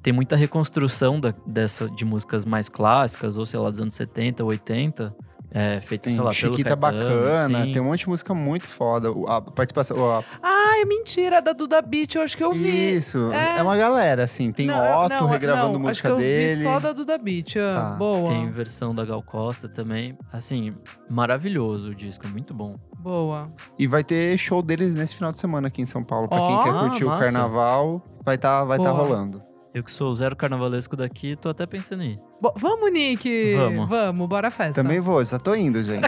Tem 0.03 0.12
muita 0.12 0.35
reconstrução 0.37 1.20
da- 1.20 1.35
dessa, 1.47 1.89
de 1.89 2.05
músicas 2.05 2.45
mais 2.45 2.68
clássicas, 2.68 3.37
ou 3.37 3.47
sei 3.47 3.59
lá, 3.61 3.70
dos 3.70 3.81
anos 3.81 3.95
70, 3.95 4.45
80. 4.45 5.14
É, 5.59 5.80
feita, 5.80 6.11
sei 6.11 6.18
lá, 6.18 6.24
pelo 6.24 6.34
Chiquita 6.34 6.76
Caetano, 6.76 7.22
bacana, 7.22 7.64
sim. 7.64 7.72
tem 7.72 7.80
um 7.80 7.86
monte 7.86 8.00
de 8.00 8.09
música 8.11 8.34
muito 8.34 8.66
foda. 8.66 9.11
O- 9.11 9.26
A 9.26 9.40
participação. 9.40 9.96
a- 10.11 10.22
Ai, 10.42 10.84
mentira, 10.84 11.40
da 11.40 11.54
Duda 11.54 11.80
Beat, 11.80 12.14
eu 12.14 12.20
acho 12.22 12.36
que 12.36 12.44
eu 12.44 12.52
vi. 12.52 12.96
Isso, 12.96 13.32
É. 13.32 13.59
é. 13.59 13.62
uma 13.62 13.74
galera, 13.74 14.24
assim. 14.24 14.52
Tem 14.52 14.66
Não, 14.66 15.04
Otto 15.04 15.14
não, 15.14 15.26
regravando 15.26 15.72
não, 15.72 15.80
música 15.80 15.90
acho 15.90 16.02
que 16.02 16.09
eu 16.09 16.16
dele. 16.18 16.54
vi 16.57 16.62
só 16.62 16.78
da 16.78 16.92
Duda 16.92 17.16
Beat. 17.16 17.57
ah, 17.57 17.74
Tá. 17.74 17.90
Boa. 17.96 18.28
Tem 18.28 18.50
versão 18.50 18.94
da 18.94 19.02
Gal 19.07 19.22
Costa 19.22 19.66
também. 19.66 20.18
Assim, 20.30 20.74
maravilhoso 21.09 21.92
o 21.92 21.94
disco, 21.94 22.28
muito 22.28 22.52
bom. 22.52 22.76
Boa. 22.98 23.48
E 23.78 23.86
vai 23.86 24.04
ter 24.04 24.36
show 24.36 24.61
deles 24.61 24.94
nesse 24.94 25.14
final 25.14 25.32
de 25.32 25.38
semana 25.38 25.68
aqui 25.68 25.80
em 25.80 25.86
São 25.86 26.04
Paulo. 26.04 26.28
Pra 26.28 26.38
Ó. 26.38 26.46
quem 26.48 26.64
quer 26.64 26.76
Ah, 26.78 26.80
curtir 26.80 27.04
o 27.04 27.09
massa. 27.09 27.24
carnaval, 27.24 28.02
vai 28.22 28.36
tá, 28.36 28.62
vai 28.64 28.78
tá 28.78 28.90
rolando. 28.90 29.42
Eu 29.77 29.83
que 29.85 29.91
sou 29.91 30.14
zero 30.14 30.35
carnavalesco 30.35 30.97
daqui, 30.97 31.37
tô 31.37 31.51
até 31.51 31.66
pensando 31.66 32.03
em 32.03 32.12
ir. 32.12 32.20
Bo- 32.41 32.55
vamos, 32.57 32.91
Nick. 32.91 33.55
Vamos. 33.57 33.87
Vamos, 33.91 34.27
bora 34.27 34.49
à 34.49 34.51
festa. 34.51 34.83
Também 34.83 35.01
vou, 35.01 35.22
já 35.22 35.39
tô 35.39 35.55
indo, 35.55 35.83
gente. 35.83 36.07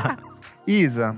Isa, 0.66 1.14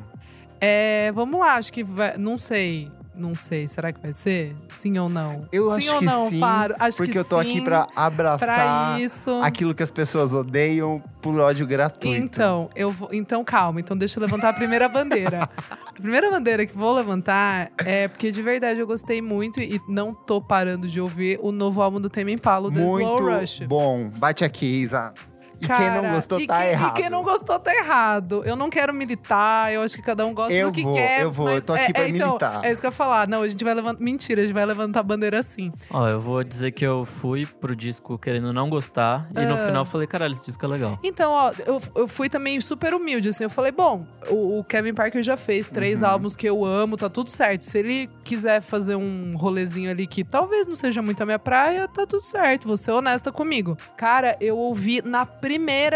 É, 0.60 1.12
vamos 1.12 1.38
lá, 1.38 1.54
acho 1.54 1.72
que 1.72 1.84
vai. 1.84 2.18
Não 2.18 2.36
sei. 2.36 2.90
Não 3.14 3.34
sei, 3.34 3.66
será 3.68 3.92
que 3.92 4.00
vai 4.00 4.12
ser? 4.12 4.54
Sim 4.78 4.96
ou 4.98 5.08
não? 5.08 5.46
eu 5.52 5.66
sim 5.72 5.78
acho 5.78 5.92
ou 5.92 5.98
que 5.98 6.04
não, 6.04 6.28
sim, 6.30 6.38
Faro? 6.40 6.74
Acho 6.78 6.96
porque 6.98 7.12
que 7.12 7.18
eu 7.18 7.24
tô 7.24 7.42
sim, 7.42 7.48
aqui 7.50 7.60
pra 7.62 7.88
abraçar 7.96 8.94
pra 8.94 9.00
isso. 9.00 9.40
aquilo 9.42 9.74
que 9.74 9.82
as 9.82 9.90
pessoas 9.90 10.32
odeiam 10.32 11.02
por 11.20 11.36
ódio 11.40 11.66
gratuito. 11.66 12.16
Então, 12.16 12.68
eu 12.76 12.92
vou, 12.92 13.08
então 13.12 13.42
calma, 13.44 13.80
então 13.80 13.96
deixa 13.96 14.18
eu 14.18 14.22
levantar 14.22 14.50
a 14.50 14.52
primeira 14.52 14.88
bandeira. 14.88 15.48
A 15.98 16.00
primeira 16.00 16.30
bandeira 16.30 16.64
que 16.64 16.76
vou 16.76 16.94
levantar 16.94 17.72
é 17.84 18.06
porque 18.06 18.30
de 18.30 18.40
verdade 18.40 18.78
eu 18.78 18.86
gostei 18.86 19.20
muito 19.20 19.60
e 19.60 19.80
não 19.88 20.14
tô 20.14 20.40
parando 20.40 20.86
de 20.86 21.00
ouvir 21.00 21.40
o 21.42 21.50
novo 21.50 21.82
álbum 21.82 22.00
do 22.00 22.08
Tame 22.08 22.32
Impala, 22.32 22.70
do 22.70 22.78
muito 22.78 23.00
Slow 23.00 23.40
Rush. 23.40 23.60
bom. 23.66 24.08
Bate 24.16 24.44
aqui, 24.44 24.64
Isa. 24.64 25.12
E 25.60 25.66
quem 25.66 25.68
Cara, 25.76 26.02
não 26.02 26.12
gostou 26.14 26.46
tá 26.46 26.58
quem, 26.60 26.68
errado. 26.70 26.88
E 26.98 27.00
quem 27.02 27.10
não 27.10 27.22
gostou 27.24 27.58
tá 27.58 27.74
errado. 27.74 28.42
Eu 28.44 28.54
não 28.56 28.70
quero 28.70 28.94
militar, 28.94 29.72
eu 29.72 29.82
acho 29.82 29.96
que 29.96 30.02
cada 30.02 30.24
um 30.24 30.32
gosta 30.32 30.52
Eu 30.54 30.70
do 30.70 30.74
que 30.74 30.82
vou, 30.82 30.94
quer. 30.94 31.22
eu 31.22 31.32
vou, 31.32 31.46
mas 31.46 31.60
eu 31.60 31.66
tô 31.66 31.72
aqui 31.74 31.90
é, 31.90 31.92
pra 31.92 32.02
é, 32.02 32.08
então, 32.08 32.26
militar. 32.28 32.64
É 32.64 32.70
isso 32.70 32.80
que 32.80 32.86
eu 32.86 32.90
ia 32.90 32.92
falar. 32.92 33.26
Não, 33.28 33.42
a 33.42 33.48
gente 33.48 33.64
vai 33.64 33.74
levantar. 33.74 34.00
Mentira, 34.00 34.40
a 34.42 34.44
gente 34.44 34.54
vai 34.54 34.64
levantar 34.64 35.00
a 35.00 35.02
bandeira 35.02 35.38
assim. 35.38 35.72
Ó, 35.90 36.06
eu 36.08 36.20
vou 36.20 36.44
dizer 36.44 36.70
que 36.70 36.86
eu 36.86 37.04
fui 37.04 37.44
pro 37.44 37.74
disco 37.74 38.16
querendo 38.18 38.52
não 38.52 38.70
gostar. 38.70 39.28
E 39.36 39.44
no 39.44 39.54
Ah. 39.54 39.58
final 39.58 39.82
eu 39.82 39.84
falei, 39.84 40.06
caralho, 40.06 40.32
esse 40.32 40.44
disco 40.44 40.64
é 40.64 40.68
legal. 40.68 40.98
Então, 41.02 41.32
ó, 41.32 41.52
eu, 41.66 41.80
eu 41.96 42.06
fui 42.06 42.28
também 42.28 42.60
super 42.60 42.94
humilde, 42.94 43.28
assim. 43.28 43.42
Eu 43.44 43.50
falei, 43.50 43.72
bom, 43.72 44.06
o, 44.30 44.60
o 44.60 44.64
Kevin 44.64 44.94
Parker 44.94 45.22
já 45.22 45.36
fez 45.36 45.66
três 45.66 46.02
Uhum. 46.02 46.08
álbuns 46.08 46.36
que 46.36 46.48
eu 46.48 46.64
amo, 46.64 46.96
tá 46.96 47.08
tudo 47.10 47.30
certo. 47.30 47.62
Se 47.62 47.78
ele 47.78 48.08
quiser 48.22 48.60
fazer 48.62 48.94
um 48.94 49.32
rolezinho 49.34 49.90
ali 49.90 50.06
que 50.06 50.22
talvez 50.22 50.66
não 50.68 50.76
seja 50.76 51.02
muito 51.02 51.20
a 51.20 51.26
minha 51.26 51.38
praia, 51.38 51.88
tá 51.88 52.06
tudo 52.06 52.24
certo. 52.24 52.68
Vou 52.68 52.76
ser 52.76 52.92
honesta 52.92 53.32
comigo. 53.32 53.76
Cara, 53.96 54.36
eu 54.40 54.56
ouvi 54.56 55.02
na 55.04 55.26
primeira 55.26 55.47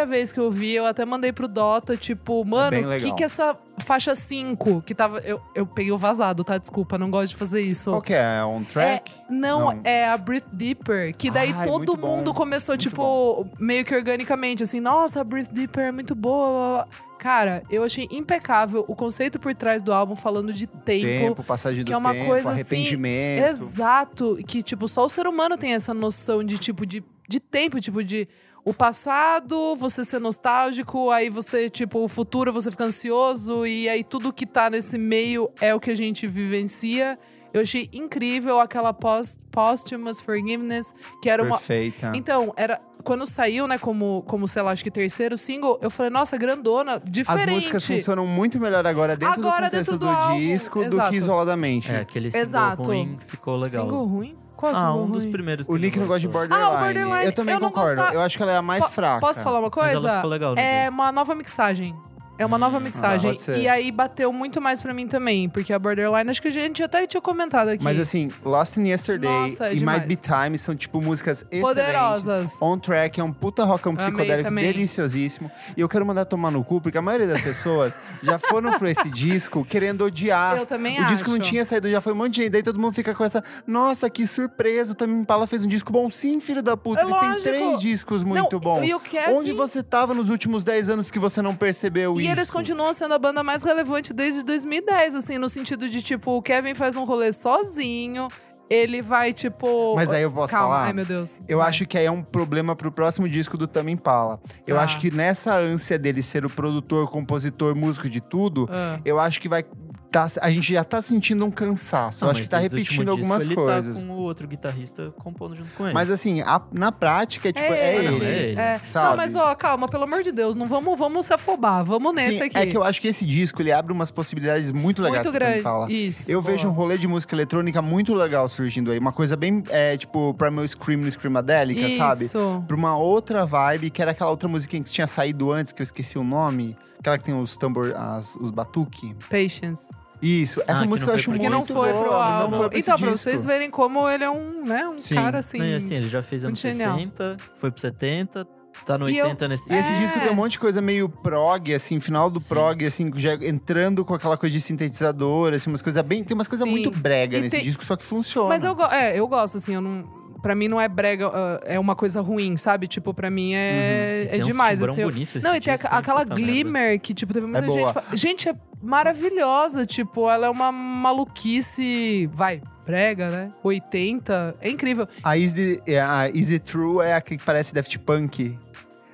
vez 0.06 0.32
que 0.32 0.40
eu 0.40 0.44
ouvi, 0.44 0.72
eu 0.72 0.86
até 0.86 1.04
mandei 1.04 1.32
pro 1.32 1.48
Dota, 1.48 1.96
tipo, 1.96 2.44
mano, 2.44 2.70
bem 2.70 2.80
o 2.80 2.88
que 2.88 3.04
legal. 3.04 3.16
que 3.16 3.24
essa 3.24 3.56
faixa 3.78 4.14
5, 4.14 4.82
que 4.82 4.94
tava. 4.94 5.18
Eu, 5.20 5.40
eu 5.54 5.66
peguei 5.66 5.92
o 5.92 5.98
vazado, 5.98 6.44
tá? 6.44 6.56
Desculpa, 6.56 6.96
não 6.96 7.10
gosto 7.10 7.30
de 7.30 7.36
fazer 7.36 7.60
isso. 7.60 7.90
Qual 7.90 8.02
que 8.02 8.14
é? 8.14 8.42
On 8.44 8.62
track? 8.64 9.10
É, 9.12 9.32
não, 9.32 9.80
é 9.84 10.08
a 10.08 10.16
Breathe 10.16 10.46
Deeper. 10.52 11.14
Que 11.16 11.30
daí 11.30 11.52
Ai, 11.56 11.66
todo 11.66 11.78
muito 11.78 11.96
bom, 11.96 12.16
mundo 12.16 12.32
começou, 12.32 12.76
tipo, 12.76 13.46
meio 13.58 13.84
que 13.84 13.94
organicamente, 13.94 14.62
assim, 14.62 14.80
nossa, 14.80 15.20
a 15.20 15.24
Breathe 15.24 15.52
Deeper 15.52 15.86
é 15.86 15.92
muito 15.92 16.14
boa. 16.14 16.50
blá, 16.50 16.52
blá, 16.52 16.84
blá. 16.84 17.12
Cara, 17.22 17.62
eu 17.70 17.84
achei 17.84 18.08
impecável 18.10 18.84
o 18.88 18.96
conceito 18.96 19.38
por 19.38 19.54
trás 19.54 19.80
do 19.80 19.92
álbum 19.92 20.16
falando 20.16 20.52
de 20.52 20.66
tempo. 20.66 21.06
Tempo, 21.06 21.44
passagem 21.44 21.84
do 21.84 21.86
que 21.86 21.92
é 21.92 21.96
uma 21.96 22.12
tempo, 22.12 22.26
coisa, 22.26 22.50
assim, 22.50 22.62
arrependimento. 22.62 23.46
Exato. 23.46 24.38
Que, 24.44 24.60
tipo, 24.60 24.88
só 24.88 25.04
o 25.04 25.08
ser 25.08 25.28
humano 25.28 25.56
tem 25.56 25.72
essa 25.72 25.94
noção 25.94 26.42
de, 26.42 26.58
tipo, 26.58 26.84
de, 26.84 27.00
de 27.28 27.38
tempo, 27.38 27.80
tipo, 27.80 28.02
de. 28.02 28.28
O 28.64 28.72
passado, 28.72 29.74
você 29.74 30.04
ser 30.04 30.20
nostálgico, 30.20 31.10
aí 31.10 31.28
você, 31.28 31.68
tipo, 31.68 31.98
o 31.98 32.08
futuro 32.08 32.52
você 32.52 32.70
fica 32.70 32.84
ansioso, 32.84 33.66
e 33.66 33.88
aí 33.88 34.04
tudo 34.04 34.32
que 34.32 34.46
tá 34.46 34.70
nesse 34.70 34.96
meio 34.96 35.50
é 35.60 35.74
o 35.74 35.80
que 35.80 35.90
a 35.90 35.96
gente 35.96 36.28
vivencia. 36.28 37.18
Eu 37.52 37.60
achei 37.60 37.90
incrível 37.92 38.60
aquela 38.60 38.94
post, 38.94 39.38
Posthumous 39.50 40.20
Forgiveness, 40.20 40.94
que 41.20 41.28
era 41.28 41.42
uma. 41.42 41.56
Perfeita. 41.56 42.12
Então, 42.14 42.52
era. 42.56 42.80
Quando 43.04 43.26
saiu, 43.26 43.66
né, 43.66 43.78
como, 43.78 44.22
como, 44.28 44.46
sei 44.46 44.62
lá, 44.62 44.70
acho 44.70 44.84
que 44.84 44.90
terceiro 44.90 45.36
single, 45.36 45.76
eu 45.82 45.90
falei, 45.90 46.08
nossa, 46.08 46.36
grandona, 46.38 47.02
diferente. 47.04 47.48
As 47.48 47.54
músicas 47.54 47.84
funcionam 47.84 48.24
muito 48.24 48.60
melhor 48.60 48.86
agora 48.86 49.16
dentro 49.16 49.34
Agora 49.34 49.68
do 49.68 49.70
contexto 49.72 49.90
dentro 49.90 49.98
do 49.98 50.06
do, 50.06 50.08
álbum, 50.08 50.38
disco 50.38 50.78
do 50.78 50.84
exato. 50.84 51.10
que 51.10 51.16
isoladamente. 51.16 51.90
É, 51.90 52.00
aquele 52.00 52.30
single 52.30 52.46
Exato. 52.46 52.82
ruim 52.84 53.18
ficou 53.26 53.56
legal. 53.56 53.84
Single 53.84 54.06
ruim? 54.06 54.41
Qual 54.62 54.76
ah, 54.76 54.94
um 54.94 55.10
dos 55.10 55.26
primeiros. 55.26 55.68
O 55.68 55.74
Nick 55.76 55.98
não 55.98 56.06
gosta 56.06 56.20
de 56.20 56.26
lançou. 56.28 56.40
Borderline. 56.40 56.70
Ah, 56.70 56.76
o 56.76 56.78
Borderline, 56.78 57.24
Eu 57.26 57.32
também 57.32 57.54
eu 57.56 57.60
não 57.60 57.68
concordo. 57.70 57.96
gostava- 57.96 58.14
Eu 58.14 58.20
acho 58.20 58.36
que 58.36 58.42
ela 58.44 58.52
é 58.52 58.56
a 58.56 58.62
mais 58.62 58.84
Po- 58.86 58.92
fraca. 58.92 59.20
Posso 59.20 59.42
falar 59.42 59.58
uma 59.58 59.70
Mas 59.74 59.90
ela 59.90 60.00
coisa? 60.00 60.14
ficou 60.16 60.30
legal 60.30 60.54
no 60.54 60.60
É 60.60 60.80
disco. 60.82 60.94
uma 60.94 61.10
nova 61.10 61.34
mixagem. 61.34 61.96
É 62.38 62.46
uma 62.46 62.58
nova 62.58 62.78
ah, 62.78 62.80
mixagem. 62.80 63.36
ser. 63.38 63.58
e 63.58 63.68
aí 63.68 63.92
bateu 63.92 64.32
muito 64.32 64.60
mais 64.60 64.80
pra 64.80 64.92
mim 64.94 65.06
também. 65.06 65.48
Porque 65.48 65.72
a 65.72 65.78
Borderline, 65.78 66.28
acho 66.30 66.40
que 66.40 66.48
a 66.48 66.52
gente 66.52 66.82
até 66.82 67.06
tinha 67.06 67.20
comentado 67.20 67.68
aqui. 67.68 67.84
Mas 67.84 67.98
assim, 68.00 68.30
Lost 68.44 68.76
in 68.76 68.88
Yesterday 68.88 69.28
Nossa, 69.30 69.68
é 69.68 69.74
e 69.74 69.76
demais. 69.76 70.00
Might 70.00 70.08
Be 70.08 70.16
Time 70.16 70.58
são 70.58 70.74
tipo 70.74 71.00
músicas. 71.00 71.44
Poderosas. 71.60 72.58
On 72.60 72.78
Track 72.78 73.20
é 73.20 73.24
um 73.24 73.32
puta 73.32 73.64
rockão 73.64 73.92
Amei 73.92 74.04
psicodélico 74.04 74.50
deliciosíssimo. 74.50 75.50
E 75.76 75.80
eu 75.80 75.88
quero 75.88 76.04
mandar 76.06 76.24
tomar 76.24 76.50
no 76.50 76.64
cu, 76.64 76.80
porque 76.80 76.98
a 76.98 77.02
maioria 77.02 77.26
das 77.28 77.40
pessoas 77.42 77.96
já 78.22 78.38
foram 78.38 78.72
pro 78.78 78.88
esse 78.88 79.10
disco 79.10 79.64
querendo 79.64 80.04
odiar. 80.04 80.56
Eu 80.56 80.66
também 80.66 80.98
o 80.98 81.02
acho. 81.02 81.14
disco 81.14 81.30
não 81.30 81.38
tinha 81.38 81.64
saído, 81.64 81.90
já 81.90 82.00
foi 82.00 82.12
um 82.12 82.16
monte 82.16 82.34
de 82.34 82.42
gente. 82.42 82.50
Daí 82.50 82.62
todo 82.62 82.78
mundo 82.78 82.92
fica 82.94 83.14
com 83.14 83.24
essa, 83.24 83.42
nossa, 83.66 84.08
que 84.10 84.26
surpresa, 84.26 84.92
o 84.92 84.94
Tame 84.94 85.14
Impala 85.14 85.46
fez 85.46 85.64
um 85.64 85.68
disco 85.68 85.92
bom. 85.92 86.10
Sim, 86.10 86.40
filho 86.40 86.62
da 86.62 86.76
puta, 86.76 87.02
É 87.02 87.04
eles 87.04 87.16
têm 87.16 87.52
três 87.52 87.80
discos 87.80 88.24
muito 88.24 88.52
Não, 88.54 88.60
bons. 88.60 88.86
e 88.86 88.94
o 88.94 89.00
Kevin- 89.00 89.32
Onde 89.32 89.52
você 89.52 89.82
tava 89.82 90.14
nos 90.14 90.30
últimos 90.30 90.64
10 90.64 90.90
anos 90.90 91.10
que 91.10 91.18
você 91.18 91.40
não 91.42 91.54
percebeu 91.54 92.18
E 92.20 92.24
isso? 92.24 92.31
Eles 92.32 92.50
continuam 92.50 92.92
sendo 92.92 93.14
a 93.14 93.18
banda 93.18 93.42
mais 93.42 93.62
relevante 93.62 94.12
desde 94.12 94.42
2010, 94.44 95.14
assim, 95.14 95.38
no 95.38 95.48
sentido 95.48 95.88
de, 95.88 96.02
tipo, 96.02 96.32
o 96.36 96.42
Kevin 96.42 96.74
faz 96.74 96.96
um 96.96 97.04
rolê 97.04 97.32
sozinho, 97.32 98.28
ele 98.70 99.02
vai, 99.02 99.32
tipo. 99.32 99.94
Mas 99.94 100.10
aí 100.10 100.22
eu 100.22 100.30
posso 100.32 100.52
Calma, 100.52 100.74
falar? 100.74 100.84
ai 100.86 100.92
meu 100.94 101.04
Deus. 101.04 101.38
Eu 101.46 101.58
Vai. 101.58 101.68
acho 101.68 101.86
que 101.86 101.98
aí 101.98 102.06
é 102.06 102.10
um 102.10 102.22
problema 102.22 102.74
pro 102.74 102.90
próximo 102.90 103.28
disco 103.28 103.58
do 103.58 103.66
Tame 103.66 103.92
Impala. 103.92 104.40
Eu 104.66 104.76
Tá. 104.76 104.82
acho 104.82 104.98
que 104.98 105.10
nessa 105.10 105.54
ânsia 105.54 105.98
dele 105.98 106.22
ser 106.22 106.44
o 106.46 106.50
produtor, 106.50 107.10
compositor, 107.10 107.74
músico 107.76 108.08
de 108.08 108.20
tudo, 108.20 108.66
Ah. 108.72 108.98
eu 109.04 109.20
acho 109.20 109.40
que 109.40 109.48
vai. 109.48 109.64
Tá, 110.12 110.30
a 110.42 110.50
gente 110.50 110.74
já 110.74 110.84
tá 110.84 111.00
sentindo 111.00 111.42
um 111.44 111.50
cansaço. 111.50 112.20
Não, 112.20 112.28
eu 112.28 112.32
acho 112.32 112.42
que 112.42 112.48
tá 112.50 112.58
repetindo 112.58 113.10
algumas 113.10 113.44
disco, 113.48 113.54
coisas. 113.62 113.96
Ele 113.96 114.06
tá 114.06 114.12
com 114.14 114.20
o 114.20 114.22
outro 114.22 114.46
guitarrista 114.46 115.10
compondo 115.18 115.56
junto 115.56 115.70
com 115.74 115.84
ele. 115.86 115.94
Mas 115.94 116.10
assim, 116.10 116.42
a- 116.42 116.60
na 116.70 116.92
prática, 116.92 117.48
é 117.48 117.52
tipo, 117.52 117.64
é, 117.72 117.96
ele. 117.96 118.06
ele. 118.16 118.24
é 118.24 118.42
ele, 118.50 118.60
É. 118.60 118.78
sabe? 118.84 119.08
Não, 119.08 119.16
mas 119.16 119.34
ó, 119.34 119.54
calma, 119.54 119.88
pelo 119.88 120.04
amor 120.04 120.22
de 120.22 120.30
Deus, 120.30 120.54
não 120.54 120.66
vamos, 120.66 120.98
vamos 120.98 121.24
se 121.24 121.32
afobar, 121.32 121.82
vamos 121.82 122.14
nesse 122.14 122.32
Sim, 122.32 122.42
aqui. 122.42 122.58
é 122.58 122.66
que 122.66 122.76
eu 122.76 122.84
acho 122.84 123.00
que 123.00 123.08
esse 123.08 123.24
disco 123.24 123.62
ele 123.62 123.72
abre 123.72 123.90
umas 123.90 124.10
possibilidades 124.10 124.70
muito 124.70 125.00
legais 125.02 125.24
Muito 125.24 125.34
grande. 125.34 125.60
Impala. 125.60 125.90
Isso. 125.90 126.30
Eu 126.30 126.42
boa. 126.42 126.52
vejo 126.52 126.68
um 126.68 126.72
rolê 126.72 126.98
de 126.98 127.08
música 127.08 127.34
eletrônica 127.34 127.80
muito 127.80 128.12
legal 128.14 128.46
surgindo 128.48 128.90
aí. 128.90 128.98
Uma 128.98 129.12
coisa 129.12 129.34
bem, 129.34 129.62
é, 129.70 129.96
tipo, 129.96 130.34
Primal 130.34 130.68
Scream 130.68 131.00
no 131.00 131.10
Screamadélica, 131.10 131.88
sabe? 131.96 132.26
Isso. 132.26 132.62
pra 132.68 132.76
uma 132.76 132.98
outra 132.98 133.46
vibe, 133.46 133.88
que 133.90 134.02
era 134.02 134.10
aquela 134.10 134.28
outra 134.30 134.46
musiquinha 134.48 134.82
que 134.82 134.92
tinha 134.92 135.06
saído 135.06 135.50
antes, 135.50 135.72
que 135.72 135.80
eu 135.80 135.84
esqueci 135.84 136.18
o 136.18 136.24
nome. 136.24 136.76
Aquela 136.98 137.18
que 137.18 137.24
tem 137.24 137.34
os 137.40 137.56
tambor, 137.56 137.92
as, 137.96 138.36
os 138.36 138.50
batuque. 138.50 139.14
Patience. 139.28 139.94
Isso, 140.22 140.62
essa 140.68 140.82
Ah, 140.82 140.86
música 140.86 141.10
eu 141.10 141.14
acho 141.16 141.30
muito 141.30 141.50
não 141.50 141.62
foi 141.66 141.90
pro 141.92 142.12
álbum. 142.12 142.50
Não 142.52 142.58
foi 142.58 142.68
pra 142.70 142.78
então, 142.78 142.96
pra 142.96 143.10
disco. 143.10 143.24
vocês 143.24 143.44
verem 143.44 143.70
como 143.70 144.08
ele 144.08 144.22
é 144.22 144.30
um, 144.30 144.62
né, 144.64 144.86
um 144.88 144.96
Sim. 144.98 145.16
cara 145.16 145.38
assim. 145.38 145.58
Não, 145.58 145.76
assim, 145.76 145.94
ele 145.96 146.08
já 146.08 146.22
fez 146.22 146.44
anos 146.44 146.62
muito 146.62 146.72
genial. 146.72 146.94
60, 146.96 147.36
foi 147.56 147.70
pro 147.72 147.80
70, 147.80 148.46
tá 148.86 148.96
no 148.96 149.10
E 149.10 149.18
eu- 149.18 149.24
80 149.26 149.48
nesse 149.48 149.72
E 149.72 149.76
esse 149.76 149.90
É. 149.92 149.98
disco 149.98 150.20
tem 150.20 150.30
um 150.30 150.34
monte 150.34 150.52
de 150.52 150.58
coisa 150.60 150.80
meio 150.80 151.08
prog, 151.08 151.74
assim, 151.74 151.98
final 151.98 152.30
do 152.30 152.38
Sim. 152.38 152.48
prog, 152.50 152.86
assim, 152.86 153.10
já 153.16 153.34
entrando 153.34 154.04
com 154.04 154.14
aquela 154.14 154.36
coisa 154.36 154.52
de 154.52 154.60
sintetizador, 154.60 155.52
assim, 155.54 155.68
umas 155.68 155.82
coisas 155.82 156.00
bem. 156.04 156.22
Tem 156.22 156.34
umas 156.36 156.46
coisas 156.48 156.68
muito 156.68 156.90
brega 156.90 157.38
E 157.38 157.40
nesse 157.40 157.56
tem- 157.56 157.64
disco, 157.64 157.84
só 157.84 157.96
que 157.96 158.04
funciona. 158.04 158.48
Mas 158.48 158.62
eu, 158.62 158.74
go- 158.76 158.84
é, 158.84 159.18
eu 159.18 159.26
gosto, 159.26 159.56
assim, 159.56 159.74
eu 159.74 159.80
não. 159.80 160.21
Pra 160.42 160.56
mim 160.56 160.66
não 160.66 160.80
é 160.80 160.88
brega, 160.88 161.30
ah, 161.32 161.60
é 161.64 161.78
uma 161.78 161.94
coisa 161.94 162.20
ruim, 162.20 162.56
sabe? 162.56 162.88
Tipo, 162.88 163.14
pra 163.14 163.30
mim 163.30 163.54
é, 163.54 164.28
E 164.32 164.38
é 164.38 164.42
demais. 164.42 164.82
Assim, 164.82 165.00
eu- 165.02 165.08
bonito 165.08 165.38
esse 165.38 165.46
Não, 165.46 165.54
e 165.54 165.60
tem 165.60 165.72
hein? 165.72 165.78
aquela. 165.88 166.24
Glimmer 166.24 166.98
que, 167.00 167.14
tipo, 167.14 167.32
teve 167.32 167.46
muita 167.46 167.64
É 167.64 167.70
gente. 167.70 167.92
fa- 167.92 168.02
Gente, 168.12 168.48
é 168.48 168.54
maravilhosa. 168.82 169.86
Tipo, 169.86 170.28
ela 170.28 170.46
é 170.48 170.50
uma 170.50 170.72
maluquice. 170.72 172.28
Vai, 172.32 172.60
brega, 172.84 173.30
né? 173.30 173.52
80. 173.62 174.54
É 174.60 174.68
incrível. 174.68 175.06
A 175.22 175.38
Easy, 175.38 175.80
é, 175.86 176.00
a 176.00 176.28
Easy 176.28 176.58
True 176.58 177.04
é 177.06 177.14
a 177.14 177.20
que 177.20 177.38
parece 177.38 177.72
Daft 177.72 177.96
Punk. 178.00 178.58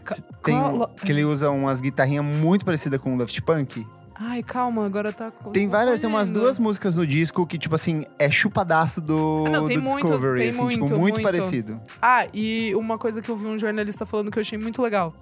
Ca- 0.05 0.17
Tem, 0.43 0.57
que 1.05 1.13
ele 1.13 1.25
usa 1.25 1.51
umas 1.51 1.81
guitarrinhas 1.83 2.25
muito 2.25 2.65
parecidas 2.65 2.99
com 3.01 3.15
o 3.15 3.19
Daft 3.19 3.39
Punk. 3.43 3.87
Ai, 4.21 4.43
calma, 4.43 4.85
agora 4.85 5.13
tá. 5.13 5.31
Tem 5.53 5.69
várias, 5.69 6.01
tem 6.01 6.09
umas 6.09 6.31
duas 6.31 6.59
músicas 6.59 6.97
no 6.97 7.07
disco 7.07 7.47
que, 7.47 7.57
tipo 7.57 7.75
assim, 7.75 8.05
é 8.19 8.29
chupadaço 8.29 9.01
do, 9.01 9.45
Ah, 9.47 9.51
não, 9.51 9.67
tem 9.67 9.77
do 9.77 9.83
muito, 9.85 10.07
Discovery, 10.07 10.41
tem 10.41 10.49
assim, 10.49 10.69
tipo, 10.69 10.81
muito, 10.81 10.99
muito 10.99 11.15
muito. 11.15 11.23
parecido. 11.23 11.81
Ah, 12.03 12.27
e 12.35 12.75
uma 12.75 12.99
coisa 12.99 13.23
que 13.23 13.29
eu 13.29 13.37
vi 13.37 13.47
um 13.47 13.57
jornalista 13.57 14.05
falando 14.05 14.31
que 14.31 14.39
eu 14.39 14.41
achei 14.41 14.59
muito 14.59 14.83
legal. 14.83 15.15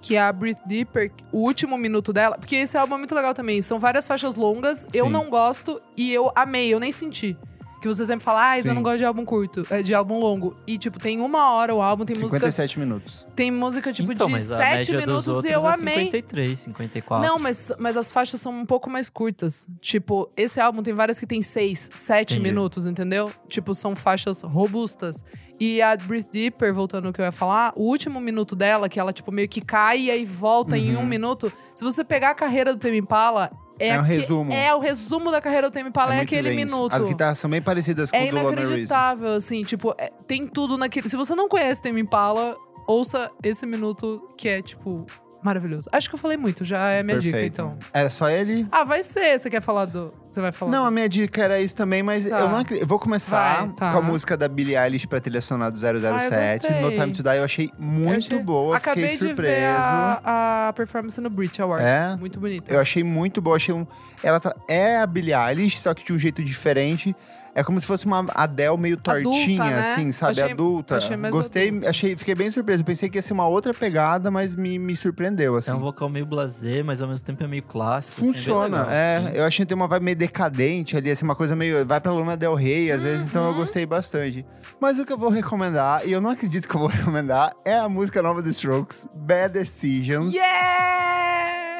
Que 0.00 0.14
é 0.16 0.20
a 0.22 0.32
Breathe 0.32 0.60
Deeper, 0.64 1.10
o 1.32 1.38
último 1.40 1.76
minuto 1.76 2.12
dela. 2.12 2.38
Porque 2.38 2.56
esse 2.56 2.78
álbum 2.78 2.94
é 2.94 2.98
muito 2.98 3.14
legal 3.14 3.34
também. 3.34 3.60
São 3.60 3.78
várias 3.78 4.06
faixas 4.06 4.34
longas. 4.34 4.86
Eu 4.94 5.06
Sim. 5.06 5.10
não 5.12 5.28
gosto 5.28 5.80
e 5.96 6.10
eu 6.12 6.30
amei, 6.34 6.72
eu 6.72 6.80
nem 6.80 6.90
senti. 6.92 7.36
Que 7.80 7.88
você 7.88 8.04
sempre 8.04 8.22
fala, 8.22 8.50
ah, 8.50 8.58
eu 8.58 8.62
Sim. 8.62 8.72
não 8.74 8.82
gosto 8.82 8.98
de 8.98 9.04
álbum 9.06 9.24
curto, 9.24 9.66
é, 9.70 9.80
de 9.80 9.94
álbum 9.94 10.18
longo. 10.18 10.54
E, 10.66 10.76
tipo, 10.76 10.98
tem 10.98 11.18
uma 11.20 11.52
hora 11.52 11.74
o 11.74 11.80
álbum, 11.80 12.04
tem 12.04 12.14
música. 12.14 12.32
57 12.50 12.78
minutos. 12.78 13.26
Tem 13.34 13.50
música, 13.50 13.90
tipo, 13.90 14.12
então, 14.12 14.26
de 14.26 14.34
mas 14.34 14.50
a 14.50 14.56
sete 14.58 14.92
média 14.92 15.06
dos 15.06 15.26
minutos 15.26 15.44
e 15.44 15.52
eu 15.52 15.66
é 15.66 15.74
amei. 15.74 16.04
53, 16.04 16.58
54. 16.58 17.26
Não, 17.26 17.38
mas, 17.38 17.72
mas 17.78 17.96
as 17.96 18.12
faixas 18.12 18.40
são 18.40 18.52
um 18.52 18.66
pouco 18.66 18.90
mais 18.90 19.08
curtas. 19.08 19.66
Tipo, 19.80 20.30
esse 20.36 20.60
álbum 20.60 20.82
tem 20.82 20.92
várias 20.92 21.18
que 21.18 21.26
tem 21.26 21.40
seis, 21.40 21.88
sete 21.94 22.34
Entendi. 22.34 22.50
minutos, 22.50 22.86
entendeu? 22.86 23.30
Tipo, 23.48 23.74
são 23.74 23.96
faixas 23.96 24.42
robustas. 24.42 25.24
E 25.58 25.80
a 25.82 25.96
Breathe 25.96 26.28
Deeper, 26.30 26.72
voltando 26.74 27.06
ao 27.06 27.12
que 27.12 27.20
eu 27.20 27.24
ia 27.24 27.32
falar, 27.32 27.72
o 27.76 27.84
último 27.84 28.20
minuto 28.20 28.54
dela, 28.56 28.88
que 28.88 29.00
ela, 29.00 29.12
tipo, 29.12 29.30
meio 29.32 29.48
que 29.48 29.60
cai 29.60 30.02
e 30.02 30.10
aí 30.10 30.24
volta 30.24 30.76
em 30.76 30.96
Uhum. 30.96 31.02
um 31.02 31.06
minuto. 31.06 31.50
Se 31.74 31.82
você 31.84 32.02
pegar 32.04 32.30
a 32.30 32.34
carreira 32.34 32.74
do 32.74 32.78
Tame 32.78 32.98
Impala, 32.98 33.50
é, 33.80 33.88
É 33.88 33.98
um 33.98 34.02
resumo. 34.02 34.52
É 34.52 34.74
o 34.74 34.78
resumo 34.78 35.30
da 35.30 35.40
carreira 35.40 35.70
do 35.70 35.72
Tame 35.72 35.88
Impala, 35.88 36.12
é, 36.14 36.16
muito 36.18 36.28
aquele 36.28 36.48
bem 36.50 36.64
minuto. 36.64 36.92
As 36.94 37.04
guitarras 37.04 37.38
são 37.38 37.48
bem 37.50 37.60
parecidas 37.62 38.10
com 38.10 38.16
É 38.16 38.24
o 38.24 38.28
do 38.28 38.34
Lona 38.36 38.48
Reason. 38.50 38.62
inacreditável, 38.66 39.32
assim, 39.32 39.62
tipo, 39.62 39.94
é- 39.98 40.12
tem 40.26 40.46
tudo 40.46 40.76
naquele. 40.78 41.08
Se 41.08 41.16
você 41.16 41.34
não 41.34 41.48
conhece 41.48 41.82
Tame 41.82 42.00
Impala, 42.00 42.56
ouça 42.86 43.30
esse 43.42 43.64
minuto 43.66 44.30
que 44.36 44.48
é, 44.48 44.62
tipo, 44.62 45.06
maravilhoso. 45.42 45.88
Acho 45.92 46.08
que 46.08 46.14
eu 46.14 46.18
falei 46.18 46.36
muito, 46.36 46.64
já 46.64 46.90
é 46.90 47.02
minha 47.02 47.18
dica, 47.18 47.32
Perfeito. 47.32 47.52
então. 47.54 47.78
Era 47.92 48.10
só 48.10 48.28
ele? 48.30 48.66
Ah, 48.70 48.84
vai 48.84 49.02
ser. 49.02 49.38
Você 49.38 49.48
quer 49.50 49.60
falar 49.62 49.86
do. 49.86 50.12
Você 50.28 50.40
vai 50.40 50.52
falar? 50.52 50.70
Não, 50.70 50.84
a 50.86 50.90
minha 50.90 51.08
dica 51.08 51.42
era 51.42 51.60
isso 51.60 51.74
também, 51.76 52.02
mas 52.02 52.24
Tá. 52.26 52.38
eu 52.40 52.48
não 52.48 52.58
acredito. 52.58 52.82
Eu 52.84 52.86
vou 52.86 52.98
começar 52.98 53.64
Vai, 53.66 53.74
tá. 53.74 53.92
com 53.92 53.98
a 53.98 54.02
música 54.02 54.36
da 54.36 54.46
Billie 54.48 54.76
Eilish 54.76 55.06
pra 55.06 55.20
trilha 55.20 55.40
sonora 55.40 55.70
do 55.70 55.78
007. 55.78 56.66
Ah, 56.68 56.80
no. 56.80 56.90
Time 56.92 57.12
to 57.12 57.22
Die 57.22 57.36
eu 57.36 57.44
achei 57.44 57.70
muito 57.78 58.12
Eu 58.12 58.16
achei- 58.18 58.38
boa, 58.38 58.76
Acabei 58.76 59.04
fiquei 59.08 59.18
de 59.18 59.26
surpreso. 59.28 59.60
ver 59.60 59.66
a, 59.66 60.68
a 60.68 60.72
performance 60.72 61.20
no 61.20 61.30
Brit 61.30 61.60
Awards. 61.60 61.86
É? 61.86 62.16
Muito 62.16 62.38
bonita. 62.38 62.72
Eu 62.72 62.80
achei 62.80 63.02
muito 63.02 63.40
boa, 63.42 63.56
achei 63.56 63.74
um. 63.74 63.86
Ela 64.22 64.38
tá- 64.38 64.54
é 64.68 64.98
a 64.98 65.06
Billie 65.06 65.34
Eilish, 65.34 65.78
só 65.78 65.92
que 65.94 66.04
de 66.04 66.12
um 66.12 66.18
jeito 66.18 66.42
diferente. 66.44 67.14
É 67.54 67.64
como 67.64 67.80
se 67.80 67.86
fosse 67.86 68.06
uma 68.06 68.24
Adele 68.34 68.76
meio 68.76 68.96
tortinha, 68.96 69.64
né? 69.64 69.78
assim, 69.80 70.12
sabe? 70.12 70.32
Achei- 70.40 70.52
adulta. 70.52 70.96
achei 70.96 71.16
mais 71.16 71.34
Gostei, 71.34 71.68
adulta. 71.68 71.90
achei, 71.90 72.16
fiquei 72.16 72.34
bem 72.34 72.50
surpreso. 72.50 72.84
Pensei 72.84 73.08
que 73.08 73.18
ia 73.18 73.22
ser 73.22 73.32
uma 73.32 73.46
outra 73.48 73.74
pegada, 73.74 74.30
mas 74.30 74.54
me, 74.54 74.78
me 74.78 74.94
surpreendeu, 74.94 75.56
assim. 75.56 75.70
É 75.70 75.74
um 75.74 75.80
vocal 75.80 76.08
meio 76.08 76.24
blasé, 76.26 76.82
mas 76.82 77.02
ao 77.02 77.08
mesmo 77.08 77.26
tempo 77.26 77.42
é 77.42 77.46
meio 77.46 77.62
clássico. 77.62 78.14
assim, 78.16 78.24
bem 78.24 78.32
Funciona, 78.34 78.78
legal, 78.78 78.90
é. 78.92 79.16
assim. 79.16 79.36
Eu 79.36 79.44
achei 79.44 79.64
que 79.64 79.68
tem 79.68 79.76
uma 79.76 79.88
vibe 79.88 80.04
meio 80.04 80.16
decadente 80.16 80.96
ali, 80.96 81.10
assim, 81.10 81.24
uma 81.24 81.34
coisa 81.34 81.56
meio. 81.56 81.84
Vai 81.84 82.00
pra 82.00 82.12
Luna 82.12 82.36
Del 82.36 82.54
Rey, 82.54 82.90
às 82.92 83.02
vezes, 83.02 83.26
então 83.26 83.44
eu 83.46 83.50
Uhum. 83.50 83.56
gostei 83.58 83.84
bastante. 83.84 84.46
Mas 84.80 84.98
o 84.98 85.04
que 85.04 85.12
eu 85.12 85.18
vou 85.18 85.28
recomendar, 85.30 86.06
e 86.06 86.12
eu 86.12 86.20
não 86.20 86.30
acredito 86.30 86.68
que 86.68 86.74
eu 86.74 86.80
vou 86.80 86.88
recomendar, 86.90 87.52
é 87.64 87.76
a 87.76 87.88
música 87.88 88.22
nova 88.22 88.40
do 88.40 88.48
Strokes, 88.48 89.06
Bad 89.14 89.54
Decisions. 89.54 90.32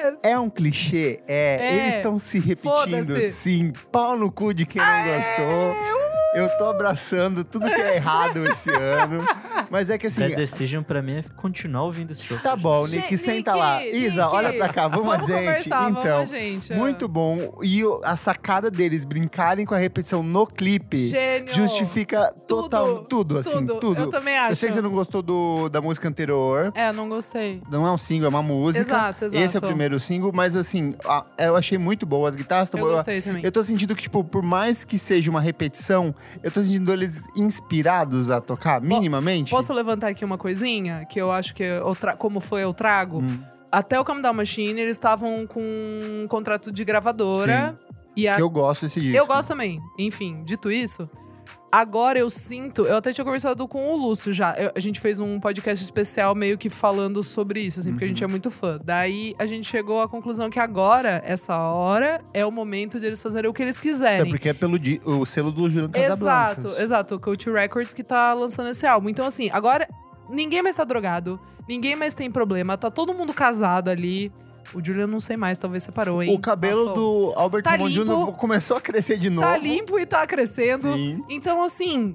Yes! 0.01 0.21
É 0.23 0.39
um 0.39 0.49
clichê? 0.49 1.21
É. 1.29 1.59
É. 1.61 1.75
Eles 1.77 1.95
estão 1.97 2.19
se 2.19 2.39
repetindo, 2.39 3.21
sim. 3.31 3.73
Pau 3.93 4.17
no 4.17 4.31
cu 4.33 4.55
de 4.55 4.65
quem 4.65 4.81
não 4.81 5.05
gostou. 5.05 5.77
Eu 5.89 6.00
tô 6.59 6.67
abraçando 6.67 7.43
tudo 7.45 7.67
que 7.67 7.81
é 7.81 7.97
errado 7.97 8.47
esse 8.47 8.71
ano. 8.71 9.25
Mas 9.71 9.91
é 9.91 9.99
que 9.99 10.07
assim. 10.07 10.21
Bad 10.21 10.37
Decision 10.37 10.83
pra 10.83 11.03
mim 11.03 11.17
é 11.17 11.23
continuar 11.37 11.85
ouvindo 11.85 12.11
esse 12.13 12.23
show. 12.23 12.39
Tá 12.39 12.57
bom, 12.57 12.85
Gente, 12.87 13.03
Nick, 13.03 13.19
senta 13.19 13.55
lá. 13.55 13.81
Nick, 13.81 13.97
Isa, 13.97 14.25
Nick, 14.25 14.35
olha 14.35 14.53
pra 14.53 14.69
cá, 14.69 14.89
vamos, 14.89 15.07
Vamos 15.07 15.27
gente. 15.27 15.67
então, 15.67 15.93
vamos, 16.03 16.31
gente. 16.31 16.73
muito 16.75 17.07
bom. 17.09 17.59
E 17.63 17.83
a 18.05 18.17
sacada 18.17 18.71
deles 18.71 19.05
brincarem 19.05 19.65
com 19.67 19.75
a 19.75 19.79
repetição 19.79 20.23
no 20.23 20.47
clipe 20.47 20.97
Gênio. 21.09 21.53
justifica 21.55 22.33
Tudo, 22.47 22.63
total, 22.63 23.05
tudo, 23.05 23.39
assim, 23.39 23.67
tudo. 23.67 24.01
Eu 24.01 24.11
também 24.11 24.37
acho. 24.39 24.53
Eu 24.53 24.57
sei 24.57 24.69
que 24.69 24.75
você 24.75 24.83
não 24.83 24.91
gostou 24.91 25.23
do, 25.23 25.69
da 25.69 25.81
música 25.81 26.09
anterior. 26.09 26.73
É, 26.75 26.93
não 26.93 27.09
gostei. 27.09 27.61
Não 27.71 27.87
é 27.87 27.91
um 27.93 27.99
single, 27.99 28.27
é 28.27 28.29
uma 28.29 28.43
música. 28.43 28.85
Exato, 28.85 29.25
exato. 29.27 29.43
Esse 29.43 29.57
é 29.57 29.59
o 29.59 29.63
primeiro 29.63 29.99
single, 30.01 30.33
mas 30.33 30.57
assim, 30.57 30.95
eu 31.39 31.57
achei 31.57 31.79
muito 31.79 32.07
boa. 32.07 32.29
As 32.29 32.37
guitarras 32.37 32.69
estão 32.69 32.81
Eu 32.81 32.87
boas. 32.87 32.97
gostei 32.99 33.21
também. 33.23 33.45
Eu 33.45 33.53
tô 33.53 33.63
sentindo 33.63 33.95
que, 33.95 34.03
tipo, 34.03 34.23
por 34.25 34.43
mais 34.43 34.85
que 34.85 34.99
seja 34.99 35.31
uma 35.31 35.41
repetição, 35.41 36.15
eu 36.43 36.51
tô 36.51 36.63
sentindo 36.63 36.93
eles 36.93 37.25
inspirados 37.37 38.31
a 38.31 38.41
tocar, 38.41 38.81
minimamente. 38.81 39.51
Posso 39.51 39.73
levantar 39.73 40.09
aqui 40.09 40.25
uma 40.25 40.39
coisinha 40.39 41.05
que 41.07 41.21
eu 41.21 41.31
acho 41.31 41.55
que 41.55 41.63
eu 41.63 41.95
tra- 41.95 42.17
como 42.17 42.41
foi 42.41 42.63
eu 42.65 42.73
trago? 42.73 43.21
Hum. 43.21 43.41
Até 43.73 43.99
o 44.01 44.05
Come 44.05 44.21
Down 44.23 44.35
Machine, 44.35 44.81
eles 44.81 44.97
estavam 44.97 45.47
com 45.47 45.61
um 45.63 46.27
contrato 46.29 46.73
de 46.73 46.85
gravadora. 46.85 47.79
E 48.17 48.27
a... 48.27 48.35
Que 48.35 48.43
eu 48.43 48.51
gosto 48.51 48.83
desse 48.83 48.99
disco. 49.01 49.17
eu 49.17 49.27
gosto 49.27 49.49
também. 49.49 49.81
Enfim, 49.99 50.43
dito 50.45 50.71
isso, 50.71 51.09
agora 51.71 52.19
eu 52.19 52.29
sinto. 52.29 52.83
Eu 52.83 52.97
até 52.97 53.13
tinha 53.13 53.25
conversado 53.25 53.67
com 53.69 53.93
o 53.93 53.97
Lúcio 53.97 54.33
já. 54.33 54.55
Eu- 54.55 54.73
a 54.75 54.81
gente 54.81 54.99
fez 55.01 55.21
um 55.21 55.39
podcast 55.39 55.83
especial 55.85 56.35
meio 56.35 56.57
que 56.59 56.69
falando 56.71 57.23
sobre 57.23 57.61
isso, 57.61 57.81
assim, 57.81 57.91
porque 57.93 58.05
a 58.05 58.09
gente 58.09 58.23
é 58.23 58.27
Uhum. 58.27 58.31
muito 58.31 58.51
fã. 58.51 58.79
Daí 58.83 59.35
a 59.39 59.47
gente 59.47 59.67
chegou 59.69 60.01
à 60.03 60.09
conclusão 60.09 60.51
que 60.51 60.59
agora, 60.59 61.23
essa 61.25 61.57
hora, 61.59 62.21
é 62.35 62.45
o 62.45 62.51
momento 62.51 62.99
de 62.99 63.07
eles 63.07 63.23
fazerem 63.23 63.51
o 63.51 63.55
que 63.55 63.63
eles 63.63 63.79
É 63.79 63.81
quiserem. 63.81 64.31
porque 64.31 64.49
é 64.49 64.53
pelo 64.55 64.79
o 65.05 65.25
selo 65.25 65.53
do 65.53 65.69
Julian 65.69 65.91
Exato, 65.95 66.09
Casablancas. 66.57 66.81
exato. 66.81 67.15
O 67.15 67.21
Coach 67.21 67.51
Records 67.51 67.93
que 67.95 68.03
tá 68.03 68.33
lançando 68.33 68.71
esse 68.71 68.87
álbum. 68.87 69.09
Então, 69.09 69.27
assim, 69.27 69.51
agora 69.53 69.89
ninguém 70.29 70.63
mais 70.63 70.77
tá 70.77 70.85
drogado, 70.85 71.39
ninguém 71.69 71.95
mais 71.97 72.15
tem 72.15 72.31
problema, 72.31 72.77
tá 72.79 72.91
todo 72.91 73.15
mundo 73.15 73.33
casado 73.35 73.89
ali. 73.89 74.33
O 74.75 74.85
Julian 74.85 75.07
não 75.07 75.21
sei 75.21 75.37
mais, 75.37 75.59
talvez 75.59 75.83
separou, 75.83 76.23
hein? 76.23 76.35
O 76.35 76.39
cabelo 76.39 76.95
do 76.95 77.33
Albert 77.37 77.63
Tá. 77.65 77.77
Jr. 77.77 78.33
começou 78.37 78.77
a 78.77 78.81
crescer 78.81 79.19
de 79.19 79.29
novo. 79.31 79.47
Tá 79.47 79.57
limpo 79.57 79.99
e 79.99 80.07
tá 80.07 80.27
crescendo. 80.27 80.93
Sim. 80.95 81.25
Então, 81.29 81.63
assim, 81.63 82.15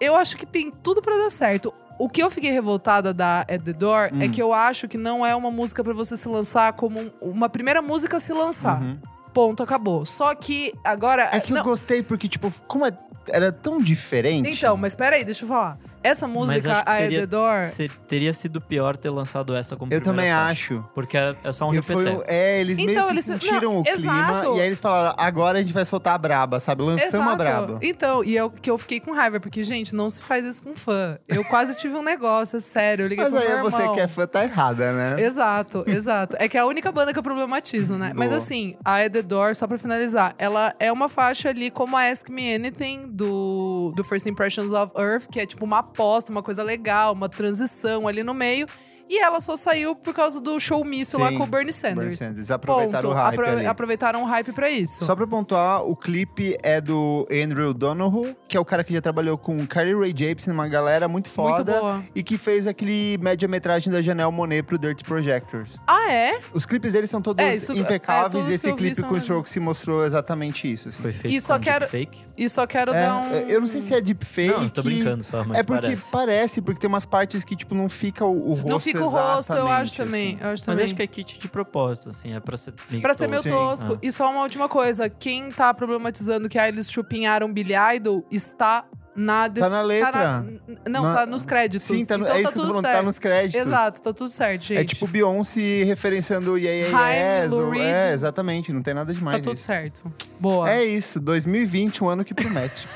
eu 0.00 0.16
acho 0.16 0.36
que 0.36 0.44
tem 0.44 0.70
tudo 0.70 1.00
pra 1.00 1.16
dar 1.16 1.30
certo. 1.30 1.72
O 1.98 2.08
que 2.08 2.22
eu 2.22 2.30
fiquei 2.30 2.50
revoltada 2.50 3.14
da 3.14 3.40
At 3.42 3.62
The 3.62 3.72
Door 3.72 4.10
é 4.20 4.26
Hum. 4.26 4.30
que 4.30 4.42
eu 4.42 4.52
acho 4.52 4.88
que 4.88 4.98
não 4.98 5.24
é 5.24 5.34
uma 5.36 5.50
música 5.50 5.84
pra 5.84 5.92
você 5.92 6.16
se 6.16 6.28
lançar 6.28 6.72
como 6.72 6.98
um- 7.00 7.10
uma 7.20 7.48
primeira 7.48 7.80
música 7.80 8.16
a 8.16 8.20
se 8.20 8.32
lançar. 8.32 8.80
Uhum. 8.82 8.98
Ponto, 9.32 9.62
acabou. 9.62 10.04
Só 10.04 10.34
que 10.34 10.74
agora. 10.82 11.28
É 11.32 11.38
que 11.40 11.52
eu 11.52 11.56
não, 11.56 11.62
gostei 11.62 12.02
porque, 12.02 12.28
tipo, 12.28 12.52
como 12.66 12.84
é- 12.84 12.92
era 13.30 13.52
tão 13.52 13.80
diferente. 13.80 14.50
Então, 14.50 14.76
mas 14.76 14.94
peraí, 14.96 15.24
deixa 15.24 15.44
eu 15.44 15.48
falar. 15.48 15.78
Essa 16.02 16.26
música, 16.26 16.82
a 16.86 16.96
seria- 16.96 17.20
The 17.20 17.26
Door. 17.26 17.66
Se- 17.66 17.88
teria 18.08 18.32
sido 18.32 18.60
pior 18.60 18.96
ter 18.96 19.10
lançado 19.10 19.54
essa 19.54 19.76
como 19.76 19.92
eu 19.92 20.00
também 20.00 20.30
faixa, 20.30 20.50
acho. 20.74 20.84
Porque 20.94 21.16
é, 21.16 21.34
é 21.44 21.52
só 21.52 21.66
um 21.66 21.70
repeteco. 21.70 22.22
é, 22.26 22.60
eles 22.60 22.76
meio 22.76 22.90
Então, 22.90 23.06
que 23.06 23.12
eles- 23.12 23.24
sentiram 23.24 23.60
não, 23.74 23.80
o 23.80 23.84
clima 23.84 23.98
exato. 23.98 24.56
e 24.56 24.60
aí 24.60 24.66
eles 24.66 24.78
falaram: 24.80 25.14
agora 25.18 25.58
a 25.58 25.62
gente 25.62 25.72
vai 25.72 25.84
soltar 25.84 26.14
a 26.14 26.18
braba, 26.18 26.58
sabe? 26.60 26.82
Lançamos 26.82 27.28
a 27.28 27.36
braba. 27.36 27.78
Então, 27.82 28.24
e 28.24 28.36
eu, 28.36 28.50
que 28.50 28.70
eu 28.70 28.76
fiquei 28.78 29.00
com 29.00 29.12
raiva, 29.12 29.38
porque, 29.40 29.62
gente, 29.62 29.94
não 29.94 30.08
se 30.10 30.20
faz 30.22 30.44
isso 30.44 30.62
com 30.62 30.74
fã. 30.74 31.18
Eu 31.28 31.44
quase 31.44 31.76
tive 31.76 31.94
um 31.96 32.02
negócio, 32.02 32.56
é 32.56 32.60
sério. 32.60 33.04
Eu 33.04 33.08
liguei 33.08 33.24
Mas 33.24 33.34
pro 33.34 33.42
aí 33.42 33.48
meu 33.54 33.62
você 33.62 33.80
irmão. 33.82 33.94
que 33.94 34.00
é 34.00 34.08
fã 34.08 34.26
tá 34.26 34.44
errada, 34.44 34.92
né? 34.92 35.22
Exato, 35.22 35.84
exato. 35.86 36.36
É 36.38 36.48
que 36.48 36.56
é 36.56 36.60
a 36.60 36.66
única 36.66 36.90
banda 36.90 37.12
que 37.12 37.18
eu 37.18 37.22
problematizo, 37.22 37.96
né? 37.96 38.12
Mas 38.14 38.30
Boa. 38.30 38.36
assim, 38.42 38.76
a 38.84 38.98
Door, 39.24 39.54
só 39.54 39.66
pra 39.66 39.78
finalizar, 39.78 40.34
ela 40.38 40.74
é 40.78 40.90
uma 40.90 41.08
faixa 41.08 41.48
ali 41.48 41.70
como 41.70 41.96
a 41.96 42.08
Ask 42.08 42.28
Me 42.28 42.54
Anything 42.54 43.08
do, 43.08 43.92
do 43.94 44.02
First 44.04 44.26
Impressions 44.26 44.72
of 44.72 44.92
Earth, 44.96 45.26
que 45.30 45.38
é 45.40 45.46
tipo 45.46 45.64
uma 45.64 45.82
aposta, 45.92 46.32
uma 46.32 46.42
coisa 46.42 46.62
legal, 46.62 47.12
uma 47.12 47.28
transição 47.28 48.08
ali 48.08 48.22
no 48.22 48.32
meio. 48.32 48.66
E 49.08 49.18
ela 49.18 49.40
só 49.40 49.56
saiu 49.56 49.94
por 49.94 50.14
causa 50.14 50.40
do 50.40 50.58
showmício 50.58 51.18
lá 51.18 51.28
com 51.28 51.34
o 51.34 51.46
Bernie 51.46 51.50
Bernie 51.50 51.72
Sanders. 51.72 52.18
Sanders. 52.18 52.50
Aproveitaram 52.50 53.08
Ponto. 53.10 53.12
o 53.12 53.22
hype 53.22 53.34
Apro- 53.34 53.50
ali. 53.50 53.66
Aproveitaram 53.66 54.22
o 54.22 54.26
hype 54.26 54.52
pra 54.52 54.70
isso. 54.70 55.04
Só 55.04 55.14
pra 55.14 55.26
pontuar, 55.26 55.82
o 55.84 55.94
clipe 55.94 56.56
é 56.62 56.80
do 56.80 57.26
Andrew 57.30 57.72
Donoghue, 57.74 58.36
que 58.48 58.56
é 58.56 58.60
o 58.60 58.64
cara 58.64 58.82
que 58.82 58.92
já 58.92 59.00
trabalhou 59.00 59.36
com 59.36 59.66
Carly 59.66 59.94
Rae 59.94 60.14
Jepsen, 60.16 60.52
uma 60.52 60.66
galera 60.68 61.06
muito 61.08 61.26
Muito 61.38 61.56
foda. 61.56 61.78
boa. 61.80 62.04
e 62.14 62.22
que 62.22 62.36
fez 62.38 62.66
aquele 62.66 63.18
média-metragem 63.20 63.92
da 63.92 64.00
Janelle 64.02 64.32
Monet 64.32 64.62
pro 64.62 64.78
Dirty 64.78 65.04
Projectors. 65.04 65.78
Ah, 65.86 66.10
é? 66.10 66.40
Os 66.52 66.64
clipes 66.66 66.92
deles 66.92 67.10
são 67.10 67.20
todos 67.22 67.44
É, 67.44 67.54
isso- 67.54 67.72
é, 67.72 67.76
impecáveis 67.76 68.32
todos 68.32 68.48
e 68.48 68.54
esse 68.54 68.72
clipe 68.74 69.02
com. 69.02 69.16
Strokes 69.16 69.52
se 69.52 69.60
mostrou 69.60 70.04
exatamente 70.04 70.70
isso. 70.70 70.88
assim. 70.88 71.00
Foi 71.02 71.12
feito 71.12 71.34
E 71.34 71.40
só 71.40 71.54
com 71.58 71.64
quero- 71.64 71.86
deepfake. 71.86 72.24
E 72.36 72.48
só 72.48 72.66
quero 72.66 72.92
É, 72.92 73.06
dar 73.06 73.16
um. 73.16 73.30
Eu 73.48 73.60
não 73.60 73.68
sei 73.68 73.80
se 73.82 73.94
é 73.94 74.00
deepfake. 74.00 74.48
Não, 74.58 74.68
tô 74.68 74.82
brincando 74.82 75.22
só, 75.22 75.44
mas 75.44 75.58
é 75.58 75.62
porque 75.62 75.82
parece. 75.82 76.10
parece. 76.10 76.62
porque 76.62 76.80
tem 76.80 76.88
umas 76.88 77.04
partes 77.06 77.44
que, 77.44 77.54
tipo, 77.54 77.74
não 77.74 77.88
fica 77.88 78.24
o, 78.24 78.50
o 78.50 78.54
rosto 78.54 78.68
Não 78.68 78.80
fica 78.92 79.04
o 79.04 79.08
rosto, 79.08 79.52
eu 79.52 79.68
acho 79.68 79.94
exatamente, 79.94 79.96
também. 79.96 80.34
assim. 80.34 80.42
Eu 80.44 80.48
acho 80.50 80.50
Mas 80.50 80.62
também. 80.62 80.84
acho 80.84 80.94
que 80.94 81.02
é 81.02 81.06
kit 81.06 81.38
de 81.38 81.48
propósito, 81.48 82.08
assim. 82.10 82.34
É 82.34 82.40
pra 82.40 82.56
ser 82.56 82.74
meio 82.90 83.02
Pra 83.02 83.14
ser 83.14 83.28
meio 83.28 83.42
tosco. 83.42 83.94
Ah. 83.94 83.98
E 84.02 84.12
só 84.12 84.30
uma 84.30 84.42
última 84.42 84.68
coisa. 84.68 85.08
Quem 85.10 85.50
tá 85.50 85.72
problematizando 85.74 86.48
que 86.48 86.58
ah, 86.58 86.68
eles 86.68 86.90
chupinharam 86.90 87.52
Billy 87.52 87.74
Idol 87.96 88.24
está 88.30 88.84
na... 89.14 89.46
des- 89.48 89.62
Tá 89.62 89.68
na 89.68 89.82
letra. 89.82 90.10
na- 90.40 90.44
não, 90.88 91.02
Na- 91.02 91.14
tá 91.14 91.26
nos 91.26 91.44
créditos. 91.44 91.82
Sim, 91.86 92.06
tá 92.06 92.16
no, 92.16 92.24
então 92.24 92.36
é 92.36 92.42
tá 92.42 92.48
isso 92.48 92.54
tô 92.54 92.60
tudo 92.60 92.68
falando, 92.70 92.82
certo. 92.84 92.96
tá 92.96 93.02
nos 93.02 93.18
créditos. 93.18 93.60
Exato, 93.66 94.02
tá 94.02 94.12
tudo 94.14 94.28
certo, 94.30 94.62
gente. 94.62 94.78
É 94.80 94.84
tipo 94.84 95.06
Beyoncé 95.06 95.82
referenciando 95.84 96.56
Yeah, 96.56 96.88
yeah, 96.96 97.42
Yes. 97.44 97.52
Ou-. 97.52 97.74
É, 97.74 98.12
exatamente, 98.12 98.72
não 98.72 98.80
tem 98.82 98.94
nada 98.94 99.12
Tá 99.12 99.18
demais 99.18 99.42
tudo 99.44 99.56
isso. 99.56 99.66
certo. 99.66 100.02
Boa. 100.40 100.70
É 100.70 100.82
isso, 100.84 101.20
2020, 101.20 102.02
um 102.04 102.08
ano 102.08 102.24
que 102.24 102.32
promete. 102.32 102.88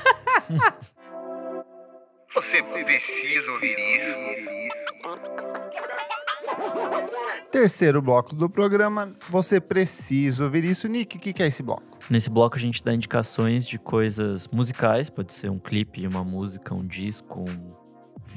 Você 2.35 2.61
precisa 2.61 3.51
ouvir 3.51 3.75
isso. 3.77 4.86
Terceiro 7.51 8.01
bloco 8.01 8.35
do 8.35 8.49
programa, 8.49 9.13
você 9.29 9.59
precisa 9.59 10.43
ouvir 10.43 10.63
isso. 10.63 10.87
Nick, 10.87 11.17
o 11.17 11.19
que, 11.19 11.33
que 11.33 11.41
é 11.41 11.47
esse 11.47 11.63
bloco? 11.63 11.83
Nesse 12.09 12.29
bloco 12.29 12.55
a 12.55 12.59
gente 12.59 12.83
dá 12.83 12.93
indicações 12.93 13.67
de 13.67 13.77
coisas 13.79 14.47
musicais, 14.47 15.09
pode 15.09 15.33
ser 15.33 15.49
um 15.49 15.59
clipe, 15.59 16.05
uma 16.07 16.23
música, 16.23 16.73
um 16.73 16.85
disco, 16.85 17.45
um 17.49 17.73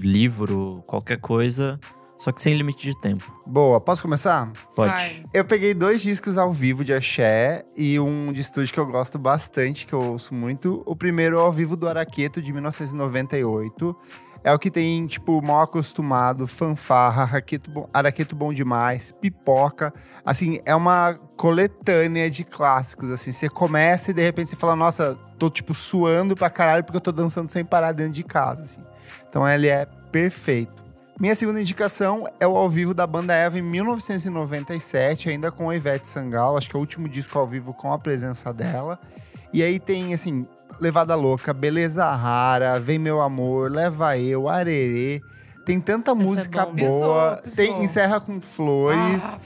livro, 0.00 0.82
qualquer 0.86 1.18
coisa, 1.18 1.78
só 2.18 2.30
que 2.32 2.42
sem 2.42 2.54
limite 2.54 2.86
de 2.86 3.00
tempo. 3.00 3.24
Boa, 3.46 3.80
posso 3.80 4.02
começar? 4.02 4.52
Pode. 4.76 4.92
Vai. 4.92 5.24
Eu 5.32 5.44
peguei 5.44 5.72
dois 5.72 6.02
discos 6.02 6.36
ao 6.36 6.52
vivo 6.52 6.84
de 6.84 6.92
axé 6.92 7.64
e 7.76 7.98
um 7.98 8.32
de 8.32 8.42
estúdio 8.42 8.74
que 8.74 8.78
eu 8.78 8.86
gosto 8.86 9.18
bastante, 9.18 9.86
que 9.86 9.92
eu 9.92 10.02
ouço 10.02 10.34
muito. 10.34 10.82
O 10.84 10.94
primeiro 10.94 11.38
é 11.38 11.40
ao 11.40 11.50
vivo 11.50 11.76
do 11.76 11.88
Araqueto, 11.88 12.42
de 12.42 12.52
1998. 12.52 13.96
É 14.42 14.52
o 14.52 14.58
que 14.58 14.70
tem, 14.70 15.06
tipo, 15.06 15.42
mal 15.42 15.62
acostumado, 15.62 16.46
fanfarra, 16.46 17.24
araqueto 17.24 17.70
bom, 17.70 17.88
araqueto 17.92 18.34
bom 18.34 18.54
demais, 18.54 19.12
pipoca. 19.12 19.92
Assim, 20.24 20.58
é 20.64 20.74
uma 20.74 21.14
coletânea 21.36 22.30
de 22.30 22.42
clássicos, 22.44 23.10
assim. 23.10 23.32
Você 23.32 23.48
começa 23.48 24.10
e 24.10 24.14
de 24.14 24.22
repente 24.22 24.50
você 24.50 24.56
fala, 24.56 24.74
nossa, 24.74 25.16
tô, 25.38 25.50
tipo, 25.50 25.74
suando 25.74 26.34
pra 26.34 26.48
caralho 26.48 26.84
porque 26.84 26.96
eu 26.96 27.02
tô 27.02 27.12
dançando 27.12 27.50
sem 27.50 27.64
parar 27.64 27.92
dentro 27.92 28.12
de 28.12 28.22
casa, 28.22 28.62
assim. 28.62 28.82
Então 29.28 29.46
ele 29.46 29.68
é 29.68 29.84
perfeito. 30.10 30.80
Minha 31.20 31.34
segunda 31.34 31.60
indicação 31.60 32.26
é 32.40 32.46
o 32.46 32.56
ao 32.56 32.70
vivo 32.70 32.94
da 32.94 33.06
banda 33.06 33.34
Eva 33.34 33.58
em 33.58 33.62
1997, 33.62 35.28
ainda 35.28 35.52
com 35.52 35.68
a 35.68 35.76
Ivete 35.76 36.08
Sangalo. 36.08 36.56
Acho 36.56 36.70
que 36.70 36.74
é 36.74 36.78
o 36.78 36.80
último 36.80 37.10
disco 37.10 37.38
ao 37.38 37.46
vivo 37.46 37.74
com 37.74 37.92
a 37.92 37.98
presença 37.98 38.54
dela. 38.54 38.98
E 39.52 39.62
aí 39.62 39.78
tem, 39.78 40.14
assim, 40.14 40.46
Levada 40.80 41.14
Louca, 41.14 41.52
Beleza 41.52 42.04
Rara, 42.12 42.78
Vem 42.80 42.98
Meu 42.98 43.20
Amor, 43.20 43.70
Leva 43.70 44.16
Eu, 44.18 44.48
Arerê. 44.48 45.20
Tem 45.66 45.78
tanta 45.80 46.14
música 46.14 46.64
bom. 46.66 46.74
boa. 46.74 47.36
Pisou, 47.36 47.42
pisou. 47.42 47.56
Tem 47.56 47.84
Encerra 47.84 48.18
com 48.20 48.40
Flores. 48.40 49.24
Ah. 49.24 49.38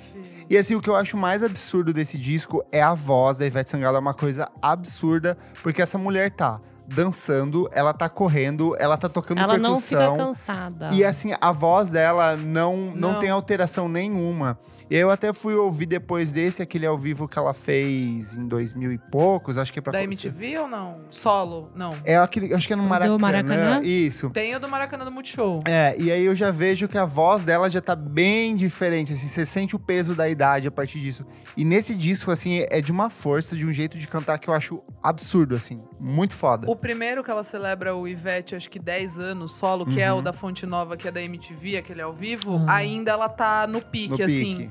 E 0.48 0.56
assim, 0.56 0.74
o 0.74 0.80
que 0.80 0.88
eu 0.88 0.94
acho 0.94 1.16
mais 1.16 1.42
absurdo 1.42 1.92
desse 1.92 2.16
disco 2.18 2.64
é 2.70 2.80
a 2.82 2.94
voz 2.94 3.38
da 3.38 3.46
Ivete 3.46 3.70
Sangalo. 3.70 3.96
É 3.96 4.00
uma 4.00 4.14
coisa 4.14 4.48
absurda, 4.62 5.36
porque 5.62 5.82
essa 5.82 5.98
mulher 5.98 6.30
tá 6.30 6.60
dançando, 6.86 7.66
ela 7.72 7.92
tá 7.94 8.08
correndo, 8.10 8.76
ela 8.78 8.96
tá 8.98 9.08
tocando 9.08 9.40
Ela 9.40 9.56
não 9.56 9.74
fica 9.76 9.98
percussão. 10.02 10.26
cansada. 10.28 10.90
E 10.92 11.02
assim, 11.02 11.32
a 11.40 11.50
voz 11.50 11.90
dela 11.90 12.36
não, 12.36 12.76
não, 12.94 13.12
Não. 13.12 13.20
tem 13.20 13.30
alteração 13.30 13.88
nenhuma. 13.88 14.58
E 14.90 14.96
eu 14.96 15.10
até 15.10 15.32
fui 15.32 15.54
ouvir 15.54 15.86
depois 15.86 16.30
desse, 16.30 16.60
aquele 16.62 16.84
ao 16.86 16.98
vivo 16.98 17.26
que 17.26 17.38
ela 17.38 17.54
fez 17.54 18.34
em 18.36 18.46
2000 18.46 18.92
e 18.92 18.98
poucos, 18.98 19.56
acho 19.58 19.72
que 19.72 19.78
é 19.78 19.82
pra... 19.82 19.92
Da 19.92 20.02
MTV 20.02 20.58
ou 20.58 20.68
não? 20.68 21.00
Solo? 21.10 21.70
Não. 21.74 21.90
É 22.04 22.16
aquele, 22.16 22.52
acho 22.54 22.66
que 22.66 22.72
é 22.72 22.76
no 22.76 22.82
Do 22.82 22.88
Maracanã. 22.88 23.18
Maracanã? 23.18 23.80
Isso. 23.82 24.30
Tem 24.30 24.54
o 24.54 24.60
do 24.60 24.68
Maracanã 24.68 25.04
do 25.04 25.10
Multishow. 25.10 25.58
É, 25.66 25.94
e 25.98 26.12
aí 26.12 26.24
eu 26.24 26.36
já 26.36 26.50
vejo 26.50 26.86
que 26.86 26.98
a 26.98 27.04
voz 27.06 27.44
dela 27.44 27.68
já 27.70 27.80
tá 27.80 27.96
bem 27.96 28.54
diferente, 28.54 29.12
assim, 29.14 29.26
você 29.26 29.46
sente 29.46 29.74
o 29.74 29.78
peso 29.78 30.14
da 30.14 30.28
idade 30.28 30.68
a 30.68 30.70
partir 30.70 31.00
disso. 31.00 31.24
E 31.56 31.64
nesse 31.64 31.94
disco, 31.94 32.30
assim, 32.30 32.64
é 32.70 32.80
de 32.80 32.92
uma 32.92 33.08
força, 33.10 33.56
de 33.56 33.66
um 33.66 33.72
jeito 33.72 33.96
de 33.98 34.06
cantar 34.06 34.38
que 34.38 34.48
eu 34.48 34.54
acho 34.54 34.82
absurdo, 35.02 35.54
assim, 35.56 35.82
muito 35.98 36.34
foda. 36.34 36.70
O 36.70 36.76
primeiro 36.76 37.22
que 37.24 37.30
ela 37.30 37.42
celebra 37.42 37.94
o 37.96 38.06
Ivete, 38.06 38.54
acho 38.54 38.68
que 38.70 38.78
10 38.78 39.18
anos, 39.18 39.52
solo, 39.52 39.86
que 39.86 40.00
é 40.00 40.12
Uhum. 40.12 40.18
o 40.18 40.22
da 40.22 40.32
Fonte 40.32 40.66
Nova, 40.66 40.96
que 40.96 41.08
é 41.08 41.10
da 41.10 41.22
MTV, 41.22 41.78
aquele 41.78 42.02
ao 42.02 42.12
vivo, 42.12 42.62
Ah. 42.68 42.74
ainda 42.76 43.10
ela 43.12 43.28
tá 43.28 43.66
no 43.66 43.80
pique, 43.80 44.18
no 44.18 44.24
assim. 44.24 44.56
pique. 44.56 44.70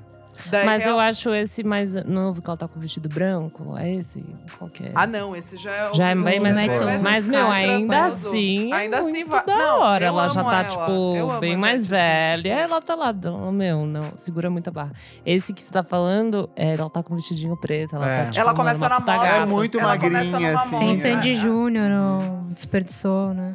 Daí 0.49 0.65
Mas 0.65 0.81
real- 0.83 0.95
eu 0.95 0.99
acho 0.99 1.33
esse 1.33 1.63
mais 1.63 1.93
novo, 2.05 2.41
que 2.41 2.49
ela 2.49 2.57
tá 2.57 2.67
com 2.67 2.77
o 2.77 2.81
vestido 2.81 3.07
branco. 3.09 3.77
É 3.77 3.91
esse? 3.93 4.23
Qual 4.57 4.69
que 4.69 4.83
é? 4.85 4.91
Ah, 4.95 5.05
não, 5.07 5.35
esse 5.35 5.55
já 5.57 5.71
é 5.71 5.89
o 5.91 5.95
Já 5.95 6.09
é 6.09 6.15
bem 6.15 6.39
mais 6.39 6.55
forte. 6.57 6.85
Mas 6.85 7.03
Mas, 7.03 7.27
meu, 7.27 7.45
ficar 7.45 7.53
ainda 7.55 8.05
assim. 8.05 8.73
Ainda 8.73 8.95
é 8.97 8.99
assim 8.99 9.23
vai- 9.25 9.45
Da 9.45 9.55
Não, 9.55 9.81
hora. 9.81 10.03
eu 10.05 10.07
Ela 10.07 10.27
já 10.29 10.43
tá, 10.43 10.49
ela. 10.49 10.63
Eu 10.63 11.27
tipo, 11.27 11.39
bem 11.39 11.55
mais 11.57 11.83
assim. 11.83 11.91
velha. 11.91 12.49
Ela 12.53 12.81
tá 12.81 12.95
lá, 12.95 13.13
meu, 13.13 13.85
não, 13.85 14.01
segura 14.17 14.49
muita 14.49 14.71
barra. 14.71 14.91
Esse 15.25 15.53
que 15.53 15.61
você 15.61 15.71
tá 15.71 15.83
falando, 15.83 16.49
é, 16.55 16.73
ela 16.73 16.89
tá 16.89 17.01
com 17.03 17.15
vestidinho 17.15 17.55
preto. 17.55 17.95
Ela, 17.95 18.09
É. 18.09 18.17
tá, 18.19 18.25
tipo, 18.31 18.39
Ela 18.39 18.53
começa 18.53 18.89
na 18.89 18.99
moda. 18.99 19.13
gata, 19.17 19.27
É 19.27 19.45
muito 19.45 19.79
Ela 19.79 19.97
começa 19.97 20.31
magrinha, 20.31 20.55
assim. 20.55 20.75
moda. 20.75 20.85
Tem 20.85 20.93
É. 20.95 20.97
Sandy 20.97 21.35
Júnior, 21.35 21.89
não 21.89 22.45
desperdiçou, 22.47 23.33
né? 23.33 23.53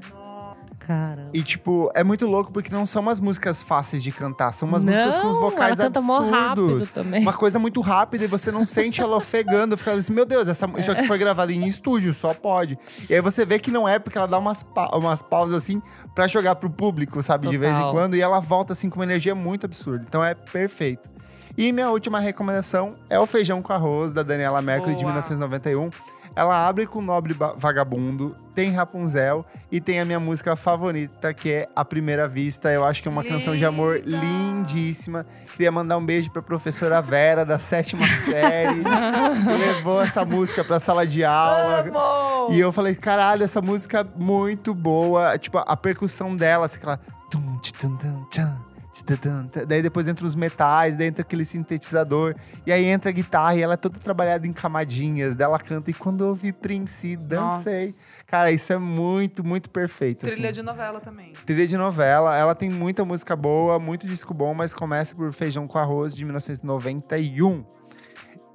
Cara. 0.89 1.29
E, 1.35 1.43
tipo, 1.43 1.91
é 1.95 2.03
muito 2.03 2.27
louco 2.27 2.51
porque 2.51 2.73
não 2.75 2.87
são 2.87 3.03
umas 3.03 3.21
músicas 3.21 3.63
fáceis 3.63 4.03
de 4.03 4.11
cantar. 4.11 4.53
São 4.53 4.67
umas 4.67 4.83
não, 4.83 4.91
músicas 4.91 5.19
com 5.19 5.29
os 5.29 5.37
vocais 5.39 5.79
ela 5.79 5.91
canta 5.91 6.01
absurdos. 6.01 6.87
também. 6.87 7.21
Uma 7.21 7.35
coisa 7.35 7.59
muito 7.59 7.83
rápida 7.83 8.25
e 8.25 8.27
você 8.27 8.51
não 8.51 8.65
sente 8.65 8.99
ela 9.03 9.15
ofegando. 9.15 9.77
Fica 9.77 9.93
assim, 9.93 10.15
meu 10.15 10.25
Deus, 10.25 10.49
essa, 10.49 10.65
isso 10.79 10.91
aqui 10.91 11.07
foi 11.07 11.19
gravado 11.19 11.53
em 11.53 11.67
estúdio, 11.67 12.11
só 12.15 12.33
pode. 12.33 12.79
E 13.11 13.13
aí 13.15 13.21
você 13.21 13.45
vê 13.45 13.59
que 13.59 13.71
não 13.71 13.87
é 13.87 13.99
porque 13.99 14.17
ela 14.17 14.27
dá 14.27 14.39
umas, 14.39 14.63
pa- 14.63 14.89
umas 14.97 15.21
pausas 15.21 15.55
assim 15.59 15.83
pra 16.15 16.27
jogar 16.27 16.55
pro 16.55 16.71
público, 16.71 17.23
sabe? 17.23 17.49
De 17.49 17.59
vez 17.59 17.71
em 17.71 17.77
Total. 17.77 17.93
quando. 17.93 18.17
E 18.17 18.23
ela 18.23 18.41
volta 18.41 18.73
assim 18.73 18.89
com 18.89 18.97
uma 18.97 19.05
energia 19.05 19.35
muito 19.35 19.67
absurda. 19.67 20.07
Então 20.09 20.25
é 20.25 20.35
perfeito. 20.35 21.07
E 21.55 21.71
minha 21.71 21.91
última 21.91 22.19
recomendação 22.19 22.95
é 23.11 23.19
o 23.21 23.27
Feijão 23.27 23.61
com 23.61 23.75
Arroz, 23.75 24.15
da 24.15 24.23
Daniela 24.23 24.63
Mercury, 24.63 24.93
de 24.95 25.03
Boa. 25.03 25.13
1991. 25.13 25.91
Ela 26.39 26.69
abre 26.69 26.87
com 26.87 27.03
Nobre 27.03 27.35
Ba- 27.35 27.55
Vagabundo, 27.57 28.37
tem 28.55 28.71
Rapunzel 28.71 29.45
e 29.73 29.81
tem 29.81 29.99
a 30.01 30.05
minha 30.05 30.21
música 30.21 30.55
favorita, 30.55 31.35
que 31.35 31.51
é 31.53 31.69
A 31.75 31.85
Primeira 31.85 32.29
Vista. 32.29 32.71
Eu 32.71 32.85
acho 32.85 33.03
que 33.03 33.09
é 33.09 33.11
uma 33.11 33.25
canção 33.25 33.57
de 33.57 33.65
amor 33.67 34.01
Linda! 34.05 34.19
lindíssima. 34.25 35.27
Queria 35.53 35.73
mandar 35.73 35.97
um 35.97 36.05
beijo 36.05 36.31
pra 36.31 36.41
professora 36.43 37.01
Vera, 37.01 37.45
da 37.45 37.59
sétima 37.59 38.07
série, 38.25 38.83
que 38.83 39.51
levou 39.67 40.03
essa 40.03 40.25
música 40.25 40.63
pra 40.65 40.79
sala 40.79 41.07
de 41.07 41.25
aula. 41.25 41.85
E 42.51 42.59
eu 42.61 42.73
falei, 42.73 42.95
caralho, 42.95 43.43
essa 43.45 43.61
música 43.61 44.01
é 44.01 44.23
muito 44.23 44.75
boa. 44.75 45.37
Tipo, 45.39 45.59
a 45.59 45.77
percussão 45.77 46.37
dela, 46.37 46.67
assim, 46.67 46.77
aquela. 46.79 46.99
tum, 47.31 47.59
tch, 47.59 47.73
tum, 47.73 47.97
tum, 47.97 48.25
Daí 49.67 49.83
depois 49.83 50.09
entra 50.09 50.27
os 50.27 50.35
metais, 50.35 50.97
daí 50.97 51.07
entra 51.09 51.23
aquele 51.23 51.45
sintetizador. 51.45 52.35
E 52.67 52.73
aí 52.73 52.85
entra 52.85 53.11
a 53.11 53.13
guitarra 53.13 53.55
e 53.57 53.63
ela 53.63 53.75
é 53.75 53.77
toda 53.77 53.99
trabalhada 53.99 54.47
em 54.47 54.53
camadinhas. 54.53 55.37
Daí 55.37 55.45
ela 55.47 55.59
canta. 55.59 55.91
E 55.91 55.95
quando 55.95 56.25
eu 56.25 56.29
ouvi 56.29 56.53
Prince, 56.53 57.17
dancei. 57.17 57.87
Nossa. 57.87 58.19
Cara, 58.27 58.53
isso 58.53 58.71
é 58.73 58.79
muito, 58.79 59.43
muito 59.43 59.71
perfeito. 59.71 60.27
Trilha 60.27 60.51
assim. 60.51 60.61
de 60.61 60.63
novela 60.63 61.01
também. 61.01 61.33
Trilha 61.47 61.67
de 61.67 61.79
novela. 61.79 62.37
Ela 62.37 62.55
tem 62.55 62.69
muita 62.69 63.03
música 63.03 63.35
boa, 63.35 63.79
muito 63.79 64.07
disco 64.07 64.35
bom, 64.35 64.53
mas 64.53 64.75
começa 64.75 65.15
por 65.15 65.33
Feijão 65.33 65.67
com 65.67 65.79
Arroz, 65.79 66.15
de 66.15 66.27
1991. 66.27 67.65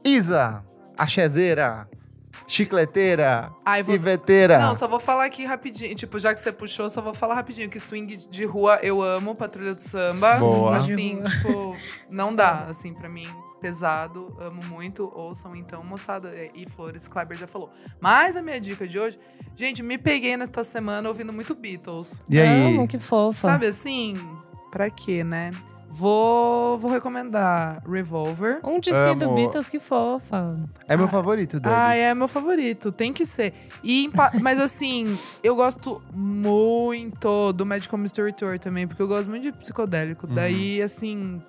Isa, 0.06 0.64
achezeira, 0.96 1.88
chicleteira, 2.48 3.52
Ai, 3.66 3.84
vou... 3.84 3.96
iveteira. 3.96 4.58
Não, 4.60 4.74
só 4.74 4.88
vou 4.88 5.00
falar 5.00 5.26
aqui 5.26 5.46
rapidinho. 5.46 5.96
Tipo, 5.96 6.20
já 6.20 6.34
que 6.34 6.40
você 6.40 6.52
puxou, 6.52 6.90
só 6.90 7.02
vou 7.02 7.14
falar 7.14 7.36
rapidinho 7.36 7.70
que 7.70 7.80
swing 7.80 8.16
de 8.28 8.46
rua 8.46 8.80
eu 8.82 9.02
amo, 9.02 9.36
patrulha 9.36 9.74
do 9.74 9.82
samba. 9.82 10.38
Boa. 10.40 10.78
Assim, 10.78 11.22
tipo, 11.24 11.76
não 12.10 12.34
dá, 12.36 12.66
assim, 12.66 12.94
pra 12.94 13.10
mim, 13.10 13.28
pesado, 13.62 14.36
amo 14.40 14.64
muito. 14.66 15.12
Ouçam 15.16 15.56
então, 15.56 15.84
moçada. 15.84 16.30
é, 16.30 16.52
E 16.54 16.68
Flores, 16.70 17.08
Kleber 17.08 17.38
já 17.38 17.48
falou. 17.48 17.70
Mas 18.00 18.36
a 18.36 18.42
minha 18.42 18.60
dica 18.60 18.88
de 18.88 19.00
hoje, 19.00 19.20
gente, 19.56 19.82
me 19.82 19.98
peguei 19.98 20.36
nesta 20.38 20.64
semana 20.64 21.08
ouvindo 21.08 21.32
muito 21.34 21.56
Beatles. 21.56 22.24
E 22.30 22.40
aí? 22.40 22.74
Amo, 22.74 22.88
que 22.88 23.00
fofa. 23.00 23.40
Sabe 23.48 23.68
assim, 23.68 24.16
pra 24.72 24.90
quê, 24.90 25.24
né? 25.24 25.52
Vou, 25.96 26.78
vou 26.80 26.90
recomendar 26.90 27.82
Revolver. 27.88 28.60
Um 28.64 28.80
disquinho 28.80 29.16
do. 29.16 29.36
Beatles, 29.36 29.70
que 29.70 29.80
fofa. 29.80 30.48
É 30.88 30.98
meu 30.98 31.08
favorito 31.08 31.60
deles. 31.60 31.78
Ah, 31.78 31.96
é 31.96 32.14
meu 32.16 32.28
favorito. 32.28 32.92
Tem 32.92 33.14
que 33.14 33.24
ser. 33.26 33.54
E, 33.84 34.10
mas 34.42 34.60
assim, 34.60 35.06
eu 35.44 35.56
gosto 35.56 36.02
muito 36.14 37.54
do 37.54 37.66
Magical 37.66 38.00
Mystery 38.00 38.34
Tour 38.34 38.58
também, 38.58 38.88
porque 38.88 39.02
eu 39.04 39.08
gosto 39.08 39.30
muito 39.30 39.44
de 39.44 39.52
psicodélico. 39.52 40.26
Uhum. 40.28 40.34
Daí, 40.34 40.82
assim. 40.82 41.42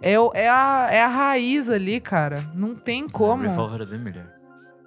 É, 0.00 0.18
o- 0.18 0.30
é, 0.32 0.48
a, 0.48 0.88
é 0.90 1.02
a 1.02 1.08
raiz 1.08 1.68
ali, 1.68 2.00
cara. 2.00 2.42
Não 2.58 2.74
tem 2.74 3.08
como. 3.08 3.42
Revolver 3.42 3.82
é 3.82 3.86
bem 3.86 3.98
melhor. 3.98 4.26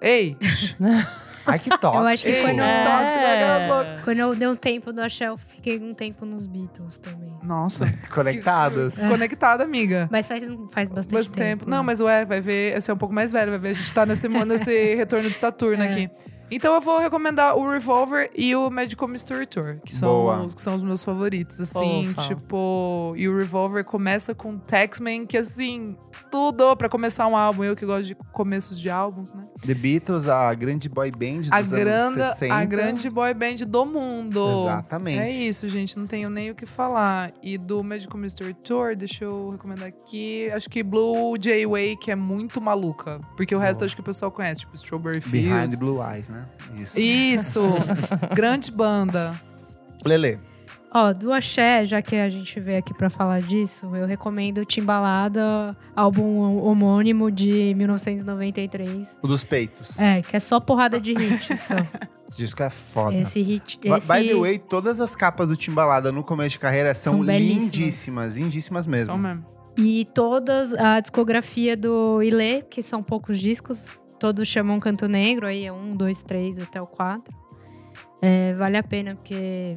Ei! 0.00 0.36
Ai, 1.46 1.58
que 1.58 1.70
top. 1.78 1.96
Eu 1.98 2.06
acho 2.06 2.24
que 2.24 2.42
quando, 2.42 2.60
é. 2.60 2.84
tóxico, 2.84 3.18
aquelas 3.18 3.68
loucas. 3.68 4.04
quando 4.04 4.18
eu 4.18 4.34
dei 4.34 4.48
um 4.48 4.56
tempo 4.56 4.92
do 4.92 5.00
Axé, 5.02 5.28
eu 5.28 5.36
fiquei 5.36 5.78
um 5.78 5.94
tempo 5.94 6.24
nos 6.24 6.46
Beatles 6.46 6.98
também. 6.98 7.32
Nossa. 7.42 7.92
Conectadas. 8.12 8.96
Conectada, 8.98 9.64
amiga. 9.64 10.08
Mas 10.10 10.28
faz, 10.28 10.44
faz 10.70 10.88
bastante 10.88 11.14
Mas 11.14 11.28
tempo. 11.30 11.68
Não, 11.68 11.82
mas 11.82 12.00
ué, 12.00 12.24
vai 12.24 12.40
ver. 12.40 12.80
Você 12.80 12.90
é 12.90 12.94
um 12.94 12.98
pouco 12.98 13.14
mais 13.14 13.32
velho, 13.32 13.50
vai 13.50 13.58
ver. 13.58 13.68
A 13.70 13.72
gente 13.74 13.92
tá 13.92 14.06
nesse, 14.06 14.28
nesse 14.28 14.94
retorno 14.94 15.30
de 15.30 15.36
Saturno 15.36 15.82
É. 15.82 15.88
aqui. 15.88 16.10
Então 16.54 16.74
eu 16.74 16.80
vou 16.80 16.98
recomendar 16.98 17.56
o 17.56 17.70
Revolver 17.70 18.30
e 18.36 18.54
o 18.54 18.70
Magical 18.70 19.08
Mystery 19.08 19.46
Tour, 19.46 19.78
que 19.84 19.94
são, 19.94 20.08
Boa. 20.08 20.46
os, 20.46 20.54
que 20.54 20.60
são 20.60 20.76
os 20.76 20.82
meus 20.82 21.02
favoritos. 21.02 21.58
Assim, 21.60 22.14
tipo. 22.28 23.14
E 23.16 23.26
o 23.26 23.38
Revolver 23.38 23.84
começa 23.84 24.34
com 24.34 24.58
Taxman, 24.58 25.24
que 25.24 25.38
assim, 25.38 25.96
tudo 26.30 26.76
pra 26.76 26.88
começar 26.88 27.26
um 27.26 27.34
álbum. 27.34 27.64
Eu 27.64 27.74
que 27.74 27.86
gosto 27.86 28.04
de 28.04 28.14
começos 28.32 28.78
de 28.78 28.90
álbuns, 28.90 29.32
né? 29.32 29.44
The 29.66 29.72
Beatles, 29.74 30.28
a 30.28 30.52
grande 30.52 30.88
boy 30.88 31.10
band 31.10 31.40
dos 31.40 31.52
A, 31.52 31.56
anos 31.56 31.72
granda, 31.72 32.32
60. 32.34 32.54
a 32.54 32.64
grande 32.64 33.10
boy 33.10 33.32
band 33.34 33.56
do 33.66 33.86
mundo. 33.86 34.62
Exatamente. 34.64 35.18
É 35.20 35.30
isso, 35.30 35.68
gente. 35.68 35.98
Não 35.98 36.06
tenho 36.06 36.28
nem 36.28 36.50
o 36.50 36.54
que 36.54 36.66
falar. 36.66 37.32
E 37.42 37.56
do 37.56 37.82
Magical 37.82 38.18
Mystery 38.18 38.54
Tour, 38.54 38.94
deixa 38.94 39.24
eu 39.24 39.50
recomendar 39.50 39.88
aqui. 39.88 40.50
Acho 40.50 40.68
que 40.68 40.82
Blue 40.82 41.34
Jay 41.40 41.66
Way, 41.66 41.96
que 41.96 42.10
é 42.10 42.16
muito 42.16 42.60
maluca. 42.60 43.20
Porque 43.36 43.54
o 43.54 43.58
resto 43.58 43.80
Boa. 43.80 43.86
acho 43.86 43.94
que 43.94 44.02
o 44.02 44.04
pessoal 44.04 44.30
conhece, 44.30 44.60
tipo 44.60 44.74
Strawberry 44.74 45.20
Behind 45.20 45.48
Fields. 45.48 45.78
Blue 45.78 46.02
Eyes, 46.02 46.28
né? 46.28 46.41
Isso. 46.76 46.98
Isso! 46.98 47.60
Grande 48.34 48.70
banda. 48.70 49.32
Lele. 50.04 50.38
Ó, 50.94 51.10
do 51.14 51.32
Axé, 51.32 51.86
já 51.86 52.02
que 52.02 52.16
a 52.16 52.28
gente 52.28 52.60
veio 52.60 52.78
aqui 52.80 52.92
pra 52.92 53.08
falar 53.08 53.40
disso, 53.40 53.86
eu 53.96 54.06
recomendo 54.06 54.62
Timbalada, 54.62 55.74
álbum 55.96 56.60
homônimo 56.62 57.30
de 57.30 57.72
1993. 57.74 59.18
O 59.22 59.26
dos 59.26 59.42
peitos. 59.42 59.98
É, 59.98 60.20
que 60.20 60.36
é 60.36 60.40
só 60.40 60.60
porrada 60.60 61.00
de 61.00 61.14
hit. 61.14 61.56
só. 61.56 61.74
Esse 62.28 62.36
disco 62.36 62.62
é 62.62 62.68
foda. 62.68 63.16
Esse 63.16 63.40
hit. 63.40 63.78
By- 63.80 63.88
Esse... 63.96 64.12
By 64.12 64.28
the 64.28 64.34
way, 64.34 64.58
todas 64.58 65.00
as 65.00 65.16
capas 65.16 65.48
do 65.48 65.56
Timbalada 65.56 66.12
no 66.12 66.22
começo 66.22 66.50
de 66.50 66.58
carreira 66.58 66.92
são, 66.92 67.24
São 67.24 67.36
lindíssimas. 67.38 68.34
Lindíssimas 68.34 68.86
mesmo. 68.86 69.16
Mesmo. 69.16 69.46
E 69.78 70.04
todas 70.12 70.74
a 70.74 71.00
discografia 71.00 71.74
do 71.74 72.22
Ilê, 72.22 72.60
que 72.60 72.82
são 72.82 73.02
poucos 73.02 73.40
discos, 73.40 73.82
todos 74.22 74.46
chamam 74.46 74.78
Canto 74.78 75.08
Negro, 75.08 75.48
aí 75.48 75.66
é 75.66 75.72
um, 75.72 75.96
dois, 75.96 76.22
três 76.22 76.56
até 76.56 76.80
o 76.80 76.86
quatro. 76.86 77.34
É, 78.22 78.54
vale 78.54 78.76
a 78.76 78.82
pena, 78.82 79.16
porque 79.16 79.76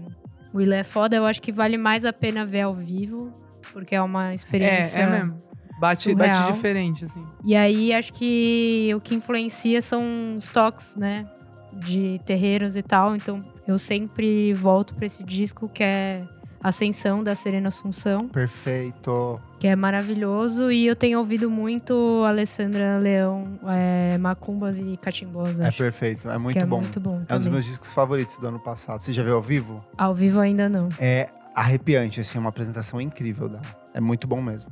o 0.54 0.62
Ilê 0.62 0.76
é 0.76 0.84
foda. 0.84 1.16
Eu 1.16 1.26
acho 1.26 1.42
que 1.42 1.52
vale 1.52 1.78
mais 1.78 2.06
a 2.06 2.14
pena 2.14 2.46
ver 2.46 2.62
ao 2.62 2.76
vivo, 2.76 3.34
porque 3.74 3.96
é 3.96 4.02
uma 4.04 4.36
experiência. 4.36 5.00
É, 5.00 5.02
é 5.02 5.10
mesmo. 5.10 5.42
Bate, 5.80 6.04
surreal. 6.04 6.30
bate 6.30 6.54
diferente, 6.54 7.06
assim. 7.06 7.26
E 7.44 7.56
aí 7.56 7.92
acho 7.92 8.14
que 8.14 8.92
o 8.96 9.02
que 9.02 9.16
influencia 9.16 9.82
são 9.82 10.36
os 10.38 10.48
toques, 10.48 10.96
né? 10.96 11.28
De 11.74 12.22
terreiros 12.24 12.76
e 12.76 12.84
tal. 12.84 13.16
Então 13.16 13.44
eu 13.68 13.80
sempre 13.80 14.54
volto 14.54 14.94
pra 14.94 15.08
esse 15.08 15.24
disco 15.24 15.68
que 15.68 15.82
é 15.82 16.24
Ascensão 16.62 17.24
da 17.24 17.34
Serena 17.34 17.70
Assunção, 17.70 18.28
Perfeito. 18.28 19.42
Que 19.66 19.70
é 19.70 19.76
maravilhoso. 19.76 20.72
E 20.72 20.86
eu 20.86 20.96
tenho 20.96 21.18
ouvido 21.18 21.50
muito 21.50 22.24
Alessandra 22.24 23.00
Leão, 23.00 23.60
é, 23.68 24.16
Macumbas 24.20 24.78
e 24.80 24.96
Catimbós, 25.02 25.60
É 25.60 25.66
acho. 25.70 25.80
perfeito. 25.80 26.30
É 26.30 26.38
muito 26.38 26.56
que 26.56 26.62
é 26.62 26.66
bom. 26.68 26.82
muito 26.82 27.00
bom. 27.00 27.24
É 27.28 27.34
um 27.36 27.40
dos 27.40 27.48
meus 27.48 27.66
discos 27.66 27.92
favoritos 27.92 28.38
do 28.38 28.48
ano 28.48 28.60
passado. 28.60 29.00
Você 29.00 29.12
já 29.12 29.24
viu 29.24 29.36
ao 29.36 29.42
vivo? 29.42 29.84
Ao 29.98 30.14
vivo 30.14 30.40
ainda 30.40 30.70
não. 30.70 30.90
É 31.00 31.30
arrepiante, 31.56 32.22
assim, 32.22 32.38
é 32.38 32.42
uma 32.42 32.50
apresentação 32.50 33.02
incrível 33.02 33.50
dela. 33.50 33.64
É 33.92 34.00
muito 34.00 34.28
bom 34.28 34.40
mesmo. 34.40 34.70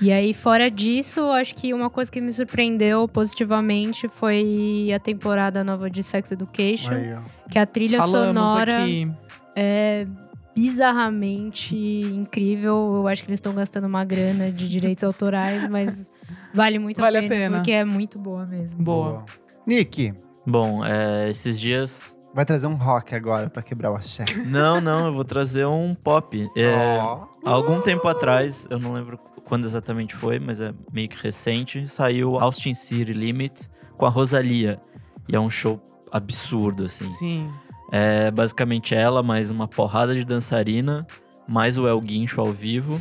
E 0.00 0.10
aí, 0.10 0.32
fora 0.32 0.70
disso, 0.70 1.20
acho 1.32 1.54
que 1.54 1.74
uma 1.74 1.90
coisa 1.90 2.10
que 2.10 2.18
me 2.20 2.32
surpreendeu 2.32 3.06
positivamente 3.06 4.08
foi 4.08 4.88
a 4.94 4.98
temporada 4.98 5.62
nova 5.62 5.90
de 5.90 6.02
Sex 6.02 6.32
Education. 6.32 6.92
Aí. 6.92 7.14
Que 7.50 7.58
a 7.58 7.66
trilha 7.66 7.98
Falamos 7.98 8.28
sonora 8.42 8.84
aqui. 8.84 9.10
é 9.54 10.06
bizarramente 10.54 11.74
incrível. 11.76 12.94
Eu 12.96 13.08
acho 13.08 13.22
que 13.22 13.28
eles 13.30 13.38
estão 13.38 13.54
gastando 13.54 13.84
uma 13.86 14.04
grana 14.04 14.50
de 14.50 14.68
direitos 14.68 15.04
autorais, 15.04 15.68
mas 15.68 16.10
vale 16.54 16.78
muito 16.78 17.00
Vale 17.00 17.16
a 17.18 17.20
a 17.20 17.22
pena, 17.22 17.34
pena. 17.34 17.56
porque 17.58 17.72
é 17.72 17.84
muito 17.84 18.18
boa 18.18 18.46
mesmo. 18.46 18.82
Boa. 18.82 19.24
Nick, 19.66 20.14
Bom, 20.46 20.84
é, 20.84 21.28
esses 21.28 21.60
dias. 21.60 22.18
vai 22.34 22.44
trazer 22.44 22.66
um 22.66 22.74
rock 22.74 23.14
agora 23.14 23.48
pra 23.50 23.62
quebrar 23.62 23.90
o 23.92 23.94
axé. 23.96 24.24
Não, 24.46 24.80
não, 24.80 25.06
eu 25.06 25.12
vou 25.12 25.24
trazer 25.24 25.66
um 25.66 25.94
pop. 25.94 26.48
É. 26.56 26.98
Há 27.44 27.50
algum 27.50 27.80
tempo 27.80 28.08
atrás, 28.08 28.66
eu 28.70 28.78
não 28.78 28.92
lembro 28.92 29.18
quando 29.44 29.64
exatamente 29.64 30.14
foi, 30.14 30.38
mas 30.38 30.60
é 30.60 30.72
meio 30.92 31.08
que 31.08 31.22
recente, 31.22 31.86
saiu 31.88 32.38
Austin 32.40 32.72
City 32.74 33.12
Limits 33.12 33.68
com 33.96 34.06
a 34.06 34.08
Rosalia. 34.08 34.80
E 35.28 35.36
é 35.36 35.40
um 35.40 35.50
show 35.50 35.80
absurdo, 36.10 36.84
assim. 36.84 37.04
Sim. 37.04 37.50
É 37.90 38.30
basicamente 38.30 38.94
ela, 38.94 39.22
mais 39.22 39.50
uma 39.50 39.66
porrada 39.66 40.14
de 40.14 40.24
dançarina, 40.24 41.06
mais 41.48 41.76
o 41.76 41.88
El 41.88 42.00
Guincho 42.00 42.40
ao 42.40 42.52
vivo. 42.52 43.00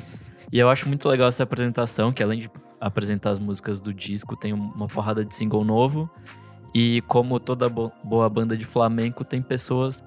E 0.51 0.57
eu 0.57 0.69
acho 0.69 0.87
muito 0.87 1.07
legal 1.07 1.27
essa 1.29 1.43
apresentação, 1.43 2.11
que 2.11 2.23
além 2.23 2.39
de 2.39 2.51
apresentar 2.81 3.31
as 3.31 3.39
músicas 3.39 3.79
do 3.79 3.93
disco, 3.93 4.35
tem 4.35 4.53
uma 4.53 4.87
porrada 4.87 5.23
de 5.23 5.35
single 5.35 5.63
novo. 5.63 6.09
E 6.73 7.01
como 7.07 7.39
toda 7.39 7.69
bo 7.69 7.91
boa 8.03 8.29
banda 8.29 8.57
de 8.57 8.65
flamenco, 8.65 9.23
tem 9.23 9.41
pessoas 9.41 10.03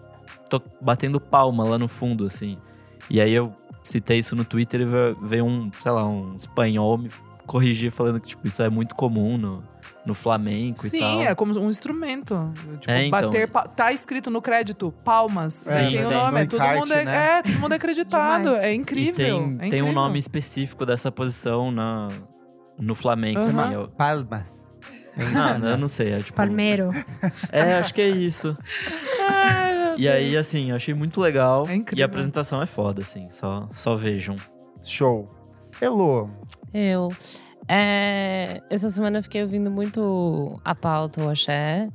batendo 0.81 1.21
palma 1.21 1.65
lá 1.65 1.79
no 1.79 1.89
fundo, 1.89 2.25
assim. 2.25 2.59
E 3.09 3.21
aí 3.21 3.33
eu 3.33 3.55
citei 3.83 4.19
isso 4.19 4.35
no 4.35 4.45
Twitter 4.45 4.81
e 4.81 5.27
veio 5.27 5.45
um, 5.45 5.71
sei 5.81 5.93
lá, 5.93 6.05
um 6.05 6.35
espanhol 6.35 6.99
me 6.99 7.11
corrigir 7.47 7.91
falando 7.91 8.21
que, 8.21 8.29
tipo, 8.29 8.47
isso 8.47 8.63
é 8.63 8.69
muito 8.69 8.95
comum 8.95 9.37
no, 9.37 9.63
no 10.07 10.15
flamenco 10.15 10.81
Sim, 10.81 10.97
e 10.97 11.01
tal. 11.01 11.19
Sim, 11.19 11.27
é 11.27 11.35
como 11.35 11.59
um 11.59 11.69
instrumento. 11.69 12.53
Tipo, 12.81 12.91
é, 12.91 13.07
então. 13.07 13.31
bater. 13.31 13.51
Tá 13.75 13.93
escrito 13.93 14.31
no 14.31 14.41
crédito, 14.43 14.93
palmas. 15.05 15.67
É, 15.67 15.89
tem 15.89 15.99
o 15.99 16.03
sim. 16.03 16.15
nome. 16.15 16.41
No 16.41 16.47
todo 16.49 16.61
encarte, 16.61 16.81
mundo 16.81 16.93
é, 16.95 17.05
né? 17.05 17.39
é, 17.39 17.43
todo 17.43 17.59
mundo 17.59 17.73
é 17.73 17.77
acreditado. 17.77 18.57
é 18.57 18.75
incrível. 18.75 19.27
E 19.27 19.31
tem, 19.31 19.55
é 19.55 19.59
tem 19.59 19.67
incrível. 19.69 19.87
um 19.87 19.93
nome 19.93 20.19
específico 20.19 20.85
dessa 20.87 21.11
posição 21.13 21.71
na, 21.71 22.09
no 22.79 22.95
flamenco, 22.95 23.41
Uhum. 23.41 23.49
assim. 23.49 23.75
Eu, 23.75 23.89
Palmas. 23.89 24.71
não, 25.61 25.69
eu 25.69 25.77
não 25.79 25.89
sei. 25.89 26.13
É, 26.13 26.19
tipo, 26.19 26.37
Palmeiro. 26.37 26.91
É, 27.53 27.75
acho 27.75 27.93
que 27.93 28.01
é 28.01 28.09
isso. 28.09 28.57
e 29.99 30.09
aí, 30.09 30.37
assim, 30.37 30.71
eu 30.71 30.77
achei 30.77 30.95
muito 30.95 31.21
legal. 31.21 31.67
É 31.69 31.75
incrível. 31.75 32.01
E 32.01 32.03
a 32.03 32.07
apresentação 32.07 32.63
é 32.63 32.67
foda, 32.67 33.03
assim. 33.03 33.29
Só, 33.31 33.69
só 33.73 33.95
vejam. 33.95 34.37
Show. 34.83 35.31
Elô, 35.81 36.29
Eu. 36.73 37.09
É, 37.69 38.61
essa 38.69 38.91
semana 38.91 39.19
eu 39.19 39.23
fiquei 39.23 39.43
ouvindo 39.43 39.71
muito 39.71 40.61
a 40.65 40.75
pauta, 40.75 41.23
o 41.25 41.29
axé. 41.29 41.89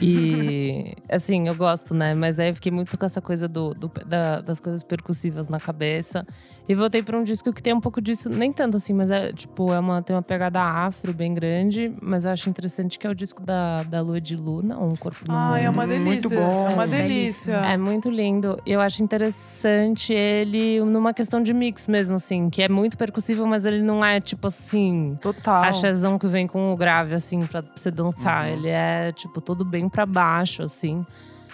E, 0.00 0.94
assim, 1.10 1.48
eu 1.48 1.54
gosto, 1.54 1.94
né? 1.94 2.14
Mas 2.14 2.38
aí 2.40 2.48
eu 2.50 2.54
fiquei 2.54 2.72
muito 2.72 2.96
com 2.96 3.04
essa 3.04 3.20
coisa 3.20 3.46
do, 3.48 3.74
do- 3.74 3.90
da- 4.06 4.40
das 4.40 4.60
coisas 4.60 4.82
percussivas 4.84 5.48
na 5.48 5.58
cabeça. 5.60 6.26
E 6.70 6.74
voltei 6.76 7.02
pra 7.02 7.18
um 7.18 7.24
disco 7.24 7.52
que 7.52 7.60
tem 7.60 7.74
um 7.74 7.80
pouco 7.80 8.00
disso, 8.00 8.28
nem 8.30 8.52
tanto 8.52 8.76
assim, 8.76 8.92
mas 8.94 9.10
é 9.10 9.32
tipo, 9.32 9.72
é 9.72 9.80
uma, 9.80 10.00
tem 10.02 10.14
uma 10.14 10.22
pegada 10.22 10.62
afro 10.62 11.12
bem 11.12 11.34
grande. 11.34 11.92
Mas 12.00 12.24
eu 12.24 12.30
acho 12.30 12.48
interessante 12.48 12.96
que 12.96 13.04
é 13.04 13.10
o 13.10 13.14
disco 13.14 13.42
da, 13.42 13.82
da 13.82 14.00
Lua 14.00 14.20
de 14.20 14.36
Luna, 14.36 14.78
Um 14.78 14.94
Corpo 14.94 15.24
no 15.26 15.34
Ai, 15.34 15.64
é 15.64 15.68
uma 15.70 15.84
Muito 15.84 16.04
delícia. 16.04 16.28
bom. 16.40 16.68
É 16.70 16.74
uma 16.74 16.86
Belíssimo. 16.86 17.08
delícia. 17.08 17.52
É 17.72 17.76
muito 17.76 18.08
lindo. 18.08 18.56
Eu 18.64 18.80
acho 18.80 19.02
interessante 19.02 20.12
ele 20.12 20.78
numa 20.84 21.12
questão 21.12 21.42
de 21.42 21.52
mix 21.52 21.88
mesmo, 21.88 22.14
assim, 22.14 22.48
que 22.48 22.62
é 22.62 22.68
muito 22.68 22.96
percussivo, 22.96 23.44
mas 23.48 23.64
ele 23.64 23.82
não 23.82 24.04
é 24.04 24.20
tipo 24.20 24.46
assim. 24.46 25.16
Total. 25.20 25.64
Axézão 25.64 26.20
que 26.20 26.28
vem 26.28 26.46
com 26.46 26.72
o 26.72 26.76
grave, 26.76 27.14
assim, 27.14 27.40
pra 27.46 27.64
você 27.74 27.90
dançar. 27.90 28.48
Ele 28.48 28.68
é, 28.68 29.10
tipo, 29.10 29.40
todo 29.40 29.64
bem 29.64 29.88
pra 29.88 30.06
baixo, 30.06 30.62
assim. 30.62 31.04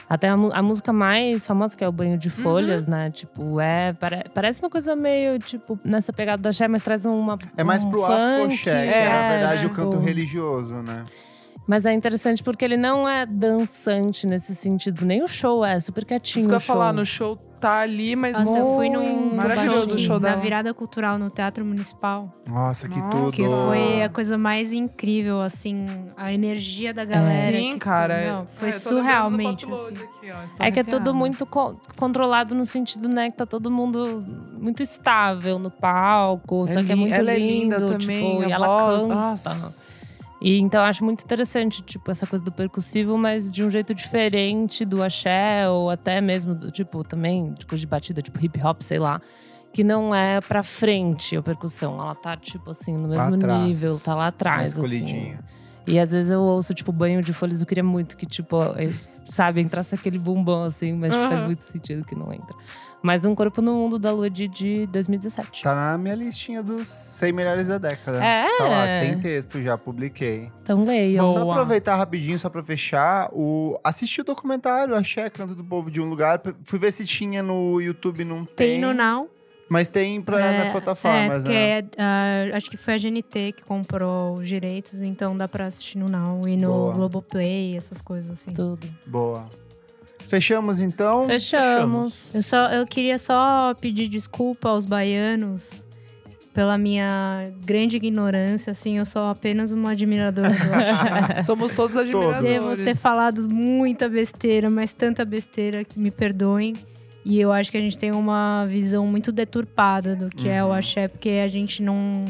Até 0.08 0.28
a, 0.28 0.34
a 0.34 0.62
música 0.62 0.92
mais 0.92 1.46
famosa, 1.46 1.76
que 1.76 1.82
é 1.82 1.88
o 1.88 1.92
Banho 1.92 2.16
de 2.16 2.30
Folhas, 2.30 2.86
né? 2.86 3.10
Tipo, 3.10 3.60
é. 3.60 3.92
pare- 3.92 4.24
parece 4.32 4.62
uma 4.62 4.70
coisa 4.70 4.94
meio, 4.94 5.38
tipo, 5.38 5.78
nessa 5.84 6.12
pegada 6.12 6.40
da 6.42 6.50
axé, 6.50 6.68
mas 6.68 6.82
traz 6.82 7.04
uma. 7.04 7.36
é 7.56 7.64
mais 7.64 7.82
um 7.82 7.90
pro 7.90 8.02
funk, 8.02 8.62
que 8.62 8.70
é, 8.70 9.08
na 9.08 9.28
verdade, 9.28 9.66
o 9.66 9.68
tipo, 9.68 9.74
canto 9.82 9.98
religioso, 9.98 10.74
né? 10.76 11.04
Mas 11.66 11.84
é 11.84 11.92
interessante 11.92 12.44
porque 12.44 12.64
ele 12.64 12.76
não 12.76 13.08
é 13.08 13.26
dançante 13.26 14.24
nesse 14.26 14.54
sentido. 14.54 15.04
Nem 15.04 15.24
o 15.24 15.26
show 15.26 15.64
é, 15.64 15.80
super 15.80 16.04
quietinho. 16.04 16.40
Isso 16.42 16.48
que 16.48 16.54
eu 16.54 16.56
ia 16.56 16.58
o 16.58 16.60
falar, 16.60 16.92
no 16.92 17.04
show 17.04 17.36
tá 17.66 17.78
ali, 17.80 18.14
mas 18.14 18.38
Nossa, 18.38 18.58
eu 18.58 18.74
fui 18.74 18.88
num 18.88 19.34
maravilhoso 19.34 19.88
baixinho 19.92 19.98
show 19.98 20.20
da 20.20 20.34
virada 20.36 20.72
cultural 20.72 21.18
no 21.18 21.28
Teatro 21.30 21.64
Municipal. 21.64 22.32
Nossa, 22.46 22.88
que 22.88 22.98
Nossa. 23.00 23.10
tudo. 23.10 23.32
Que 23.32 23.42
foi 23.44 24.02
a 24.02 24.08
coisa 24.08 24.38
mais 24.38 24.72
incrível, 24.72 25.40
assim, 25.42 25.84
a 26.16 26.32
energia 26.32 26.94
da 26.94 27.04
galera. 27.04 27.56
Sim, 27.58 27.72
que, 27.72 27.78
cara. 27.80 28.32
não, 28.32 28.46
foi 28.46 28.68
É, 28.68 28.72
surrealmente, 28.72 29.66
assim. 29.66 30.02
aqui, 30.02 30.30
ó, 30.30 30.64
É 30.64 30.70
que 30.70 30.80
é 30.80 30.84
tudo 30.84 31.14
muito 31.14 31.44
co- 31.46 31.76
controlado 31.96 32.54
no 32.54 32.64
sentido, 32.64 33.08
né, 33.08 33.30
que 33.30 33.36
tá 33.36 33.46
todo 33.46 33.70
mundo 33.70 34.24
muito 34.60 34.82
estável 34.82 35.58
no 35.58 35.70
palco, 35.70 36.66
só 36.68 36.82
que 36.82 36.92
é 36.92 36.94
li- 36.94 37.00
muito 37.00 37.14
ela 37.14 37.32
é 37.32 37.38
lindo, 37.38 37.76
linda 37.76 37.98
também, 37.98 37.98
tipo, 38.30 38.42
a 38.42 38.48
e 38.48 38.52
ela 38.52 38.66
voz, 38.66 39.02
canta. 39.02 39.14
nossa. 39.14 39.85
E 40.40 40.58
então 40.58 40.80
eu 40.80 40.86
acho 40.86 41.02
muito 41.04 41.24
interessante, 41.24 41.82
tipo, 41.82 42.10
essa 42.10 42.26
coisa 42.26 42.44
do 42.44 42.52
percussivo, 42.52 43.16
mas 43.16 43.50
de 43.50 43.64
um 43.64 43.70
jeito 43.70 43.94
diferente 43.94 44.84
do 44.84 45.02
axé, 45.02 45.68
ou 45.68 45.88
até 45.90 46.20
mesmo, 46.20 46.54
do, 46.54 46.70
tipo, 46.70 47.02
também 47.02 47.52
de 47.58 47.64
coisa 47.64 47.80
de 47.80 47.86
batida, 47.86 48.20
tipo 48.20 48.44
hip 48.44 48.62
hop, 48.62 48.82
sei 48.82 48.98
lá. 48.98 49.20
Que 49.72 49.82
não 49.84 50.14
é 50.14 50.40
pra 50.40 50.62
frente 50.62 51.36
a 51.36 51.42
percussão. 51.42 51.98
Ela 52.00 52.14
tá, 52.14 52.36
tipo 52.36 52.70
assim, 52.70 52.94
no 52.96 53.08
mesmo 53.08 53.34
atrás. 53.34 53.62
nível, 53.68 53.98
tá 53.98 54.14
lá 54.14 54.28
atrás. 54.28 54.74
Mais 54.76 54.92
assim. 54.92 55.36
E 55.86 55.98
às 56.00 56.10
vezes 56.12 56.32
eu 56.32 56.40
ouço, 56.40 56.74
tipo, 56.74 56.90
banho 56.92 57.22
de 57.22 57.32
folhas, 57.32 57.60
eu 57.60 57.66
queria 57.66 57.84
muito 57.84 58.16
que, 58.16 58.26
tipo, 58.26 58.56
eu- 58.56 58.90
sabe, 59.24 59.60
entrasse 59.60 59.94
aquele 59.94 60.18
bumbão 60.18 60.64
assim, 60.64 60.92
mas 60.94 61.14
faz 61.14 61.30
Aham. 61.40 61.46
muito 61.46 61.62
sentido 61.62 62.04
que 62.04 62.14
não 62.14 62.32
entra. 62.32 62.54
Mas 63.06 63.24
Um 63.24 63.36
Corpo 63.36 63.62
no 63.62 63.72
Mundo 63.72 64.00
da 64.00 64.10
Lua 64.10 64.28
de, 64.28 64.48
de 64.48 64.84
2017. 64.88 65.62
Tá 65.62 65.72
na 65.76 65.96
minha 65.96 66.16
listinha 66.16 66.60
dos 66.60 66.88
100 66.88 67.32
melhores 67.32 67.68
da 67.68 67.78
década. 67.78 68.18
É. 68.18 68.48
Tá 68.58 68.64
lá, 68.64 68.84
tem 69.00 69.16
texto 69.20 69.62
já, 69.62 69.78
publiquei. 69.78 70.50
Então 70.60 70.82
leiam. 70.82 71.24
Boa. 71.24 71.38
Só 71.38 71.50
aproveitar 71.52 71.94
rapidinho, 71.94 72.36
só 72.36 72.50
pra 72.50 72.64
fechar. 72.64 73.30
O... 73.32 73.78
Assisti 73.84 74.22
o 74.22 74.24
documentário, 74.24 74.92
Axé, 74.96 75.30
Canto 75.30 75.54
do 75.54 75.62
Povo 75.62 75.88
de 75.88 76.00
um 76.00 76.08
Lugar. 76.08 76.42
Fui 76.64 76.80
ver 76.80 76.90
se 76.90 77.04
tinha 77.06 77.44
no 77.44 77.80
YouTube, 77.80 78.24
não 78.24 78.44
tem. 78.44 78.72
Tem 78.72 78.80
no 78.80 78.92
Now. 78.92 79.30
Mas 79.68 79.88
tem 79.88 80.20
pra, 80.20 80.40
É, 80.40 80.58
nas 80.58 80.68
plataformas, 80.70 81.44
é, 81.44 81.48
né? 81.48 81.78
é, 81.78 81.84
ah, 81.98 82.56
acho 82.56 82.68
que 82.68 82.76
foi 82.76 82.94
a 82.94 82.98
GNT 82.98 83.52
que 83.52 83.64
comprou 83.64 84.34
os 84.34 84.48
direitos, 84.48 85.00
então 85.00 85.36
dá 85.36 85.46
pra 85.46 85.66
assistir 85.66 85.98
no 85.98 86.06
Now 86.08 86.40
e 86.46 86.56
no 86.56 86.72
Boa. 86.72 86.92
Globoplay, 86.92 87.76
essas 87.76 88.02
coisas 88.02 88.30
assim. 88.32 88.52
Tudo. 88.52 88.84
Boa. 89.06 89.46
Fechamos 90.28 90.80
então. 90.80 91.26
Fechamos. 91.26 92.34
Eu, 92.34 92.42
só, 92.42 92.68
eu 92.70 92.86
queria 92.86 93.18
só 93.18 93.74
pedir 93.74 94.08
desculpa 94.08 94.68
aos 94.68 94.84
baianos 94.84 95.86
pela 96.56 96.78
minha 96.78 97.52
grande 97.66 97.98
ignorância, 97.98 98.70
assim, 98.70 98.96
eu 98.96 99.04
sou 99.04 99.28
apenas 99.28 99.72
uma 99.72 99.90
admiradora 99.90 100.48
do 100.48 100.74
axé. 100.74 101.40
Somos 101.44 101.70
todos 101.70 101.98
admiradores. 101.98 102.42
Devo 102.42 102.76
ter 102.82 102.96
falado 102.96 103.46
muita 103.46 104.08
besteira, 104.08 104.70
mas 104.70 104.94
tanta 104.94 105.22
besteira 105.22 105.84
que 105.84 106.00
me 106.00 106.10
perdoem. 106.10 106.72
E 107.26 107.38
eu 107.38 107.52
acho 107.52 107.70
que 107.70 107.76
a 107.76 107.80
gente 107.80 107.98
tem 107.98 108.10
uma 108.10 108.64
visão 108.64 109.06
muito 109.06 109.30
deturpada 109.30 110.16
do 110.16 110.30
que 110.30 110.48
é 110.48 110.64
o 110.64 110.72
axé, 110.72 111.08
porque 111.08 111.42
a 111.44 111.48
gente 111.48 111.82
não 111.82 112.24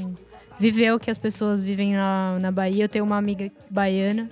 viveu 0.58 0.96
o 0.96 0.98
que 0.98 1.08
as 1.10 1.18
pessoas 1.18 1.62
vivem 1.62 1.92
na, 1.92 2.36
na 2.40 2.50
Bahia. 2.50 2.82
Eu 2.84 2.88
tenho 2.88 3.04
uma 3.04 3.16
amiga 3.16 3.48
baiana, 3.70 4.28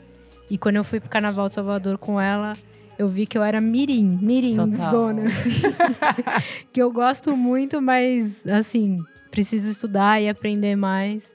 e 0.51 0.59
quando 0.59 0.75
eu 0.75 0.83
fui 0.83 0.99
pro 0.99 1.09
Carnaval 1.09 1.49
de 1.49 1.55
Salvador 1.55 1.99
com 1.99 2.21
ela, 2.21 2.55
eu 2.99 3.09
vi 3.09 3.27
que 3.27 3.37
eu 3.37 3.43
era 3.43 3.61
mirim, 3.61 4.19
mirim, 4.23 4.57
Total. 4.57 4.91
zona, 4.91 5.23
assim. 5.23 5.51
que 6.73 6.81
eu 6.83 6.91
gosto 6.93 7.37
muito, 7.37 7.81
mas, 7.81 8.47
assim, 8.47 8.97
preciso 9.31 9.71
estudar 9.71 10.21
e 10.23 10.29
aprender 10.29 10.77
mais. 10.77 11.33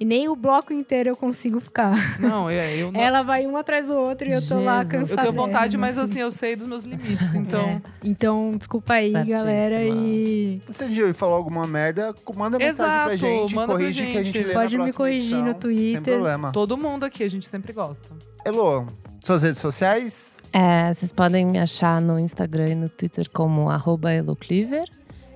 E 0.00 0.04
nem 0.04 0.28
o 0.28 0.34
bloco 0.34 0.72
inteiro 0.72 1.10
eu 1.10 1.16
consigo 1.16 1.60
ficar. 1.60 2.18
Não, 2.18 2.50
é, 2.50 2.74
eu 2.76 2.90
não. 2.90 2.98
Ela 3.00 3.22
vai 3.22 3.46
um 3.46 3.56
atrás 3.56 3.86
do 3.86 3.94
outro 3.96 4.28
e 4.28 4.32
eu 4.32 4.42
tô 4.44 4.58
lá 4.58 4.84
cansada. 4.84 5.20
Eu 5.20 5.24
tenho 5.26 5.32
vontade, 5.32 5.78
mas 5.78 5.96
assim, 5.96 6.18
eu 6.18 6.30
sei 6.30 6.56
dos 6.56 6.66
meus 6.66 6.82
limites. 6.82 7.32
Então, 7.34 7.60
É. 7.60 7.80
Então, 8.02 8.56
desculpa 8.56 8.94
aí, 8.94 9.12
Certíssima. 9.12 9.38
galera. 9.38 9.84
E 9.84 10.60
Se 10.70 10.82
a 10.82 10.88
gente 10.88 11.12
falar 11.14 11.36
alguma 11.36 11.68
merda, 11.68 12.12
manda 12.34 12.58
mensagem 12.58 12.74
pra 12.84 13.14
Exato, 13.14 13.16
gente, 13.18 13.54
manda 13.54 13.66
pra 13.68 13.76
corrige 13.76 14.06
que 14.06 14.18
a 14.18 14.22
gente 14.24 14.38
gente. 14.38 14.48
lê 14.48 14.54
Pode 14.54 14.76
na 14.76 14.84
me 14.86 14.92
corrigir 14.92 15.34
edição, 15.36 15.44
no 15.44 15.54
Twitter. 15.54 16.02
Sem 16.04 16.14
problema. 16.14 16.50
todo 16.50 16.76
mundo 16.76 17.04
aqui, 17.04 17.22
a 17.22 17.28
gente 17.30 17.46
sempre 17.46 17.72
gosta. 17.72 18.08
Elô, 18.44 18.84
suas 19.24 19.42
redes 19.42 19.60
sociais? 19.60 20.40
É, 20.52 20.92
vocês 20.92 21.12
podem 21.12 21.46
me 21.46 21.58
achar 21.58 22.00
no 22.00 22.18
Instagram 22.18 22.68
e 22.68 22.74
no 22.74 22.88
Twitter 22.88 23.28
como 23.30 23.70
arroba 23.70 24.12
elocliver. 24.12 24.84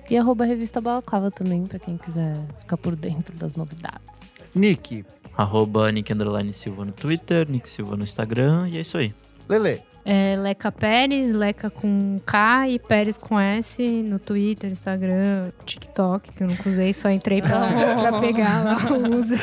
E 0.09 0.17
arroba 0.17 0.45
revista 0.45 0.79
Balaclava 0.79 1.29
também, 1.31 1.65
pra 1.65 1.79
quem 1.79 1.97
quiser 1.97 2.33
ficar 2.59 2.77
por 2.77 2.95
dentro 2.95 3.35
das 3.35 3.55
novidades. 3.55 4.31
Nick, 4.55 5.03
Arroba 5.35 5.91
Nick 5.91 6.13
Underline 6.13 6.53
Silva 6.53 6.85
no 6.85 6.91
Twitter, 6.93 7.49
Nick 7.49 7.67
Silva 7.67 7.97
no 7.97 8.03
Instagram. 8.03 8.69
E 8.69 8.77
é 8.77 8.81
isso 8.81 8.97
aí. 8.97 9.13
Lele. 9.49 9.81
é, 10.05 10.35
Leca 10.37 10.71
Pérez, 10.71 11.31
Leca 11.33 11.69
com 11.69 12.17
K 12.25 12.69
e 12.69 12.79
Pérez 12.79 13.17
com 13.17 13.37
S 13.39 13.81
no 14.03 14.17
Twitter, 14.19 14.69
Instagram, 14.71 15.51
TikTok, 15.65 16.31
que 16.31 16.43
eu 16.43 16.47
nunca 16.47 16.69
usei, 16.69 16.93
só 16.93 17.09
entrei 17.09 17.41
pra, 17.41 17.67
pra 17.99 18.19
pegar 18.19 18.63
lá 18.63 18.77
o 18.91 19.15
user. 19.15 19.41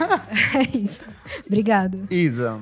é 0.54 0.76
isso. 0.76 1.02
Obrigada. 1.46 1.98
Isa. 2.10 2.58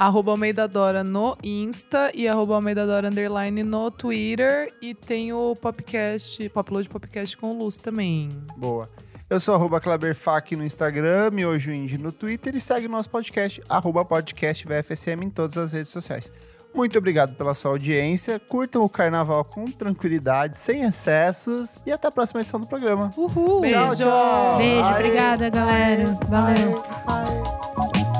Arroba 0.00 0.30
Almeida 0.30 0.66
Dora 0.66 1.04
no 1.04 1.36
Insta 1.44 2.10
e 2.14 2.26
arroba 2.26 2.54
Almeida 2.54 2.86
Dora 2.86 3.08
Underline 3.08 3.62
no 3.62 3.90
Twitter. 3.90 4.72
E 4.80 4.94
tem 4.94 5.30
o 5.34 5.54
podcast, 5.54 6.48
Popload 6.48 6.88
Podcast 6.88 7.36
com 7.36 7.50
o 7.50 7.58
Lúcio 7.58 7.82
também. 7.82 8.30
Boa. 8.56 8.88
Eu 9.28 9.38
sou 9.38 9.54
arroba 9.54 9.78
Kleberfac 9.78 10.56
no 10.56 10.64
Instagram, 10.64 11.30
Miojo 11.32 11.70
Indie 11.70 11.98
no 11.98 12.12
Twitter 12.12 12.56
e 12.56 12.60
segue 12.62 12.86
o 12.86 12.88
nosso 12.88 13.10
podcast, 13.10 13.62
arroba 13.68 14.02
podcast 14.02 14.66
VFSM 14.66 15.22
em 15.22 15.28
todas 15.28 15.58
as 15.58 15.74
redes 15.74 15.90
sociais. 15.90 16.32
Muito 16.74 16.96
obrigado 16.96 17.34
pela 17.34 17.52
sua 17.52 17.72
audiência. 17.72 18.40
Curtam 18.40 18.82
o 18.82 18.88
carnaval 18.88 19.44
com 19.44 19.66
tranquilidade, 19.66 20.56
sem 20.56 20.80
excessos. 20.82 21.82
E 21.84 21.92
até 21.92 22.08
a 22.08 22.10
próxima 22.10 22.40
edição 22.40 22.58
do 22.58 22.66
programa. 22.66 23.12
Uhul! 23.18 23.60
Beijo! 23.60 23.78
Tchau, 23.78 23.96
tchau. 23.96 24.56
Beijo, 24.56 24.82
Ai, 24.82 24.94
obrigada, 24.94 25.50
galera. 25.50 26.04
Valeu. 26.26 26.84
ai. 27.06 28.19